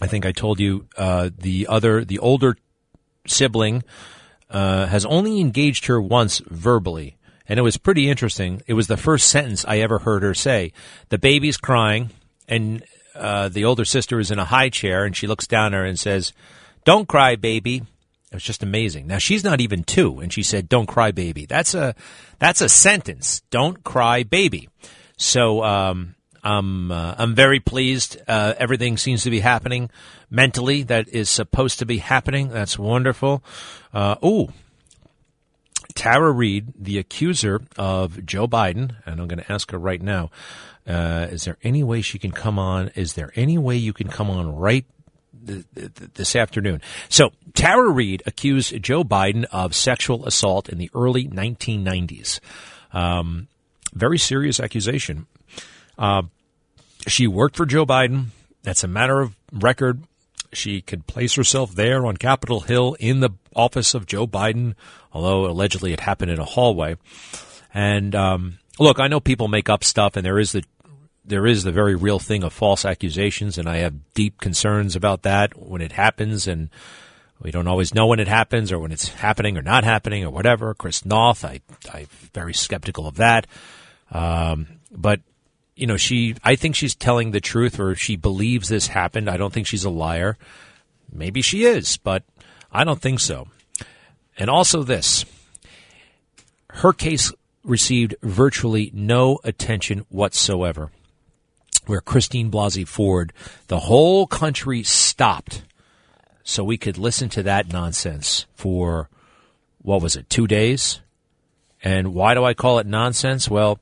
I 0.00 0.08
think 0.08 0.26
I 0.26 0.32
told 0.32 0.58
you, 0.58 0.88
uh, 0.96 1.30
the 1.36 1.68
other, 1.68 2.04
the 2.04 2.18
older 2.18 2.56
sibling, 3.26 3.84
uh, 4.50 4.86
has 4.86 5.06
only 5.06 5.40
engaged 5.40 5.86
her 5.86 6.00
once 6.00 6.42
verbally. 6.46 7.16
And 7.48 7.58
it 7.58 7.62
was 7.62 7.76
pretty 7.76 8.10
interesting. 8.10 8.62
It 8.66 8.74
was 8.74 8.88
the 8.88 8.96
first 8.96 9.28
sentence 9.28 9.64
I 9.66 9.78
ever 9.78 10.00
heard 10.00 10.22
her 10.22 10.34
say. 10.34 10.72
The 11.08 11.18
baby's 11.18 11.56
crying, 11.56 12.10
and 12.46 12.82
uh, 13.14 13.48
the 13.48 13.64
older 13.64 13.84
sister 13.84 14.20
is 14.20 14.30
in 14.30 14.38
a 14.38 14.44
high 14.44 14.68
chair, 14.68 15.04
and 15.04 15.16
she 15.16 15.26
looks 15.26 15.46
down 15.46 15.72
at 15.72 15.78
her 15.78 15.84
and 15.84 15.98
says, 15.98 16.32
Don't 16.84 17.08
cry, 17.08 17.36
baby. 17.36 17.82
It 18.30 18.34
was 18.34 18.42
just 18.42 18.62
amazing. 18.62 19.06
Now 19.06 19.18
she's 19.18 19.42
not 19.42 19.60
even 19.60 19.84
two, 19.84 20.20
and 20.20 20.32
she 20.32 20.42
said, 20.42 20.68
"Don't 20.68 20.86
cry, 20.86 21.12
baby." 21.12 21.46
That's 21.46 21.74
a 21.74 21.94
that's 22.38 22.60
a 22.60 22.68
sentence. 22.68 23.40
Don't 23.50 23.82
cry, 23.82 24.22
baby. 24.22 24.68
So 25.16 25.64
um, 25.64 26.14
I'm 26.44 26.92
uh, 26.92 27.14
I'm 27.18 27.34
very 27.34 27.60
pleased. 27.60 28.18
Uh, 28.28 28.54
everything 28.58 28.96
seems 28.96 29.22
to 29.24 29.30
be 29.30 29.40
happening 29.40 29.90
mentally 30.30 30.82
that 30.84 31.08
is 31.08 31.30
supposed 31.30 31.78
to 31.78 31.86
be 31.86 31.98
happening. 31.98 32.48
That's 32.48 32.78
wonderful. 32.78 33.42
Uh, 33.94 34.16
ooh, 34.24 34.52
Tara 35.94 36.30
Reade, 36.30 36.72
the 36.78 36.98
accuser 36.98 37.62
of 37.76 38.24
Joe 38.24 38.46
Biden, 38.46 38.96
and 39.06 39.20
I'm 39.20 39.28
going 39.28 39.42
to 39.42 39.52
ask 39.52 39.70
her 39.72 39.78
right 39.78 40.02
now. 40.02 40.30
Uh, 40.86 41.28
is 41.30 41.44
there 41.44 41.58
any 41.62 41.82
way 41.82 42.00
she 42.00 42.18
can 42.18 42.32
come 42.32 42.58
on? 42.58 42.88
Is 42.94 43.14
there 43.14 43.32
any 43.34 43.58
way 43.58 43.76
you 43.76 43.92
can 43.92 44.08
come 44.08 44.30
on 44.30 44.54
right 44.54 44.86
th- 45.46 45.64
th- 45.74 45.92
this 46.14 46.36
afternoon? 46.36 46.80
So 47.08 47.32
Tara 47.54 47.88
Reade 47.90 48.22
accused 48.26 48.82
Joe 48.82 49.04
Biden 49.04 49.44
of 49.50 49.74
sexual 49.74 50.26
assault 50.26 50.68
in 50.68 50.78
the 50.78 50.90
early 50.94 51.26
1990s. 51.28 52.40
Um, 52.92 53.48
very 53.92 54.18
serious 54.18 54.60
accusation. 54.60 55.26
Uh, 55.98 56.22
she 57.06 57.26
worked 57.26 57.56
for 57.56 57.66
Joe 57.66 57.86
Biden. 57.86 58.26
That's 58.62 58.84
a 58.84 58.88
matter 58.88 59.20
of 59.20 59.34
record. 59.52 60.02
She 60.52 60.80
could 60.80 61.06
place 61.06 61.34
herself 61.34 61.74
there 61.74 62.06
on 62.06 62.16
Capitol 62.16 62.60
Hill 62.60 62.96
in 62.98 63.20
the 63.20 63.30
office 63.54 63.94
of 63.94 64.06
Joe 64.06 64.26
Biden, 64.26 64.74
although 65.12 65.46
allegedly 65.46 65.92
it 65.92 66.00
happened 66.00 66.30
in 66.30 66.38
a 66.38 66.44
hallway. 66.44 66.96
And 67.74 68.14
um, 68.14 68.58
look, 68.78 68.98
I 68.98 69.08
know 69.08 69.20
people 69.20 69.48
make 69.48 69.68
up 69.68 69.84
stuff, 69.84 70.16
and 70.16 70.24
there 70.24 70.38
is 70.38 70.52
the 70.52 70.64
there 71.28 71.46
is 71.46 71.62
the 71.62 71.72
very 71.72 71.94
real 71.94 72.18
thing 72.18 72.42
of 72.42 72.52
false 72.52 72.84
accusations, 72.84 73.58
and 73.58 73.68
I 73.68 73.78
have 73.78 74.14
deep 74.14 74.40
concerns 74.40 74.96
about 74.96 75.22
that 75.22 75.56
when 75.56 75.82
it 75.82 75.92
happens, 75.92 76.48
and 76.48 76.70
we 77.40 77.50
don't 77.50 77.68
always 77.68 77.94
know 77.94 78.06
when 78.06 78.18
it 78.18 78.28
happens 78.28 78.72
or 78.72 78.78
when 78.78 78.92
it's 78.92 79.08
happening 79.08 79.56
or 79.56 79.62
not 79.62 79.84
happening 79.84 80.24
or 80.24 80.30
whatever. 80.30 80.74
Chris 80.74 81.04
Noth, 81.04 81.44
I 81.44 81.60
I'm 81.92 82.06
very 82.32 82.54
skeptical 82.54 83.06
of 83.06 83.16
that, 83.16 83.46
um, 84.10 84.66
but 84.90 85.20
you 85.76 85.86
know, 85.86 85.96
she, 85.96 86.34
I 86.42 86.56
think 86.56 86.74
she's 86.74 86.96
telling 86.96 87.30
the 87.30 87.40
truth 87.40 87.78
or 87.78 87.94
she 87.94 88.16
believes 88.16 88.68
this 88.68 88.88
happened. 88.88 89.30
I 89.30 89.36
don't 89.36 89.52
think 89.52 89.68
she's 89.68 89.84
a 89.84 89.90
liar. 89.90 90.36
Maybe 91.12 91.40
she 91.40 91.64
is, 91.64 91.98
but 91.98 92.24
I 92.72 92.82
don't 92.82 93.00
think 93.00 93.20
so. 93.20 93.46
And 94.36 94.50
also 94.50 94.82
this 94.82 95.24
her 96.70 96.92
case 96.92 97.32
received 97.64 98.14
virtually 98.22 98.90
no 98.94 99.38
attention 99.44 100.04
whatsoever. 100.08 100.90
Where 101.88 102.00
Christine 102.00 102.50
Blasey 102.50 102.86
Ford, 102.86 103.32
the 103.68 103.80
whole 103.80 104.26
country 104.26 104.82
stopped 104.82 105.62
so 106.44 106.62
we 106.62 106.78
could 106.78 106.98
listen 106.98 107.28
to 107.30 107.42
that 107.42 107.72
nonsense 107.72 108.46
for, 108.54 109.08
what 109.82 110.02
was 110.02 110.16
it, 110.16 110.28
two 110.30 110.46
days? 110.46 111.00
And 111.82 112.14
why 112.14 112.34
do 112.34 112.44
I 112.44 112.54
call 112.54 112.78
it 112.78 112.86
nonsense? 112.86 113.48
Well, 113.48 113.78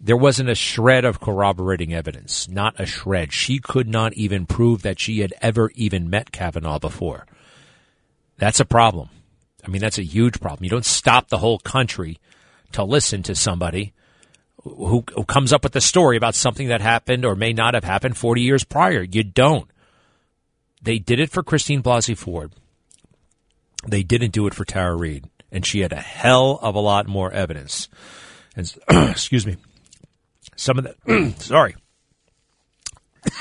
there 0.00 0.16
wasn't 0.16 0.48
a 0.48 0.54
shred 0.54 1.04
of 1.04 1.20
corroborating 1.20 1.94
evidence, 1.94 2.48
not 2.48 2.78
a 2.78 2.86
shred. 2.86 3.32
She 3.32 3.58
could 3.58 3.88
not 3.88 4.12
even 4.14 4.46
prove 4.46 4.82
that 4.82 4.98
she 4.98 5.20
had 5.20 5.32
ever 5.40 5.70
even 5.74 6.10
met 6.10 6.32
Kavanaugh 6.32 6.80
before. 6.80 7.26
That's 8.38 8.60
a 8.60 8.64
problem. 8.64 9.08
I 9.64 9.68
mean, 9.68 9.80
that's 9.80 9.98
a 9.98 10.04
huge 10.04 10.40
problem. 10.40 10.64
You 10.64 10.70
don't 10.70 10.84
stop 10.84 11.28
the 11.28 11.38
whole 11.38 11.60
country 11.60 12.18
to 12.72 12.82
listen 12.82 13.22
to 13.22 13.34
somebody 13.36 13.92
who, 14.64 15.04
who 15.14 15.24
comes 15.24 15.52
up 15.52 15.64
with 15.64 15.74
a 15.76 15.80
story 15.80 16.16
about 16.16 16.34
something 16.34 16.68
that 16.68 16.80
happened 16.80 17.24
or 17.24 17.34
may 17.34 17.52
not 17.52 17.74
have 17.74 17.84
happened 17.84 18.16
40 18.16 18.40
years 18.40 18.64
prior. 18.64 19.02
You 19.02 19.24
don't. 19.24 19.68
They 20.80 20.98
did 20.98 21.20
it 21.20 21.30
for 21.30 21.42
Christine 21.42 21.82
Blasey 21.82 22.16
Ford. 22.16 22.52
They 23.86 24.02
didn't 24.02 24.32
do 24.32 24.46
it 24.46 24.54
for 24.54 24.64
Tara 24.64 24.96
Reade, 24.96 25.28
and 25.50 25.66
she 25.66 25.80
had 25.80 25.92
a 25.92 26.00
hell 26.00 26.58
of 26.62 26.74
a 26.74 26.80
lot 26.80 27.08
more 27.08 27.32
evidence. 27.32 27.88
And 28.56 28.72
excuse 29.10 29.46
me, 29.46 29.56
some 30.56 30.78
of 30.78 30.84
the 30.84 31.34
sorry, 31.38 31.74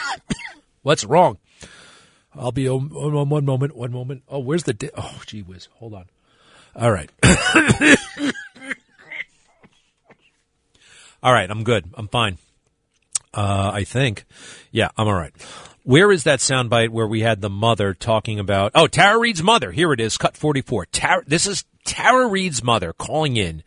what's 0.81 1.05
wrong? 1.05 1.37
I'll 2.33 2.51
be 2.51 2.67
on, 2.67 2.91
on 2.93 3.29
one 3.29 3.45
moment. 3.45 3.75
One 3.75 3.91
moment. 3.91 4.23
Oh, 4.27 4.39
where's 4.39 4.63
the? 4.63 4.73
Di- 4.73 4.89
oh, 4.97 5.21
gee 5.25 5.41
whiz. 5.41 5.67
Hold 5.73 5.93
on. 5.93 6.05
All 6.75 6.91
right. 6.91 7.11
all 11.23 11.33
right. 11.33 11.49
I'm 11.49 11.63
good. 11.63 11.85
I'm 11.93 12.07
fine. 12.07 12.37
Uh, 13.33 13.71
I 13.73 13.83
think. 13.83 14.25
Yeah, 14.71 14.89
I'm 14.97 15.07
all 15.07 15.13
right. 15.13 15.33
Where 15.83 16.11
is 16.11 16.25
that 16.25 16.39
soundbite 16.39 16.89
where 16.89 17.07
we 17.07 17.21
had 17.21 17.41
the 17.41 17.49
mother 17.49 17.93
talking 17.93 18.39
about? 18.39 18.73
Oh, 18.75 18.87
Tara 18.87 19.17
Reade's 19.17 19.41
mother. 19.41 19.71
Here 19.71 19.91
it 19.93 19.99
is. 19.99 20.17
Cut 20.17 20.37
44. 20.37 20.85
Tara, 20.87 21.23
this 21.25 21.47
is 21.47 21.65
Tara 21.85 22.27
Reade's 22.27 22.63
mother 22.63 22.93
calling 22.93 23.37
in 23.37 23.63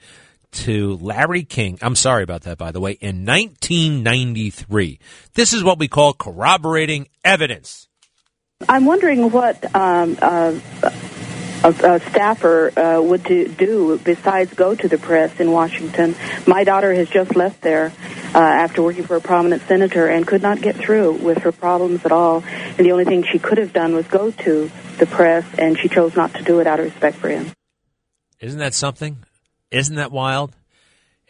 to 0.53 0.97
Larry 0.99 1.43
King. 1.43 1.79
I'm 1.83 1.97
sorry 1.97 2.23
about 2.23 2.43
that, 2.43 2.59
by 2.59 2.71
the 2.71 2.81
way. 2.81 2.93
In 2.93 3.25
1993. 3.27 5.01
This 5.35 5.53
is 5.53 5.65
what 5.65 5.79
we 5.79 5.89
call 5.89 6.13
corroborating 6.13 7.09
evidence. 7.25 7.89
I'm 8.69 8.85
wondering 8.85 9.31
what 9.31 9.75
um, 9.75 10.17
uh, 10.23 10.59
a, 11.65 11.95
a 11.95 12.01
staffer 12.11 12.79
uh, 12.79 13.01
would 13.01 13.25
do, 13.25 13.49
do 13.49 13.99
besides 13.99 14.53
go 14.55 14.75
to 14.75 14.87
the 14.87 14.99
press 14.99 15.41
in 15.41 15.51
Washington. 15.51 16.15
My 16.47 16.63
daughter 16.65 16.93
has 16.95 17.09
just 17.09 17.35
left 17.35 17.63
there 17.63 17.93
uh, 18.35 18.39
after 18.39 18.83
working 18.83 19.05
for 19.05 19.17
a 19.17 19.21
prominent 19.21 19.63
senator 19.63 20.07
and 20.07 20.27
could 20.27 20.43
not 20.43 20.61
get 20.61 20.77
through 20.77 21.13
with 21.13 21.39
her 21.39 21.53
problems 21.53 22.05
at 22.05 22.13
all. 22.13 22.45
And 22.47 22.87
the 22.87 22.93
only 22.93 23.05
thing 23.05 23.25
she 23.25 23.39
could 23.39 23.59
have 23.59 23.73
done 23.73 23.95
was 23.95 24.07
go 24.07 24.31
to 24.31 24.71
the 24.99 25.07
press, 25.07 25.45
and 25.59 25.79
she 25.79 25.89
chose 25.89 26.15
not 26.15 26.35
to 26.35 26.43
do 26.43 26.61
it 26.61 26.67
out 26.67 26.79
of 26.79 26.87
respect 26.87 27.17
for 27.17 27.29
him. 27.29 27.51
Isn't 28.41 28.59
that 28.59 28.75
something? 28.75 29.19
Isn't 29.71 29.97
that 29.97 30.13
wild? 30.13 30.55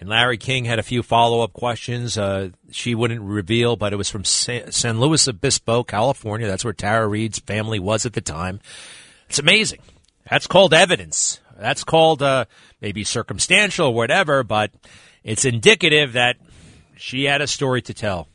And 0.00 0.08
Larry 0.08 0.36
King 0.36 0.64
had 0.64 0.78
a 0.78 0.82
few 0.82 1.02
follow 1.02 1.42
up 1.42 1.52
questions. 1.52 2.18
Uh, 2.18 2.50
she 2.72 2.94
wouldn't 2.94 3.22
reveal, 3.22 3.76
but 3.76 3.92
it 3.92 3.96
was 3.96 4.10
from 4.10 4.24
San 4.24 5.00
Luis 5.00 5.28
Obispo, 5.28 5.84
California. 5.84 6.48
That's 6.48 6.64
where 6.64 6.72
Tara 6.72 7.06
Reade's 7.06 7.38
family 7.38 7.78
was 7.78 8.04
at 8.04 8.12
the 8.12 8.20
time. 8.20 8.60
It's 9.28 9.38
amazing. 9.38 9.80
That's 10.28 10.46
called 10.46 10.74
evidence. 10.74 11.40
That's 11.58 11.84
called 11.84 12.22
uh, 12.22 12.46
maybe 12.80 13.04
circumstantial 13.04 13.88
or 13.88 13.94
whatever, 13.94 14.42
but 14.42 14.72
it's 15.22 15.44
indicative 15.44 16.14
that 16.14 16.36
she 16.96 17.24
had 17.24 17.40
a 17.40 17.46
story 17.46 17.82
to 17.82 17.94
tell. 17.94 18.28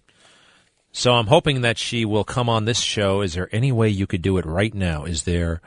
So 0.91 1.13
I'm 1.13 1.27
hoping 1.27 1.61
that 1.61 1.77
she 1.77 2.05
will 2.05 2.23
come 2.23 2.49
on 2.49 2.65
this 2.65 2.79
show. 2.79 3.21
Is 3.21 3.33
there 3.33 3.49
any 3.51 3.71
way 3.71 3.89
you 3.89 4.07
could 4.07 4.21
do 4.21 4.37
it 4.37 4.45
right 4.45 4.73
now? 4.73 5.05
Is 5.05 5.23
there 5.23 5.61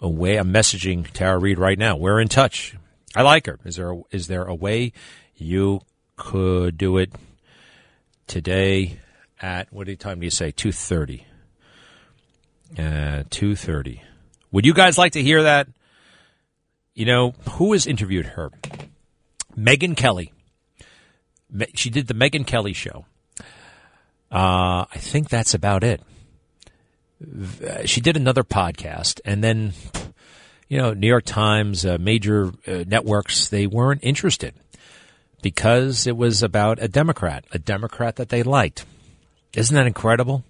a 0.00 0.08
way? 0.08 0.36
I'm 0.36 0.52
messaging 0.52 1.08
Tara 1.10 1.38
Reade 1.38 1.58
right 1.58 1.78
now. 1.78 1.96
We're 1.96 2.20
in 2.20 2.28
touch. 2.28 2.76
I 3.14 3.22
like 3.22 3.46
her. 3.46 3.60
Is 3.64 3.76
there 3.76 3.92
a, 3.92 4.02
is 4.10 4.26
there 4.26 4.44
a 4.44 4.54
way 4.54 4.92
you 5.36 5.82
could 6.16 6.76
do 6.76 6.98
it 6.98 7.12
today 8.26 8.98
at 9.40 9.72
what 9.72 9.86
time 10.00 10.20
do 10.20 10.24
you 10.24 10.30
say? 10.30 10.50
Two 10.50 10.72
thirty. 10.72 11.26
Uh, 12.76 13.24
two 13.30 13.54
thirty. 13.54 14.02
Would 14.54 14.64
you 14.64 14.72
guys 14.72 14.96
like 14.96 15.14
to 15.14 15.22
hear 15.22 15.42
that? 15.42 15.66
You 16.94 17.06
know 17.06 17.34
who 17.50 17.72
has 17.72 17.88
interviewed 17.88 18.26
her? 18.26 18.52
Megyn 19.58 19.96
Kelly. 19.96 20.32
She 21.74 21.90
did 21.90 22.06
the 22.06 22.14
Megyn 22.14 22.46
Kelly 22.46 22.72
show. 22.72 23.04
Uh, 24.30 24.86
I 24.88 24.98
think 24.98 25.28
that's 25.28 25.54
about 25.54 25.82
it. 25.82 26.00
She 27.86 28.00
did 28.00 28.16
another 28.16 28.44
podcast, 28.44 29.20
and 29.24 29.42
then 29.42 29.72
you 30.68 30.78
know, 30.78 30.94
New 30.94 31.08
York 31.08 31.24
Times, 31.24 31.84
uh, 31.84 31.98
major 31.98 32.52
uh, 32.68 32.84
networks, 32.86 33.48
they 33.48 33.66
weren't 33.66 34.04
interested 34.04 34.54
because 35.42 36.06
it 36.06 36.16
was 36.16 36.44
about 36.44 36.80
a 36.80 36.86
Democrat, 36.86 37.44
a 37.50 37.58
Democrat 37.58 38.14
that 38.16 38.28
they 38.28 38.44
liked. 38.44 38.86
Isn't 39.56 39.74
that 39.74 39.88
incredible? 39.88 40.44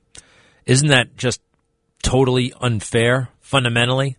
Isn't 0.67 0.89
that 0.89 1.17
just 1.17 1.41
totally 2.03 2.53
unfair, 2.61 3.31
fundamentally? 3.45 4.16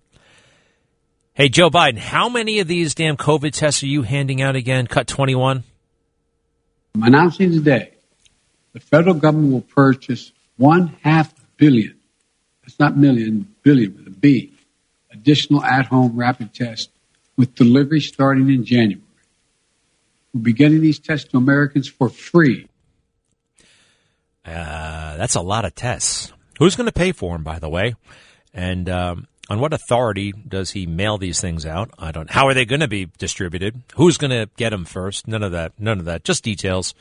Hey, 1.34 1.49
Joe 1.49 1.69
Biden, 1.69 1.97
how 1.97 2.30
many 2.30 2.59
of 2.59 2.67
these 2.67 2.95
damn 2.95 3.17
COVID 3.17 3.51
tests 3.51 3.84
are 3.84 3.88
you 3.88 4.03
handing 4.03 4.41
out 4.41 4.55
again? 4.55 4.88
Cut 4.88 5.07
21? 5.07 5.63
I'm 6.93 7.03
announcing 7.03 7.51
today 7.51 7.91
the 8.71 8.80
federal 8.80 9.15
government 9.15 9.51
will 9.51 9.61
purchase 9.61 10.32
one 10.57 10.95
half 11.01 11.34
billion. 11.57 11.99
That's 12.61 12.80
not 12.80 12.95
million, 12.95 13.53
billion 13.63 13.95
with 13.95 14.07
a 14.07 14.11
B 14.11 14.53
additional 15.11 15.63
at 15.63 15.88
home 15.88 16.15
rapid 16.15 16.53
tests 16.53 16.89
with 17.36 17.55
delivery 17.55 18.01
starting 18.01 18.49
in 18.49 18.63
January. 18.63 19.01
We'll 20.34 20.43
be 20.43 20.53
getting 20.53 20.82
these 20.82 20.99
tests 20.99 21.30
to 21.30 21.38
Americans 21.38 21.88
for 21.88 22.09
free. 22.09 22.67
Uh, 24.45 25.17
that's 25.17 25.36
a 25.36 25.41
lot 25.41 25.65
of 25.65 25.73
tests. 25.73 26.32
Who's 26.59 26.76
going 26.76 26.88
to 26.88 26.93
pay 26.93 27.11
for 27.11 27.34
them, 27.34 27.43
by 27.43 27.59
the 27.59 27.69
way? 27.69 27.95
And 28.56 28.89
um, 28.89 29.28
on 29.49 29.60
what 29.60 29.74
authority 29.74 30.32
does 30.32 30.72
he 30.72 30.88
mail 30.88 31.18
these 31.18 31.41
things 31.41 31.66
out? 31.66 31.91
I 31.99 32.12
don't. 32.12 32.32
How 32.32 32.47
are 32.47 32.53
they 32.53 32.66
going 32.66 32.80
to 32.80 32.88
be 32.88 33.10
distributed? 33.18 33.84
Who's 33.95 34.18
going 34.18 34.32
to 34.32 34.49
get 34.56 34.70
them 34.70 34.86
first? 34.86 35.28
None 35.28 35.43
of 35.43 35.51
that. 35.51 35.74
None 35.78 35.99
of 35.99 36.06
that. 36.06 36.24
Just 36.24 36.43
details. 36.43 36.95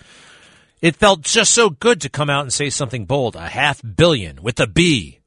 It 0.82 0.96
felt 0.96 1.22
just 1.22 1.55
so 1.55 1.70
good 1.70 2.00
to 2.02 2.11
come 2.11 2.28
out 2.28 2.42
and 2.42 2.52
say 2.52 2.68
something 2.68 3.07
bold. 3.07 3.36
A 3.36 3.48
half 3.48 3.80
billion 3.96 4.42
with 4.42 4.59
a 4.61 4.66
B. 4.66 5.20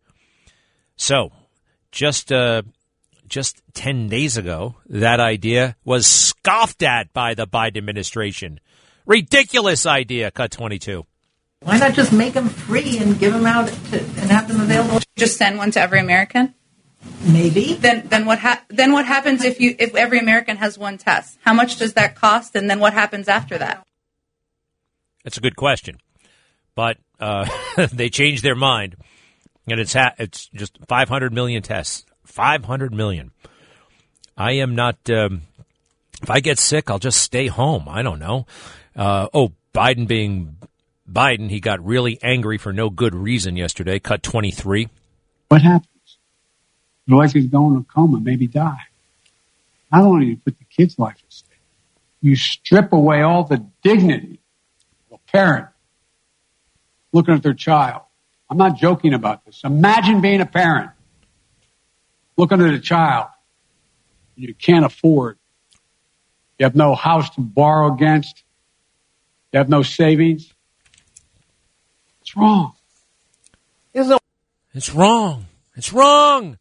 So, 0.98 1.32
just 1.92 2.32
uh, 2.32 2.64
just 3.28 3.62
10 3.74 4.10
days 4.10 4.38
ago, 4.38 4.76
that 4.88 5.20
idea 5.20 5.76
was 5.86 6.06
scoffed 6.06 6.84
at 6.84 7.14
by 7.14 7.34
the 7.34 7.48
Biden 7.48 7.78
administration. 7.78 8.60
Ridiculous 9.06 9.86
idea, 9.86 10.30
cut 10.30 10.52
22. 10.52 11.06
Why 11.62 11.78
not 11.78 11.94
just 11.94 12.14
make 12.14 12.34
them 12.34 12.50
free 12.50 12.98
and 13.00 13.20
give 13.20 13.34
them 13.34 13.46
out 13.46 13.68
to, 13.68 14.00
and 14.00 14.32
have 14.32 14.48
them 14.48 14.62
available? 14.62 15.00
Just 15.16 15.38
send 15.38 15.58
one 15.58 15.72
to 15.72 15.82
every 15.82 16.00
American? 16.00 16.54
Maybe. 17.26 17.74
Then 17.74 18.08
then 18.08 18.26
what 18.26 18.40
ha- 18.40 18.64
then 18.70 18.92
what 18.92 19.06
happens 19.06 19.44
if 19.44 19.60
you 19.60 19.76
if 19.80 19.96
every 19.96 20.20
American 20.20 20.58
has 20.58 20.78
one 20.78 20.98
test? 20.98 21.38
How 21.42 21.54
much 21.54 21.78
does 21.78 21.94
that 21.94 22.16
cost 22.16 22.56
and 22.56 22.70
then 22.70 22.80
what 22.80 22.94
happens 22.94 23.28
after 23.28 23.58
that? 23.58 23.86
That's 25.24 25.38
a 25.38 25.42
good 25.42 25.56
question. 25.56 26.00
But 26.76 26.98
uh, 27.20 27.48
they 27.94 28.10
changed 28.10 28.44
their 28.44 28.56
mind 28.56 28.96
and 29.68 29.80
it's 29.80 29.94
ha- 29.94 30.14
it's 30.18 30.48
just 30.54 30.78
500 30.88 31.34
million 31.34 31.64
tests 31.64 32.06
500 32.28 32.94
million. 32.94 33.32
I 34.38 34.54
am 34.54 34.76
not, 34.76 34.98
um, 35.10 35.42
if 36.22 36.30
I 36.30 36.40
get 36.40 36.60
sick, 36.60 36.92
I'll 36.92 37.00
just 37.00 37.20
stay 37.22 37.48
home. 37.48 37.88
I 37.90 38.04
don't 38.04 38.20
know. 38.20 38.46
Uh, 38.96 39.28
oh, 39.34 39.54
Biden 39.74 40.08
being 40.08 40.58
Biden, 41.10 41.50
he 41.50 41.60
got 41.60 41.84
really 41.84 42.20
angry 42.22 42.58
for 42.58 42.74
no 42.74 42.90
good 42.90 43.16
reason 43.16 43.56
yesterday, 43.56 44.00
cut 44.00 44.24
23. 44.24 44.90
What 45.50 45.62
happens? 45.62 46.18
The 47.08 47.16
wife 47.16 47.36
is 47.36 47.46
going 47.46 47.78
to 47.78 47.90
coma, 47.90 48.20
maybe 48.20 48.48
die. 48.48 48.82
Not 49.92 50.04
only 50.04 50.26
do 50.26 50.32
you 50.32 50.38
put 50.38 50.58
the 50.60 50.66
kid's 50.66 51.00
life 51.00 51.16
at 51.24 51.32
stake, 51.32 51.60
you 52.22 52.36
strip 52.36 52.92
away 52.92 53.22
all 53.22 53.46
the 53.46 53.66
dignity 53.82 54.40
of 55.10 55.20
a 55.20 55.32
parent 55.32 55.68
looking 57.14 57.34
at 57.34 57.44
their 57.44 57.54
child. 57.54 58.02
I'm 58.50 58.58
not 58.58 58.78
joking 58.78 59.14
about 59.14 59.46
this. 59.46 59.62
Imagine 59.64 60.20
being 60.20 60.42
a 60.42 60.46
parent 60.46 60.92
looking 62.36 62.62
at 62.62 62.74
a 62.74 62.80
child 62.80 63.28
you 64.38 64.54
can't 64.54 64.86
afford. 64.86 65.38
You 66.60 66.66
have 66.66 66.76
no 66.76 66.96
house 66.96 67.30
to 67.32 67.42
borrow 67.42 67.94
against. 67.94 68.44
You 69.52 69.58
have 69.58 69.70
no 69.70 69.82
savings. 69.82 70.54
It's 72.38 72.44
wrong. 72.44 72.74
It's 74.74 74.94
wrong. 74.94 75.46
It's 75.76 75.92
wrong. 75.92 76.58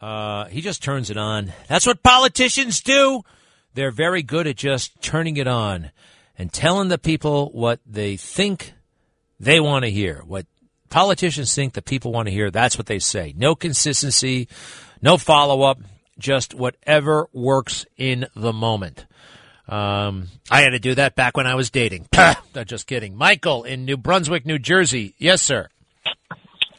Uh, 0.00 0.46
he 0.46 0.62
just 0.62 0.82
turns 0.82 1.10
it 1.10 1.18
on. 1.18 1.52
That's 1.68 1.86
what 1.86 2.02
politicians 2.02 2.80
do. 2.80 3.22
They're 3.74 3.90
very 3.90 4.22
good 4.22 4.46
at 4.46 4.56
just 4.56 5.00
turning 5.02 5.36
it 5.36 5.46
on 5.46 5.90
and 6.38 6.50
telling 6.52 6.88
the 6.88 6.98
people 6.98 7.50
what 7.50 7.80
they 7.86 8.16
think 8.16 8.72
they 9.38 9.60
want 9.60 9.84
to 9.84 9.90
hear. 9.90 10.22
What 10.26 10.46
politicians 10.88 11.54
think 11.54 11.74
the 11.74 11.82
people 11.82 12.12
want 12.12 12.28
to 12.28 12.32
hear, 12.34 12.50
that's 12.50 12.78
what 12.78 12.86
they 12.86 12.98
say. 12.98 13.34
No 13.36 13.54
consistency, 13.54 14.48
no 15.02 15.18
follow 15.18 15.62
up, 15.62 15.78
just 16.18 16.54
whatever 16.54 17.28
works 17.32 17.84
in 17.96 18.26
the 18.34 18.52
moment. 18.52 19.06
Um, 19.68 20.28
I 20.50 20.62
had 20.62 20.70
to 20.70 20.78
do 20.78 20.94
that 20.96 21.14
back 21.14 21.36
when 21.36 21.46
I 21.46 21.54
was 21.54 21.70
dating. 21.70 22.06
Just 22.66 22.86
kidding. 22.86 23.16
Michael 23.16 23.64
in 23.64 23.84
New 23.84 23.96
Brunswick, 23.96 24.44
New 24.44 24.58
Jersey. 24.58 25.14
Yes, 25.18 25.40
sir. 25.42 25.68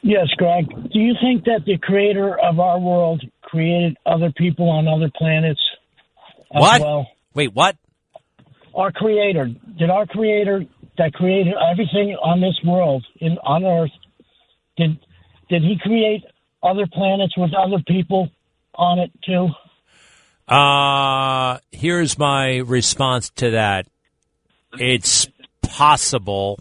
Yes, 0.01 0.27
Greg. 0.37 0.67
Do 0.91 0.99
you 0.99 1.13
think 1.21 1.45
that 1.45 1.61
the 1.65 1.77
creator 1.77 2.37
of 2.37 2.59
our 2.59 2.77
world 2.79 3.23
created 3.41 3.95
other 4.05 4.31
people 4.35 4.69
on 4.69 4.87
other 4.87 5.09
planets 5.15 5.61
as 6.53 6.61
What? 6.61 6.81
well? 6.81 7.07
Wait, 7.33 7.53
what? 7.53 7.77
Our 8.75 8.91
creator. 8.91 9.49
Did 9.77 9.89
our 9.89 10.05
creator 10.05 10.65
that 10.97 11.13
created 11.13 11.53
everything 11.71 12.15
on 12.21 12.41
this 12.41 12.59
world 12.65 13.05
in 13.19 13.37
on 13.43 13.63
Earth 13.63 13.91
did 14.77 14.97
did 15.49 15.61
he 15.61 15.77
create 15.81 16.23
other 16.63 16.87
planets 16.91 17.33
with 17.37 17.51
other 17.53 17.81
people 17.87 18.29
on 18.75 18.99
it 18.99 19.11
too? 19.25 19.47
Uh, 20.53 21.57
here's 21.71 22.19
my 22.19 22.57
response 22.57 23.31
to 23.37 23.51
that. 23.51 23.87
It's 24.77 25.27
possible. 25.63 26.59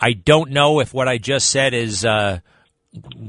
I 0.00 0.12
don't 0.12 0.50
know 0.50 0.78
if 0.78 0.94
what 0.94 1.08
I 1.08 1.18
just 1.18 1.50
said 1.50 1.74
is 1.74 2.04
uh, 2.04 2.38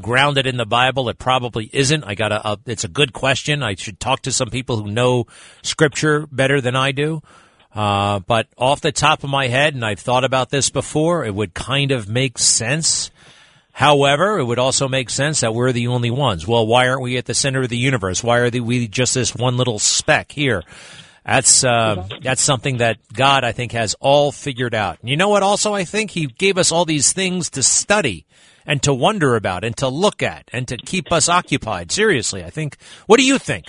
grounded 0.01 0.45
in 0.45 0.57
the 0.57 0.67
Bible. 0.67 1.09
It 1.09 1.17
probably 1.17 1.67
isn't. 1.73 2.03
I 2.03 2.13
got 2.13 2.31
a. 2.31 2.59
It's 2.67 2.83
a 2.83 2.87
good 2.87 3.11
question. 3.11 3.63
I 3.63 3.73
should 3.73 3.99
talk 3.99 4.21
to 4.21 4.31
some 4.31 4.51
people 4.51 4.77
who 4.77 4.91
know 4.91 5.25
Scripture 5.63 6.27
better 6.31 6.61
than 6.61 6.75
I 6.75 6.91
do. 6.91 7.23
Uh, 7.73 8.19
but 8.19 8.45
off 8.55 8.81
the 8.81 8.91
top 8.91 9.23
of 9.23 9.31
my 9.31 9.47
head, 9.47 9.73
and 9.73 9.83
I've 9.83 9.99
thought 9.99 10.23
about 10.23 10.51
this 10.51 10.69
before, 10.69 11.25
it 11.25 11.33
would 11.33 11.55
kind 11.55 11.91
of 11.91 12.07
make 12.07 12.37
sense. 12.37 13.09
However, 13.71 14.39
it 14.39 14.43
would 14.43 14.59
also 14.59 14.87
make 14.87 15.09
sense 15.09 15.39
that 15.39 15.53
we're 15.53 15.71
the 15.71 15.87
only 15.87 16.11
ones. 16.11 16.47
Well, 16.47 16.67
why 16.67 16.89
aren't 16.89 17.01
we 17.01 17.17
at 17.17 17.25
the 17.25 17.33
center 17.33 17.61
of 17.61 17.69
the 17.69 17.77
universe? 17.77 18.23
Why 18.23 18.39
are 18.39 18.49
we 18.49 18.87
just 18.87 19.13
this 19.13 19.35
one 19.35 19.57
little 19.57 19.79
speck 19.79 20.31
here? 20.31 20.63
That's 21.25 21.63
uh, 21.63 22.07
that's 22.21 22.41
something 22.41 22.77
that 22.77 22.97
God, 23.13 23.43
I 23.43 23.51
think, 23.51 23.73
has 23.73 23.95
all 23.99 24.31
figured 24.31 24.73
out. 24.73 24.99
And 25.01 25.09
you 25.09 25.17
know 25.17 25.29
what? 25.29 25.43
Also, 25.43 25.73
I 25.73 25.83
think 25.83 26.11
He 26.11 26.25
gave 26.25 26.57
us 26.57 26.71
all 26.71 26.85
these 26.85 27.13
things 27.13 27.51
to 27.51 27.63
study 27.63 28.25
and 28.65 28.81
to 28.83 28.93
wonder 28.93 29.35
about 29.35 29.63
and 29.63 29.77
to 29.77 29.87
look 29.87 30.23
at 30.23 30.49
and 30.51 30.67
to 30.67 30.77
keep 30.77 31.11
us 31.11 31.29
occupied. 31.29 31.91
Seriously, 31.91 32.43
I 32.43 32.49
think. 32.49 32.77
What 33.05 33.19
do 33.19 33.25
you 33.25 33.37
think? 33.37 33.65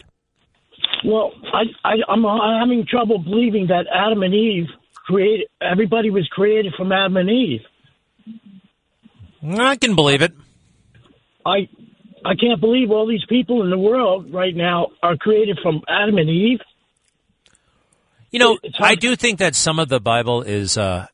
Well, 1.04 1.32
I, 1.52 1.64
I 1.84 1.94
I'm 2.08 2.24
having 2.60 2.86
trouble 2.86 3.18
believing 3.18 3.66
that 3.66 3.86
Adam 3.94 4.22
and 4.22 4.34
Eve 4.34 4.66
created. 5.06 5.48
Everybody 5.60 6.10
was 6.10 6.26
created 6.28 6.74
from 6.76 6.92
Adam 6.92 7.16
and 7.16 7.30
Eve. 7.30 7.60
I 9.42 9.76
can 9.76 9.94
believe 9.94 10.22
it. 10.22 10.32
I 11.44 11.68
I 12.24 12.34
can't 12.34 12.60
believe 12.60 12.90
all 12.90 13.06
these 13.06 13.24
people 13.28 13.62
in 13.62 13.70
the 13.70 13.78
world 13.78 14.32
right 14.32 14.54
now 14.54 14.88
are 15.02 15.16
created 15.16 15.58
from 15.62 15.82
Adam 15.88 16.18
and 16.18 16.28
Eve. 16.28 16.60
You 18.30 18.38
know, 18.38 18.58
I 18.78 18.94
do 18.94 19.16
think 19.16 19.38
that 19.40 19.56
some 19.56 19.78
of 19.78 19.88
the 19.88 19.98
Bible 20.00 20.42
is 20.42 20.78
uh, 20.78 21.06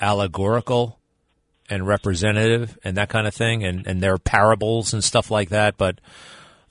allegorical 0.00 0.98
and 1.68 1.86
representative 1.86 2.78
and 2.84 2.96
that 2.96 3.08
kind 3.08 3.26
of 3.26 3.34
thing, 3.34 3.64
and, 3.64 3.86
and 3.86 4.00
there 4.00 4.14
are 4.14 4.18
parables 4.18 4.92
and 4.92 5.02
stuff 5.02 5.30
like 5.30 5.48
that. 5.48 5.76
But 5.76 6.00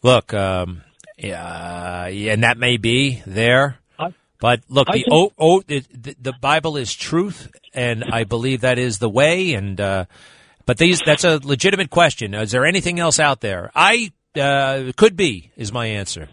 look, 0.02 0.34
um, 0.34 0.84
yeah, 1.18 2.06
and 2.06 2.44
that 2.44 2.58
may 2.58 2.78
be 2.78 3.22
there. 3.26 3.80
But 4.40 4.62
look, 4.70 4.88
the 4.88 4.94
think- 4.94 5.08
oh, 5.12 5.32
oh, 5.38 5.62
the, 5.62 5.84
the 6.20 6.34
Bible 6.42 6.76
is 6.76 6.96
truth, 6.96 7.52
and 7.74 8.04
I 8.04 8.24
believe 8.24 8.62
that 8.62 8.80
is 8.80 8.98
the 8.98 9.10
way. 9.10 9.54
And 9.54 9.80
uh, 9.80 10.06
but 10.72 10.78
these 10.78 11.02
that's 11.06 11.26
a 11.26 11.38
legitimate 11.44 11.90
question. 11.90 12.34
Is 12.34 12.52
there 12.52 12.66
anything 12.66 12.98
else 12.98 13.20
out 13.20 13.42
there? 13.42 13.72
I 13.76 14.14
uh, 14.40 14.94
could 14.96 15.18
be 15.18 15.52
is 15.58 15.74
my 15.74 15.86
answer. 15.86 16.30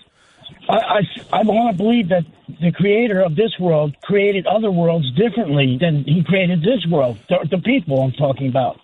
I, 0.68 0.76
I, 0.76 1.01
I 1.32 1.43
want 1.43 1.76
to 1.76 1.82
believe 1.82 2.11
that 2.11 2.22
the 2.61 2.70
creator 2.70 3.20
of 3.20 3.34
this 3.34 3.51
world 3.59 3.97
created 4.05 4.47
other 4.47 4.70
worlds 4.70 5.11
differently 5.16 5.76
than 5.80 6.05
he 6.05 6.22
created 6.22 6.61
this 6.61 6.86
world. 6.89 7.18
The, 7.28 7.49
the 7.51 7.59
people 7.59 8.01
I'm 8.01 8.12
talking 8.12 8.49
about. 8.49 8.80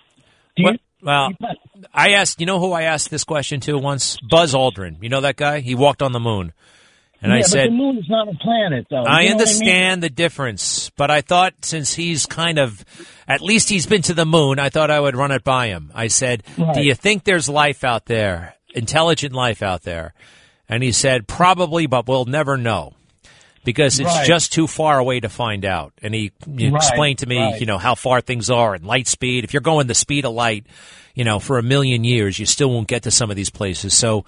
Do 0.57 0.65
you, 0.65 0.79
Well, 1.01 1.31
I 1.93 2.15
asked, 2.15 2.41
you 2.41 2.47
know 2.47 2.59
who 2.59 2.73
I 2.73 2.83
asked 2.83 3.13
this 3.13 3.23
question 3.23 3.61
to 3.61 3.79
once? 3.79 4.19
Buzz 4.29 4.55
Aldrin. 4.55 5.01
You 5.05 5.09
know 5.09 5.21
that 5.21 5.37
guy? 5.37 5.61
He 5.61 5.77
walked 5.77 6.03
on 6.03 6.11
the 6.11 6.19
moon. 6.19 6.53
And 7.25 7.33
yeah, 7.33 7.39
I 7.39 7.41
but 7.41 7.49
said, 7.49 7.71
the 7.71 7.75
moon 7.75 7.97
is 7.97 8.05
not 8.07 8.29
a 8.29 8.35
planet, 8.35 8.87
though. 8.91 9.05
I 9.05 9.23
You 9.23 9.31
know 9.31 9.37
what 9.37 9.41
understand 9.49 10.03
the 10.03 10.11
difference, 10.11 10.91
but 10.91 11.11
I 11.11 11.23
thought 11.23 11.55
since 11.63 11.95
he's 11.95 12.27
kind 12.27 12.59
of, 12.59 12.85
at 13.27 13.41
least 13.41 13.71
he's 13.71 13.87
been 13.87 14.03
to 14.03 14.13
the 14.13 14.27
moon, 14.27 14.59
I 14.59 14.69
thought 14.69 14.91
I 14.91 15.01
would 15.01 15.17
run 15.17 15.31
it 15.31 15.43
by 15.43 15.69
him. 15.69 15.91
I 15.95 16.09
said, 16.09 16.43
Right. 16.59 16.75
Do 16.75 16.83
you 16.83 16.95
think 16.95 17.25
there's 17.25 17.49
life 17.49 17.83
out 17.83 18.05
there, 18.05 18.57
intelligent 18.75 19.33
life 19.33 19.63
out 19.63 19.85
there? 19.85 20.13
And 20.69 20.83
he 20.83 20.93
said, 20.93 21.27
Probably, 21.27 21.87
but 21.87 22.07
we'll 22.07 22.27
never 22.27 22.59
know. 22.59 22.93
Because 23.65 23.99
it's 23.99 24.15
Right. 24.15 24.27
just 24.27 24.53
too 24.53 24.67
far 24.67 24.99
away 24.99 25.21
to 25.21 25.31
find 25.31 25.65
out. 25.65 25.95
And 26.03 26.15
he, 26.15 26.33
Right, 26.47 26.75
explained 26.75 27.21
to 27.21 27.27
me, 27.27 27.57
you 27.59 27.65
know, 27.65 27.79
how 27.79 27.95
far 27.95 28.21
things 28.21 28.51
are 28.51 28.75
and 28.75 28.85
light 28.85 29.09
speed. 29.09 29.45
If 29.45 29.55
you're 29.55 29.63
going 29.63 29.87
the 29.87 29.95
speed 29.95 30.27
of 30.27 30.35
light, 30.35 30.67
you 31.15 31.25
know, 31.25 31.39
for 31.39 31.57
a 31.57 31.63
million 31.63 32.05
years, 32.05 32.39
you 32.39 32.45
still 32.45 32.71
won't 32.71 32.89
get 32.89 33.05
to 33.05 33.11
some 33.11 33.31
of 33.31 33.37
these 33.37 33.49
places. 33.49 33.95
So 33.95 34.27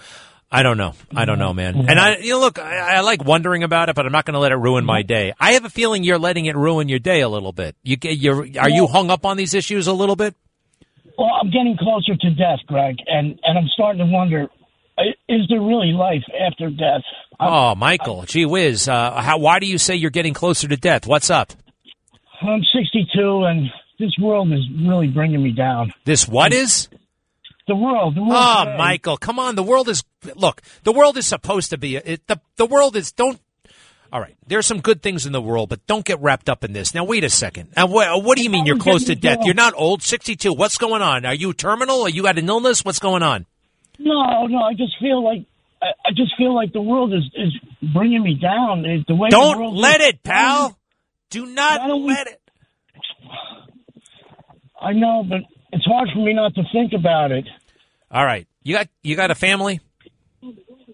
I 0.51 0.63
don't 0.63 0.79
know. 0.79 0.95
I 1.15 1.25
don't 1.25 1.39
know, 1.39 1.53
man. 1.53 1.89
And 1.89 1.99
I, 1.99 2.19
you 2.19 2.31
know, 2.31 2.41
look, 2.41 2.59
I, 2.59 2.97
I 2.97 3.01
like 3.01 3.25
wondering 3.25 3.65
about 3.65 3.89
it, 3.89 3.97
but 3.97 4.07
I'm 4.07 4.13
not 4.13 4.25
going 4.25 4.35
to 4.35 4.39
let 4.39 4.53
it 4.53 4.57
ruin 4.57 4.85
my 4.85 5.03
day. 5.03 5.33
I 5.41 5.53
have 5.53 5.65
a 5.65 5.71
feeling 5.71 6.05
you're 6.05 6.19
letting 6.19 6.47
it 6.47 6.57
ruin 6.57 6.89
your 6.89 7.01
day 7.01 7.21
a 7.21 7.29
little 7.29 7.53
bit. 7.53 7.75
You 7.83 7.97
get, 7.97 8.17
you're, 8.19 8.47
are 8.59 8.71
you 8.71 8.87
hung 8.87 9.11
up 9.11 9.27
on 9.27 9.37
these 9.37 9.55
issues 9.55 9.89
a 9.89 9.93
little 9.93 10.15
bit? 10.15 10.37
Well, 11.19 11.31
I'm 11.41 11.51
getting 11.51 11.77
closer 11.77 12.15
to 12.15 12.31
death, 12.31 12.61
Greg, 12.67 12.97
and, 13.07 13.39
and 13.43 13.59
I'm 13.59 13.67
starting 13.73 13.99
to 14.01 14.13
wonder: 14.13 14.49
Is 15.29 15.47
there 15.49 15.63
really 15.63 15.93
life 15.93 16.23
after 16.47 16.69
death? 16.69 17.03
Oh, 17.41 17.75
Michael, 17.75 18.25
gee 18.25 18.45
whiz. 18.45 18.87
Uh, 18.87 19.21
how, 19.21 19.39
why 19.39 19.59
do 19.59 19.67
you 19.67 19.79
say 19.79 19.97
you're 19.97 20.11
getting 20.11 20.35
closer 20.35 20.69
to 20.69 20.77
death? 20.77 21.07
What's 21.07 21.31
up? 21.31 21.53
I'm 22.43 22.63
62, 22.75 23.45
and 23.45 23.71
this 23.99 24.15
world 24.21 24.53
is 24.53 24.61
really 24.87 25.09
bringing 25.09 25.43
me 25.43 25.53
down. 25.53 25.93
This 26.05 26.29
what 26.29 26.53
is? 26.53 26.89
The 27.67 27.75
world. 27.77 28.15
The 28.15 28.21
world. 28.21 28.33
Oh, 28.35 28.65
today. 28.65 28.77
Michael, 28.79 29.17
come 29.17 29.39
on. 29.39 29.55
The 29.57 29.63
world 29.63 29.89
is 29.89 30.05
look. 30.37 30.63
The 30.85 30.93
world 30.93 31.17
is 31.17 31.27
supposed 31.27 31.71
to 31.71 31.79
be. 31.79 31.97
It, 31.97 32.27
the 32.29 32.41
the 32.57 32.67
world 32.67 32.95
is 32.97 33.11
don't. 33.13 33.41
All 34.13 34.21
right, 34.21 34.37
there's 34.47 34.67
some 34.67 34.81
good 34.81 35.03
things 35.03 35.27
in 35.27 35.33
the 35.33 35.43
world, 35.43 35.69
but 35.69 35.85
don't 35.89 36.05
get 36.05 36.21
wrapped 36.21 36.49
up 36.49 36.63
in 36.63 36.73
this. 36.73 36.95
Now, 36.95 37.03
wait 37.03 37.25
a 37.25 37.29
second. 37.29 37.71
Now, 37.77 37.87
what, 37.89 38.23
what 38.23 38.39
do 38.39 38.45
you 38.45 38.51
mean 38.51 38.65
you're 38.65 38.79
close 38.79 39.05
to 39.07 39.17
death? 39.17 39.41
You're 39.43 39.53
not 39.55 39.75
old, 39.77 40.01
62. 40.01 40.53
What's 40.53 40.79
going 40.79 41.03
on? 41.03 41.27
Are 41.27 41.35
you 41.35 41.53
terminal? 41.53 42.03
Are 42.03 42.09
you 42.09 42.23
got 42.23 42.39
an 42.39 42.49
illness? 42.49 42.85
What's 42.85 43.01
going 43.01 43.25
on? 43.25 43.47
No, 43.99 44.47
no. 44.47 44.59
I 44.59 44.75
just 44.75 44.95
feel 45.01 45.25
like 45.25 45.45
I, 45.83 45.87
I 46.07 46.13
just 46.15 46.35
feel 46.39 46.55
like 46.55 46.73
the 46.73 46.81
world 46.81 47.13
is 47.13 47.25
is 47.35 47.53
bringing 47.93 48.23
me 48.23 48.35
down. 48.41 48.85
It- 48.87 49.07
The 49.09 49.17
way 49.17 49.29
Don't 49.29 49.59
world 49.59 49.75
let 49.77 50.01
is- 50.01 50.07
it, 50.11 50.23
pal. 50.23 50.79
Do 51.31 51.45
not 51.47 51.89
don't 51.89 52.05
we- 52.05 52.13
let 52.15 52.29
it. 52.29 52.41
I 54.81 54.93
know, 54.93 55.25
but 55.29 55.41
it's 55.77 55.85
hard 55.85 56.09
for 56.13 56.21
me 56.21 56.33
not 56.33 56.55
to 56.55 56.63
think 56.73 56.93
about 56.95 57.33
it. 57.33 57.45
All 58.11 58.25
right, 58.25 58.49
you 58.63 58.75
got 58.75 58.89
you 59.03 59.15
got 59.15 59.31
a 59.31 59.35
family. 59.35 59.81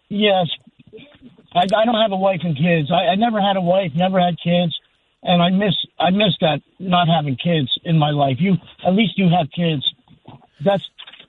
Yes, 0.09 0.47
I, 1.55 1.61
I 1.61 1.85
don't 1.85 2.01
have 2.01 2.11
a 2.11 2.17
wife 2.17 2.41
and 2.43 2.57
kids. 2.57 2.91
I, 2.91 3.13
I 3.13 3.15
never 3.15 3.41
had 3.41 3.57
a 3.57 3.61
wife, 3.61 3.93
never 3.95 4.19
had 4.19 4.37
kids, 4.43 4.77
and 5.23 5.41
I 5.41 5.51
miss 5.51 5.75
I 6.01 6.11
miss 6.11 6.35
that 6.41 6.61
not 6.81 7.07
having 7.07 7.37
kids 7.37 7.71
in 7.85 7.97
my 7.97 8.11
life. 8.11 8.37
You 8.41 8.55
at 8.85 8.95
least 8.95 9.13
you 9.17 9.29
have 9.29 9.49
kids. 9.55 9.85
That's 10.65 10.83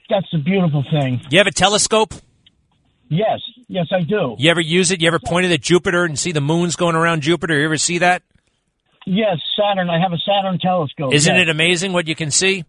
that's 0.10 0.28
the 0.32 0.40
beautiful 0.40 0.84
thing. 0.92 1.22
You 1.30 1.38
have 1.38 1.48
a 1.48 1.52
telescope? 1.52 2.14
Yes, 3.10 3.42
yes, 3.68 3.88
I 3.92 4.02
do. 4.02 4.36
You 4.40 4.50
ever 4.50 4.62
use 4.62 4.90
it? 4.90 5.00
You 5.00 5.08
ever 5.08 5.20
pointed 5.20 5.52
at 5.52 5.62
Jupiter 5.62 6.06
and 6.06 6.18
see 6.18 6.32
the 6.32 6.42
moons 6.42 6.76
going 6.76 6.96
around 6.96 7.22
Jupiter? 7.22 7.60
You 7.60 7.66
ever 7.66 7.78
see 7.78 8.00
that? 8.00 8.24
Yes, 9.06 9.38
Saturn. 9.56 9.90
I 9.90 10.00
have 10.00 10.14
a 10.14 10.18
Saturn 10.18 10.58
telescope. 10.58 11.14
Isn't 11.14 11.36
yes. 11.36 11.44
it 11.44 11.50
amazing 11.50 11.94
what 11.94 12.08
you 12.08 12.16
can 12.16 12.32
see? 12.32 12.64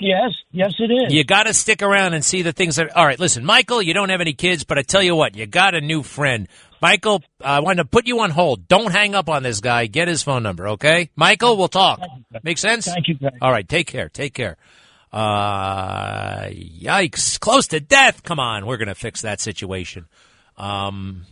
Yes, 0.00 0.32
yes, 0.52 0.74
it 0.78 0.90
is. 0.90 1.12
You 1.12 1.24
got 1.24 1.44
to 1.44 1.54
stick 1.54 1.82
around 1.82 2.14
and 2.14 2.24
see 2.24 2.42
the 2.42 2.52
things 2.52 2.76
that. 2.76 2.96
All 2.96 3.04
right, 3.04 3.18
listen, 3.18 3.44
Michael, 3.44 3.82
you 3.82 3.94
don't 3.94 4.08
have 4.08 4.20
any 4.20 4.32
kids, 4.32 4.64
but 4.64 4.78
I 4.78 4.82
tell 4.82 5.02
you 5.02 5.14
what, 5.14 5.36
you 5.36 5.46
got 5.46 5.74
a 5.74 5.80
new 5.80 6.02
friend. 6.02 6.48
Michael, 6.82 7.22
I 7.42 7.60
want 7.60 7.78
to 7.78 7.84
put 7.84 8.06
you 8.06 8.20
on 8.20 8.30
hold. 8.30 8.68
Don't 8.68 8.92
hang 8.92 9.14
up 9.14 9.28
on 9.28 9.42
this 9.42 9.60
guy. 9.60 9.86
Get 9.86 10.08
his 10.08 10.22
phone 10.22 10.42
number, 10.42 10.68
okay? 10.70 11.10
Michael, 11.16 11.56
we'll 11.56 11.68
talk. 11.68 12.00
Make 12.42 12.58
sense? 12.58 12.84
Thank 12.84 13.08
you, 13.08 13.14
Greg. 13.14 13.34
All 13.40 13.50
right, 13.50 13.66
take 13.66 13.86
care. 13.86 14.08
Take 14.08 14.34
care. 14.34 14.56
Uh, 15.12 16.48
yikes. 16.48 17.40
Close 17.40 17.68
to 17.68 17.80
death. 17.80 18.22
Come 18.22 18.38
on. 18.38 18.66
We're 18.66 18.76
going 18.76 18.88
to 18.88 18.94
fix 18.94 19.22
that 19.22 19.40
situation. 19.40 20.06
Um, 20.58 21.22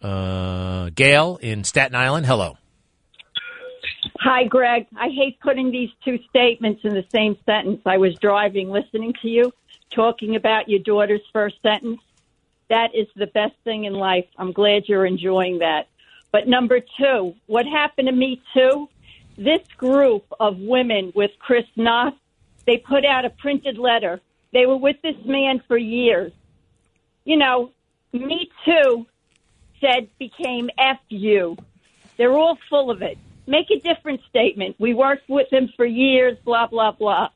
uh, 0.00 0.90
Gail 0.94 1.38
in 1.42 1.64
Staten 1.64 1.96
Island. 1.96 2.26
Hello. 2.26 2.56
Hi, 4.18 4.44
Greg. 4.44 4.86
I 4.96 5.08
hate 5.08 5.38
putting 5.40 5.70
these 5.70 5.90
two 6.04 6.18
statements 6.28 6.84
in 6.84 6.94
the 6.94 7.04
same 7.10 7.36
sentence. 7.46 7.80
I 7.86 7.98
was 7.98 8.14
driving, 8.16 8.70
listening 8.70 9.14
to 9.22 9.28
you, 9.28 9.52
talking 9.90 10.36
about 10.36 10.68
your 10.68 10.80
daughter's 10.80 11.22
first 11.32 11.60
sentence. 11.62 12.00
That 12.68 12.94
is 12.94 13.06
the 13.14 13.26
best 13.26 13.54
thing 13.64 13.84
in 13.84 13.94
life. 13.94 14.26
I'm 14.38 14.52
glad 14.52 14.88
you're 14.88 15.06
enjoying 15.06 15.58
that. 15.58 15.88
But 16.32 16.48
number 16.48 16.80
two, 16.80 17.34
what 17.46 17.66
happened 17.66 18.08
to 18.08 18.12
me 18.12 18.42
too? 18.54 18.88
This 19.36 19.62
group 19.76 20.24
of 20.40 20.58
women 20.58 21.12
with 21.14 21.30
Chris 21.38 21.66
Noth 21.76 22.14
They 22.66 22.78
put 22.78 23.04
out 23.04 23.24
a 23.24 23.30
printed 23.30 23.78
letter. 23.78 24.20
They 24.52 24.66
were 24.66 24.76
with 24.76 24.96
this 25.02 25.16
man 25.24 25.62
for 25.66 25.76
years. 25.76 26.32
You 27.24 27.36
know, 27.36 27.70
Me 28.12 28.50
Too 28.64 29.06
said 29.80 30.08
became 30.18 30.70
F 30.78 30.98
you. 31.08 31.56
They're 32.16 32.32
all 32.32 32.58
full 32.68 32.90
of 32.90 33.02
it. 33.02 33.18
Make 33.46 33.66
a 33.70 33.78
different 33.80 34.20
statement. 34.28 34.76
We 34.78 34.94
worked 34.94 35.28
with 35.28 35.52
him 35.52 35.68
for 35.76 35.84
years, 35.84 36.36
blah, 36.44 36.66
blah, 36.68 36.92
blah. 36.92 37.28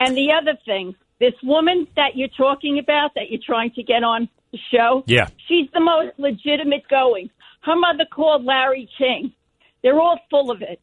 And 0.00 0.16
the 0.16 0.32
other 0.32 0.58
thing, 0.64 0.94
this 1.20 1.34
woman 1.42 1.86
that 1.96 2.16
you're 2.16 2.28
talking 2.36 2.78
about, 2.78 3.14
that 3.14 3.30
you're 3.30 3.40
trying 3.44 3.70
to 3.72 3.82
get 3.82 4.02
on 4.02 4.28
the 4.50 4.58
show, 4.72 5.04
Yeah. 5.06 5.28
she's 5.46 5.68
the 5.72 5.80
most 5.80 6.18
legitimate 6.18 6.88
going. 6.88 7.30
Her 7.60 7.76
mother 7.76 8.04
called 8.10 8.44
Larry 8.44 8.88
King. 8.98 9.32
They're 9.82 10.00
all 10.00 10.18
full 10.30 10.50
of 10.50 10.62
it. 10.62 10.80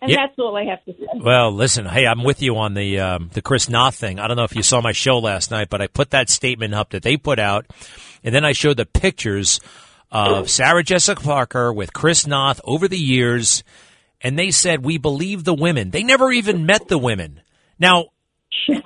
And 0.00 0.10
Yeah. 0.10 0.26
that's 0.26 0.38
all 0.38 0.54
I 0.56 0.64
have 0.66 0.84
to 0.84 0.92
say. 0.92 1.06
Well, 1.14 1.50
listen, 1.50 1.86
hey, 1.86 2.06
I'm 2.06 2.22
with 2.22 2.40
you 2.42 2.56
on 2.58 2.74
the 2.74 3.00
um, 3.00 3.30
the 3.32 3.42
Chris 3.42 3.68
Noth 3.68 3.96
thing. 3.96 4.20
I 4.20 4.28
don't 4.28 4.36
know 4.36 4.44
if 4.44 4.54
you 4.54 4.62
saw 4.62 4.80
my 4.80 4.92
show 4.92 5.18
last 5.18 5.50
night, 5.50 5.68
but 5.70 5.80
I 5.82 5.86
put 5.88 6.10
that 6.10 6.28
statement 6.28 6.72
up 6.74 6.90
that 6.90 7.02
they 7.02 7.16
put 7.16 7.38
out, 7.40 7.66
and 8.22 8.32
then 8.34 8.44
I 8.44 8.52
showed 8.52 8.76
the 8.76 8.86
pictures 8.86 9.58
of 10.10 10.48
Sarah 10.48 10.82
Jessica 10.82 11.22
Parker 11.22 11.72
with 11.72 11.92
Chris 11.92 12.26
Noth 12.26 12.60
over 12.64 12.88
the 12.88 12.98
years, 12.98 13.62
and 14.20 14.38
they 14.38 14.50
said 14.50 14.84
we 14.84 14.98
believe 14.98 15.44
the 15.44 15.54
women. 15.54 15.90
They 15.90 16.02
never 16.02 16.30
even 16.32 16.66
met 16.66 16.88
the 16.88 16.98
women. 16.98 17.42
Now, 17.78 18.06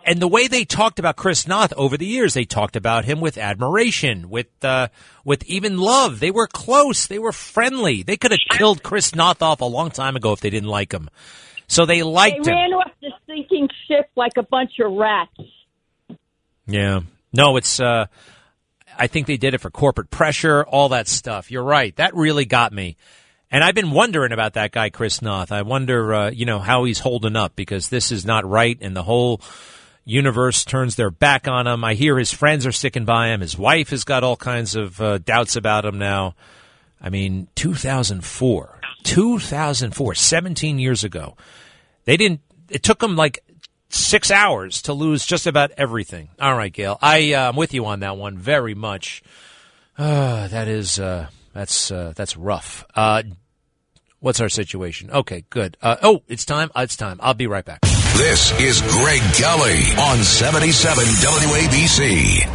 and 0.05 0.21
the 0.21 0.29
way 0.29 0.49
they 0.49 0.65
talked 0.65 0.99
about 0.99 1.17
Chris 1.17 1.47
Noth 1.47 1.73
over 1.75 1.97
the 1.97 2.07
years, 2.07 2.35
they 2.35 2.45
talked 2.45 2.77
about 2.77 3.05
him 3.05 3.21
with 3.21 3.39
admiration, 3.39 4.29
with 4.29 4.49
uh, 4.63 4.89
with 5.25 5.45
even 5.45 5.79
love. 5.79 6.21
They 6.21 6.31
were 6.31 6.47
close. 6.47 7.07
They 7.07 7.19
were 7.19 7.33
friendly. 7.33 8.03
They 8.03 8.17
could 8.17 8.33
have 8.33 8.41
killed 8.51 8.83
Chris 8.83 9.15
Noth 9.15 9.43
off 9.43 9.61
a 9.61 9.67
long 9.67 9.91
time 9.91 10.17
ago 10.17 10.33
if 10.33 10.41
they 10.41 10.51
didn't 10.51 10.69
like 10.69 10.93
him. 10.93 11.09
So 11.69 11.87
they 11.87 12.03
liked 12.03 12.45
they 12.45 12.51
him. 12.51 12.57
ran 12.57 12.73
off 12.75 12.91
the 13.01 13.13
sinking 13.27 13.69
ship 13.89 14.11
like 14.15 14.37
a 14.37 14.43
bunch 14.43 14.73
of 14.79 14.93
rats. 14.93 15.31
Yeah. 16.67 17.01
No, 17.33 17.57
it's 17.57 17.81
uh 17.81 18.07
I 18.99 19.07
think 19.07 19.27
they 19.27 19.37
did 19.37 19.55
it 19.55 19.61
for 19.61 19.71
corporate 19.71 20.11
pressure, 20.11 20.65
all 20.65 20.91
that 20.91 21.09
stuff. 21.09 21.51
You're 21.51 21.63
right. 21.63 21.95
That 21.97 22.15
really 22.15 22.45
got 22.45 22.73
me. 22.73 22.97
And 23.51 23.63
I've 23.63 23.75
been 23.75 23.91
wondering 23.91 24.33
about 24.33 24.55
that 24.55 24.73
guy 24.73 24.91
Chris 24.91 25.21
Noth. 25.21 25.53
I 25.53 25.63
wonder 25.63 26.15
uh, 26.15 26.31
you 26.31 26.47
know, 26.47 26.59
how 26.59 26.85
he's 26.85 27.01
holding 27.01 27.37
up 27.37 27.55
because 27.55 27.89
this 27.89 28.11
is 28.11 28.25
not 28.25 28.49
right 28.49 28.79
and 28.81 28.97
the 28.97 29.03
whole 29.03 29.41
universe 30.05 30.65
turns 30.65 30.97
their 30.97 31.11
back 31.11 31.47
on 31.47 31.67
him. 31.67 31.85
I 31.85 31.95
hear 31.95 32.19
his 32.19 32.33
friends 32.33 32.67
are 32.67 32.73
sticking 32.73 33.05
by 33.05 33.29
him. 33.29 33.41
His 33.41 33.59
wife 33.59 33.91
has 33.91 34.05
got 34.05 34.25
all 34.25 34.37
kinds 34.37 34.75
of 34.75 35.01
uh, 35.01 35.19
doubts 35.19 35.55
about 35.55 35.85
him 35.85 35.99
now. 35.99 36.35
I 37.01 37.11
mean, 37.11 37.49
2004. 37.55 38.81
2004, 39.05 40.15
17 40.15 40.79
years 40.79 41.05
ago. 41.05 41.37
They 42.05 42.17
didn't 42.17 42.41
it 42.69 42.83
took 42.83 43.01
them 43.01 43.17
like 43.17 43.41
six 43.93 44.31
hours 44.31 44.83
to 44.83 44.93
lose 44.93 45.25
just 45.25 45.47
about 45.47 45.71
everything. 45.77 46.31
All 46.41 46.57
right, 46.57 46.73
Gail, 46.73 46.99
I 47.01 47.35
uh, 47.35 47.51
I'm 47.51 47.57
with 47.57 47.75
you 47.75 47.87
on 47.87 48.01
that 48.01 48.17
one 48.17 48.37
very 48.39 48.75
much. 48.75 49.23
Uh, 49.99 50.49
that 50.49 50.69
is 50.69 50.99
uh, 50.99 51.29
that's 51.53 51.91
uh, 51.91 52.15
that's 52.17 52.35
rough. 52.35 52.87
Uh, 52.95 53.23
what's 54.21 54.41
our 54.41 54.49
situation? 54.49 55.11
Okay, 55.11 55.45
good. 55.51 55.77
Uh, 55.83 55.97
oh, 56.03 56.23
it's 56.29 56.47
time. 56.47 56.71
It's 56.75 56.97
time. 56.97 57.19
I'll 57.23 57.35
be 57.35 57.47
right 57.47 57.65
back. 57.65 57.83
This 58.17 58.59
is 58.59 58.81
Greg 58.81 59.21
Kelly 59.35 59.83
on 60.01 60.17
77 60.25 61.05
WABC. 61.05 62.47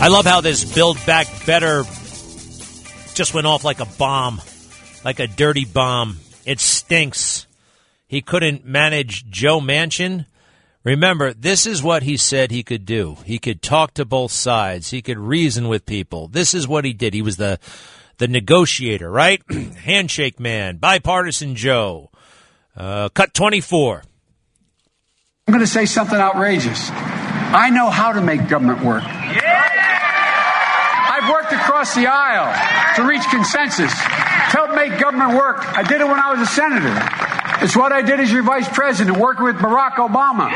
I 0.00 0.08
love 0.08 0.24
how 0.24 0.40
this 0.40 0.64
Build 0.64 0.96
Back 1.04 1.26
Better 1.44 1.82
just 3.14 3.34
went 3.34 3.46
off 3.46 3.62
like 3.62 3.80
a 3.80 3.86
bomb, 3.98 4.40
like 5.04 5.20
a 5.20 5.26
dirty 5.26 5.66
bomb. 5.66 6.16
It 6.46 6.60
stinks. 6.60 7.35
He 8.06 8.22
couldn't 8.22 8.64
manage 8.64 9.28
Joe 9.28 9.60
Manchin. 9.60 10.26
Remember, 10.84 11.32
this 11.34 11.66
is 11.66 11.82
what 11.82 12.04
he 12.04 12.16
said 12.16 12.50
he 12.50 12.62
could 12.62 12.86
do. 12.86 13.16
He 13.24 13.38
could 13.38 13.60
talk 13.60 13.94
to 13.94 14.04
both 14.04 14.30
sides. 14.30 14.90
He 14.90 15.02
could 15.02 15.18
reason 15.18 15.66
with 15.68 15.84
people. 15.84 16.28
This 16.28 16.54
is 16.54 16.68
what 16.68 16.84
he 16.84 16.92
did. 16.92 17.14
He 17.14 17.22
was 17.22 17.36
the 17.36 17.58
the 18.18 18.28
negotiator, 18.28 19.10
right? 19.10 19.42
Handshake 19.50 20.38
man, 20.40 20.76
bipartisan 20.76 21.54
Joe. 21.54 22.10
Uh, 22.76 23.08
cut 23.10 23.34
24. 23.34 24.02
I'm 25.48 25.52
going 25.52 25.64
to 25.64 25.66
say 25.66 25.86
something 25.86 26.18
outrageous. 26.18 26.90
I 26.90 27.70
know 27.70 27.88
how 27.88 28.12
to 28.12 28.20
make 28.20 28.48
government 28.48 28.84
work. 28.84 29.04
I've 31.16 31.30
worked 31.30 31.52
across 31.52 31.94
the 31.94 32.06
aisle 32.06 32.94
to 32.96 33.06
reach 33.06 33.22
consensus, 33.30 33.92
to 33.92 34.56
help 34.56 34.74
make 34.74 34.98
government 34.98 35.34
work. 35.38 35.64
I 35.76 35.82
did 35.82 36.00
it 36.00 36.04
when 36.04 36.18
I 36.18 36.32
was 36.32 36.40
a 36.40 36.46
senator. 36.46 36.94
It's 37.62 37.76
what 37.76 37.92
I 37.92 38.02
did 38.02 38.20
as 38.20 38.30
your 38.30 38.42
vice 38.42 38.68
president, 38.68 39.16
working 39.16 39.44
with 39.44 39.56
Barack 39.56 39.94
Obama. 39.94 40.46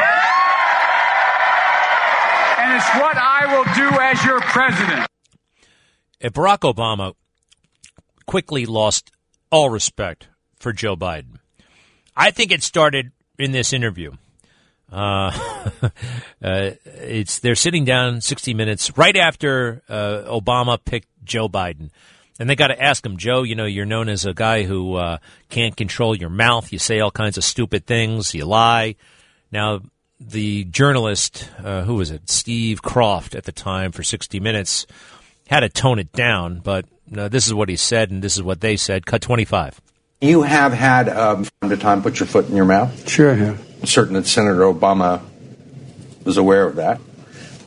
And 2.58 2.76
it's 2.76 2.88
what 3.00 3.16
I 3.16 3.46
will 3.56 3.64
do 3.74 4.00
as 4.00 4.24
your 4.24 4.40
president. 4.40 5.06
If 6.20 6.34
Barack 6.34 6.60
Obama 6.60 7.14
quickly 8.26 8.66
lost 8.66 9.10
all 9.50 9.70
respect 9.70 10.28
for 10.58 10.72
Joe 10.72 10.94
Biden. 10.94 11.38
I 12.16 12.30
think 12.30 12.52
it 12.52 12.62
started 12.62 13.12
in 13.38 13.52
this 13.52 13.72
interview. 13.72 14.12
Uh, 14.92 15.32
uh, 16.42 16.70
it's 16.84 17.38
they're 17.40 17.54
sitting 17.54 17.84
down 17.84 18.20
60 18.20 18.54
minutes 18.54 18.96
right 18.96 19.16
after 19.16 19.82
uh, 19.88 20.22
Obama 20.26 20.78
picked 20.84 21.08
Joe 21.24 21.48
Biden. 21.48 21.90
And 22.40 22.48
they 22.48 22.56
got 22.56 22.68
to 22.68 22.82
ask 22.82 23.04
him, 23.04 23.18
Joe, 23.18 23.42
you 23.42 23.54
know, 23.54 23.66
you're 23.66 23.84
known 23.84 24.08
as 24.08 24.24
a 24.24 24.32
guy 24.32 24.62
who 24.62 24.94
uh, 24.94 25.18
can't 25.50 25.76
control 25.76 26.16
your 26.16 26.30
mouth. 26.30 26.72
You 26.72 26.78
say 26.78 26.98
all 26.98 27.10
kinds 27.10 27.36
of 27.36 27.44
stupid 27.44 27.84
things. 27.84 28.34
You 28.34 28.46
lie. 28.46 28.96
Now, 29.52 29.82
the 30.18 30.64
journalist, 30.64 31.50
uh, 31.62 31.82
who 31.82 31.96
was 31.96 32.10
it? 32.10 32.30
Steve 32.30 32.80
Kroft 32.80 33.36
at 33.36 33.44
the 33.44 33.52
time 33.52 33.92
for 33.92 34.02
60 34.02 34.40
Minutes 34.40 34.86
had 35.48 35.60
to 35.60 35.68
tone 35.68 35.98
it 35.98 36.12
down, 36.12 36.60
but 36.60 36.86
uh, 37.14 37.28
this 37.28 37.46
is 37.46 37.52
what 37.52 37.68
he 37.68 37.76
said, 37.76 38.10
and 38.10 38.22
this 38.22 38.36
is 38.36 38.42
what 38.42 38.62
they 38.62 38.76
said. 38.76 39.04
Cut 39.04 39.20
25. 39.20 39.78
You 40.22 40.40
have 40.42 40.72
had, 40.72 41.10
um, 41.10 41.44
from 41.44 41.52
time 41.60 41.70
to 41.70 41.76
time, 41.76 42.02
put 42.02 42.20
your 42.20 42.26
foot 42.26 42.48
in 42.48 42.56
your 42.56 42.64
mouth. 42.64 43.06
Sure, 43.06 43.32
I 43.32 43.34
have. 43.34 43.66
Certain 43.84 44.14
that 44.14 44.26
Senator 44.26 44.60
Obama 44.60 45.20
was 46.24 46.38
aware 46.38 46.66
of 46.66 46.76
that. 46.76 47.00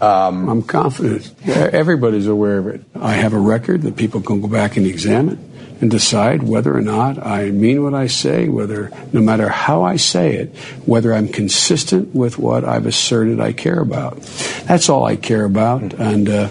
Um, 0.01 0.49
I'm 0.49 0.63
confident. 0.63 1.33
Everybody's 1.47 2.27
aware 2.27 2.57
of 2.57 2.67
it. 2.67 2.81
I 2.95 3.13
have 3.13 3.33
a 3.33 3.39
record 3.39 3.83
that 3.83 3.95
people 3.95 4.21
can 4.21 4.41
go 4.41 4.47
back 4.47 4.75
and 4.77 4.85
examine 4.85 5.51
and 5.81 5.89
decide 5.91 6.43
whether 6.43 6.75
or 6.75 6.81
not 6.81 7.17
I 7.17 7.51
mean 7.51 7.83
what 7.83 7.93
I 7.93 8.07
say, 8.07 8.47
whether, 8.47 8.91
no 9.11 9.21
matter 9.21 9.49
how 9.49 9.83
I 9.83 9.97
say 9.97 10.35
it, 10.35 10.55
whether 10.85 11.13
I'm 11.13 11.27
consistent 11.27 12.13
with 12.13 12.37
what 12.37 12.63
I've 12.63 12.85
asserted 12.85 13.39
I 13.39 13.53
care 13.53 13.79
about. 13.79 14.21
That's 14.65 14.89
all 14.89 15.05
I 15.05 15.15
care 15.15 15.45
about. 15.45 15.93
And, 15.93 16.29
uh, 16.29 16.49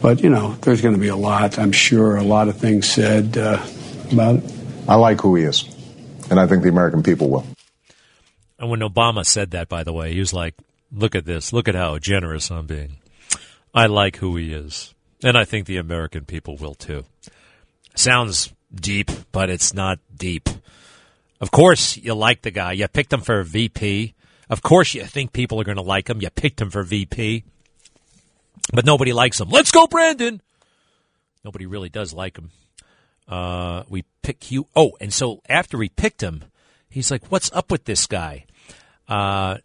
but, 0.00 0.22
you 0.22 0.30
know, 0.30 0.54
there's 0.62 0.82
going 0.82 0.94
to 0.94 1.00
be 1.00 1.08
a 1.08 1.16
lot, 1.16 1.58
I'm 1.58 1.72
sure, 1.72 2.16
a 2.16 2.22
lot 2.22 2.48
of 2.48 2.56
things 2.56 2.88
said 2.90 3.38
uh, 3.38 3.64
about 4.12 4.36
it. 4.36 4.52
I 4.86 4.96
like 4.96 5.20
who 5.20 5.34
he 5.34 5.44
is, 5.44 5.64
and 6.28 6.38
I 6.38 6.46
think 6.46 6.62
the 6.62 6.68
American 6.68 7.02
people 7.02 7.30
will. 7.30 7.46
And 8.58 8.68
when 8.70 8.80
Obama 8.80 9.24
said 9.24 9.52
that, 9.52 9.68
by 9.68 9.82
the 9.82 9.92
way, 9.92 10.12
he 10.12 10.20
was 10.20 10.34
like, 10.34 10.54
look 10.92 11.14
at 11.14 11.24
this. 11.24 11.52
Look 11.52 11.68
at 11.68 11.74
how 11.74 11.98
generous 11.98 12.50
I'm 12.50 12.66
being. 12.66 12.96
I 13.74 13.86
like 13.86 14.16
who 14.16 14.36
he 14.36 14.52
is. 14.52 14.94
And 15.22 15.36
I 15.36 15.44
think 15.44 15.66
the 15.66 15.78
American 15.78 16.24
people 16.24 16.56
will 16.56 16.74
too. 16.74 17.04
Sounds 17.94 18.52
deep, 18.74 19.10
but 19.32 19.50
it's 19.50 19.72
not 19.72 19.98
deep. 20.14 20.48
Of 21.40 21.50
course, 21.50 21.96
you 21.96 22.14
like 22.14 22.42
the 22.42 22.50
guy. 22.50 22.72
You 22.72 22.88
picked 22.88 23.12
him 23.12 23.20
for 23.20 23.42
VP. 23.42 24.14
Of 24.48 24.62
course, 24.62 24.94
you 24.94 25.04
think 25.04 25.32
people 25.32 25.60
are 25.60 25.64
going 25.64 25.76
to 25.76 25.82
like 25.82 26.08
him. 26.08 26.20
You 26.20 26.30
picked 26.30 26.60
him 26.60 26.70
for 26.70 26.82
VP. 26.82 27.44
But 28.72 28.84
nobody 28.84 29.12
likes 29.12 29.40
him. 29.40 29.48
Let's 29.50 29.70
go, 29.70 29.86
Brandon. 29.86 30.40
Nobody 31.44 31.66
really 31.66 31.88
does 31.88 32.12
like 32.12 32.38
him. 32.38 32.50
Uh, 33.28 33.84
we 33.88 34.04
pick 34.22 34.50
you. 34.50 34.66
Oh, 34.74 34.96
and 35.00 35.12
so 35.12 35.42
after 35.48 35.76
we 35.78 35.88
picked 35.88 36.22
him, 36.22 36.44
he's 36.88 37.10
like, 37.10 37.30
"What's 37.30 37.52
up 37.52 37.70
with 37.70 37.84
this 37.84 38.06
guy?" 38.06 38.44
Uh, 39.08 39.58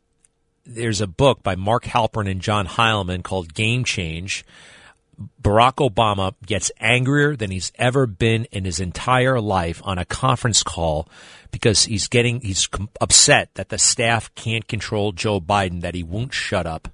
there's 0.70 1.02
a 1.02 1.08
book 1.08 1.44
by 1.44 1.56
Mark 1.56 1.84
Halperin 1.84 2.30
and 2.30 2.42
John 2.42 2.68
Heilemann 2.68 3.24
called 3.24 3.54
Game 3.54 3.84
Change. 3.84 4.46
Barack 5.42 5.76
Obama 5.76 6.34
gets 6.46 6.72
angrier 6.80 7.36
than 7.36 7.52
he's 7.52 7.74
ever 7.76 8.06
been 8.06 8.46
in 8.52 8.64
his 8.64 8.80
entire 8.80 9.42
life 9.42 9.82
on 9.84 9.98
a 9.98 10.06
conference 10.06 10.64
call 10.64 11.10
because 11.52 11.86
he's 11.86 12.08
getting 12.08 12.40
he's 12.40 12.70
upset 13.02 13.50
that 13.56 13.70
the 13.70 13.78
staff 13.78 14.34
can't 14.36 14.68
control 14.68 15.12
Joe 15.12 15.42
Biden 15.42 15.82
that 15.82 15.96
he 15.96 16.04
won't 16.04 16.34
shut 16.34 16.66
up. 16.66 16.88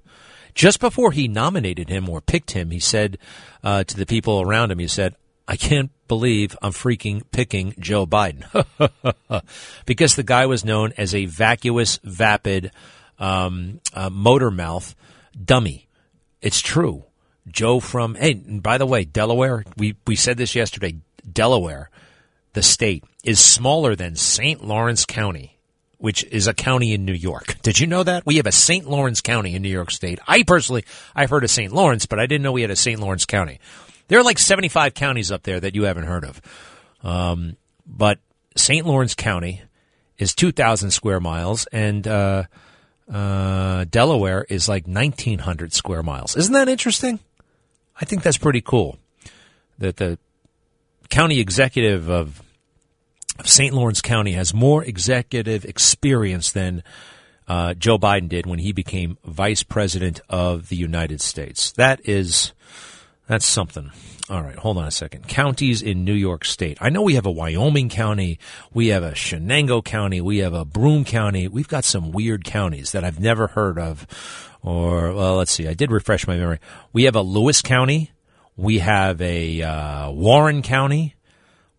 Just 0.54 0.80
before 0.80 1.12
he 1.12 1.28
nominated 1.28 1.88
him 1.88 2.08
or 2.08 2.20
picked 2.20 2.52
him, 2.52 2.70
he 2.70 2.80
said 2.80 3.18
uh, 3.62 3.84
to 3.84 3.96
the 3.96 4.06
people 4.06 4.40
around 4.40 4.70
him, 4.70 4.78
he 4.78 4.88
said, 4.88 5.14
I 5.46 5.56
can't 5.56 5.90
believe 6.08 6.56
I'm 6.62 6.72
freaking 6.72 7.22
picking 7.30 7.74
Joe 7.78 8.06
Biden. 8.06 8.44
because 9.86 10.16
the 10.16 10.22
guy 10.22 10.46
was 10.46 10.64
known 10.64 10.92
as 10.96 11.14
a 11.14 11.26
vacuous, 11.26 12.00
vapid, 12.02 12.72
um, 13.18 13.80
uh, 13.94 14.10
motor 14.10 14.50
mouth 14.50 14.94
dummy. 15.42 15.88
It's 16.40 16.60
true. 16.60 17.04
Joe 17.48 17.80
from, 17.80 18.14
hey, 18.16 18.32
and 18.32 18.62
by 18.62 18.78
the 18.78 18.86
way, 18.86 19.04
Delaware, 19.04 19.64
we, 19.76 19.96
we 20.06 20.16
said 20.16 20.36
this 20.36 20.54
yesterday, 20.54 20.96
Delaware, 21.30 21.90
the 22.54 22.62
state, 22.62 23.04
is 23.24 23.38
smaller 23.38 23.94
than 23.94 24.16
St. 24.16 24.64
Lawrence 24.64 25.04
County. 25.04 25.52
which 25.98 26.24
is 26.24 26.46
a 26.46 26.52
county 26.54 26.92
in 26.92 27.04
New 27.06 27.14
York. 27.14 27.56
Did 27.62 27.80
you 27.80 27.86
know 27.86 28.02
that? 28.02 28.26
We 28.26 28.36
have 28.36 28.46
a 28.46 28.52
St. 28.52 28.86
Lawrence 28.88 29.22
County 29.22 29.54
in 29.54 29.62
New 29.62 29.70
York 29.70 29.90
State. 29.90 30.18
I 30.28 30.42
personally, 30.42 30.84
I've 31.14 31.30
heard 31.30 31.42
of 31.42 31.50
St. 31.50 31.72
Lawrence, 31.72 32.04
but 32.04 32.18
I 32.20 32.26
didn't 32.26 32.42
know 32.42 32.52
we 32.52 32.60
had 32.60 32.70
a 32.70 32.76
St. 32.76 33.00
Lawrence 33.00 33.24
County. 33.24 33.60
There 34.08 34.18
are 34.18 34.22
like 34.22 34.38
75 34.38 34.92
counties 34.94 35.32
up 35.32 35.42
there 35.44 35.58
that 35.58 35.74
you 35.74 35.84
haven't 35.84 36.04
heard 36.04 36.24
of. 36.24 36.40
Um, 37.02 37.56
but 37.86 38.18
St. 38.56 38.84
Lawrence 38.86 39.14
County 39.14 39.62
is 40.18 40.34
2,000 40.34 40.90
square 40.90 41.18
miles, 41.20 41.66
and 41.72 42.06
uh, 42.06 42.44
uh, 43.12 43.84
Delaware 43.84 44.46
is 44.48 44.68
like 44.68 44.86
1,900 44.86 45.72
square 45.72 46.02
miles. 46.02 46.36
Isn't 46.36 46.54
that 46.54 46.68
interesting? 46.68 47.20
I 48.00 48.04
think 48.04 48.22
that's 48.22 48.38
pretty 48.38 48.60
cool. 48.60 48.98
That 49.78 49.96
the 49.96 50.18
county 51.08 51.40
executive 51.40 52.08
of, 52.08 52.42
of 53.38 53.48
St. 53.48 53.74
Lawrence 53.74 54.00
County 54.00 54.32
has 54.32 54.52
more 54.52 54.84
executive 54.84 55.64
experience 55.64 56.50
than 56.50 56.82
uh, 57.48 57.74
Joe 57.74 57.98
Biden 57.98 58.28
did 58.28 58.46
when 58.46 58.58
he 58.58 58.72
became 58.72 59.18
vice 59.24 59.62
president 59.62 60.20
of 60.28 60.68
the 60.68 60.76
United 60.76 61.20
States. 61.20 61.72
That 61.72 62.00
is, 62.08 62.52
that's 63.28 63.46
something. 63.46 63.92
All 64.28 64.42
right, 64.42 64.56
hold 64.56 64.76
on 64.76 64.88
a 64.88 64.90
second. 64.90 65.28
Counties 65.28 65.82
in 65.82 66.04
New 66.04 66.12
York 66.12 66.44
State. 66.44 66.78
I 66.80 66.88
know 66.88 67.02
we 67.02 67.14
have 67.14 67.26
a 67.26 67.30
Wyoming 67.30 67.88
County, 67.88 68.40
we 68.74 68.88
have 68.88 69.04
a 69.04 69.12
Chenango 69.12 69.84
County, 69.84 70.20
we 70.20 70.38
have 70.38 70.52
a 70.52 70.64
Broome 70.64 71.04
County. 71.04 71.46
We've 71.46 71.68
got 71.68 71.84
some 71.84 72.10
weird 72.10 72.44
counties 72.44 72.90
that 72.90 73.04
I've 73.04 73.20
never 73.20 73.46
heard 73.46 73.78
of. 73.78 74.04
Or, 74.62 75.12
well, 75.12 75.36
let's 75.36 75.52
see. 75.52 75.68
I 75.68 75.74
did 75.74 75.92
refresh 75.92 76.26
my 76.26 76.36
memory. 76.36 76.58
We 76.92 77.04
have 77.04 77.14
a 77.14 77.20
Lewis 77.20 77.62
County. 77.62 78.10
We 78.56 78.80
have 78.80 79.20
a 79.20 79.62
uh, 79.62 80.10
Warren 80.10 80.62
County. 80.62 81.14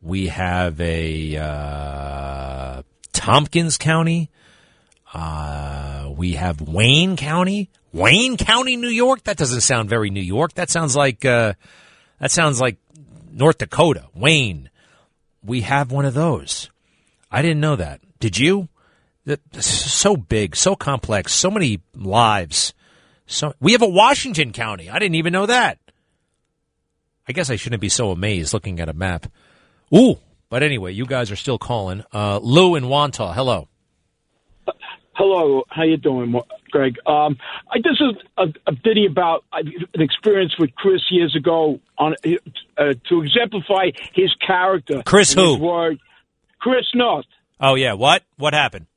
We 0.01 0.27
have 0.27 0.79
a 0.79 1.35
uh, 1.35 2.83
Tompkins 3.11 3.77
County. 3.77 4.29
Uh, 5.13 6.13
we 6.15 6.33
have 6.33 6.61
Wayne 6.61 7.17
County. 7.17 7.69
Wayne 7.91 8.37
County, 8.37 8.77
New 8.77 8.87
York. 8.87 9.25
That 9.25 9.35
doesn't 9.35 9.61
sound 9.61 9.89
very 9.89 10.09
New 10.09 10.21
York. 10.21 10.53
That 10.53 10.69
sounds 10.69 10.95
like 10.95 11.25
uh, 11.25 11.53
that 12.19 12.31
sounds 12.31 12.59
like 12.59 12.77
North 13.31 13.57
Dakota. 13.57 14.05
Wayne. 14.13 14.69
We 15.43 15.61
have 15.61 15.91
one 15.91 16.05
of 16.05 16.13
those. 16.13 16.69
I 17.31 17.41
didn't 17.41 17.61
know 17.61 17.75
that. 17.75 18.01
Did 18.19 18.37
you? 18.37 18.69
So 19.59 20.15
big, 20.15 20.55
so 20.55 20.75
complex, 20.75 21.33
so 21.33 21.51
many 21.51 21.81
lives. 21.93 22.73
So 23.25 23.53
we 23.59 23.73
have 23.73 23.81
a 23.81 23.87
Washington 23.87 24.53
County. 24.53 24.89
I 24.89 24.99
didn't 24.99 25.15
even 25.15 25.33
know 25.33 25.45
that. 25.45 25.79
I 27.27 27.33
guess 27.33 27.49
I 27.49 27.57
shouldn't 27.57 27.81
be 27.81 27.89
so 27.89 28.11
amazed 28.11 28.53
looking 28.53 28.79
at 28.79 28.87
a 28.87 28.93
map. 28.93 29.27
Ooh, 29.93 30.17
but 30.49 30.63
anyway, 30.63 30.93
you 30.93 31.05
guys 31.05 31.29
are 31.29 31.35
still 31.35 31.57
calling. 31.57 32.03
Uh, 32.13 32.39
Lou 32.41 32.75
in 32.75 32.85
Wantagh, 32.85 33.35
hello. 33.35 33.67
Hello, 35.13 35.63
how 35.69 35.83
you 35.83 35.97
doing, 35.97 36.31
Greg? 36.71 36.97
Um, 37.05 37.37
I, 37.71 37.77
this 37.77 37.99
is 37.99 38.15
a, 38.37 38.43
a 38.69 38.75
ditty 38.75 39.05
about 39.09 39.43
uh, 39.51 39.59
an 39.93 40.01
experience 40.01 40.53
with 40.59 40.73
Chris 40.75 41.01
years 41.09 41.35
ago 41.35 41.79
on 41.97 42.15
uh, 42.77 42.93
to 43.09 43.21
exemplify 43.21 43.91
his 44.13 44.33
character. 44.45 45.01
Chris 45.05 45.33
who? 45.33 45.57
word. 45.57 45.99
Chris 46.59 46.85
Noth. 46.93 47.25
Oh 47.59 47.75
yeah, 47.75 47.93
what? 47.93 48.23
What 48.37 48.53
happened? 48.53 48.87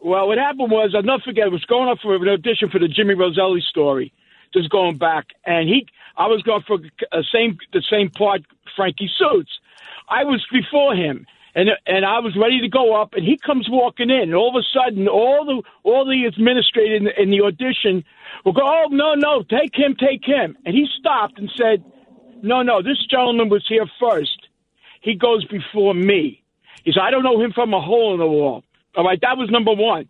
Well, 0.00 0.28
what 0.28 0.38
happened 0.38 0.70
was 0.70 0.92
I'll 0.94 1.02
not 1.02 1.22
forget. 1.22 1.44
I 1.44 1.48
was 1.48 1.64
going 1.64 1.88
up 1.88 1.98
for 2.02 2.14
an 2.14 2.28
audition 2.28 2.70
for 2.70 2.78
the 2.78 2.88
Jimmy 2.88 3.14
Roselli 3.14 3.62
story, 3.68 4.12
just 4.54 4.70
going 4.70 4.96
back, 4.96 5.26
and 5.44 5.68
he, 5.68 5.86
I 6.16 6.26
was 6.26 6.42
going 6.42 6.62
for 6.66 6.78
a 7.12 7.22
same 7.32 7.58
the 7.72 7.82
same 7.90 8.10
part, 8.10 8.42
Frankie 8.76 9.10
Suits. 9.18 9.50
I 10.08 10.24
was 10.24 10.44
before 10.52 10.94
him, 10.94 11.26
and 11.58 11.70
and 11.86 12.06
I 12.06 12.20
was 12.20 12.36
ready 12.36 12.60
to 12.60 12.68
go 12.68 12.94
up, 12.94 13.14
and 13.14 13.24
he 13.26 13.36
comes 13.36 13.66
walking 13.68 14.10
in, 14.10 14.32
all 14.32 14.50
of 14.50 14.54
a 14.54 14.66
sudden, 14.72 15.08
all 15.08 15.44
the 15.44 15.62
all 15.82 16.04
the 16.04 16.24
administrators 16.24 16.98
in 16.98 17.04
the, 17.04 17.22
in 17.22 17.30
the 17.30 17.40
audition 17.40 18.04
will 18.44 18.52
go, 18.52 18.62
"Oh 18.64 18.86
no, 18.90 19.14
no, 19.14 19.42
take 19.42 19.74
him, 19.74 19.96
take 19.98 20.24
him," 20.24 20.56
and 20.64 20.72
he 20.72 20.86
stopped 21.00 21.36
and 21.36 21.50
said, 21.56 21.82
"No, 22.42 22.62
no, 22.62 22.80
this 22.80 23.04
gentleman 23.10 23.48
was 23.48 23.66
here 23.68 23.86
first. 23.98 24.46
He 25.00 25.16
goes 25.16 25.44
before 25.46 25.94
me." 25.94 26.44
He 26.84 26.92
said, 26.92 27.02
"I 27.02 27.10
don't 27.10 27.24
know 27.24 27.40
him 27.40 27.52
from 27.52 27.74
a 27.74 27.80
hole 27.80 28.14
in 28.14 28.20
the 28.20 28.26
wall." 28.28 28.62
All 28.96 29.04
right, 29.04 29.20
that 29.22 29.36
was 29.36 29.50
number 29.50 29.72
one. 29.72 30.08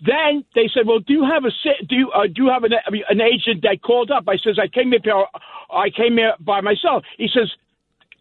Then 0.00 0.42
they 0.54 0.70
said, 0.72 0.86
"Well, 0.86 1.00
do 1.00 1.12
you 1.12 1.24
have 1.24 1.44
a 1.44 1.50
do 1.84 1.96
you 1.96 2.10
uh, 2.12 2.28
do 2.28 2.44
you 2.44 2.48
have 2.48 2.64
an, 2.64 2.72
an 3.10 3.20
agent 3.20 3.60
that 3.64 3.82
called 3.82 4.10
up?" 4.10 4.24
I 4.26 4.38
says, 4.38 4.58
"I 4.58 4.68
came 4.68 4.92
here. 4.92 5.26
I 5.70 5.90
came 5.90 6.16
here 6.16 6.32
by 6.40 6.62
myself." 6.62 7.04
He 7.18 7.28
says, 7.28 7.52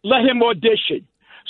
"Let 0.03 0.25
him 0.25 0.43
audition." 0.43 1.07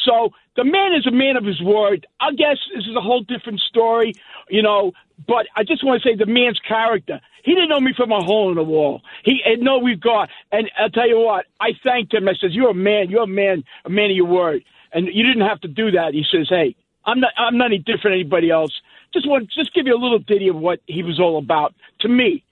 So 0.08 0.32
the 0.56 0.64
man 0.64 0.94
is 0.94 1.06
a 1.06 1.12
man 1.12 1.36
of 1.36 1.44
his 1.44 1.62
word. 1.62 2.08
I 2.20 2.32
guess 2.32 2.58
this 2.74 2.86
is 2.86 2.96
a 2.96 3.02
whole 3.02 3.22
different 3.22 3.60
story, 3.60 4.14
you 4.50 4.62
know. 4.62 4.94
But 5.28 5.48
I 5.56 5.64
just 5.64 5.84
want 5.84 6.02
to 6.02 6.08
say 6.08 6.16
the 6.16 6.26
man's 6.26 6.60
character. 6.60 7.20
He 7.44 7.54
didn't 7.54 7.70
know 7.70 7.80
me 7.80 7.94
from 7.96 8.12
a 8.12 8.24
hole 8.24 8.50
in 8.50 8.56
the 8.56 8.64
wall. 8.64 9.02
He 9.24 9.42
had 9.44 9.60
no 9.60 9.82
regard. 9.82 10.30
And 10.52 10.70
I'll 10.80 10.90
tell 10.90 11.08
you 11.08 11.20
what, 11.20 11.46
I 11.60 11.72
thanked 11.84 12.14
him. 12.14 12.28
I 12.28 12.34
says, 12.34 12.54
"You're 12.54 12.70
a 12.70 12.76
man. 12.76 13.10
You're 13.10 13.24
a 13.24 13.28
man. 13.28 13.64
A 13.86 13.90
man 13.90 14.12
of 14.12 14.16
your 14.16 14.28
word." 14.28 14.64
And 14.94 15.08
you 15.08 15.24
didn't 15.26 15.48
have 15.48 15.62
to 15.62 15.68
do 15.68 15.92
that. 15.92 16.14
He 16.14 16.24
says, 16.32 16.48
"Hey, 16.50 16.76
I'm 17.06 17.20
not. 17.20 17.34
I'm 17.38 17.58
not 17.58 17.66
any 17.66 17.80
different 17.80 18.04
than 18.04 18.14
anybody 18.14 18.50
else. 18.50 18.72
Just 19.14 19.28
want 19.28 19.50
just 19.50 19.74
give 19.74 19.88
you 19.88 19.96
a 19.96 19.98
little 20.02 20.20
ditty 20.20 20.48
of 20.48 20.56
what 20.56 20.80
he 20.86 21.04
was 21.04 21.20
all 21.20 21.38
about 21.38 21.74
to 22.02 22.08
me. 22.08 22.44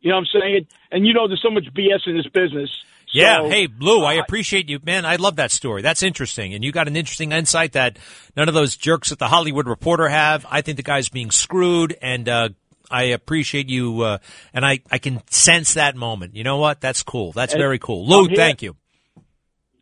You 0.00 0.10
know 0.10 0.16
what 0.16 0.28
I'm 0.34 0.40
saying? 0.40 0.66
And 0.92 1.06
you 1.06 1.14
know, 1.14 1.26
there's 1.26 1.42
so 1.42 1.50
much 1.50 1.64
BS 1.74 2.06
in 2.06 2.16
this 2.16 2.28
business. 2.28 2.70
Yeah. 3.14 3.38
So- 3.38 3.48
hey, 3.48 3.68
Lou, 3.78 4.04
I 4.04 4.14
appreciate 4.14 4.68
you, 4.68 4.80
man. 4.84 5.06
I 5.06 5.16
love 5.16 5.36
that 5.36 5.50
story. 5.50 5.82
That's 5.82 6.02
interesting, 6.02 6.52
and 6.52 6.62
you 6.64 6.72
got 6.72 6.88
an 6.88 6.96
interesting 6.96 7.32
insight 7.32 7.72
that 7.72 7.98
none 8.36 8.48
of 8.48 8.54
those 8.54 8.76
jerks 8.76 9.12
at 9.12 9.18
the 9.18 9.28
Hollywood 9.28 9.66
Reporter 9.68 10.08
have. 10.08 10.44
I 10.50 10.60
think 10.60 10.76
the 10.76 10.82
guy's 10.82 11.08
being 11.08 11.30
screwed, 11.30 11.96
and 12.02 12.28
uh, 12.28 12.48
I 12.90 13.04
appreciate 13.04 13.70
you, 13.70 14.02
uh, 14.02 14.18
and 14.52 14.66
I 14.66 14.80
I 14.90 14.98
can 14.98 15.22
sense 15.30 15.74
that 15.74 15.96
moment. 15.96 16.34
You 16.34 16.44
know 16.44 16.58
what? 16.58 16.80
That's 16.80 17.02
cool. 17.02 17.32
That's 17.32 17.54
very 17.54 17.78
cool. 17.78 18.06
Lou, 18.06 18.28
thank 18.34 18.62
you. 18.62 18.76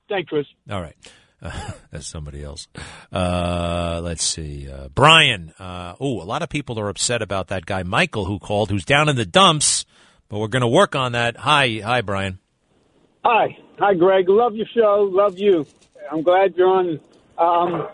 Thank 0.08 0.28
Chris. 0.28 0.46
All 0.70 0.80
right. 0.80 0.96
Uh, 1.40 1.72
that's 1.90 2.06
somebody 2.06 2.44
else. 2.44 2.68
Uh, 3.10 4.00
let's 4.04 4.22
see. 4.24 4.68
Uh, 4.70 4.88
Brian. 4.88 5.52
Uh, 5.58 5.94
oh, 5.98 6.20
a 6.20 6.24
lot 6.24 6.42
of 6.42 6.48
people 6.50 6.78
are 6.78 6.88
upset 6.90 7.22
about 7.22 7.48
that 7.48 7.64
guy, 7.66 7.82
Michael, 7.82 8.26
who 8.26 8.38
called, 8.38 8.70
who's 8.70 8.84
down 8.84 9.08
in 9.08 9.16
the 9.16 9.24
dumps, 9.26 9.84
but 10.28 10.38
we're 10.38 10.48
going 10.48 10.60
to 10.62 10.68
work 10.68 10.94
on 10.94 11.12
that. 11.12 11.36
Hi. 11.38 11.80
Hi, 11.82 12.02
Brian. 12.02 12.38
Hi, 13.24 13.56
hi, 13.78 13.94
Greg. 13.94 14.28
Love 14.28 14.56
your 14.56 14.66
show. 14.74 15.08
Love 15.08 15.38
you. 15.38 15.64
I'm 16.10 16.22
glad 16.22 16.56
you're 16.56 16.66
on. 16.66 16.98
Um, 17.38 17.88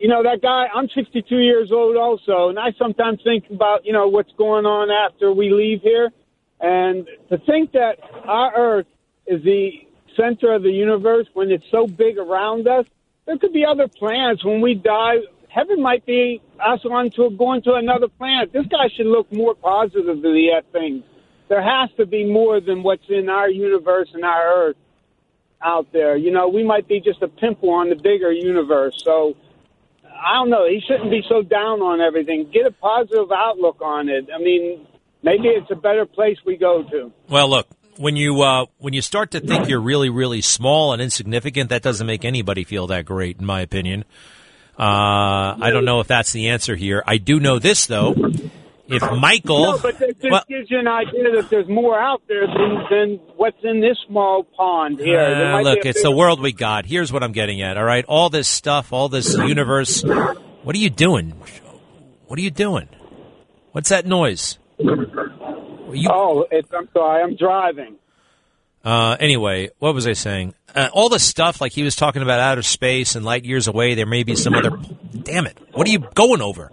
you 0.00 0.08
know 0.08 0.24
that 0.24 0.42
guy. 0.42 0.66
I'm 0.74 0.88
62 0.88 1.36
years 1.38 1.70
old, 1.70 1.96
also, 1.96 2.48
and 2.48 2.58
I 2.58 2.72
sometimes 2.76 3.20
think 3.22 3.44
about 3.50 3.86
you 3.86 3.92
know 3.92 4.08
what's 4.08 4.32
going 4.32 4.66
on 4.66 4.90
after 4.90 5.32
we 5.32 5.50
leave 5.50 5.82
here, 5.82 6.10
and 6.58 7.06
to 7.28 7.38
think 7.38 7.70
that 7.72 7.98
our 8.24 8.52
Earth 8.56 8.86
is 9.28 9.44
the 9.44 9.86
center 10.16 10.52
of 10.52 10.64
the 10.64 10.72
universe 10.72 11.28
when 11.34 11.52
it's 11.52 11.70
so 11.70 11.86
big 11.86 12.18
around 12.18 12.66
us. 12.66 12.86
There 13.26 13.38
could 13.38 13.52
be 13.52 13.64
other 13.64 13.86
planets 13.86 14.44
when 14.44 14.60
we 14.60 14.74
die. 14.74 15.18
Heaven 15.50 15.80
might 15.80 16.04
be 16.04 16.42
us 16.58 16.84
on 16.84 17.10
to 17.10 17.30
going 17.30 17.62
to 17.62 17.74
another 17.74 18.08
planet. 18.08 18.52
This 18.52 18.66
guy 18.66 18.88
should 18.96 19.06
look 19.06 19.32
more 19.32 19.54
positively 19.54 20.50
at 20.50 20.64
things 20.72 21.04
there 21.52 21.62
has 21.62 21.90
to 21.98 22.06
be 22.06 22.24
more 22.24 22.62
than 22.62 22.82
what's 22.82 23.04
in 23.10 23.28
our 23.28 23.50
universe 23.50 24.08
and 24.14 24.24
our 24.24 24.68
Earth 24.68 24.76
out 25.62 25.92
there. 25.92 26.16
You 26.16 26.30
know, 26.30 26.48
we 26.48 26.64
might 26.64 26.88
be 26.88 26.98
just 26.98 27.20
a 27.20 27.28
pimple 27.28 27.68
on 27.68 27.90
the 27.90 27.94
bigger 27.94 28.32
universe. 28.32 28.94
So 29.04 29.36
I 30.02 30.32
don't 30.36 30.48
know. 30.48 30.66
He 30.66 30.80
shouldn't 30.80 31.10
be 31.10 31.22
so 31.28 31.42
down 31.42 31.82
on 31.82 32.00
everything. 32.00 32.50
Get 32.50 32.64
a 32.64 32.70
positive 32.70 33.30
outlook 33.30 33.82
on 33.82 34.08
it. 34.08 34.28
I 34.34 34.38
mean, 34.38 34.86
maybe 35.22 35.48
it's 35.48 35.70
a 35.70 35.74
better 35.74 36.06
place 36.06 36.38
we 36.46 36.56
go 36.56 36.84
to. 36.84 37.12
Well, 37.28 37.50
look, 37.50 37.68
when 37.98 38.16
you 38.16 38.40
uh, 38.40 38.64
when 38.78 38.94
you 38.94 39.02
start 39.02 39.32
to 39.32 39.40
think 39.40 39.68
you're 39.68 39.82
really, 39.82 40.08
really 40.08 40.40
small 40.40 40.94
and 40.94 41.02
insignificant, 41.02 41.68
that 41.68 41.82
doesn't 41.82 42.06
make 42.06 42.24
anybody 42.24 42.64
feel 42.64 42.86
that 42.86 43.04
great, 43.04 43.40
in 43.40 43.44
my 43.44 43.60
opinion. 43.60 44.06
Uh, 44.78 45.52
I 45.60 45.68
don't 45.70 45.84
know 45.84 46.00
if 46.00 46.06
that's 46.06 46.32
the 46.32 46.48
answer 46.48 46.76
here. 46.76 47.02
I 47.06 47.18
do 47.18 47.38
know 47.38 47.58
this 47.58 47.84
though. 47.84 48.14
If 48.88 49.02
Michael, 49.12 49.62
No, 49.62 49.78
but 49.78 49.98
this, 49.98 50.14
this 50.20 50.30
well- 50.30 50.44
gives 50.48 50.70
you 50.70 50.78
an 50.78 50.88
idea 50.88 51.30
that 51.36 51.48
there's 51.50 51.68
more 51.68 51.98
out 51.98 52.22
there 52.28 52.46
than, 52.46 52.84
than 52.90 53.20
what's 53.36 53.62
in 53.62 53.80
this 53.80 53.96
small 54.06 54.44
pond 54.44 54.98
here. 54.98 55.20
Uh, 55.20 55.62
look, 55.62 55.86
it's 55.86 56.02
the 56.02 56.10
world 56.10 56.40
we 56.40 56.52
got. 56.52 56.84
Here's 56.84 57.12
what 57.12 57.22
I'm 57.22 57.32
getting 57.32 57.62
at. 57.62 57.78
All 57.78 57.84
right, 57.84 58.04
all 58.06 58.28
this 58.28 58.48
stuff, 58.48 58.92
all 58.92 59.08
this 59.08 59.34
universe. 59.34 60.02
What 60.04 60.76
are 60.76 60.78
you 60.78 60.90
doing? 60.90 61.30
What 62.26 62.38
are 62.38 62.42
you 62.42 62.50
doing? 62.50 62.88
What's 63.72 63.88
that 63.90 64.04
noise? 64.04 64.58
oh, 64.80 66.46
it's, 66.50 66.68
I'm 66.72 66.88
sorry. 66.92 67.22
I'm 67.22 67.36
driving. 67.36 67.96
Uh, 68.84 69.16
anyway, 69.20 69.70
what 69.78 69.94
was 69.94 70.06
I 70.08 70.12
saying? 70.14 70.54
Uh, 70.74 70.88
all 70.92 71.08
the 71.08 71.20
stuff 71.20 71.60
like 71.60 71.72
he 71.72 71.82
was 71.84 71.94
talking 71.94 72.22
about 72.22 72.40
outer 72.40 72.62
space 72.62 73.14
and 73.14 73.24
light 73.24 73.44
years 73.44 73.68
away. 73.68 73.94
There 73.94 74.06
may 74.06 74.24
be 74.24 74.34
some 74.34 74.54
other. 74.54 74.76
Damn 75.22 75.46
it! 75.46 75.56
What 75.72 75.86
are 75.86 75.90
you 75.90 76.00
going 76.14 76.42
over? 76.42 76.72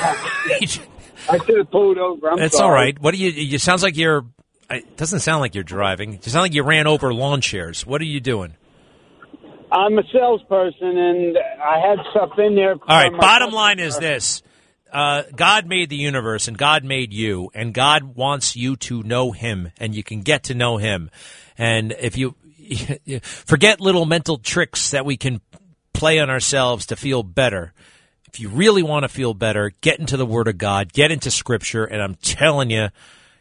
I 0.00 1.38
should 1.44 1.58
have 1.58 1.70
pulled 1.70 1.98
over. 1.98 2.30
I'm 2.30 2.38
It's 2.38 2.56
sorry. 2.56 2.66
all 2.68 2.72
right. 2.74 2.98
What 3.00 3.14
do 3.14 3.20
you? 3.20 3.54
It 3.54 3.60
sounds 3.60 3.82
like 3.82 3.96
you're. 3.96 4.24
It 4.70 4.96
doesn't 4.96 5.20
sound 5.20 5.40
like 5.40 5.54
you're 5.54 5.64
driving. 5.64 6.14
It 6.14 6.24
sounds 6.24 6.42
like 6.42 6.54
you 6.54 6.62
ran 6.62 6.86
over 6.86 7.12
lawn 7.12 7.40
chairs. 7.40 7.86
What 7.86 8.00
are 8.00 8.06
you 8.06 8.20
doing? 8.20 8.54
I'm 9.72 9.98
a 9.98 10.02
salesperson, 10.12 10.96
and 10.96 11.38
I 11.62 11.78
had 11.80 11.98
stuff 12.10 12.30
in 12.38 12.54
there. 12.54 12.72
All 12.72 12.78
right. 12.88 13.12
Bottom 13.12 13.50
line 13.50 13.78
is 13.78 13.98
this: 13.98 14.42
uh, 14.92 15.22
God 15.34 15.66
made 15.66 15.90
the 15.90 15.96
universe, 15.96 16.48
and 16.48 16.56
God 16.56 16.84
made 16.84 17.12
you, 17.12 17.50
and 17.54 17.74
God 17.74 18.14
wants 18.16 18.56
you 18.56 18.76
to 18.76 19.02
know 19.02 19.32
Him, 19.32 19.70
and 19.78 19.94
you 19.94 20.02
can 20.02 20.22
get 20.22 20.44
to 20.44 20.54
know 20.54 20.76
Him. 20.78 21.10
And 21.56 21.94
if 21.98 22.16
you 22.16 22.34
forget 23.22 23.80
little 23.80 24.06
mental 24.06 24.38
tricks 24.38 24.90
that 24.90 25.04
we 25.04 25.16
can 25.16 25.40
play 25.92 26.18
on 26.18 26.30
ourselves 26.30 26.86
to 26.86 26.96
feel 26.96 27.22
better. 27.22 27.72
If 28.32 28.40
you 28.40 28.48
really 28.48 28.82
want 28.82 29.04
to 29.04 29.08
feel 29.08 29.34
better, 29.34 29.72
get 29.80 29.98
into 29.98 30.16
the 30.16 30.26
Word 30.26 30.48
of 30.48 30.58
God, 30.58 30.92
get 30.92 31.10
into 31.10 31.30
Scripture, 31.30 31.84
and 31.84 32.02
I'm 32.02 32.14
telling 32.16 32.70
you, 32.70 32.88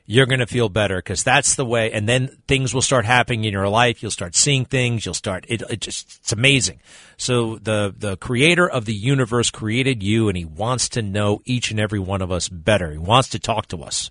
you're 0.09 0.25
going 0.25 0.39
to 0.39 0.47
feel 0.47 0.69
better 0.69 0.97
because 0.97 1.21
that's 1.23 1.55
the 1.55 1.65
way. 1.65 1.91
And 1.91 2.07
then 2.07 2.29
things 2.47 2.73
will 2.73 2.81
start 2.81 3.03
happening 3.03 3.43
in 3.43 3.51
your 3.51 3.67
life. 3.67 4.01
You'll 4.01 4.09
start 4.09 4.35
seeing 4.35 4.63
things. 4.63 5.05
You'll 5.05 5.13
start. 5.13 5.45
It, 5.49 5.61
it 5.69 5.81
just 5.81 6.19
it's 6.21 6.31
amazing. 6.31 6.79
So 7.17 7.57
the 7.57 7.93
the 7.95 8.15
creator 8.15 8.67
of 8.67 8.85
the 8.85 8.93
universe 8.93 9.51
created 9.51 10.01
you, 10.01 10.29
and 10.29 10.37
he 10.37 10.45
wants 10.45 10.87
to 10.89 11.01
know 11.01 11.41
each 11.43 11.71
and 11.71 11.79
every 11.79 11.99
one 11.99 12.21
of 12.21 12.31
us 12.31 12.47
better. 12.47 12.91
He 12.91 12.97
wants 12.97 13.29
to 13.29 13.39
talk 13.39 13.67
to 13.67 13.83
us. 13.83 14.09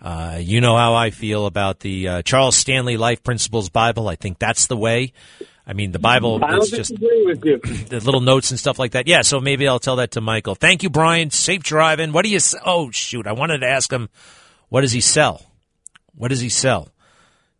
Uh, 0.00 0.38
you 0.40 0.60
know 0.60 0.76
how 0.76 0.94
I 0.94 1.10
feel 1.10 1.46
about 1.46 1.80
the 1.80 2.08
uh, 2.08 2.22
Charles 2.22 2.56
Stanley 2.56 2.96
Life 2.96 3.22
Principles 3.22 3.68
Bible. 3.68 4.08
I 4.08 4.16
think 4.16 4.38
that's 4.38 4.66
the 4.66 4.76
way. 4.76 5.12
I 5.66 5.72
mean, 5.72 5.90
the 5.90 5.98
Bible 5.98 6.42
I 6.44 6.52
don't 6.52 6.62
is 6.62 6.70
just 6.70 6.90
disagree 6.90 7.24
with 7.26 7.44
you. 7.44 7.58
the 7.88 8.00
little 8.00 8.20
notes 8.20 8.50
and 8.52 8.60
stuff 8.60 8.78
like 8.78 8.92
that. 8.92 9.08
Yeah, 9.08 9.22
so 9.22 9.40
maybe 9.40 9.66
I'll 9.66 9.80
tell 9.80 9.96
that 9.96 10.12
to 10.12 10.20
Michael. 10.20 10.54
Thank 10.54 10.82
you, 10.82 10.90
Brian. 10.90 11.30
Safe 11.30 11.62
driving. 11.62 12.12
What 12.12 12.24
do 12.24 12.30
you? 12.30 12.38
Oh 12.64 12.90
shoot, 12.90 13.26
I 13.26 13.32
wanted 13.32 13.58
to 13.58 13.66
ask 13.66 13.92
him. 13.92 14.08
What 14.68 14.82
does 14.82 14.92
he 14.92 15.00
sell? 15.00 15.42
What 16.14 16.28
does 16.28 16.40
he 16.40 16.48
sell? 16.48 16.88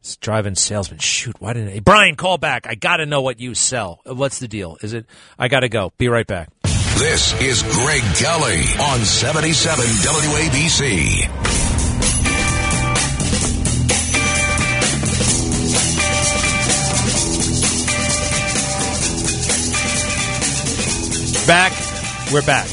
It's 0.01 0.17
driving 0.17 0.55
salesman. 0.55 1.01
Shoot, 1.01 1.41
why 1.41 1.53
didn't 1.53 1.75
I? 1.77 1.81
Brian, 1.81 2.15
call 2.15 2.39
back. 2.39 2.69
I 2.69 2.77
got 2.77 2.99
to 2.99 3.07
know 3.07 3.23
what 3.23 3.41
you 3.41 3.55
sell. 3.55 4.01
Uh, 4.09 4.15
What's 4.15 4.39
the 4.39 4.47
deal? 4.47 4.77
Is 4.83 4.93
it? 4.93 5.07
I 5.37 5.49
got 5.49 5.61
to 5.61 5.69
go. 5.69 5.93
Be 5.99 6.09
right 6.09 6.27
back. 6.27 6.49
This 6.63 7.39
is 7.43 7.63
Greg 7.63 8.03
Kelly 8.15 8.63
on 8.81 9.05
77 9.05 9.85
WABC. 9.85 11.66
Back. 21.47 21.73
We're 22.33 22.43
back. 22.45 22.69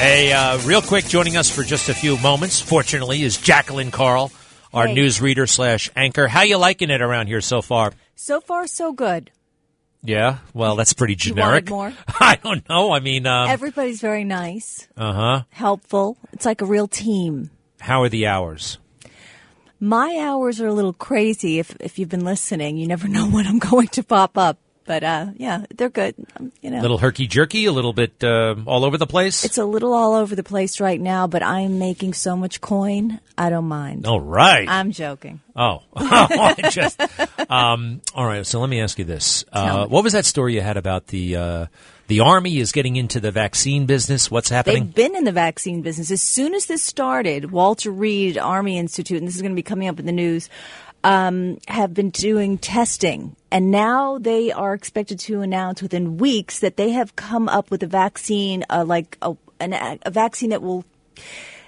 A 0.00 0.32
uh, 0.32 0.58
real 0.62 0.82
quick, 0.82 1.04
joining 1.04 1.36
us 1.36 1.48
for 1.48 1.62
just 1.62 1.88
a 1.88 1.94
few 1.94 2.18
moments, 2.18 2.60
fortunately, 2.60 3.22
is 3.22 3.36
Jacqueline 3.36 3.92
Carl, 3.92 4.32
our 4.72 4.88
Hey. 4.88 4.96
newsreader 4.96 5.48
slash 5.48 5.88
anchor. 5.94 6.26
How 6.26 6.42
you 6.42 6.56
liking 6.58 6.90
it 6.90 7.00
around 7.00 7.28
here 7.28 7.40
so 7.40 7.62
far? 7.62 7.92
So 8.16 8.40
far, 8.40 8.66
so 8.66 8.92
good. 8.92 9.30
Yeah, 10.02 10.38
well, 10.52 10.74
that's 10.74 10.92
pretty 10.92 11.14
generic. 11.14 11.68
more? 11.70 11.92
I 12.20 12.36
don't 12.42 12.68
know. 12.68 12.92
I 12.92 12.98
mean, 12.98 13.26
um, 13.28 13.48
Everybody's 13.48 14.00
very 14.00 14.24
nice, 14.24 14.88
uh 14.96 15.12
huh. 15.12 15.42
helpful. 15.50 16.18
It's 16.32 16.44
like 16.44 16.60
a 16.62 16.66
real 16.66 16.88
team. 16.88 17.50
How 17.80 18.02
are 18.02 18.08
the 18.08 18.26
hours? 18.26 18.78
My 19.78 20.18
hours 20.20 20.60
are 20.60 20.66
a 20.66 20.72
little 20.74 20.92
crazy. 20.92 21.58
If 21.60 21.76
if 21.80 21.98
you've 21.98 22.08
been 22.08 22.24
listening, 22.24 22.76
you 22.76 22.88
never 22.88 23.06
know 23.06 23.26
when 23.30 23.46
I'm 23.46 23.60
going 23.60 23.88
to 23.88 24.02
pop 24.02 24.36
up. 24.36 24.58
But 24.86 25.02
uh, 25.02 25.26
yeah, 25.36 25.64
they're 25.74 25.88
good. 25.88 26.14
Um, 26.38 26.52
you 26.60 26.70
know, 26.70 26.80
A 26.80 26.82
little 26.82 26.98
herky 26.98 27.26
jerky, 27.26 27.64
a 27.64 27.72
little 27.72 27.92
bit 27.94 28.22
uh, 28.22 28.54
all 28.66 28.84
over 28.84 28.98
the 28.98 29.06
place. 29.06 29.44
it's 29.44 29.56
a 29.58 29.64
little 29.64 29.94
all 29.94 30.12
over 30.14 30.34
the 30.36 30.42
place 30.42 30.78
right 30.80 31.00
now. 31.00 31.26
But 31.26 31.42
I'm 31.42 31.78
making 31.78 32.12
so 32.14 32.36
much 32.36 32.60
coin, 32.60 33.18
I 33.38 33.48
don't 33.50 33.64
mind. 33.68 34.06
All 34.06 34.20
right. 34.20 34.68
I'm 34.68 34.90
joking. 34.92 35.40
Oh, 35.56 35.82
just 36.70 37.00
um, 37.48 38.00
all 38.14 38.26
right. 38.26 38.46
So 38.46 38.60
let 38.60 38.68
me 38.68 38.80
ask 38.80 38.98
you 38.98 39.04
this: 39.04 39.44
uh, 39.52 39.86
What 39.86 40.04
was 40.04 40.12
that 40.12 40.24
story 40.24 40.54
you 40.54 40.60
had 40.60 40.76
about 40.76 41.06
the 41.06 41.36
uh, 41.36 41.66
the 42.08 42.20
army 42.20 42.58
is 42.58 42.72
getting 42.72 42.96
into 42.96 43.20
the 43.20 43.30
vaccine 43.30 43.86
business? 43.86 44.30
What's 44.30 44.50
happening? 44.50 44.84
They've 44.86 44.94
been 44.94 45.16
in 45.16 45.24
the 45.24 45.32
vaccine 45.32 45.80
business. 45.82 46.10
As 46.10 46.22
soon 46.22 46.54
as 46.54 46.66
this 46.66 46.82
started, 46.82 47.50
Walter 47.52 47.90
Reed 47.90 48.36
Army 48.36 48.78
Institute, 48.78 49.18
and 49.18 49.26
this 49.28 49.36
is 49.36 49.42
going 49.42 49.52
to 49.52 49.56
be 49.56 49.62
coming 49.62 49.88
up 49.88 49.98
in 50.00 50.06
the 50.06 50.12
news, 50.12 50.50
um, 51.04 51.58
have 51.68 51.94
been 51.94 52.10
doing 52.10 52.58
testing. 52.58 53.36
And 53.52 53.70
now 53.70 54.18
they 54.18 54.50
are 54.50 54.74
expected 54.74 55.20
to 55.20 55.42
announce 55.42 55.82
within 55.82 56.16
weeks 56.16 56.58
that 56.60 56.76
they 56.76 56.90
have 56.90 57.14
come 57.14 57.48
up 57.48 57.70
with 57.70 57.82
a 57.84 57.86
vaccine, 57.86 58.64
uh, 58.68 58.84
like 58.84 59.16
a, 59.22 59.36
an, 59.60 60.00
a 60.02 60.10
vaccine 60.10 60.50
that 60.50 60.62
will 60.62 60.84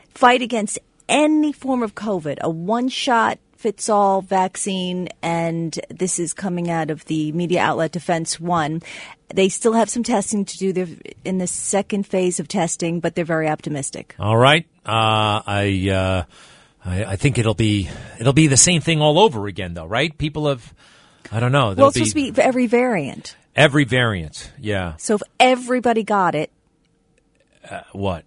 fight 0.08 0.42
against 0.42 0.78
any 1.08 1.52
form 1.52 1.82
of 1.84 1.94
COVID, 1.94 2.38
a 2.40 2.50
one 2.50 2.88
shot 2.88 3.38
fits 3.56 3.88
all 3.88 4.22
vaccine. 4.22 5.08
And 5.22 5.78
this 5.90 6.18
is 6.18 6.32
coming 6.32 6.70
out 6.70 6.90
of 6.90 7.04
the 7.04 7.30
media 7.32 7.60
outlet 7.60 7.92
Defense 7.92 8.40
One. 8.40 8.82
They 9.34 9.48
still 9.48 9.74
have 9.74 9.90
some 9.90 10.02
testing 10.02 10.44
to 10.44 10.56
do. 10.56 10.72
They're 10.72 10.88
in 11.24 11.38
the 11.38 11.46
second 11.46 12.06
phase 12.06 12.40
of 12.40 12.48
testing, 12.48 13.00
but 13.00 13.14
they're 13.14 13.24
very 13.24 13.48
optimistic. 13.48 14.14
All 14.18 14.36
right. 14.36 14.66
Uh, 14.84 15.42
I, 15.46 15.90
uh, 15.92 16.24
I 16.86 17.04
I 17.04 17.16
think 17.16 17.36
it'll 17.38 17.54
be 17.54 17.90
it'll 18.20 18.32
be 18.32 18.46
the 18.46 18.56
same 18.56 18.80
thing 18.80 19.00
all 19.02 19.18
over 19.18 19.46
again, 19.46 19.74
though, 19.74 19.86
right? 19.86 20.16
People 20.16 20.48
have 20.48 20.72
I 21.32 21.40
don't 21.40 21.52
know. 21.52 21.74
Well, 21.76 21.88
it's 21.88 21.96
supposed 21.96 22.14
to 22.16 22.32
be 22.32 22.40
every 22.40 22.66
variant. 22.68 23.34
every 23.56 23.84
variant. 23.84 24.52
Yeah. 24.60 24.94
So 24.98 25.16
if 25.16 25.22
everybody 25.40 26.02
got 26.04 26.34
it, 26.34 26.50
Uh, 27.68 27.80
what? 27.92 28.24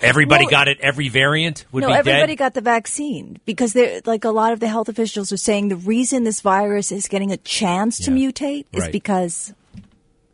Everybody 0.00 0.44
Well- 0.46 0.50
got 0.50 0.68
it. 0.68 0.78
Every 0.80 1.08
variant 1.08 1.64
would 1.72 1.82
no, 1.82 1.88
be 1.88 1.94
everybody 1.94 2.32
dead. 2.32 2.38
got 2.38 2.54
the 2.54 2.60
vaccine 2.60 3.38
because 3.46 3.72
they're 3.72 4.00
like 4.04 4.24
a 4.24 4.30
lot 4.30 4.52
of 4.52 4.58
the 4.60 4.66
health 4.68 4.88
officials 4.88 5.32
are 5.32 5.36
saying 5.36 5.68
the 5.68 5.76
reason 5.76 6.24
this 6.24 6.40
virus 6.40 6.90
is 6.92 7.06
getting 7.08 7.30
a 7.30 7.36
chance 7.38 7.98
to 8.00 8.10
mutate 8.10 8.66
is 8.72 8.82
Right. 8.82 8.92
because 8.92 9.54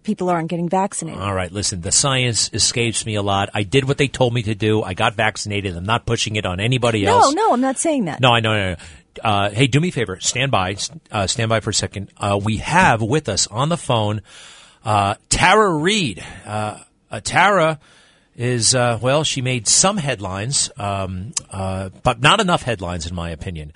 people 0.09 0.31
aren't 0.31 0.49
getting 0.49 0.71
vaccinated. 0.71 1.21
All 1.21 1.35
right, 1.35 1.53
listen, 1.53 1.83
the 1.83 1.93
science 1.93 2.49
escapes 2.55 3.05
me 3.05 3.15
a 3.15 3.21
lot. 3.21 3.51
I 3.53 3.63
did 3.63 3.87
what 3.87 3.99
they 3.99 4.09
told 4.09 4.33
me 4.33 4.43
to 4.45 4.55
do. 4.55 4.83
I 4.83 4.95
got 4.95 5.15
vaccinated. 5.15 5.77
I'm 5.77 5.85
not 5.85 6.07
pushing 6.07 6.37
it 6.37 6.47
on 6.47 6.61
anybody 6.61 7.05
no, 7.05 7.19
else. 7.19 7.35
no, 7.35 7.43
no, 7.43 7.53
I'm 7.53 7.61
not 7.61 7.79
saying 7.79 8.07
that. 8.07 8.19
No, 8.19 8.31
I 8.31 8.41
know. 8.41 8.55
No, 8.55 8.71
no. 8.71 8.77
Uh, 9.23 9.51
hey, 9.51 9.67
do 9.67 9.81
me 9.81 9.89
a 9.89 9.93
favor. 9.93 10.19
Stand 10.21 10.51
by. 10.51 10.77
Uh, 11.13 11.27
stand 11.27 11.51
by 11.51 11.61
for 11.61 11.71
a 11.71 11.75
second. 11.75 12.11
Uh, 12.17 12.41
we 12.43 12.57
have 12.57 13.03
with 13.03 13.29
us 13.29 13.47
on 13.49 13.69
the 13.69 13.77
phone 13.77 14.23
uh, 14.83 15.17
Tara 15.29 15.71
Reade. 15.71 16.25
Uh, 16.47 16.79
uh, 17.11 17.21
Tara 17.23 17.79
is 18.35 18.75
uh, 18.75 18.99
well. 19.03 19.25
She 19.25 19.43
made 19.43 19.69
some 19.69 19.99
headlines, 19.99 20.71
um, 20.79 21.33
uh, 21.51 21.91
but 22.03 22.23
not 22.23 22.41
enough 22.41 22.63
headlines, 22.63 23.07
in 23.07 23.15
my 23.15 23.29
opinion. 23.29 23.75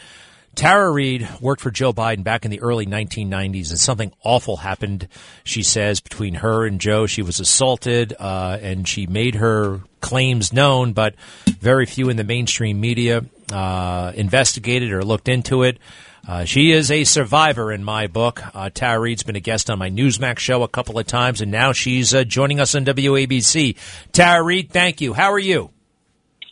Tara 0.55 0.91
Reade 0.91 1.27
worked 1.41 1.63
for 1.63 1.71
Joe 1.71 1.93
Biden 1.93 2.25
back 2.25 2.45
in 2.45 2.51
the 2.51 2.61
early 2.61 2.87
1990s, 2.87 3.71
and 3.71 3.79
something 3.79 4.13
awful 4.23 4.59
happened. 4.59 5.09
She 5.45 5.63
says 5.63 6.01
between 6.01 6.35
her 6.35 6.67
and 6.67 6.81
Joe, 6.81 7.07
she 7.07 7.23
was 7.23 7.41
assaulted, 7.41 8.15
uh, 8.19 8.59
and 8.61 8.87
she 8.87 9.07
made 9.07 9.37
her 9.37 9.81
claims 10.01 10.53
known, 10.53 10.93
but 10.93 11.15
very 11.47 11.87
few 11.87 12.11
in 12.11 12.17
the 12.17 12.25
mainstream 12.25 12.81
media 12.81 13.25
uh, 13.51 14.13
investigated 14.15 14.93
or 14.93 15.03
looked 15.03 15.29
into 15.29 15.63
it. 15.63 15.79
Uh, 16.27 16.45
she 16.45 16.71
is 16.71 16.91
a 16.91 17.05
survivor 17.05 17.73
in 17.73 17.83
my 17.83 18.07
book. 18.07 18.43
Uh, 18.55 18.71
Tara 18.71 19.01
Reade's 19.01 19.25
been 19.25 19.37
a 19.37 19.41
guest 19.41 19.71
on 19.71 19.79
my 19.79 19.91
Newsmax 19.91 20.39
show 20.39 20.63
a 20.63 20.69
couple 20.69 20.99
of 20.99 21.07
times, 21.07 21.41
and 21.41 21.51
now 21.51 21.73
she's 21.73 22.15
uh, 22.15 22.25
joining 22.25 22.61
us 22.61 22.75
on 22.75 22.85
WABC. 22.85 23.77
Tara 24.13 24.43
Reade, 24.43 24.71
thank 24.71 25.01
you. 25.01 25.15
How 25.15 25.33
are 25.33 25.39
you? 25.39 25.71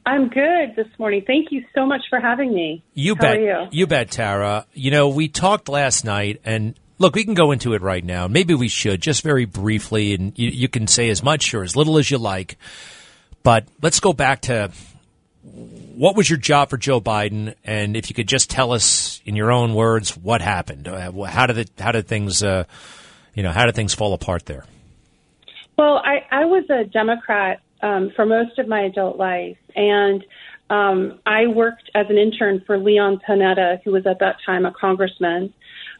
I'm 0.07 0.29
good 0.29 0.75
this 0.77 0.87
morning. 0.99 1.23
Thank 1.27 1.53
you 1.53 1.65
so 1.75 1.87
much 1.87 2.03
for 2.09 2.21
having 2.21 2.53
me. 2.55 2.83
You 2.95 3.15
How 3.15 3.21
bet. 3.21 3.39
Are 3.39 3.69
you? 3.71 3.87
bet, 3.87 4.11
Tara. 4.11 4.67
You 4.73 4.91
know, 4.91 5.09
we 5.09 5.29
talked 5.29 5.69
last 5.69 6.05
night, 6.05 6.41
and 6.45 6.75
look, 6.99 7.15
we 7.15 7.25
can 7.25 7.35
go 7.35 7.53
into 7.53 7.75
it 7.75 7.83
right 7.83 8.05
now. 8.05 8.27
Maybe 8.27 8.55
we 8.55 8.69
should, 8.69 9.01
just 9.01 9.23
very 9.23 9.45
briefly, 9.45 10.15
and 10.15 10.39
you, 10.39 10.49
you 10.49 10.69
can 10.69 10.87
say 10.87 11.11
as 11.11 11.23
much 11.23 11.53
or 11.55 11.63
as 11.63 11.77
little 11.77 11.99
as 11.99 12.11
you 12.11 12.19
like. 12.19 12.57
But 13.43 13.67
let's 13.83 14.01
go 14.01 14.13
back 14.13 14.43
to 14.43 14.71
what 15.43 16.17
was 16.17 16.29
your 16.29 16.39
job 16.39 16.71
for 16.71 16.77
Joe 16.77 17.01
Biden, 17.01 17.55
and 17.65 17.97
if 17.97 18.11
you 18.11 18.15
could 18.15 18.29
just 18.29 18.51
tell 18.51 18.73
us 18.73 19.21
in 19.25 19.37
your 19.37 19.53
own 19.53 19.75
words 19.75 20.17
what 20.17 20.41
happened. 20.41 20.89
Uh, 20.89 21.11
How 21.25 21.47
did 21.47 21.59
it? 21.59 21.71
How 21.79 21.93
did 21.93 22.07
things? 22.09 22.43
Uh, 22.43 22.65
you 23.35 23.43
know, 23.43 23.53
how 23.53 23.67
did 23.67 23.75
things 23.75 23.95
fall 23.95 24.13
apart 24.13 24.47
there? 24.47 24.65
Well, 25.79 25.97
I, 26.05 26.27
I 26.31 26.45
was 26.45 26.69
a 26.69 26.85
Democrat 26.85 27.61
um, 27.83 28.11
for 28.15 28.27
most 28.27 28.59
of 28.59 28.69
my 28.69 28.83
adult 28.83 29.17
life, 29.17 29.59
and 29.75 30.25
um, 30.71 31.19
I 31.27 31.49
worked 31.49 31.91
as 31.95 32.07
an 32.09 32.17
intern 32.17 32.63
for 32.67 32.79
Leon 32.79 33.21
Panetta, 33.29 33.83
who 33.83 33.91
was 33.91 34.07
at 34.07 34.21
that 34.21 34.37
time 34.47 34.65
a 34.65 34.73
congressman. 34.73 35.53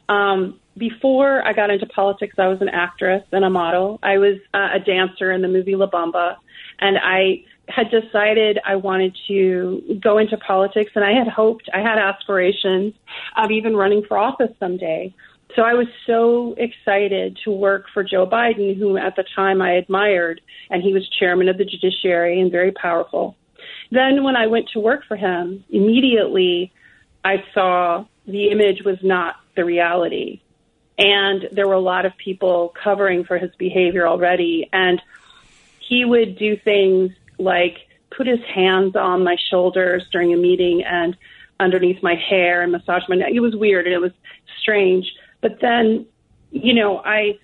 Um, 0.07 0.59
before 0.77 1.45
I 1.45 1.53
got 1.53 1.69
into 1.69 1.85
politics, 1.85 2.35
I 2.37 2.47
was 2.47 2.61
an 2.61 2.69
actress 2.69 3.23
and 3.31 3.43
a 3.43 3.49
model. 3.49 3.99
I 4.01 4.17
was 4.17 4.37
uh, 4.53 4.69
a 4.73 4.79
dancer 4.79 5.31
in 5.31 5.41
the 5.41 5.49
movie 5.49 5.75
La 5.75 5.87
Bamba, 5.87 6.37
and 6.79 6.97
I 6.97 7.43
had 7.67 7.91
decided 7.91 8.59
I 8.65 8.75
wanted 8.75 9.17
to 9.27 9.99
go 10.01 10.17
into 10.17 10.37
politics, 10.37 10.91
and 10.95 11.03
I 11.03 11.11
had 11.11 11.27
hoped, 11.27 11.69
I 11.73 11.79
had 11.79 11.97
aspirations 11.97 12.93
of 13.35 13.51
even 13.51 13.75
running 13.75 14.03
for 14.07 14.17
office 14.17 14.51
someday. 14.59 15.13
So 15.55 15.63
I 15.63 15.73
was 15.73 15.87
so 16.07 16.55
excited 16.57 17.37
to 17.43 17.51
work 17.51 17.85
for 17.93 18.03
Joe 18.03 18.25
Biden, 18.25 18.77
who 18.77 18.97
at 18.97 19.15
the 19.15 19.25
time 19.35 19.61
I 19.61 19.73
admired, 19.73 20.39
and 20.69 20.81
he 20.81 20.93
was 20.93 21.07
chairman 21.09 21.49
of 21.49 21.57
the 21.57 21.65
judiciary 21.65 22.39
and 22.39 22.51
very 22.51 22.71
powerful. 22.71 23.35
Then 23.91 24.23
when 24.23 24.35
I 24.37 24.47
went 24.47 24.69
to 24.69 24.79
work 24.79 25.03
for 25.05 25.17
him, 25.17 25.65
immediately 25.69 26.71
I 27.23 27.43
saw 27.53 28.05
the 28.25 28.49
image 28.49 28.83
was 28.83 28.97
not 29.03 29.35
the 29.55 29.65
reality. 29.65 30.41
and 30.97 31.49
there 31.51 31.67
were 31.67 31.73
a 31.73 31.79
lot 31.79 32.05
of 32.05 32.15
people 32.17 32.73
covering 32.83 33.23
for 33.23 33.37
his 33.37 33.49
behavior 33.57 34.07
already. 34.07 34.69
And 34.71 35.01
he 35.79 36.05
would 36.05 36.37
do 36.37 36.55
things 36.57 37.11
like 37.39 37.77
put 38.15 38.27
his 38.27 38.43
hands 38.43 38.95
on 38.95 39.23
my 39.23 39.35
shoulders 39.49 40.03
during 40.11 40.33
a 40.33 40.37
meeting 40.37 40.83
and 40.83 41.17
underneath 41.59 42.03
my 42.03 42.15
hair 42.15 42.61
and 42.61 42.71
massage 42.71 43.03
my 43.09 43.15
neck. 43.15 43.31
It 43.33 43.39
was 43.39 43.55
weird 43.55 43.85
and 43.85 43.95
it 43.95 44.01
was 44.01 44.11
strange. 44.61 45.11
But 45.41 45.59
then, 45.61 46.05
you 46.51 46.73
know, 46.73 46.99
I 46.99 47.39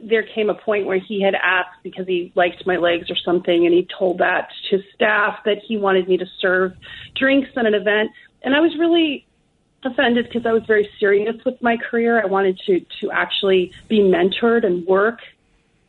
there 0.00 0.22
came 0.22 0.48
a 0.48 0.54
point 0.54 0.86
where 0.86 0.98
he 0.98 1.20
had 1.20 1.34
asked 1.34 1.82
because 1.82 2.06
he 2.06 2.32
liked 2.36 2.64
my 2.66 2.76
legs 2.76 3.10
or 3.10 3.16
something, 3.16 3.66
and 3.66 3.74
he 3.74 3.88
told 3.98 4.18
that 4.18 4.48
to 4.70 4.76
his 4.76 4.84
staff 4.94 5.40
that 5.44 5.58
he 5.58 5.76
wanted 5.76 6.08
me 6.08 6.16
to 6.16 6.26
serve 6.38 6.72
drinks 7.16 7.50
at 7.56 7.66
an 7.66 7.74
event. 7.74 8.10
And 8.42 8.54
I 8.54 8.60
was 8.60 8.76
really 8.78 9.26
offended 9.84 10.26
because 10.26 10.46
I 10.46 10.52
was 10.52 10.64
very 10.66 10.88
serious 10.98 11.36
with 11.44 11.60
my 11.62 11.76
career. 11.76 12.22
I 12.22 12.26
wanted 12.26 12.60
to 12.66 12.80
to 13.00 13.10
actually 13.10 13.72
be 13.88 14.00
mentored 14.00 14.64
and 14.64 14.86
work, 14.86 15.20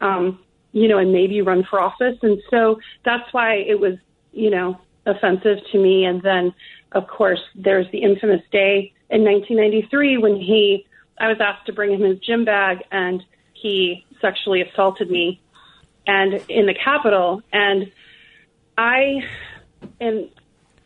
um, 0.02 0.40
you 0.72 0.88
know, 0.88 0.98
and 0.98 1.12
maybe 1.12 1.42
run 1.42 1.64
for 1.64 1.80
office. 1.80 2.18
And 2.22 2.42
so 2.50 2.80
that's 3.04 3.32
why 3.34 3.56
it 3.56 3.80
was, 3.80 3.96
you 4.32 4.50
know, 4.50 4.80
offensive 5.06 5.60
to 5.72 5.78
me. 5.78 6.06
And 6.06 6.22
then, 6.22 6.54
of 6.92 7.08
course, 7.08 7.42
there's 7.56 7.90
the 7.92 8.00
infamous 8.00 8.42
day 8.52 8.94
in 9.10 9.24
1993 9.24 10.18
when 10.18 10.36
he, 10.36 10.86
I 11.20 11.28
was 11.28 11.38
asked 11.40 11.66
to 11.66 11.74
bring 11.74 11.92
him 11.92 12.02
his 12.02 12.20
gym 12.20 12.46
bag 12.46 12.84
and 12.92 13.24
he 13.54 14.06
sexually 14.22 14.62
assaulted 14.62 15.10
me 15.10 15.42
and 16.08 16.34
in 16.50 16.66
the 16.66 16.74
Capitol. 16.74 17.42
And 17.52 17.92
I, 18.78 19.22
and, 20.00 20.30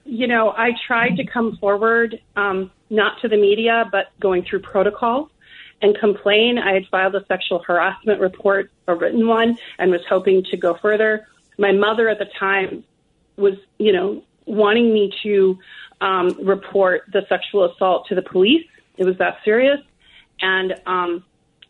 you 0.05 0.27
know, 0.27 0.51
I 0.51 0.71
tried 0.88 1.17
to 1.17 1.25
come 1.25 1.57
forward, 1.57 2.19
um, 2.36 2.71
not 2.89 3.21
to 3.21 3.27
the 3.27 3.38
media, 3.38 3.88
but 3.91 4.07
going 4.19 4.43
through 4.43 4.59
protocol 4.59 5.29
and 5.81 5.97
complain. 5.97 6.57
I 6.57 6.73
had 6.73 6.86
filed 6.88 7.15
a 7.15 7.25
sexual 7.27 7.59
harassment 7.59 8.19
report, 8.19 8.71
a 8.88 8.95
written 8.95 9.27
one, 9.27 9.57
and 9.77 9.91
was 9.91 10.01
hoping 10.09 10.43
to 10.45 10.57
go 10.57 10.75
further. 10.75 11.27
My 11.57 11.71
mother 11.71 12.09
at 12.09 12.19
the 12.19 12.29
time 12.39 12.84
was, 13.38 13.53
you 13.77 13.91
know, 13.91 14.23
wanting 14.45 14.93
me 14.93 15.13
to 15.23 15.59
um, 16.01 16.38
report 16.43 17.03
the 17.11 17.25
sexual 17.29 17.65
assault 17.71 18.07
to 18.07 18.15
the 18.15 18.21
police. 18.21 18.65
It 18.97 19.05
was 19.05 19.17
that 19.17 19.38
serious. 19.45 19.79
And 20.43 20.73
um, 20.85 21.23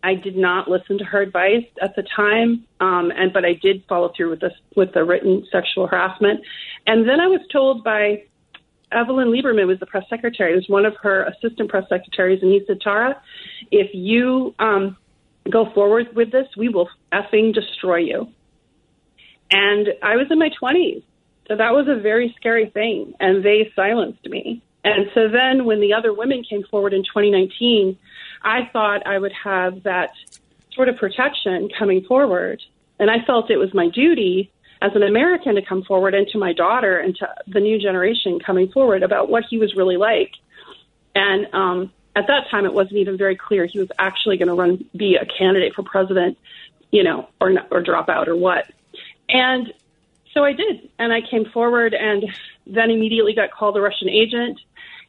I 0.03 0.15
did 0.15 0.35
not 0.35 0.67
listen 0.67 0.97
to 0.97 1.05
her 1.05 1.21
advice 1.21 1.65
at 1.79 1.95
the 1.95 2.03
time, 2.15 2.65
um, 2.79 3.11
and 3.15 3.31
but 3.31 3.45
I 3.45 3.53
did 3.53 3.83
follow 3.87 4.11
through 4.17 4.31
with 4.31 4.41
this 4.41 4.51
with 4.75 4.93
the 4.93 5.03
written 5.05 5.45
sexual 5.51 5.85
harassment. 5.87 6.41
And 6.87 7.07
then 7.07 7.21
I 7.21 7.27
was 7.27 7.41
told 7.51 7.83
by 7.83 8.23
Evelyn 8.91 9.29
Lieberman 9.29 9.67
was 9.67 9.79
the 9.79 9.85
press 9.85 10.05
secretary. 10.09 10.53
It 10.53 10.55
was 10.55 10.67
one 10.67 10.85
of 10.85 10.95
her 11.03 11.23
assistant 11.23 11.69
press 11.69 11.85
secretaries, 11.87 12.41
and 12.41 12.51
he 12.51 12.61
said, 12.65 12.81
"Tara, 12.81 13.21
if 13.71 13.91
you 13.93 14.55
um, 14.57 14.97
go 15.49 15.71
forward 15.73 16.15
with 16.15 16.31
this, 16.31 16.47
we 16.57 16.67
will 16.67 16.89
effing 17.13 17.53
destroy 17.53 17.97
you." 17.97 18.27
And 19.51 19.87
I 20.01 20.15
was 20.15 20.27
in 20.31 20.39
my 20.39 20.49
twenties, 20.59 21.03
so 21.47 21.55
that 21.55 21.73
was 21.73 21.85
a 21.87 22.01
very 22.01 22.33
scary 22.37 22.71
thing, 22.71 23.13
and 23.19 23.45
they 23.45 23.71
silenced 23.75 24.25
me. 24.25 24.63
And 24.83 25.05
so 25.13 25.29
then, 25.29 25.63
when 25.63 25.79
the 25.79 25.93
other 25.93 26.11
women 26.13 26.43
came 26.43 26.63
forward 26.63 26.93
in 26.93 27.03
2019 27.03 27.97
I 28.43 28.69
thought 28.71 29.05
I 29.07 29.17
would 29.17 29.33
have 29.43 29.83
that 29.83 30.11
sort 30.73 30.89
of 30.89 30.97
protection 30.97 31.69
coming 31.77 32.03
forward. 32.03 32.61
And 32.99 33.09
I 33.09 33.23
felt 33.25 33.49
it 33.49 33.57
was 33.57 33.73
my 33.73 33.89
duty 33.89 34.51
as 34.81 34.91
an 34.95 35.03
American 35.03 35.55
to 35.55 35.61
come 35.61 35.83
forward 35.83 36.13
and 36.13 36.27
to 36.27 36.37
my 36.37 36.53
daughter 36.53 36.97
and 36.97 37.15
to 37.15 37.29
the 37.47 37.59
new 37.59 37.79
generation 37.79 38.39
coming 38.39 38.69
forward 38.69 39.01
about 39.03 39.29
what 39.29 39.45
he 39.49 39.57
was 39.57 39.75
really 39.75 39.97
like. 39.97 40.31
And 41.15 41.47
um, 41.53 41.91
at 42.15 42.27
that 42.27 42.49
time, 42.49 42.65
it 42.65 42.73
wasn't 42.73 42.97
even 42.97 43.17
very 43.17 43.35
clear 43.35 43.65
he 43.65 43.79
was 43.79 43.91
actually 43.97 44.37
going 44.37 44.49
to 44.49 44.53
run, 44.53 44.85
be 44.95 45.15
a 45.15 45.25
candidate 45.25 45.73
for 45.73 45.83
president, 45.83 46.37
you 46.91 47.03
know, 47.03 47.29
or 47.39 47.53
or 47.71 47.81
drop 47.81 48.09
out 48.09 48.27
or 48.27 48.35
what. 48.35 48.69
And 49.29 49.73
so 50.33 50.43
I 50.43 50.53
did, 50.53 50.89
and 50.99 51.13
I 51.13 51.21
came 51.21 51.45
forward, 51.45 51.93
and 51.93 52.25
then 52.67 52.89
immediately 52.89 53.33
got 53.33 53.51
called 53.51 53.77
a 53.77 53.81
Russian 53.81 54.09
agent 54.09 54.59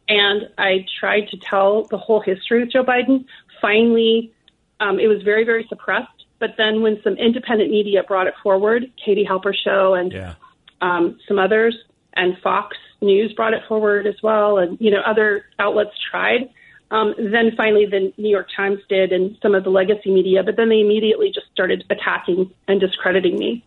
and 0.09 0.48
I 0.59 0.86
tried 1.00 1.28
to 1.28 1.36
tell 1.38 1.84
the 1.84 1.98
whole 1.98 2.20
history 2.20 2.61
with 2.61 2.72
Joe 2.72 2.84
Biden. 2.84 3.24
Finally, 3.61 4.32
um, 4.80 4.98
it 4.98 5.07
was 5.07 5.22
very, 5.22 5.44
very 5.44 5.66
suppressed. 5.68 6.09
But 6.38 6.55
then 6.59 6.82
when 6.82 7.00
some 7.02 7.14
independent 7.14 7.70
media 7.70 8.02
brought 8.02 8.26
it 8.26 8.34
forward, 8.42 8.90
Katie 9.02 9.24
Halper 9.24 9.55
Show 9.55 9.94
and 9.94 10.12
yeah. 10.12 10.34
um, 10.80 11.18
some 11.26 11.38
others, 11.38 11.76
and 12.16 12.36
Fox 12.42 12.76
News 13.00 13.32
brought 13.32 13.55
it 13.55 13.62
forward 13.68 14.07
as 14.07 14.14
well, 14.22 14.59
and 14.59 14.78
you 14.80 14.90
know 14.90 15.00
other 15.00 15.46
outlets 15.59 15.92
tried. 16.11 16.50
Um, 16.90 17.14
then 17.18 17.52
finally, 17.57 17.86
the 17.86 18.12
New 18.16 18.28
York 18.28 18.48
Times 18.55 18.80
did, 18.88 19.12
and 19.12 19.36
some 19.42 19.55
of 19.55 19.64
the 19.64 19.70
legacy 19.70 20.11
media. 20.11 20.42
But 20.42 20.57
then 20.57 20.68
they 20.68 20.80
immediately 20.80 21.30
just 21.34 21.46
started 21.52 21.84
attacking 21.90 22.52
and 22.68 22.80
discrediting 22.80 23.38
me, 23.38 23.64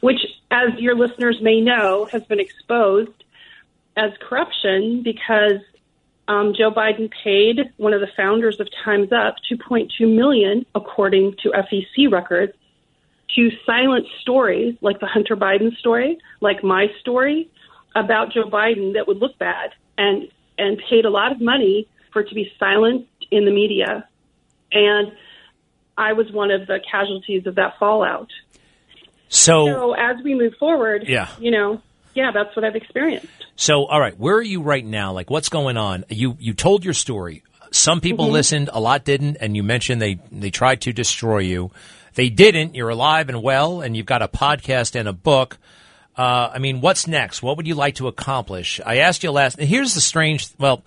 which, 0.00 0.20
as 0.50 0.78
your 0.78 0.94
listeners 0.94 1.38
may 1.40 1.60
know, 1.60 2.06
has 2.12 2.22
been 2.24 2.40
exposed 2.40 3.24
as 3.96 4.12
corruption 4.20 5.02
because 5.02 5.60
um, 6.28 6.52
Joe 6.56 6.70
Biden 6.70 7.10
paid 7.24 7.58
one 7.78 7.94
of 7.94 8.00
the 8.00 8.08
founders 8.16 8.60
of 8.60 8.68
Time's 8.84 9.10
Up 9.12 9.36
2.2 9.50 9.88
million, 10.14 10.66
according 10.74 11.34
to 11.42 11.50
FEC 11.50 12.12
records, 12.12 12.52
to 13.34 13.50
silence 13.64 14.06
stories 14.20 14.76
like 14.80 15.00
the 15.00 15.06
Hunter 15.06 15.36
Biden 15.36 15.76
story, 15.78 16.18
like 16.40 16.62
my 16.62 16.86
story 17.00 17.50
about 17.96 18.32
Joe 18.32 18.48
Biden 18.48 18.94
that 18.94 19.08
would 19.08 19.18
look 19.18 19.38
bad, 19.38 19.70
and 19.96 20.28
and 20.58 20.80
paid 20.90 21.04
a 21.04 21.10
lot 21.10 21.32
of 21.32 21.40
money 21.40 21.88
for 22.12 22.20
it 22.20 22.28
to 22.28 22.34
be 22.34 22.50
silenced 22.58 23.08
in 23.30 23.44
the 23.44 23.50
media. 23.50 24.06
And 24.72 25.12
I 25.96 26.12
was 26.12 26.30
one 26.32 26.50
of 26.50 26.66
the 26.66 26.80
casualties 26.90 27.46
of 27.46 27.54
that 27.56 27.78
fallout. 27.78 28.28
So, 29.28 29.66
so 29.66 29.92
as 29.92 30.16
we 30.24 30.34
move 30.34 30.54
forward, 30.58 31.04
Yeah. 31.06 31.28
you 31.38 31.50
know, 31.50 31.80
yeah, 32.18 32.30
that's 32.32 32.54
what 32.56 32.64
I've 32.64 32.74
experienced. 32.76 33.28
So, 33.56 33.86
all 33.86 34.00
right, 34.00 34.18
where 34.18 34.34
are 34.34 34.42
you 34.42 34.60
right 34.60 34.84
now? 34.84 35.12
Like, 35.12 35.30
what's 35.30 35.48
going 35.48 35.76
on? 35.76 36.04
You 36.08 36.36
you 36.40 36.52
told 36.52 36.84
your 36.84 36.94
story. 36.94 37.42
Some 37.70 38.00
people 38.00 38.26
Mhm. 38.28 38.32
listened, 38.32 38.70
a 38.72 38.80
lot 38.80 39.04
didn't, 39.04 39.36
and 39.40 39.54
you 39.56 39.62
mentioned 39.62 40.02
they 40.02 40.18
they 40.32 40.50
tried 40.50 40.80
to 40.82 40.92
destroy 40.92 41.38
you. 41.38 41.70
They 42.14 42.28
didn't. 42.30 42.74
You're 42.74 42.88
alive 42.88 43.28
and 43.28 43.42
well, 43.42 43.80
and 43.82 43.96
you've 43.96 44.06
got 44.14 44.22
a 44.22 44.28
podcast 44.28 44.94
and 44.98 45.06
a 45.08 45.12
book. 45.12 45.58
Uh, 46.16 46.50
I 46.52 46.58
mean, 46.58 46.80
what's 46.80 47.06
next? 47.06 47.42
What 47.44 47.56
would 47.56 47.66
you 47.68 47.76
like 47.76 47.94
to 47.96 48.08
accomplish? 48.08 48.80
I 48.84 48.96
asked 48.98 49.22
you 49.22 49.30
last. 49.30 49.58
And 49.58 49.68
here's 49.68 49.94
the 49.94 50.00
strange. 50.00 50.48
Well, 50.58 50.82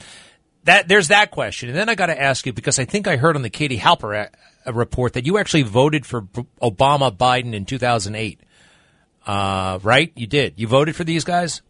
that 0.65 0.87
there's 0.89 1.07
that 1.07 1.31
question, 1.31 1.69
and 1.69 1.77
then 1.77 1.87
I 1.87 1.95
got 1.95 2.07
to 2.07 2.21
ask 2.21 2.45
you 2.45 2.51
because 2.53 2.77
I 2.79 2.85
think 2.85 3.07
I 3.07 3.15
heard 3.15 3.35
on 3.37 3.41
the 3.41 3.49
Katie 3.49 3.79
Halper 3.79 4.27
uh, 4.67 4.73
report 4.73 5.13
that 5.13 5.25
you 5.25 5.37
actually 5.37 5.63
voted 5.63 6.05
for 6.05 6.21
B- 6.21 6.43
Obama 6.61 7.15
Biden 7.15 7.53
in 7.53 7.63
2008. 7.65 8.39
Uh, 9.25 9.79
right? 9.83 10.11
You 10.15 10.27
did. 10.27 10.59
You 10.59 10.67
voted 10.67 10.95
for 10.95 11.03
these 11.03 11.23
guys. 11.23 11.61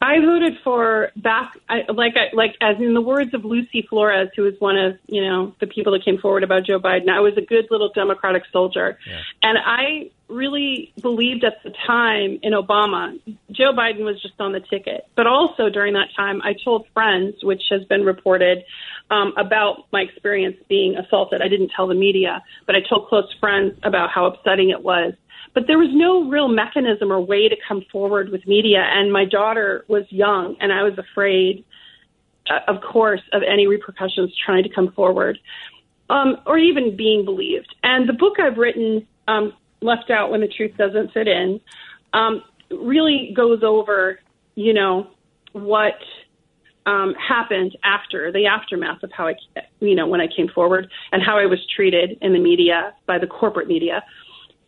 I 0.00 0.20
voted 0.20 0.54
for 0.62 1.10
back, 1.16 1.58
I, 1.68 1.80
like, 1.92 2.14
I, 2.16 2.34
like 2.34 2.54
as 2.60 2.76
in 2.78 2.94
the 2.94 3.00
words 3.00 3.34
of 3.34 3.44
Lucy 3.44 3.84
Flores, 3.88 4.28
who 4.36 4.42
was 4.42 4.54
one 4.60 4.76
of 4.76 4.96
you 5.08 5.24
know 5.24 5.54
the 5.60 5.66
people 5.66 5.92
that 5.92 6.04
came 6.04 6.18
forward 6.18 6.44
about 6.44 6.64
Joe 6.64 6.78
Biden. 6.78 7.08
I 7.08 7.20
was 7.20 7.36
a 7.36 7.40
good 7.40 7.66
little 7.68 7.90
Democratic 7.92 8.44
soldier, 8.52 8.96
and 9.42 9.58
I 9.58 10.10
really 10.28 10.92
believed 11.00 11.42
at 11.42 11.62
the 11.64 11.70
time 11.86 12.38
in 12.42 12.52
Obama. 12.52 13.18
Joe 13.50 13.72
Biden 13.72 14.04
was 14.04 14.22
just 14.22 14.40
on 14.40 14.52
the 14.52 14.60
ticket, 14.60 15.08
but 15.16 15.26
also 15.26 15.68
during 15.68 15.94
that 15.94 16.08
time, 16.14 16.42
I 16.42 16.54
told 16.64 16.86
friends, 16.94 17.42
which 17.42 17.62
has 17.70 17.84
been 17.84 18.04
reported, 18.04 18.64
um, 19.10 19.32
about 19.36 19.86
my 19.92 20.02
experience 20.02 20.58
being 20.68 20.96
assaulted. 20.96 21.42
I 21.42 21.48
didn't 21.48 21.72
tell 21.74 21.88
the 21.88 21.94
media, 21.94 22.44
but 22.66 22.76
I 22.76 22.80
told 22.88 23.08
close 23.08 23.34
friends 23.40 23.76
about 23.82 24.10
how 24.10 24.26
upsetting 24.26 24.70
it 24.70 24.82
was 24.82 25.14
but 25.58 25.66
there 25.66 25.76
was 25.76 25.88
no 25.90 26.30
real 26.30 26.46
mechanism 26.46 27.10
or 27.10 27.20
way 27.20 27.48
to 27.48 27.56
come 27.66 27.82
forward 27.90 28.28
with 28.30 28.46
media. 28.46 28.78
And 28.78 29.12
my 29.12 29.24
daughter 29.24 29.84
was 29.88 30.04
young, 30.08 30.54
and 30.60 30.72
I 30.72 30.84
was 30.84 30.96
afraid, 30.96 31.64
uh, 32.48 32.72
of 32.72 32.80
course, 32.80 33.22
of 33.32 33.42
any 33.42 33.66
repercussions 33.66 34.32
trying 34.46 34.62
to 34.62 34.68
come 34.68 34.92
forward 34.92 35.36
um, 36.10 36.36
or 36.46 36.58
even 36.58 36.96
being 36.96 37.24
believed. 37.24 37.74
And 37.82 38.08
the 38.08 38.12
book 38.12 38.34
I've 38.38 38.56
written, 38.56 39.04
um, 39.26 39.52
Left 39.82 40.10
Out 40.10 40.30
When 40.30 40.42
the 40.42 40.46
Truth 40.46 40.76
Doesn't 40.78 41.12
Fit 41.12 41.26
In, 41.26 41.60
um, 42.12 42.44
really 42.70 43.32
goes 43.34 43.64
over, 43.64 44.20
you 44.54 44.72
know, 44.72 45.08
what 45.54 45.98
um, 46.86 47.14
happened 47.14 47.76
after 47.82 48.30
the 48.30 48.46
aftermath 48.46 49.02
of 49.02 49.10
how 49.10 49.26
I, 49.26 49.34
you 49.80 49.96
know, 49.96 50.06
when 50.06 50.20
I 50.20 50.28
came 50.28 50.46
forward 50.54 50.88
and 51.10 51.20
how 51.20 51.36
I 51.36 51.46
was 51.46 51.58
treated 51.74 52.16
in 52.22 52.32
the 52.32 52.38
media 52.38 52.94
by 53.06 53.18
the 53.18 53.26
corporate 53.26 53.66
media. 53.66 54.04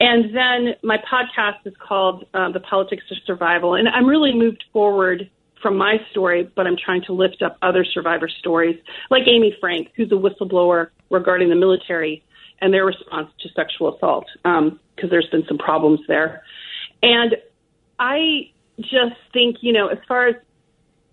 And 0.00 0.34
then 0.34 0.74
my 0.82 0.96
podcast 0.96 1.66
is 1.66 1.74
called 1.78 2.24
uh, 2.32 2.50
The 2.50 2.60
Politics 2.60 3.04
of 3.10 3.18
Survival. 3.26 3.74
And 3.74 3.86
I'm 3.88 4.06
really 4.06 4.32
moved 4.34 4.64
forward 4.72 5.30
from 5.62 5.76
my 5.76 5.96
story, 6.10 6.50
but 6.56 6.66
I'm 6.66 6.76
trying 6.82 7.02
to 7.02 7.12
lift 7.12 7.42
up 7.42 7.58
other 7.60 7.84
survivor 7.84 8.28
stories, 8.28 8.78
like 9.10 9.24
Amy 9.28 9.54
Frank, 9.60 9.88
who's 9.94 10.10
a 10.10 10.14
whistleblower 10.14 10.88
regarding 11.10 11.50
the 11.50 11.54
military 11.56 12.24
and 12.62 12.72
their 12.72 12.86
response 12.86 13.28
to 13.40 13.48
sexual 13.54 13.94
assault, 13.94 14.26
because 14.42 15.10
there's 15.10 15.28
been 15.30 15.44
some 15.46 15.58
problems 15.58 16.00
there. 16.08 16.42
And 17.02 17.36
I 17.98 18.50
just 18.78 19.20
think, 19.34 19.58
you 19.60 19.72
know, 19.74 19.88
as 19.88 19.98
far 20.08 20.28
as 20.28 20.36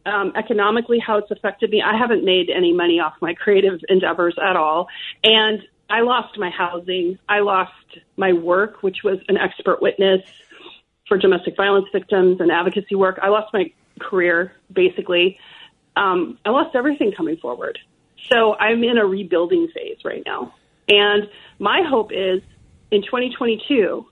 um, 0.05 0.31
economically 0.37 0.99
how 0.99 1.17
it's 1.17 1.31
affected 1.31 1.69
me, 1.69 1.81
I 1.81 1.97
haven't 1.97 2.23
made 2.23 2.49
any 2.49 2.71
money 2.71 2.99
off 3.01 3.13
my 3.21 3.33
creative 3.33 3.81
endeavors 3.89 4.35
at 4.41 4.55
all. 4.55 4.87
And 5.23 5.61
I 5.89 6.01
lost 6.01 6.37
my 6.37 6.49
housing. 6.49 7.17
I 7.29 7.39
lost 7.39 7.99
my 8.17 8.33
work, 8.33 8.83
which 8.83 9.03
was 9.03 9.19
an 9.29 9.37
expert 9.37 9.81
witness 9.81 10.21
for 11.07 11.17
domestic 11.17 11.55
violence 11.55 11.87
victims 11.91 12.41
and 12.41 12.51
advocacy 12.51 12.95
work. 12.95 13.19
I 13.21 13.29
lost 13.29 13.53
my 13.53 13.71
career, 13.99 14.53
basically. 14.71 15.39
Um, 15.95 16.37
I 16.45 16.49
lost 16.49 16.75
everything 16.75 17.13
coming 17.15 17.37
forward. 17.37 17.79
So 18.29 18.55
I'm 18.55 18.83
in 18.83 18.97
a 18.97 19.05
rebuilding 19.05 19.69
phase 19.73 19.97
right 20.03 20.23
now. 20.25 20.53
And 20.89 21.29
my 21.59 21.81
hope 21.87 22.11
is 22.11 22.41
in 22.91 23.01
2022 23.01 24.05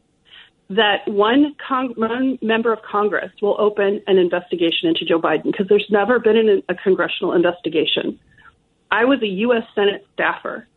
that 0.71 1.07
one, 1.07 1.55
con- 1.67 1.93
one 1.95 2.39
member 2.41 2.73
of 2.73 2.81
Congress 2.81 3.31
will 3.41 3.55
open 3.59 4.01
an 4.07 4.17
investigation 4.17 4.89
into 4.89 5.05
Joe 5.05 5.21
Biden 5.21 5.43
because 5.43 5.67
there's 5.67 5.85
never 5.89 6.19
been 6.19 6.37
an, 6.37 6.63
a 6.69 6.75
congressional 6.75 7.33
investigation. 7.33 8.19
I 8.91 9.05
was 9.05 9.21
a 9.21 9.27
U.S. 9.27 9.63
Senate 9.75 10.05
staffer. 10.13 10.67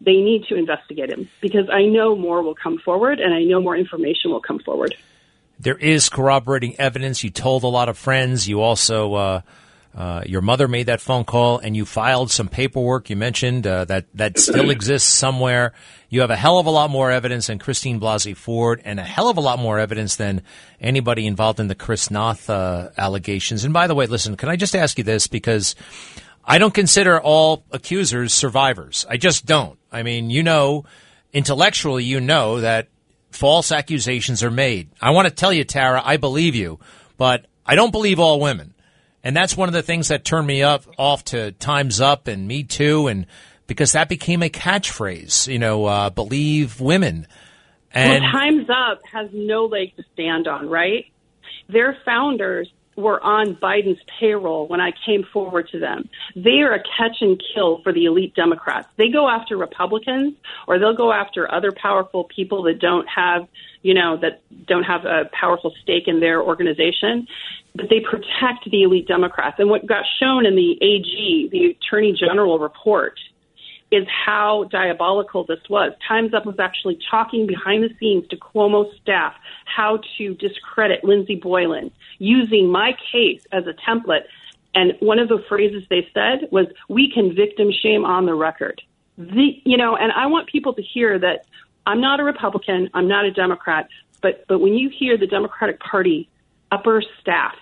They 0.00 0.16
need 0.16 0.44
to 0.48 0.56
investigate 0.56 1.10
him 1.10 1.28
because 1.40 1.68
I 1.72 1.86
know 1.86 2.16
more 2.16 2.42
will 2.42 2.54
come 2.54 2.78
forward 2.78 3.18
and 3.18 3.32
I 3.32 3.44
know 3.44 3.60
more 3.60 3.76
information 3.76 4.30
will 4.30 4.42
come 4.42 4.58
forward. 4.58 4.94
There 5.58 5.76
is 5.76 6.08
corroborating 6.08 6.78
evidence. 6.78 7.24
You 7.24 7.30
told 7.30 7.62
a 7.62 7.68
lot 7.68 7.88
of 7.88 7.96
friends. 7.96 8.46
You 8.46 8.60
also, 8.60 9.14
uh, 9.14 9.40
uh, 9.96 10.22
your 10.26 10.42
mother 10.42 10.68
made 10.68 10.86
that 10.86 11.00
phone 11.00 11.24
call 11.24 11.58
and 11.58 11.74
you 11.74 11.86
filed 11.86 12.30
some 12.30 12.48
paperwork. 12.48 13.08
You 13.08 13.16
mentioned 13.16 13.66
uh, 13.66 13.86
that 13.86 14.04
that 14.14 14.38
still 14.38 14.68
exists 14.70 15.08
somewhere. 15.08 15.72
You 16.10 16.20
have 16.20 16.30
a 16.30 16.36
hell 16.36 16.58
of 16.58 16.66
a 16.66 16.70
lot 16.70 16.90
more 16.90 17.10
evidence 17.10 17.46
than 17.46 17.58
Christine 17.58 17.98
Blasey 17.98 18.36
Ford, 18.36 18.82
and 18.84 19.00
a 19.00 19.04
hell 19.04 19.28
of 19.28 19.38
a 19.38 19.40
lot 19.40 19.58
more 19.58 19.78
evidence 19.78 20.16
than 20.16 20.42
anybody 20.80 21.26
involved 21.26 21.58
in 21.58 21.68
the 21.68 21.74
Chris 21.74 22.10
Noth 22.10 22.50
uh, 22.50 22.90
allegations. 22.98 23.64
And 23.64 23.72
by 23.72 23.86
the 23.86 23.94
way, 23.94 24.06
listen, 24.06 24.36
can 24.36 24.50
I 24.50 24.56
just 24.56 24.76
ask 24.76 24.98
you 24.98 25.04
this 25.04 25.26
because 25.26 25.74
I 26.46 26.58
don't 26.58 26.74
consider 26.74 27.20
all 27.20 27.64
accusers 27.72 28.32
survivors. 28.32 29.04
I 29.08 29.16
just 29.16 29.46
don't. 29.46 29.78
I 29.90 30.02
mean, 30.02 30.30
you 30.30 30.42
know, 30.42 30.84
intellectually, 31.32 32.04
you 32.04 32.20
know 32.20 32.60
that 32.60 32.88
false 33.30 33.72
accusations 33.72 34.42
are 34.42 34.50
made. 34.50 34.90
I 35.00 35.10
want 35.10 35.26
to 35.26 35.34
tell 35.34 35.52
you, 35.52 35.64
Tara, 35.64 36.00
I 36.04 36.16
believe 36.18 36.54
you, 36.54 36.78
but 37.16 37.46
I 37.64 37.74
don't 37.74 37.90
believe 37.90 38.20
all 38.20 38.38
women. 38.38 38.74
And 39.24 39.36
that's 39.36 39.56
one 39.56 39.68
of 39.68 39.72
the 39.72 39.82
things 39.82 40.08
that 40.08 40.24
turned 40.24 40.46
me 40.46 40.62
up 40.62 40.84
off 40.96 41.24
to 41.26 41.50
Time's 41.52 42.00
Up 42.00 42.28
and 42.28 42.46
Me 42.46 42.62
Too, 42.62 43.08
and 43.08 43.26
because 43.66 43.92
that 43.92 44.08
became 44.08 44.42
a 44.42 44.48
catchphrase, 44.48 45.48
you 45.52 45.58
know, 45.58 45.84
uh, 45.86 46.10
believe 46.10 46.80
women. 46.80 47.26
And 47.90 48.22
well, 48.22 48.32
Time's 48.32 48.70
Up 48.70 49.00
has 49.12 49.28
no 49.32 49.64
leg 49.64 49.96
to 49.96 50.04
stand 50.12 50.46
on, 50.46 50.68
right? 50.68 51.06
Their 51.68 51.96
founders 52.04 52.68
were 52.96 53.22
on 53.22 53.56
Biden's 53.56 54.00
payroll 54.18 54.66
when 54.68 54.80
I 54.80 54.92
came 55.04 55.24
forward 55.32 55.68
to 55.72 55.78
them. 55.78 56.08
They 56.34 56.60
are 56.60 56.72
a 56.72 56.82
catch 56.82 57.16
and 57.20 57.40
kill 57.54 57.82
for 57.82 57.92
the 57.92 58.06
elite 58.06 58.34
Democrats. 58.34 58.88
They 58.96 59.08
go 59.08 59.28
after 59.28 59.56
Republicans 59.56 60.34
or 60.66 60.78
they'll 60.78 60.96
go 60.96 61.12
after 61.12 61.52
other 61.52 61.72
powerful 61.72 62.24
people 62.24 62.62
that 62.64 62.80
don't 62.80 63.06
have, 63.08 63.46
you 63.82 63.94
know, 63.94 64.16
that 64.22 64.42
don't 64.66 64.84
have 64.84 65.04
a 65.04 65.30
powerful 65.38 65.74
stake 65.82 66.04
in 66.06 66.20
their 66.20 66.42
organization 66.42 67.26
but 67.76 67.90
they 67.90 68.00
protect 68.00 68.70
the 68.70 68.82
elite 68.82 69.06
Democrats. 69.06 69.56
And 69.58 69.68
what 69.68 69.86
got 69.86 70.04
shown 70.18 70.46
in 70.46 70.56
the 70.56 70.72
AG, 70.80 71.48
the 71.52 71.76
Attorney 71.76 72.16
General 72.18 72.58
report, 72.58 73.18
is 73.90 74.06
how 74.08 74.64
diabolical 74.64 75.44
this 75.44 75.60
was. 75.68 75.92
Time's 76.06 76.34
Up 76.34 76.44
was 76.44 76.58
actually 76.58 76.98
talking 77.10 77.46
behind 77.46 77.84
the 77.84 77.94
scenes 77.98 78.26
to 78.28 78.36
Cuomo 78.36 78.92
staff 79.00 79.34
how 79.64 80.00
to 80.18 80.34
discredit 80.34 81.04
Lindsey 81.04 81.36
Boylan 81.36 81.92
using 82.18 82.68
my 82.68 82.96
case 83.12 83.46
as 83.52 83.64
a 83.66 83.74
template. 83.88 84.24
And 84.74 84.94
one 85.00 85.18
of 85.18 85.28
the 85.28 85.42
phrases 85.48 85.84
they 85.88 86.08
said 86.12 86.48
was, 86.50 86.66
"We 86.88 87.10
can 87.10 87.34
victim 87.34 87.70
shame 87.72 88.04
on 88.04 88.26
the 88.26 88.34
record." 88.34 88.82
The, 89.16 89.62
you 89.64 89.76
know, 89.76 89.96
and 89.96 90.12
I 90.12 90.26
want 90.26 90.48
people 90.48 90.74
to 90.74 90.82
hear 90.82 91.18
that 91.18 91.46
I'm 91.86 92.00
not 92.00 92.20
a 92.20 92.24
Republican, 92.24 92.90
I'm 92.92 93.08
not 93.08 93.24
a 93.24 93.30
Democrat, 93.30 93.88
but 94.20 94.44
but 94.48 94.58
when 94.58 94.74
you 94.74 94.88
hear 94.90 95.16
the 95.16 95.26
Democratic 95.26 95.78
Party 95.80 96.28
upper 96.72 97.02
staff 97.20 97.54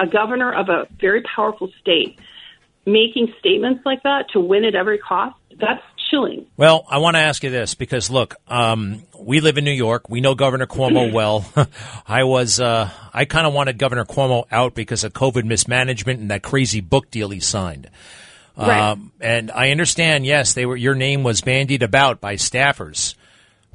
a 0.00 0.06
governor 0.06 0.52
of 0.52 0.68
a 0.68 0.86
very 1.00 1.22
powerful 1.22 1.70
state 1.80 2.18
making 2.92 3.32
statements 3.38 3.84
like 3.84 4.02
that 4.02 4.30
to 4.32 4.40
win 4.40 4.64
at 4.64 4.74
every 4.74 4.98
cost, 4.98 5.36
that's 5.60 5.82
chilling. 6.10 6.46
Well, 6.56 6.86
I 6.88 6.98
want 6.98 7.16
to 7.16 7.20
ask 7.20 7.42
you 7.42 7.50
this 7.50 7.74
because 7.74 8.10
look, 8.10 8.36
um, 8.48 9.02
we 9.18 9.40
live 9.40 9.58
in 9.58 9.64
New 9.64 9.72
York. 9.72 10.08
We 10.08 10.20
know 10.20 10.34
Governor 10.34 10.66
Cuomo 10.66 11.12
well. 11.12 11.44
I 12.06 12.24
was, 12.24 12.60
uh, 12.60 12.90
I 13.12 13.24
kind 13.24 13.46
of 13.46 13.52
wanted 13.52 13.78
Governor 13.78 14.04
Cuomo 14.04 14.44
out 14.50 14.74
because 14.74 15.04
of 15.04 15.12
COVID 15.12 15.44
mismanagement 15.44 16.20
and 16.20 16.30
that 16.30 16.42
crazy 16.42 16.80
book 16.80 17.10
deal 17.10 17.30
he 17.30 17.40
signed. 17.40 17.90
Right. 18.56 18.90
Um, 18.90 19.12
and 19.20 19.52
I 19.52 19.70
understand, 19.70 20.26
yes, 20.26 20.54
they 20.54 20.66
were, 20.66 20.76
your 20.76 20.96
name 20.96 21.22
was 21.22 21.40
bandied 21.42 21.82
about 21.84 22.20
by 22.20 22.34
staffers, 22.34 23.14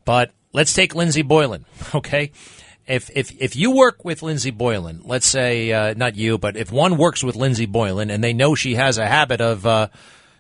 but 0.04 0.32
let's 0.52 0.74
take 0.74 0.94
Lindsey 0.94 1.22
Boylan, 1.22 1.66
okay? 1.96 2.32
If 2.88 3.10
if 3.16 3.32
if 3.40 3.56
you 3.56 3.72
work 3.72 4.04
with 4.04 4.22
Lindsey 4.22 4.52
Boylan, 4.52 5.02
let's 5.06 5.26
say 5.26 5.72
uh, 5.72 5.94
not 5.96 6.16
you, 6.16 6.38
but 6.38 6.58
if 6.58 6.72
one 6.72 6.98
works 6.98 7.24
with 7.24 7.36
Lindsey 7.36 7.66
Boylan 7.66 8.10
and 8.10 8.24
they 8.24 8.34
know 8.34 8.56
she 8.56 8.76
has 8.76 8.98
a 8.98 9.08
habit 9.08 9.42
of, 9.42 9.66
uh, 9.66 9.88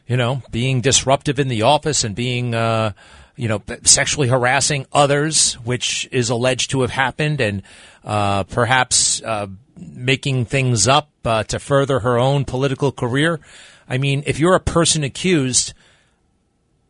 you 0.08 0.18
know, 0.18 0.42
being 0.52 0.82
disruptive 0.82 1.40
in 1.40 1.48
the 1.48 1.62
office 1.62 2.04
and 2.04 2.16
being, 2.16 2.54
uh, 2.54 2.92
you 3.36 3.48
know, 3.48 3.62
sexually 3.84 4.28
harassing 4.28 4.86
others, 4.92 5.54
which 5.64 6.08
is 6.12 6.30
alleged 6.30 6.72
to 6.72 6.82
have 6.82 6.92
happened, 6.92 7.40
and 7.40 7.64
uh, 8.04 8.44
perhaps 8.44 9.22
uh, 9.24 9.48
making 9.78 10.46
things 10.46 10.88
up 10.88 11.10
uh, 11.24 11.44
to 11.44 11.60
further 11.60 12.02
her 12.02 12.20
own 12.20 12.44
political 12.44 12.92
career. 12.92 13.40
I 13.88 13.98
mean, 13.98 14.24
if 14.26 14.40
you're 14.40 14.56
a 14.56 14.60
person 14.60 15.04
accused, 15.04 15.74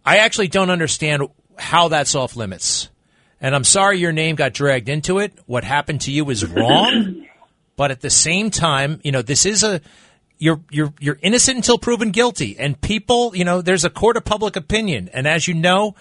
I 0.06 0.18
actually 0.18 0.47
don't 0.47 0.70
understand 0.70 1.28
how 1.58 1.88
that's 1.89 2.16
off 2.16 2.36
limits. 2.36 2.89
And 3.44 3.54
I'm 3.54 3.66
sorry 3.66 4.00
your 4.00 4.14
name 4.14 4.38
got 4.38 4.54
dragged 4.54 4.88
into 4.88 5.20
it. 5.20 5.34
What 5.46 5.66
happened 5.66 6.02
to 6.02 6.12
you 6.12 6.30
is 6.30 6.46
wrong. 6.46 7.28
but 7.76 7.91
at 7.91 8.00
the 8.00 8.10
same 8.10 8.50
time, 8.50 9.02
you 9.04 9.12
know, 9.12 9.22
this 9.22 9.46
is 9.46 9.64
a 9.64 9.82
you're 10.39 10.62
you're 10.72 10.94
you're 11.00 11.20
innocent 11.22 11.58
until 11.58 11.78
proven 11.78 12.12
guilty. 12.12 12.58
And 12.58 12.80
people, 12.80 13.36
you 13.36 13.44
know, 13.44 13.62
there's 13.62 13.84
a 13.84 13.89
court 13.89 14.16
of 14.16 14.24
public 14.24 14.56
opinion. 14.56 15.10
And 15.14 15.28
as 15.28 15.46
you 15.46 15.54
know, 15.54 15.96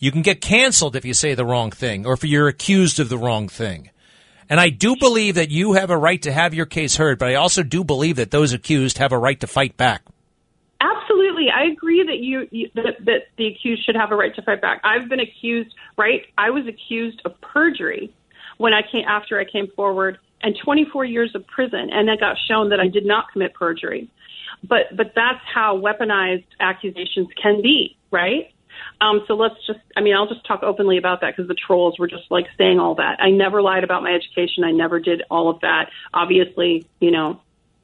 you 0.00 0.10
can 0.10 0.22
get 0.22 0.40
canceled 0.40 0.96
if 0.96 1.04
you 1.04 1.14
say 1.14 1.34
the 1.34 1.46
wrong 1.46 1.70
thing 1.70 2.06
or 2.06 2.12
if 2.12 2.24
you're 2.24 2.48
accused 2.48 2.98
of 2.98 3.08
the 3.08 3.18
wrong 3.18 3.48
thing. 3.48 3.90
And 4.48 4.58
I 4.58 4.70
do 4.70 4.96
believe 4.96 5.36
that 5.36 5.50
you 5.50 5.74
have 5.74 5.90
a 5.90 5.96
right 5.96 6.20
to 6.22 6.32
have 6.32 6.54
your 6.54 6.66
case 6.66 6.96
heard, 6.96 7.20
but 7.20 7.28
I 7.28 7.36
also 7.36 7.62
do 7.62 7.84
believe 7.84 8.16
that 8.16 8.32
those 8.32 8.52
accused 8.52 8.98
have 8.98 9.12
a 9.12 9.18
right 9.18 9.38
to 9.38 9.46
fight 9.46 9.76
back. 9.76 10.02
Absolutely, 11.30 11.50
I 11.50 11.70
agree 11.70 12.04
that 12.06 12.18
you, 12.18 12.48
you 12.50 12.70
that, 12.74 13.04
that 13.04 13.20
the 13.38 13.46
accused 13.46 13.84
should 13.84 13.94
have 13.94 14.10
a 14.10 14.16
right 14.16 14.34
to 14.34 14.42
fight 14.42 14.60
back. 14.60 14.80
I've 14.82 15.08
been 15.08 15.20
accused, 15.20 15.74
right? 15.96 16.22
I 16.36 16.50
was 16.50 16.66
accused 16.66 17.22
of 17.24 17.40
perjury 17.40 18.12
when 18.58 18.72
I 18.72 18.82
came 18.82 19.04
after 19.06 19.38
I 19.38 19.44
came 19.44 19.68
forward, 19.76 20.18
and 20.42 20.56
24 20.64 21.04
years 21.04 21.30
of 21.34 21.46
prison, 21.46 21.88
and 21.92 22.08
it 22.08 22.18
got 22.18 22.36
shown 22.48 22.70
that 22.70 22.80
I 22.80 22.88
did 22.88 23.06
not 23.06 23.26
commit 23.32 23.54
perjury. 23.54 24.10
But 24.68 24.96
but 24.96 25.12
that's 25.14 25.40
how 25.54 25.78
weaponized 25.78 26.46
accusations 26.58 27.28
can 27.40 27.62
be, 27.62 27.96
right? 28.10 28.52
Um, 29.00 29.22
so 29.28 29.34
let's 29.34 29.54
just, 29.66 29.78
I 29.96 30.00
mean, 30.00 30.16
I'll 30.16 30.28
just 30.28 30.44
talk 30.46 30.62
openly 30.62 30.98
about 30.98 31.20
that 31.20 31.36
because 31.36 31.48
the 31.48 31.54
trolls 31.54 31.98
were 31.98 32.08
just 32.08 32.24
like 32.30 32.46
saying 32.58 32.80
all 32.80 32.96
that. 32.96 33.20
I 33.20 33.30
never 33.30 33.62
lied 33.62 33.84
about 33.84 34.02
my 34.02 34.12
education. 34.14 34.64
I 34.64 34.72
never 34.72 34.98
did 34.98 35.22
all 35.30 35.48
of 35.48 35.60
that. 35.60 35.90
Obviously, 36.12 36.86
you 36.98 37.10
know, 37.10 37.40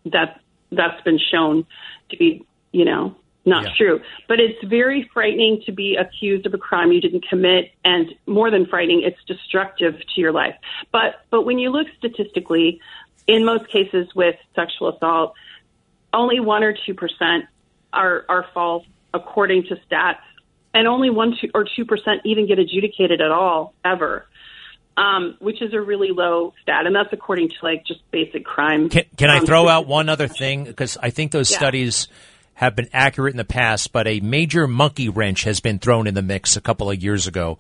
that 0.07 0.41
that's 0.73 1.01
been 1.03 1.19
shown 1.19 1.65
to 2.11 2.17
be 2.17 2.45
you 2.77 2.85
know, 2.85 3.17
not 3.47 3.65
yeah. 3.65 3.73
true. 3.77 4.01
But 4.29 4.41
it's 4.41 4.63
very 4.65 5.09
frightening 5.15 5.63
to 5.67 5.73
be 5.73 5.97
accused 5.97 6.45
of 6.45 6.53
a 6.53 6.59
crime 6.59 6.93
you 6.93 7.01
didn't 7.01 7.27
commit, 7.29 7.71
and 7.85 8.09
more 8.27 8.51
than 8.51 8.67
frightening, 8.67 9.03
it's 9.03 9.23
destructive 9.27 9.95
to 9.95 10.21
your 10.21 10.33
life. 10.33 10.57
But 10.93 11.25
but 11.31 11.43
when 11.43 11.59
you 11.59 11.71
look 11.71 11.87
statistically, 11.97 12.81
in 13.27 13.45
most 13.45 13.69
cases 13.71 14.09
with 14.15 14.35
sexual 14.55 14.95
assault, 14.95 15.35
only 16.13 16.41
one 16.41 16.65
or 16.65 16.75
two 16.85 16.95
percent 16.95 17.45
are 17.93 18.25
are 18.29 18.47
false 18.53 18.85
according 19.15 19.63
to 19.65 19.77
stats, 19.89 20.17
and 20.75 20.89
only 20.89 21.09
one 21.09 21.37
two, 21.41 21.49
or 21.55 21.65
two 21.65 21.85
percent 21.85 22.23
even 22.25 22.47
get 22.47 22.59
adjudicated 22.59 23.21
at 23.21 23.31
all 23.31 23.73
ever. 23.85 24.27
Um, 24.99 25.37
which 25.41 25.61
is 25.61 25.75
a 25.75 25.81
really 25.81 26.09
low 26.11 26.55
stat, 26.63 26.87
and 26.87 26.97
that's 26.97 27.13
according 27.13 27.51
to 27.51 27.55
like 27.63 27.85
just 27.87 28.01
basic 28.11 28.47
crime. 28.47 28.89
Can, 28.89 29.05
can 29.19 29.29
I 29.29 29.41
throw 29.41 29.69
out 29.69 29.87
one 29.87 30.09
other 30.09 30.27
thing? 30.27 30.65
Because 30.65 30.97
I 30.97 31.11
think 31.11 31.33
those 31.33 31.51
yeah. 31.51 31.59
studies 31.59 32.09
have 32.57 32.75
been 32.75 32.89
accurate 32.91 33.35
in 33.35 33.37
the 33.37 33.45
past, 33.45 33.93
but 33.93 34.07
a 34.07 34.21
major 34.21 34.67
monkey 34.67 35.11
wrench 35.11 35.45
has 35.45 35.61
been 35.61 35.79
thrown 35.79 36.07
in 36.07 36.15
the 36.15 36.23
mix 36.23 36.57
a 36.57 36.61
couple 36.63 36.91
of 36.91 37.03
years 37.03 37.27
ago. 37.27 37.59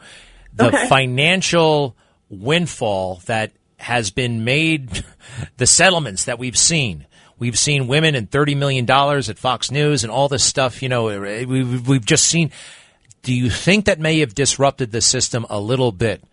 The 0.54 0.68
okay. 0.68 0.88
financial 0.88 1.94
windfall 2.30 3.20
that 3.26 3.52
has 3.76 4.10
been 4.10 4.42
made, 4.42 5.04
the 5.58 5.66
settlements 5.66 6.24
that 6.24 6.38
we've 6.38 6.56
seen. 6.56 7.06
We've 7.38 7.58
seen 7.58 7.88
women 7.88 8.14
and 8.14 8.30
$30 8.30 8.56
million 8.56 8.90
at 8.90 9.38
Fox 9.38 9.70
News 9.70 10.02
and 10.02 10.10
all 10.10 10.28
this 10.28 10.42
stuff, 10.42 10.82
you 10.82 10.88
know, 10.88 11.04
we've, 11.20 11.86
we've 11.86 12.06
just 12.06 12.26
seen. 12.26 12.50
Do 13.20 13.34
you 13.34 13.50
think 13.50 13.84
that 13.84 14.00
may 14.00 14.20
have 14.20 14.34
disrupted 14.34 14.92
the 14.92 15.02
system 15.02 15.44
a 15.50 15.60
little 15.60 15.92
bit? 15.92 16.24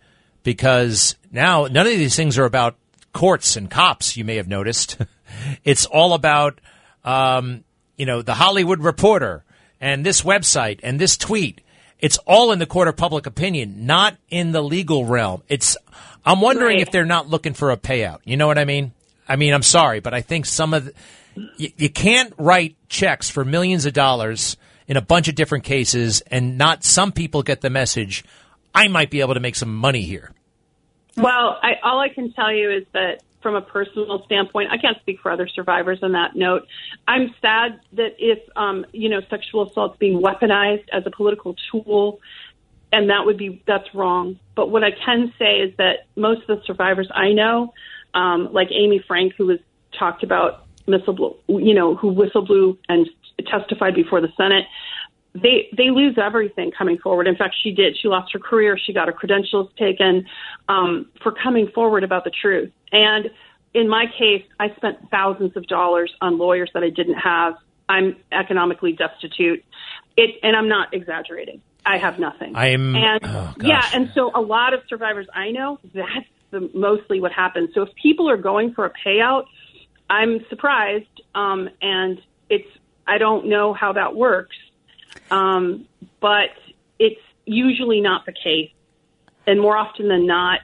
Because 0.42 1.16
now 1.30 1.66
none 1.66 1.86
of 1.86 1.92
these 1.92 2.16
things 2.16 2.38
are 2.38 2.46
about 2.46 2.78
courts 3.12 3.56
and 3.56 3.70
cops, 3.70 4.16
you 4.16 4.24
may 4.24 4.36
have 4.36 4.48
noticed. 4.48 4.96
it's 5.64 5.84
all 5.84 6.14
about 6.14 6.62
um, 7.04 7.62
you 7.96 8.06
know, 8.06 8.22
the 8.22 8.34
Hollywood 8.34 8.80
Reporter 8.80 9.44
and 9.80 10.04
this 10.04 10.22
website 10.22 10.80
and 10.82 10.98
this 11.00 11.16
tweet. 11.16 11.60
it's 12.00 12.18
all 12.26 12.52
in 12.52 12.58
the 12.58 12.66
court 12.66 12.88
of 12.88 12.96
public 12.96 13.24
opinion, 13.26 13.86
not 13.86 14.16
in 14.28 14.52
the 14.52 14.60
legal 14.62 15.06
realm. 15.06 15.42
It's 15.48 15.76
I'm 16.26 16.40
wondering 16.40 16.76
Right. 16.78 16.82
if 16.86 16.90
they're 16.90 17.04
not 17.06 17.28
looking 17.30 17.54
for 17.54 17.70
a 17.70 17.76
payout. 17.76 18.18
You 18.24 18.36
know 18.36 18.46
what 18.46 18.58
I 18.58 18.64
mean? 18.64 18.92
I 19.28 19.36
mean, 19.36 19.54
I'm 19.54 19.62
sorry, 19.62 20.00
but 20.00 20.12
I 20.12 20.20
think 20.20 20.44
some 20.46 20.74
of 20.74 20.84
the, 20.86 20.92
you, 21.56 21.70
you 21.76 21.88
can't 21.90 22.32
write 22.36 22.76
checks 22.88 23.30
for 23.30 23.44
millions 23.44 23.86
of 23.86 23.92
dollars 23.94 24.56
in 24.86 24.96
a 24.98 25.00
bunch 25.00 25.28
of 25.28 25.34
different 25.34 25.64
cases 25.64 26.20
and 26.30 26.58
not 26.58 26.84
some 26.84 27.10
people 27.12 27.42
get 27.42 27.60
the 27.62 27.70
message. 27.70 28.22
I 28.74 28.88
might 28.88 29.10
be 29.10 29.20
able 29.20 29.34
to 29.34 29.40
make 29.40 29.54
some 29.56 29.74
money 29.74 30.02
here. 30.02 30.32
Well, 31.16 31.58
I, 31.62 31.74
all 31.82 32.00
I 32.00 32.08
can 32.08 32.32
tell 32.32 32.52
you 32.52 32.70
is 32.70 32.84
that 32.92 33.22
from 33.44 33.54
a 33.54 33.60
personal 33.60 34.22
standpoint, 34.24 34.70
I 34.72 34.78
can't 34.78 34.98
speak 35.00 35.20
for 35.20 35.30
other 35.30 35.46
survivors 35.46 36.00
on 36.02 36.12
that 36.12 36.34
note. 36.34 36.62
I'm 37.06 37.32
sad 37.42 37.78
that 37.92 38.16
if, 38.18 38.38
um, 38.56 38.86
you 38.92 39.10
know, 39.10 39.20
sexual 39.28 39.68
assault's 39.68 39.98
being 39.98 40.20
weaponized 40.20 40.86
as 40.90 41.02
a 41.06 41.10
political 41.10 41.54
tool, 41.70 42.20
and 42.90 43.10
that 43.10 43.26
would 43.26 43.36
be, 43.36 43.62
that's 43.66 43.94
wrong. 43.94 44.40
But 44.56 44.70
what 44.70 44.82
I 44.82 44.92
can 44.92 45.32
say 45.38 45.58
is 45.58 45.76
that 45.76 46.06
most 46.16 46.48
of 46.48 46.58
the 46.58 46.64
survivors 46.64 47.08
I 47.14 47.32
know, 47.32 47.74
um, 48.14 48.48
like 48.52 48.68
Amy 48.72 49.04
Frank, 49.06 49.34
who 49.36 49.46
was 49.46 49.58
talked 49.96 50.22
about, 50.22 50.66
whistleblow, 50.88 51.36
you 51.48 51.74
know, 51.74 51.94
who 51.94 52.14
whistleblew 52.14 52.78
and 52.88 53.08
testified 53.46 53.94
before 53.94 54.20
the 54.20 54.32
Senate, 54.36 54.64
they 55.34 55.68
they 55.76 55.90
lose 55.90 56.16
everything 56.16 56.70
coming 56.70 56.98
forward. 56.98 57.26
In 57.26 57.36
fact, 57.36 57.56
she 57.60 57.72
did. 57.72 57.96
She 58.00 58.06
lost 58.06 58.32
her 58.32 58.38
career. 58.38 58.78
She 58.78 58.92
got 58.92 59.08
her 59.08 59.12
credentials 59.12 59.68
taken 59.76 60.26
um, 60.68 61.06
for 61.22 61.32
coming 61.32 61.68
forward 61.74 62.04
about 62.04 62.24
the 62.24 62.30
truth. 62.30 62.70
And 62.94 63.30
in 63.74 63.88
my 63.88 64.06
case, 64.06 64.44
I 64.58 64.74
spent 64.76 65.10
thousands 65.10 65.56
of 65.56 65.66
dollars 65.66 66.12
on 66.20 66.38
lawyers 66.38 66.70
that 66.74 66.82
I 66.82 66.90
didn't 66.90 67.18
have. 67.18 67.54
I'm 67.88 68.16
economically 68.32 68.92
destitute. 68.92 69.64
It, 70.16 70.36
and 70.42 70.56
I'm 70.56 70.68
not 70.68 70.94
exaggerating. 70.94 71.60
I 71.84 71.98
have 71.98 72.18
nothing. 72.18 72.56
I'm- 72.56 72.94
and 72.96 73.20
oh, 73.24 73.54
yeah, 73.60 73.84
and 73.92 74.10
so 74.14 74.30
a 74.34 74.40
lot 74.40 74.72
of 74.72 74.80
survivors 74.88 75.26
I 75.34 75.50
know, 75.50 75.78
that's 75.92 76.26
the, 76.50 76.70
mostly 76.72 77.20
what 77.20 77.32
happens. 77.32 77.70
So 77.74 77.82
if 77.82 77.90
people 78.00 78.30
are 78.30 78.38
going 78.38 78.72
for 78.72 78.86
a 78.86 78.92
payout, 79.06 79.44
I'm 80.08 80.44
surprised, 80.48 81.20
um, 81.34 81.68
and 81.82 82.22
it's 82.48 82.68
I 83.06 83.18
don't 83.18 83.48
know 83.48 83.74
how 83.74 83.92
that 83.94 84.14
works, 84.14 84.56
um, 85.30 85.86
but 86.20 86.50
it's 86.98 87.20
usually 87.44 88.00
not 88.00 88.24
the 88.24 88.32
case, 88.32 88.70
and 89.46 89.60
more 89.60 89.76
often 89.76 90.08
than 90.08 90.26
not, 90.26 90.60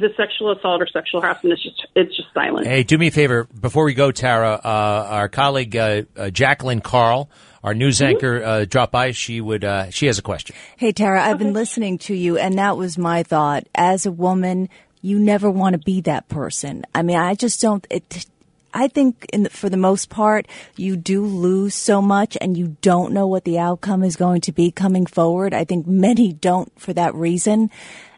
the 0.00 0.10
sexual 0.16 0.52
assault 0.52 0.82
or 0.82 0.86
sexual 0.86 1.20
harassment 1.20 1.52
is 1.52 1.62
just 1.62 1.86
it's 1.94 2.16
just 2.16 2.32
silent. 2.32 2.66
Hey, 2.66 2.82
do 2.82 2.98
me 2.98 3.08
a 3.08 3.10
favor 3.10 3.44
before 3.44 3.84
we 3.84 3.94
go, 3.94 4.10
Tara. 4.10 4.60
Uh, 4.64 5.06
our 5.08 5.28
colleague 5.28 5.76
uh, 5.76 6.02
uh, 6.16 6.30
Jacqueline 6.30 6.80
Carl, 6.80 7.30
our 7.62 7.74
news 7.74 8.00
anchor, 8.02 8.42
uh, 8.42 8.64
dropped 8.64 8.92
by. 8.92 9.12
She 9.12 9.40
would. 9.40 9.64
Uh, 9.64 9.90
she 9.90 10.06
has 10.06 10.18
a 10.18 10.22
question. 10.22 10.56
Hey, 10.76 10.92
Tara, 10.92 11.22
I've 11.22 11.38
been 11.38 11.52
listening 11.52 11.98
to 11.98 12.14
you, 12.14 12.38
and 12.38 12.58
that 12.58 12.76
was 12.76 12.98
my 12.98 13.22
thought. 13.22 13.66
As 13.74 14.06
a 14.06 14.12
woman, 14.12 14.68
you 15.02 15.18
never 15.18 15.50
want 15.50 15.74
to 15.74 15.78
be 15.78 16.00
that 16.02 16.28
person. 16.28 16.84
I 16.94 17.02
mean, 17.02 17.16
I 17.16 17.34
just 17.34 17.60
don't. 17.60 17.86
It, 17.90 18.26
I 18.72 18.86
think, 18.86 19.26
in 19.32 19.42
the, 19.44 19.50
for 19.50 19.68
the 19.68 19.76
most 19.76 20.10
part, 20.10 20.46
you 20.76 20.96
do 20.96 21.24
lose 21.24 21.74
so 21.74 22.00
much, 22.00 22.38
and 22.40 22.56
you 22.56 22.76
don't 22.82 23.12
know 23.12 23.26
what 23.26 23.44
the 23.44 23.58
outcome 23.58 24.04
is 24.04 24.14
going 24.16 24.42
to 24.42 24.52
be 24.52 24.70
coming 24.70 25.06
forward. 25.06 25.52
I 25.52 25.64
think 25.64 25.86
many 25.86 26.32
don't 26.32 26.70
for 26.78 26.92
that 26.92 27.14
reason. 27.14 27.70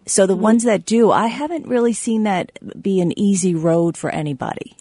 So 0.07 0.27
the 0.27 0.37
ones 0.37 0.65
that 0.65 0.85
do, 0.85 1.11
I 1.11 1.29
haven't 1.29 1.67
really 1.67 1.93
seen 1.93 2.25
that 2.25 2.83
be 2.83 3.01
an 3.01 3.17
easy 3.19 3.55
road 3.55 3.97
for 3.97 4.11
anybody. 4.11 4.77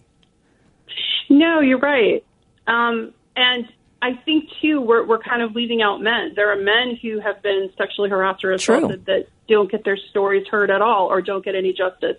No, 1.30 1.60
you're 1.60 1.80
right. 1.80 2.24
Um, 2.68 3.14
and 3.36 3.68
I 4.04 4.14
think 4.26 4.50
too, 4.62 4.82
we're 4.82 5.06
we're 5.06 5.20
kind 5.20 5.42
of 5.42 5.54
leaving 5.56 5.82
out 5.82 6.02
men. 6.02 6.34
There 6.36 6.52
are 6.52 6.56
men 6.56 6.98
who 7.02 7.20
have 7.20 7.42
been 7.44 7.70
sexually 7.78 8.10
harassed 8.10 8.44
or 8.44 8.58
True. 8.58 8.78
assaulted 8.78 9.06
that 9.06 9.28
don't 9.48 9.70
get 9.70 9.84
their 9.86 9.98
stories 9.98 10.48
heard 10.48 10.72
at 10.72 10.82
all 10.82 11.08
or 11.08 11.22
don't 11.22 11.46
get 11.46 11.56
any 11.56 11.72
justice. 11.74 12.18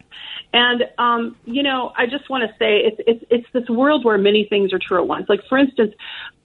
And 0.53 0.85
um, 0.99 1.37
you 1.45 1.63
know, 1.63 1.93
I 1.97 2.07
just 2.07 2.31
want 2.31 2.45
to 2.49 2.55
say 2.59 2.79
it's 2.79 3.01
it's 3.07 3.25
it's 3.31 3.47
this 3.53 3.69
world 3.69 4.05
where 4.05 4.19
many 4.19 4.45
things 4.49 4.73
are 4.73 4.79
true 4.79 4.99
at 5.01 5.09
once. 5.09 5.29
Like 5.29 5.41
for 5.49 5.59
instance, 5.59 5.93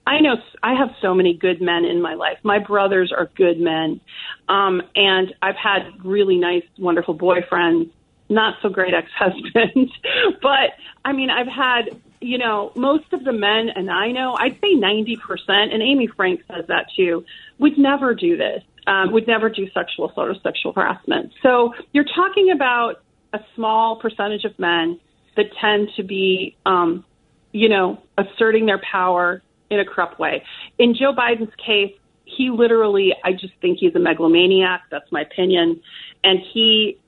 I 0.08 0.20
know 0.20 0.34
s- 0.34 0.56
I 0.62 0.74
have 0.74 0.88
so 1.00 1.14
many 1.14 1.34
good 1.34 1.60
men 1.60 1.84
in 1.84 2.02
my 2.02 2.14
life. 2.14 2.38
My 2.42 2.58
brothers 2.58 3.12
are 3.16 3.26
good 3.36 3.60
men, 3.60 4.00
um, 4.48 4.82
and 4.96 5.34
I've 5.42 5.56
had 5.56 5.82
really 6.04 6.36
nice, 6.36 6.64
wonderful 6.78 7.16
boyfriends. 7.16 7.90
Not 8.30 8.56
so 8.60 8.68
great 8.68 8.92
ex-husbands, 8.92 9.90
but 10.42 10.70
I 11.04 11.12
mean, 11.12 11.30
I've 11.30 11.46
had 11.46 11.98
you 12.20 12.38
know 12.38 12.72
most 12.76 13.12
of 13.12 13.24
the 13.24 13.32
men, 13.32 13.68
and 13.74 13.90
I 13.90 14.10
know 14.12 14.34
I'd 14.34 14.58
say 14.60 14.74
ninety 14.74 15.16
percent, 15.16 15.72
and 15.72 15.82
Amy 15.82 16.06
Frank 16.06 16.40
says 16.50 16.66
that 16.68 16.86
too. 16.96 17.24
Would 17.58 17.78
never 17.78 18.14
do 18.14 18.36
this. 18.36 18.62
Um, 18.86 19.12
would 19.12 19.26
never 19.26 19.50
do 19.50 19.68
sexual 19.72 20.10
assault 20.10 20.28
or 20.28 20.34
sexual 20.42 20.72
harassment. 20.72 21.32
So 21.42 21.74
you're 21.92 22.06
talking 22.16 22.50
about 22.50 23.02
a 23.34 23.40
small 23.54 24.00
percentage 24.00 24.44
of 24.44 24.58
men 24.58 24.98
that 25.36 25.46
tend 25.60 25.90
to 25.96 26.02
be, 26.02 26.56
um, 26.64 27.04
you 27.52 27.68
know, 27.68 28.02
asserting 28.16 28.64
their 28.64 28.80
power 28.90 29.42
in 29.70 29.78
a 29.78 29.84
corrupt 29.84 30.18
way. 30.18 30.42
In 30.78 30.94
Joe 30.94 31.12
Biden's 31.14 31.54
case, 31.56 31.94
he 32.24 32.50
literally, 32.50 33.14
I 33.24 33.32
just 33.32 33.54
think 33.60 33.78
he's 33.78 33.94
a 33.94 33.98
megalomaniac. 33.98 34.82
That's 34.90 35.10
my 35.12 35.20
opinion. 35.20 35.80
And 36.24 36.40
he, 36.52 36.98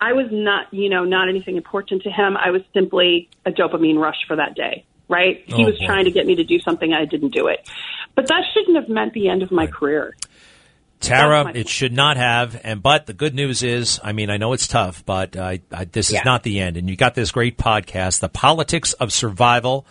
I 0.00 0.12
was 0.12 0.26
not, 0.30 0.72
you 0.72 0.88
know, 0.90 1.04
not 1.04 1.28
anything 1.28 1.56
important 1.56 2.02
to 2.02 2.10
him. 2.10 2.36
I 2.36 2.50
was 2.50 2.62
simply 2.74 3.28
a 3.46 3.50
dopamine 3.50 3.98
rush 3.98 4.18
for 4.26 4.36
that 4.36 4.54
day, 4.54 4.84
right? 5.08 5.42
he 5.46 5.54
Oh, 5.62 5.66
was 5.66 5.78
boy. 5.78 5.86
trying 5.86 6.04
to 6.04 6.10
get 6.10 6.26
me 6.26 6.34
to 6.36 6.44
do 6.44 6.58
something. 6.60 6.92
I 6.92 7.04
didn't 7.06 7.30
do 7.32 7.46
it. 7.48 7.68
But 8.14 8.28
that 8.28 8.42
shouldn't 8.52 8.76
have 8.76 8.88
meant 8.88 9.12
the 9.14 9.28
end 9.28 9.42
of 9.42 9.50
my 9.50 9.66
career. 9.66 10.14
Tara, 11.00 11.52
it 11.54 11.68
should 11.68 11.92
not 11.92 12.16
have. 12.16 12.58
And 12.64 12.82
but 12.82 13.06
the 13.06 13.12
good 13.12 13.34
news 13.34 13.62
is, 13.62 14.00
I 14.02 14.12
mean, 14.12 14.30
I 14.30 14.38
know 14.38 14.54
it's 14.54 14.66
tough, 14.66 15.04
but 15.04 15.36
uh, 15.36 15.58
I, 15.70 15.84
this 15.84 16.10
Yeah. 16.10 16.20
is 16.20 16.24
not 16.24 16.42
the 16.42 16.60
end. 16.60 16.76
And 16.78 16.88
you 16.88 16.96
got 16.96 17.14
this 17.14 17.30
great 17.30 17.58
podcast, 17.58 18.20
"The 18.20 18.30
Politics 18.30 18.94
of 18.94 19.12
Survival," 19.12 19.86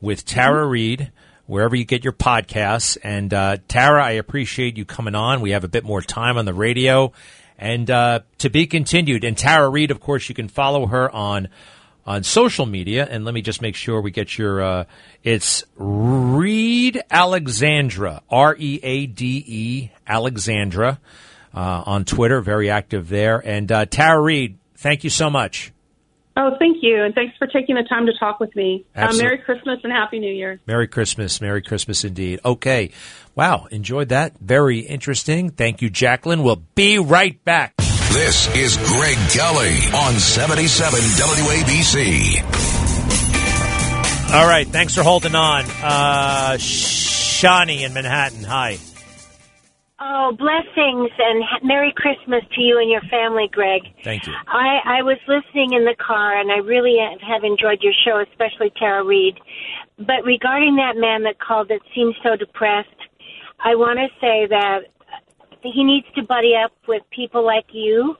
with 0.00 0.24
Tara 0.24 0.62
Mm-hmm. 0.62 0.70
Reade. 0.70 1.12
Wherever 1.46 1.76
you 1.76 1.84
get 1.84 2.02
your 2.02 2.12
podcasts, 2.12 2.98
and 3.04 3.32
uh, 3.32 3.58
Tara, 3.68 4.04
I 4.04 4.12
appreciate 4.12 4.76
you 4.76 4.84
coming 4.84 5.14
on. 5.14 5.40
We 5.40 5.50
have 5.52 5.62
a 5.62 5.68
bit 5.68 5.84
more 5.84 6.02
time 6.02 6.38
on 6.38 6.44
the 6.44 6.52
radio, 6.54 7.12
and 7.58 7.90
uh, 7.90 8.20
to 8.38 8.50
be 8.50 8.66
continued. 8.66 9.24
And 9.24 9.36
Tara 9.36 9.68
Reade, 9.68 9.90
of 9.90 10.00
course, 10.00 10.28
you 10.28 10.34
can 10.34 10.48
follow 10.48 10.86
her 10.86 11.10
on 11.10 11.48
on 12.06 12.22
social 12.22 12.66
media. 12.66 13.06
And 13.10 13.24
let 13.24 13.34
me 13.34 13.42
just 13.42 13.60
make 13.60 13.74
sure 13.74 14.00
we 14.00 14.10
get 14.10 14.38
your. 14.38 14.62
Uh, 14.62 14.84
it's 15.22 15.64
Reade 15.76 17.02
Alexandra, 17.10 18.22
R 18.30 18.56
E 18.58 18.80
A 18.82 19.06
D 19.06 19.44
E 19.46 19.90
Alexandra, 20.06 21.00
uh, 21.54 21.82
on 21.86 22.04
Twitter. 22.04 22.40
Very 22.40 22.70
active 22.70 23.08
there. 23.08 23.38
And 23.38 23.70
uh, 23.72 23.86
Tara 23.86 24.20
Reade, 24.20 24.58
thank 24.76 25.04
you 25.04 25.10
so 25.10 25.30
much. 25.30 25.72
Oh, 26.38 26.50
thank 26.58 26.78
you. 26.82 27.02
And 27.02 27.14
thanks 27.14 27.34
for 27.38 27.46
taking 27.46 27.76
the 27.76 27.82
time 27.88 28.04
to 28.06 28.12
talk 28.18 28.40
with 28.40 28.54
me. 28.54 28.84
Uh, 28.94 29.10
Merry 29.16 29.38
Christmas 29.38 29.78
and 29.82 29.90
Happy 29.92 30.18
New 30.18 30.32
Year. 30.32 30.60
Merry 30.66 30.86
Christmas. 30.86 31.40
Merry 31.40 31.62
Christmas 31.62 32.04
indeed. 32.04 32.40
Okay. 32.44 32.90
Wow. 33.34 33.66
Enjoyed 33.70 34.10
that. 34.10 34.38
Very 34.38 34.80
interesting. 34.80 35.48
Thank 35.50 35.80
you, 35.80 35.88
Jacqueline. 35.88 36.42
We'll 36.42 36.62
be 36.74 36.98
right 36.98 37.42
back. 37.44 37.74
This 37.78 38.54
is 38.54 38.76
Greg 38.76 39.16
Kelly 39.30 39.76
on 39.94 40.14
77 40.18 41.00
WABC. 41.00 42.42
All 44.34 44.46
right. 44.46 44.66
Thanks 44.66 44.94
for 44.94 45.02
holding 45.02 45.34
on. 45.34 45.64
Uh, 45.82 46.58
Shawnee 46.58 47.84
in 47.84 47.94
Manhattan. 47.94 48.44
Hi. 48.44 48.78
Oh, 49.98 50.36
blessings 50.36 51.10
and 51.18 51.42
Merry 51.62 51.92
Christmas 51.96 52.42
to 52.54 52.60
you 52.60 52.78
and 52.78 52.90
your 52.90 53.00
family, 53.08 53.48
Greg. 53.50 53.80
Thank 54.04 54.26
you. 54.26 54.34
I, 54.46 54.98
I 54.98 55.02
was 55.02 55.16
listening 55.26 55.72
in 55.72 55.86
the 55.86 55.96
car 55.96 56.38
and 56.38 56.52
I 56.52 56.56
really 56.56 56.98
have 57.26 57.44
enjoyed 57.44 57.80
your 57.80 57.94
show, 58.04 58.20
especially 58.20 58.70
Tara 58.76 59.02
Reade. 59.02 59.38
But 59.96 60.22
regarding 60.24 60.76
that 60.76 60.96
man 60.96 61.22
that 61.22 61.38
called 61.38 61.68
that 61.68 61.80
seems 61.94 62.14
so 62.22 62.36
depressed, 62.36 62.88
I 63.64 63.74
want 63.74 63.98
to 63.98 64.08
say 64.20 64.46
that 64.50 64.80
he 65.62 65.82
needs 65.82 66.06
to 66.14 66.22
buddy 66.22 66.52
up 66.54 66.72
with 66.86 67.02
people 67.10 67.44
like 67.44 67.66
you 67.72 68.16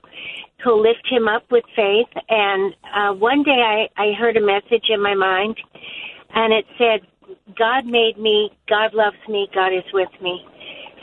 who 0.63 0.81
lift 0.81 1.05
him 1.07 1.27
up 1.27 1.43
with 1.51 1.63
faith. 1.75 2.09
And 2.27 2.73
uh, 2.91 3.13
one 3.13 3.43
day 3.43 3.87
I, 3.97 4.01
I 4.01 4.13
heard 4.13 4.35
a 4.35 4.41
message 4.41 4.85
in 4.89 5.01
my 5.01 5.13
mind 5.13 5.57
and 6.33 6.53
it 6.53 6.65
said, 6.79 7.07
God 7.55 7.85
made 7.85 8.17
me, 8.17 8.49
God 8.67 8.95
loves 8.95 9.17
me, 9.29 9.47
God 9.53 9.73
is 9.73 9.83
with 9.93 10.09
me. 10.23 10.43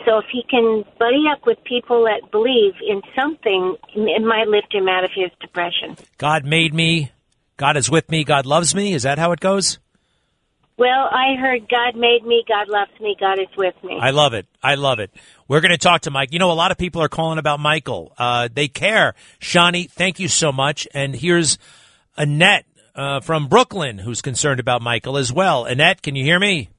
So 0.05 0.19
if 0.19 0.27
he 0.31 0.43
can 0.49 0.85
buddy 0.99 1.25
up 1.33 1.47
with 1.47 1.63
people 1.65 2.05
that 2.05 2.31
believe 2.31 2.75
in 2.87 3.03
something, 3.19 3.77
it 3.95 4.23
might 4.23 4.49
lift 4.49 4.75
him 4.75 4.89
out 4.89 5.05
of 5.05 5.11
his 5.15 5.31
depression. 5.41 5.97
God 6.19 6.45
made 6.45 6.75
me. 6.75 7.13
God 7.57 7.77
is 7.77 7.91
with 7.91 8.11
me. 8.11 8.25
God 8.25 8.47
loves 8.47 8.75
me. 8.75 8.93
Is 8.93 9.05
that 9.05 9.19
how 9.19 9.33
it 9.33 9.41
goes? 9.41 9.79
Well, 10.77 11.09
I 11.09 11.37
heard 11.39 11.69
God 11.69 11.95
made 11.95 12.27
me, 12.27 12.43
God 12.49 12.69
loves 12.69 12.91
me, 13.01 13.15
God 13.19 13.39
is 13.39 13.47
with 13.57 13.77
me. 13.85 13.97
I 14.01 14.11
love 14.11 14.35
it. 14.35 14.47
I 14.61 14.75
love 14.75 14.99
it. 14.99 15.13
We're 15.47 15.61
going 15.61 15.71
to 15.71 15.79
talk 15.79 16.03
to 16.03 16.11
Mike. 16.11 16.33
You 16.33 16.41
know, 16.41 16.51
a 16.51 16.53
lot 16.53 16.73
of 16.73 16.79
people 16.79 17.01
are 17.01 17.09
calling 17.09 17.39
about 17.39 17.61
Michael. 17.61 18.13
Uh, 18.19 18.49
they 18.53 18.67
care. 18.67 19.15
Shawnee, 19.39 19.85
thank 19.85 20.19
you 20.19 20.27
so 20.27 20.51
much. 20.51 20.89
And 20.93 21.15
here's 21.15 21.59
Annette 22.17 22.67
uh, 22.97 23.21
from 23.21 23.47
Brooklyn 23.47 23.99
who's 23.99 24.21
concerned 24.21 24.59
about 24.59 24.83
Michael 24.83 25.17
as 25.17 25.33
well. 25.33 25.65
Annette, 25.65 26.03
can 26.03 26.17
you 26.17 26.25
hear 26.25 26.41
me? 26.41 26.71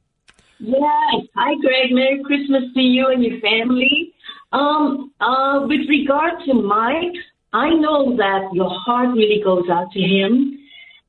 Yeah. 0.60 1.10
Hi, 1.36 1.56
Greg. 1.62 1.92
Merry 1.92 2.22
Christmas 2.24 2.64
to 2.74 2.82
you 2.82 3.08
and 3.08 3.24
your 3.24 3.40
family. 3.42 4.14
Um, 4.54 5.12
uh, 5.20 5.62
with 5.68 5.82
regard 5.90 6.34
to 6.46 6.54
Mike, 6.54 7.16
I 7.52 7.70
know 7.74 8.16
that 8.16 8.50
your 8.54 8.70
heart 8.70 9.10
really 9.10 9.42
goes 9.44 9.66
out 9.70 9.92
to 9.92 10.00
him. 10.00 10.60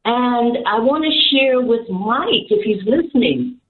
And 0.05 0.59
I 0.67 0.79
want 0.81 1.05
to 1.05 1.37
share 1.37 1.61
with 1.61 1.89
Mike, 1.89 2.51
if 2.51 2.65
he's 2.65 2.83
listening, 2.87 3.61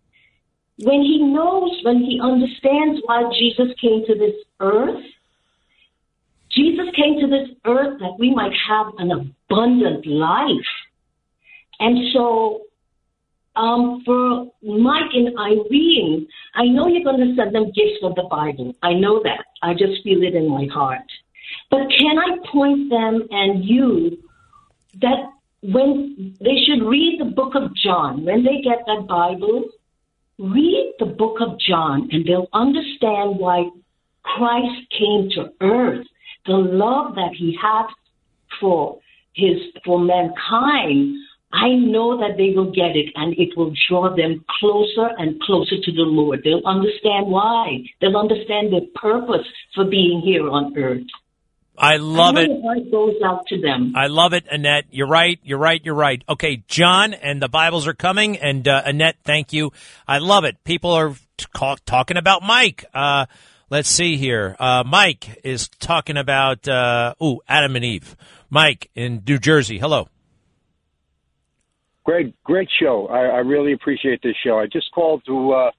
when 0.83 1.01
he 1.01 1.23
knows, 1.23 1.71
when 1.85 1.99
he 1.99 2.21
understands 2.23 3.01
why 3.05 3.25
Jesus 3.39 3.75
came 3.81 4.05
to 4.07 4.15
this 4.15 4.35
earth, 4.61 5.03
Jesus 6.51 6.87
came 6.95 7.21
to 7.21 7.27
this 7.27 7.49
earth 7.65 7.99
that 8.01 8.17
we 8.19 8.35
might 8.35 8.53
have 8.69 8.87
an 8.99 9.11
abundant 9.11 10.07
life. 10.07 10.73
And 11.81 12.13
so, 12.13 12.63
um, 13.57 14.03
for 14.05 14.47
Mike 14.63 15.13
and 15.13 15.37
Irene, 15.39 16.27
I 16.55 16.65
know 16.65 16.87
you're 16.89 17.05
going 17.05 17.21
to 17.21 17.35
send 17.37 17.55
them 17.55 17.67
gifts 17.67 18.01
of 18.03 18.15
the 18.15 18.27
Bible. 18.31 18.75
I 18.83 18.93
know 18.93 19.23
that. 19.23 19.45
I 19.63 19.73
just 19.73 20.03
feel 20.05 20.23
it 20.23 20.35
in 20.35 20.49
my 20.49 20.67
heart. 20.73 21.07
But 21.71 21.89
can 21.99 22.19
I 22.19 22.37
point 22.53 22.91
them 22.91 23.27
and 23.31 23.65
you 23.65 24.19
that 25.01 25.31
when 25.63 26.37
they 26.41 26.57
should 26.67 26.87
read 26.87 27.21
the 27.21 27.25
book 27.25 27.55
of 27.55 27.75
John, 27.75 28.25
when 28.25 28.45
they 28.45 28.61
get 28.63 28.85
that 28.87 29.07
Bible, 29.09 29.65
read 30.39 30.95
the 30.99 31.07
book 31.07 31.39
of 31.41 31.59
John 31.59 32.09
and 32.13 32.25
they'll 32.25 32.49
understand 32.53 33.39
why 33.39 33.69
Christ 34.23 34.91
came 34.97 35.31
to 35.31 35.53
earth, 35.61 36.07
the 36.47 36.53
love 36.53 37.15
that 37.15 37.33
he 37.37 37.57
had 37.61 37.87
for 38.61 39.01
his 39.33 39.57
for 39.85 39.99
mankind. 39.99 41.17
I 41.57 41.71
know 41.71 42.19
that 42.19 42.37
they 42.37 42.53
will 42.55 42.71
get 42.71 42.97
it 42.97 43.07
and 43.15 43.33
it 43.39 43.57
will 43.57 43.73
draw 43.89 44.15
them 44.15 44.45
closer 44.61 45.09
and 45.17 45.41
closer 45.41 45.77
to 45.83 45.93
the 45.93 46.03
Lord. 46.03 46.41
They'll 46.45 46.67
understand 46.67 47.29
why. 47.29 47.85
They'll 48.01 48.17
understand 48.17 48.73
the 48.73 48.87
purpose 48.95 49.47
for 49.75 49.85
being 49.87 50.21
here 50.21 50.49
on 50.51 50.77
earth. 50.77 51.07
I 51.79 51.97
love 51.97 52.37
it. 52.37 52.51
Heart 52.63 52.91
goes 52.91 53.15
out 53.25 53.47
to 53.49 53.61
them. 53.61 53.95
I 53.97 54.07
love 54.07 54.35
it, 54.35 54.47
Annette. 54.51 54.85
You're 54.91 55.09
right. 55.09 55.39
You're 55.43 55.59
right. 55.59 55.81
You're 55.83 55.95
right. 55.95 56.23
Okay, 56.29 56.63
John, 56.69 57.15
and 57.15 57.41
the 57.41 57.49
Bibles 57.49 57.87
are 57.87 57.95
coming. 57.95 58.37
And 58.39 58.67
uh, 58.67 58.83
Annette, 58.85 59.17
thank 59.25 59.53
you. 59.53 59.73
I 60.07 60.19
love 60.19 60.45
it. 60.45 60.63
People 60.65 60.93
are 60.93 61.15
talking 61.85 62.17
about 62.17 62.43
Mike. 62.43 62.85
Uh, 62.93 63.27
let's 63.71 63.89
see 63.89 64.17
here. 64.17 64.57
Uh, 64.59 64.85
Mike 64.87 65.41
is 65.45 65.69
talking 65.69 66.17
about 66.17 66.67
uh, 66.69 67.15
ooh 67.23 67.41
Adam 67.49 67.77
and 67.77 67.85
Eve. 67.85 68.17
Mike 68.51 68.91
in 68.95 69.23
New 69.27 69.39
Jersey. 69.39 69.79
Hello. 69.79 70.09
Great, 72.07 72.41
great 72.45 72.71
show. 72.71 73.09
I, 73.09 73.23
I 73.23 73.39
really 73.39 73.73
appreciate 73.73 74.23
this 74.23 74.37
show. 74.37 74.61
I 74.61 74.69
just 74.69 74.93
called 74.93 75.25
to. 75.27 75.53
Uh, 75.53 75.71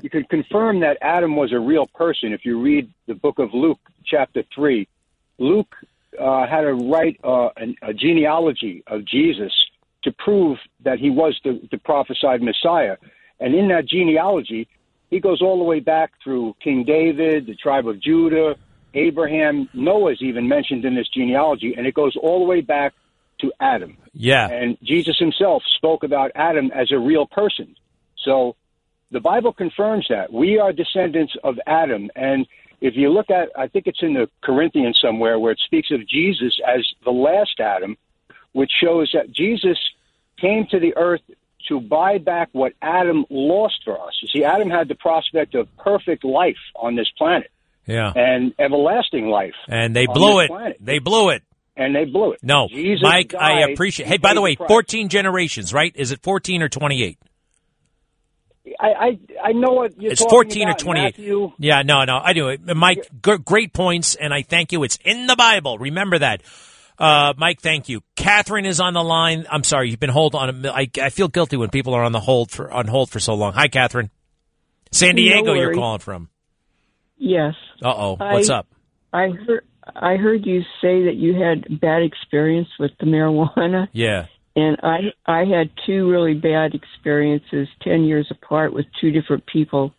you 0.00 0.08
can 0.08 0.24
confirm 0.24 0.80
that 0.80 0.96
Adam 1.02 1.36
was 1.36 1.52
a 1.52 1.58
real 1.58 1.86
person 1.86 2.32
if 2.32 2.46
you 2.46 2.58
read 2.58 2.90
the 3.06 3.14
book 3.14 3.38
of 3.38 3.52
Luke, 3.52 3.78
chapter 4.02 4.42
three. 4.54 4.88
Luke 5.36 5.76
uh, 6.18 6.46
had 6.46 6.62
to 6.62 6.72
write 6.72 7.20
uh, 7.22 7.50
an, 7.58 7.76
a 7.82 7.92
genealogy 7.92 8.82
of 8.86 9.04
Jesus 9.04 9.52
to 10.04 10.12
prove 10.12 10.56
that 10.82 10.98
he 10.98 11.10
was 11.10 11.38
the, 11.44 11.60
the 11.70 11.76
prophesied 11.76 12.40
Messiah. 12.40 12.96
And 13.38 13.54
in 13.54 13.68
that 13.68 13.86
genealogy, 13.86 14.66
he 15.10 15.20
goes 15.20 15.42
all 15.42 15.58
the 15.58 15.64
way 15.64 15.80
back 15.80 16.12
through 16.24 16.56
King 16.64 16.84
David, 16.84 17.44
the 17.44 17.54
tribe 17.54 17.86
of 17.86 18.00
Judah, 18.00 18.56
Abraham. 18.94 19.68
Noah's 19.74 20.22
even 20.22 20.48
mentioned 20.48 20.86
in 20.86 20.94
this 20.94 21.08
genealogy, 21.08 21.74
and 21.76 21.86
it 21.86 21.92
goes 21.92 22.16
all 22.16 22.38
the 22.38 22.46
way 22.46 22.62
back 22.62 22.94
to 23.40 23.52
Adam. 23.60 23.96
Yeah. 24.12 24.48
And 24.48 24.76
Jesus 24.82 25.16
himself 25.18 25.62
spoke 25.76 26.02
about 26.04 26.30
Adam 26.34 26.70
as 26.74 26.90
a 26.92 26.98
real 26.98 27.26
person. 27.26 27.74
So 28.24 28.56
the 29.10 29.20
Bible 29.20 29.52
confirms 29.52 30.06
that. 30.10 30.32
We 30.32 30.58
are 30.58 30.72
descendants 30.72 31.34
of 31.42 31.58
Adam. 31.66 32.10
And 32.14 32.46
if 32.80 32.94
you 32.96 33.10
look 33.10 33.30
at, 33.30 33.50
I 33.58 33.66
think 33.68 33.86
it's 33.86 34.02
in 34.02 34.14
the 34.14 34.28
Corinthians 34.42 34.98
somewhere 35.02 35.38
where 35.38 35.52
it 35.52 35.60
speaks 35.64 35.90
of 35.90 36.06
Jesus 36.08 36.58
as 36.66 36.86
the 37.04 37.10
last 37.10 37.58
Adam, 37.60 37.96
which 38.52 38.70
shows 38.82 39.10
that 39.14 39.30
Jesus 39.32 39.78
came 40.40 40.66
to 40.70 40.80
the 40.80 40.96
earth 40.96 41.20
to 41.68 41.80
buy 41.80 42.18
back 42.18 42.48
what 42.52 42.72
Adam 42.80 43.24
lost 43.28 43.82
for 43.84 44.00
us. 44.00 44.18
You 44.22 44.28
see, 44.28 44.44
Adam 44.44 44.70
had 44.70 44.88
the 44.88 44.94
prospect 44.94 45.54
of 45.54 45.68
perfect 45.76 46.24
life 46.24 46.56
on 46.74 46.96
this 46.96 47.08
planet 47.18 47.50
Yeah. 47.86 48.12
and 48.16 48.54
everlasting 48.58 49.26
life. 49.28 49.54
And 49.68 49.94
they 49.94 50.06
blew 50.06 50.40
it. 50.40 50.48
planet. 50.48 50.78
They 50.80 50.98
blew 51.00 51.28
it. 51.30 51.42
And 51.80 51.96
they 51.96 52.04
blew 52.04 52.32
it. 52.32 52.40
No, 52.42 52.68
Jesus 52.68 53.00
Mike, 53.02 53.34
I 53.34 53.60
appreciate. 53.62 54.04
he 54.04 54.12
Hey, 54.12 54.18
by 54.18 54.34
the 54.34 54.42
way, 54.42 54.54
price. 54.54 54.68
14 54.68 55.08
generations, 55.08 55.72
right? 55.72 55.90
Is 55.96 56.12
it 56.12 56.22
14 56.22 56.60
or 56.62 56.68
28? 56.68 57.18
I, 58.78 58.86
I 58.86 59.18
I 59.42 59.52
know 59.52 59.70
what 59.72 60.00
you're 60.00 60.12
it's 60.12 60.20
talking 60.20 60.36
14 60.36 60.68
or 60.68 60.74
28. 60.74 61.02
Matthew. 61.04 61.52
Yeah, 61.58 61.80
no, 61.80 62.04
no, 62.04 62.20
I 62.22 62.34
do 62.34 62.48
it. 62.48 62.60
Mike, 62.76 63.08
g- 63.24 63.38
great 63.38 63.72
points, 63.72 64.14
and 64.14 64.34
I 64.34 64.42
thank 64.42 64.72
you. 64.72 64.82
It's 64.84 64.98
in 65.04 65.26
the 65.26 65.36
Bible. 65.36 65.78
Remember 65.78 66.18
that. 66.18 66.42
Uh, 66.98 67.32
Mike, 67.38 67.62
thank 67.62 67.88
you. 67.88 68.02
Catherine 68.14 68.66
is 68.66 68.78
on 68.78 68.92
the 68.92 69.02
line. 69.02 69.46
I'm 69.50 69.64
sorry, 69.64 69.88
you've 69.88 69.98
been 70.00 70.10
hold 70.10 70.34
on. 70.34 70.50
A, 70.50 70.52
mi- 70.52 70.68
I, 70.68 70.90
I 71.00 71.08
feel 71.08 71.28
guilty 71.28 71.56
when 71.56 71.70
people 71.70 71.94
are 71.94 72.04
on 72.04 72.12
the 72.12 72.20
hold 72.20 72.50
for 72.50 72.70
on 72.70 72.86
hold 72.86 73.08
for 73.08 73.18
so 73.20 73.32
long. 73.32 73.54
Hi, 73.54 73.68
Catherine. 73.68 74.10
San 74.92 75.14
No 75.16 75.22
Diego, 75.22 75.54
you're 75.54 75.74
calling 75.74 76.00
from. 76.00 76.28
Yes. 77.16 77.54
Uh 77.82 77.88
oh, 77.96 78.16
what's 78.18 78.50
up? 78.50 78.66
I 79.14 79.28
heard 79.30 79.64
I 79.96 80.16
heard 80.16 80.46
you 80.46 80.62
say 80.80 81.04
that 81.04 81.16
you 81.16 81.34
had 81.34 81.80
bad 81.80 82.02
experience 82.02 82.68
with 82.78 82.92
the 83.00 83.06
marijuana, 83.06 83.88
Yeah. 83.92 84.26
and 84.56 84.76
I 84.82 85.12
I 85.26 85.44
had 85.44 85.70
two 85.86 86.08
really 86.10 86.34
bad 86.34 86.74
experiences 86.74 87.68
ten 87.82 88.04
years 88.04 88.26
apart 88.30 88.72
with 88.72 88.86
two 89.00 89.10
different 89.10 89.46
people 89.46 89.94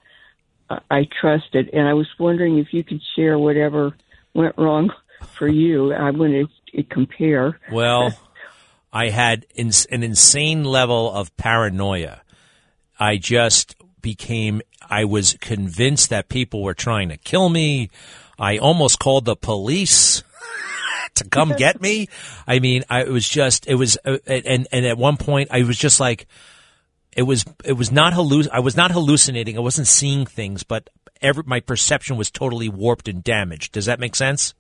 I 0.89 1.07
trusted, 1.19 1.69
and 1.73 1.87
I 1.87 1.93
was 1.93 2.07
wondering 2.19 2.57
if 2.57 2.67
you 2.73 2.83
could 2.83 3.01
share 3.15 3.37
whatever 3.37 3.93
went 4.33 4.57
wrong 4.57 4.91
for 5.37 5.47
you. 5.47 5.93
I 5.93 6.11
want 6.11 6.49
to 6.73 6.83
compare. 6.83 7.59
Well, 7.71 8.13
I 8.93 9.09
had 9.09 9.45
ins- 9.55 9.85
an 9.85 10.03
insane 10.03 10.63
level 10.63 11.11
of 11.11 11.35
paranoia. 11.37 12.21
I 12.99 13.17
just 13.17 13.75
became, 14.01 14.61
I 14.89 15.05
was 15.05 15.35
convinced 15.39 16.09
that 16.09 16.29
people 16.29 16.61
were 16.61 16.73
trying 16.73 17.09
to 17.09 17.17
kill 17.17 17.49
me. 17.49 17.89
I 18.41 18.57
almost 18.57 18.97
called 18.97 19.25
the 19.25 19.35
police 19.35 20.23
to 21.15 21.23
come 21.23 21.53
get 21.55 21.79
me. 21.79 22.07
I 22.47 22.59
mean, 22.59 22.83
I 22.89 23.01
it 23.01 23.09
was 23.09 23.27
just, 23.29 23.67
it 23.67 23.75
was, 23.75 23.97
uh, 24.03 24.17
and, 24.25 24.67
and 24.71 24.85
at 24.85 24.97
one 24.97 25.17
point 25.17 25.49
I 25.51 25.61
was 25.61 25.77
just 25.77 25.99
like, 25.99 26.27
it 27.15 27.23
was, 27.23 27.45
it 27.63 27.73
was 27.73 27.91
not 27.91 28.13
halluc, 28.13 28.47
I 28.51 28.59
was 28.61 28.75
not 28.75 28.91
hallucinating. 28.91 29.57
I 29.57 29.61
wasn't 29.61 29.87
seeing 29.87 30.25
things, 30.25 30.63
but 30.63 30.89
every, 31.21 31.43
my 31.45 31.59
perception 31.59 32.17
was 32.17 32.31
totally 32.31 32.67
warped 32.67 33.07
and 33.07 33.23
damaged. 33.23 33.73
Does 33.73 33.85
that 33.85 33.99
make 33.99 34.15
sense? 34.15 34.55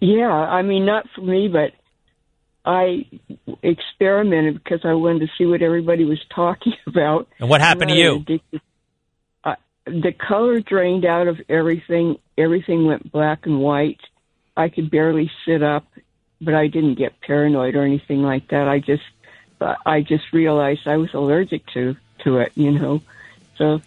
Yeah, 0.00 0.30
I 0.30 0.62
mean, 0.62 0.86
not 0.86 1.06
for 1.14 1.20
me, 1.20 1.48
but 1.48 1.72
I 2.64 3.06
experimented 3.62 4.62
because 4.62 4.80
I 4.84 4.94
wanted 4.94 5.20
to 5.20 5.28
see 5.36 5.44
what 5.44 5.60
everybody 5.60 6.04
was 6.04 6.20
talking 6.34 6.72
about. 6.86 7.28
And 7.38 7.50
what 7.50 7.60
happened 7.60 7.90
to 7.90 7.96
you? 7.96 8.16
addicted. 8.16 8.62
The 9.86 10.12
color 10.12 10.60
drained 10.60 11.04
out 11.04 11.28
of 11.28 11.40
everything. 11.48 12.18
Everything 12.36 12.86
went 12.86 13.10
black 13.12 13.46
and 13.46 13.60
white. 13.60 14.00
I 14.56 14.68
could 14.68 14.90
barely 14.90 15.30
sit 15.44 15.62
up, 15.62 15.86
but 16.40 16.54
I 16.54 16.66
didn't 16.66 16.96
get 16.96 17.20
paranoid 17.20 17.76
or 17.76 17.84
anything 17.84 18.22
like 18.22 18.48
that. 18.48 18.68
I 18.68 18.80
just, 18.80 19.04
I 19.60 20.00
just 20.00 20.32
realized 20.32 20.86
I 20.86 20.96
was 20.96 21.14
allergic 21.14 21.66
to 21.74 21.96
to 22.24 22.38
it. 22.38 22.52
You 22.56 22.72
know, 22.72 23.02
so 23.56 23.80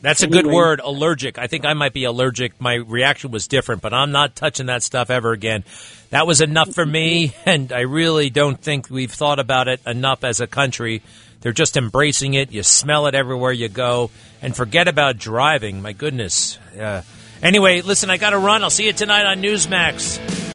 That's 0.00 0.22
a 0.22 0.28
good 0.28 0.46
word, 0.46 0.80
allergic. 0.82 1.38
I 1.38 1.46
think 1.46 1.64
I 1.64 1.74
might 1.74 1.92
be 1.92 2.04
allergic. 2.04 2.60
My 2.60 2.74
reaction 2.74 3.30
was 3.30 3.48
different, 3.48 3.82
but 3.82 3.92
I'm 3.92 4.12
not 4.12 4.36
touching 4.36 4.66
that 4.66 4.82
stuff 4.82 5.10
ever 5.10 5.32
again. 5.32 5.64
That 6.10 6.26
was 6.26 6.40
enough 6.40 6.72
for 6.72 6.86
me, 6.86 7.34
and 7.44 7.72
I 7.72 7.80
really 7.80 8.30
don't 8.30 8.58
think 8.60 8.88
we've 8.88 9.12
thought 9.12 9.38
about 9.40 9.68
it 9.68 9.80
enough 9.86 10.24
as 10.24 10.40
a 10.40 10.46
country. 10.46 11.02
They're 11.40 11.52
just 11.52 11.76
embracing 11.76 12.34
it. 12.34 12.52
You 12.52 12.62
smell 12.62 13.06
it 13.06 13.14
everywhere 13.14 13.52
you 13.52 13.68
go, 13.68 14.10
and 14.42 14.54
forget 14.54 14.88
about 14.88 15.18
driving. 15.18 15.82
My 15.82 15.92
goodness. 15.92 16.58
Uh, 16.78 17.02
anyway, 17.42 17.82
listen, 17.82 18.10
I 18.10 18.16
got 18.16 18.30
to 18.30 18.38
run. 18.38 18.62
I'll 18.62 18.70
see 18.70 18.86
you 18.86 18.92
tonight 18.92 19.26
on 19.26 19.42
Newsmax. 19.42 20.46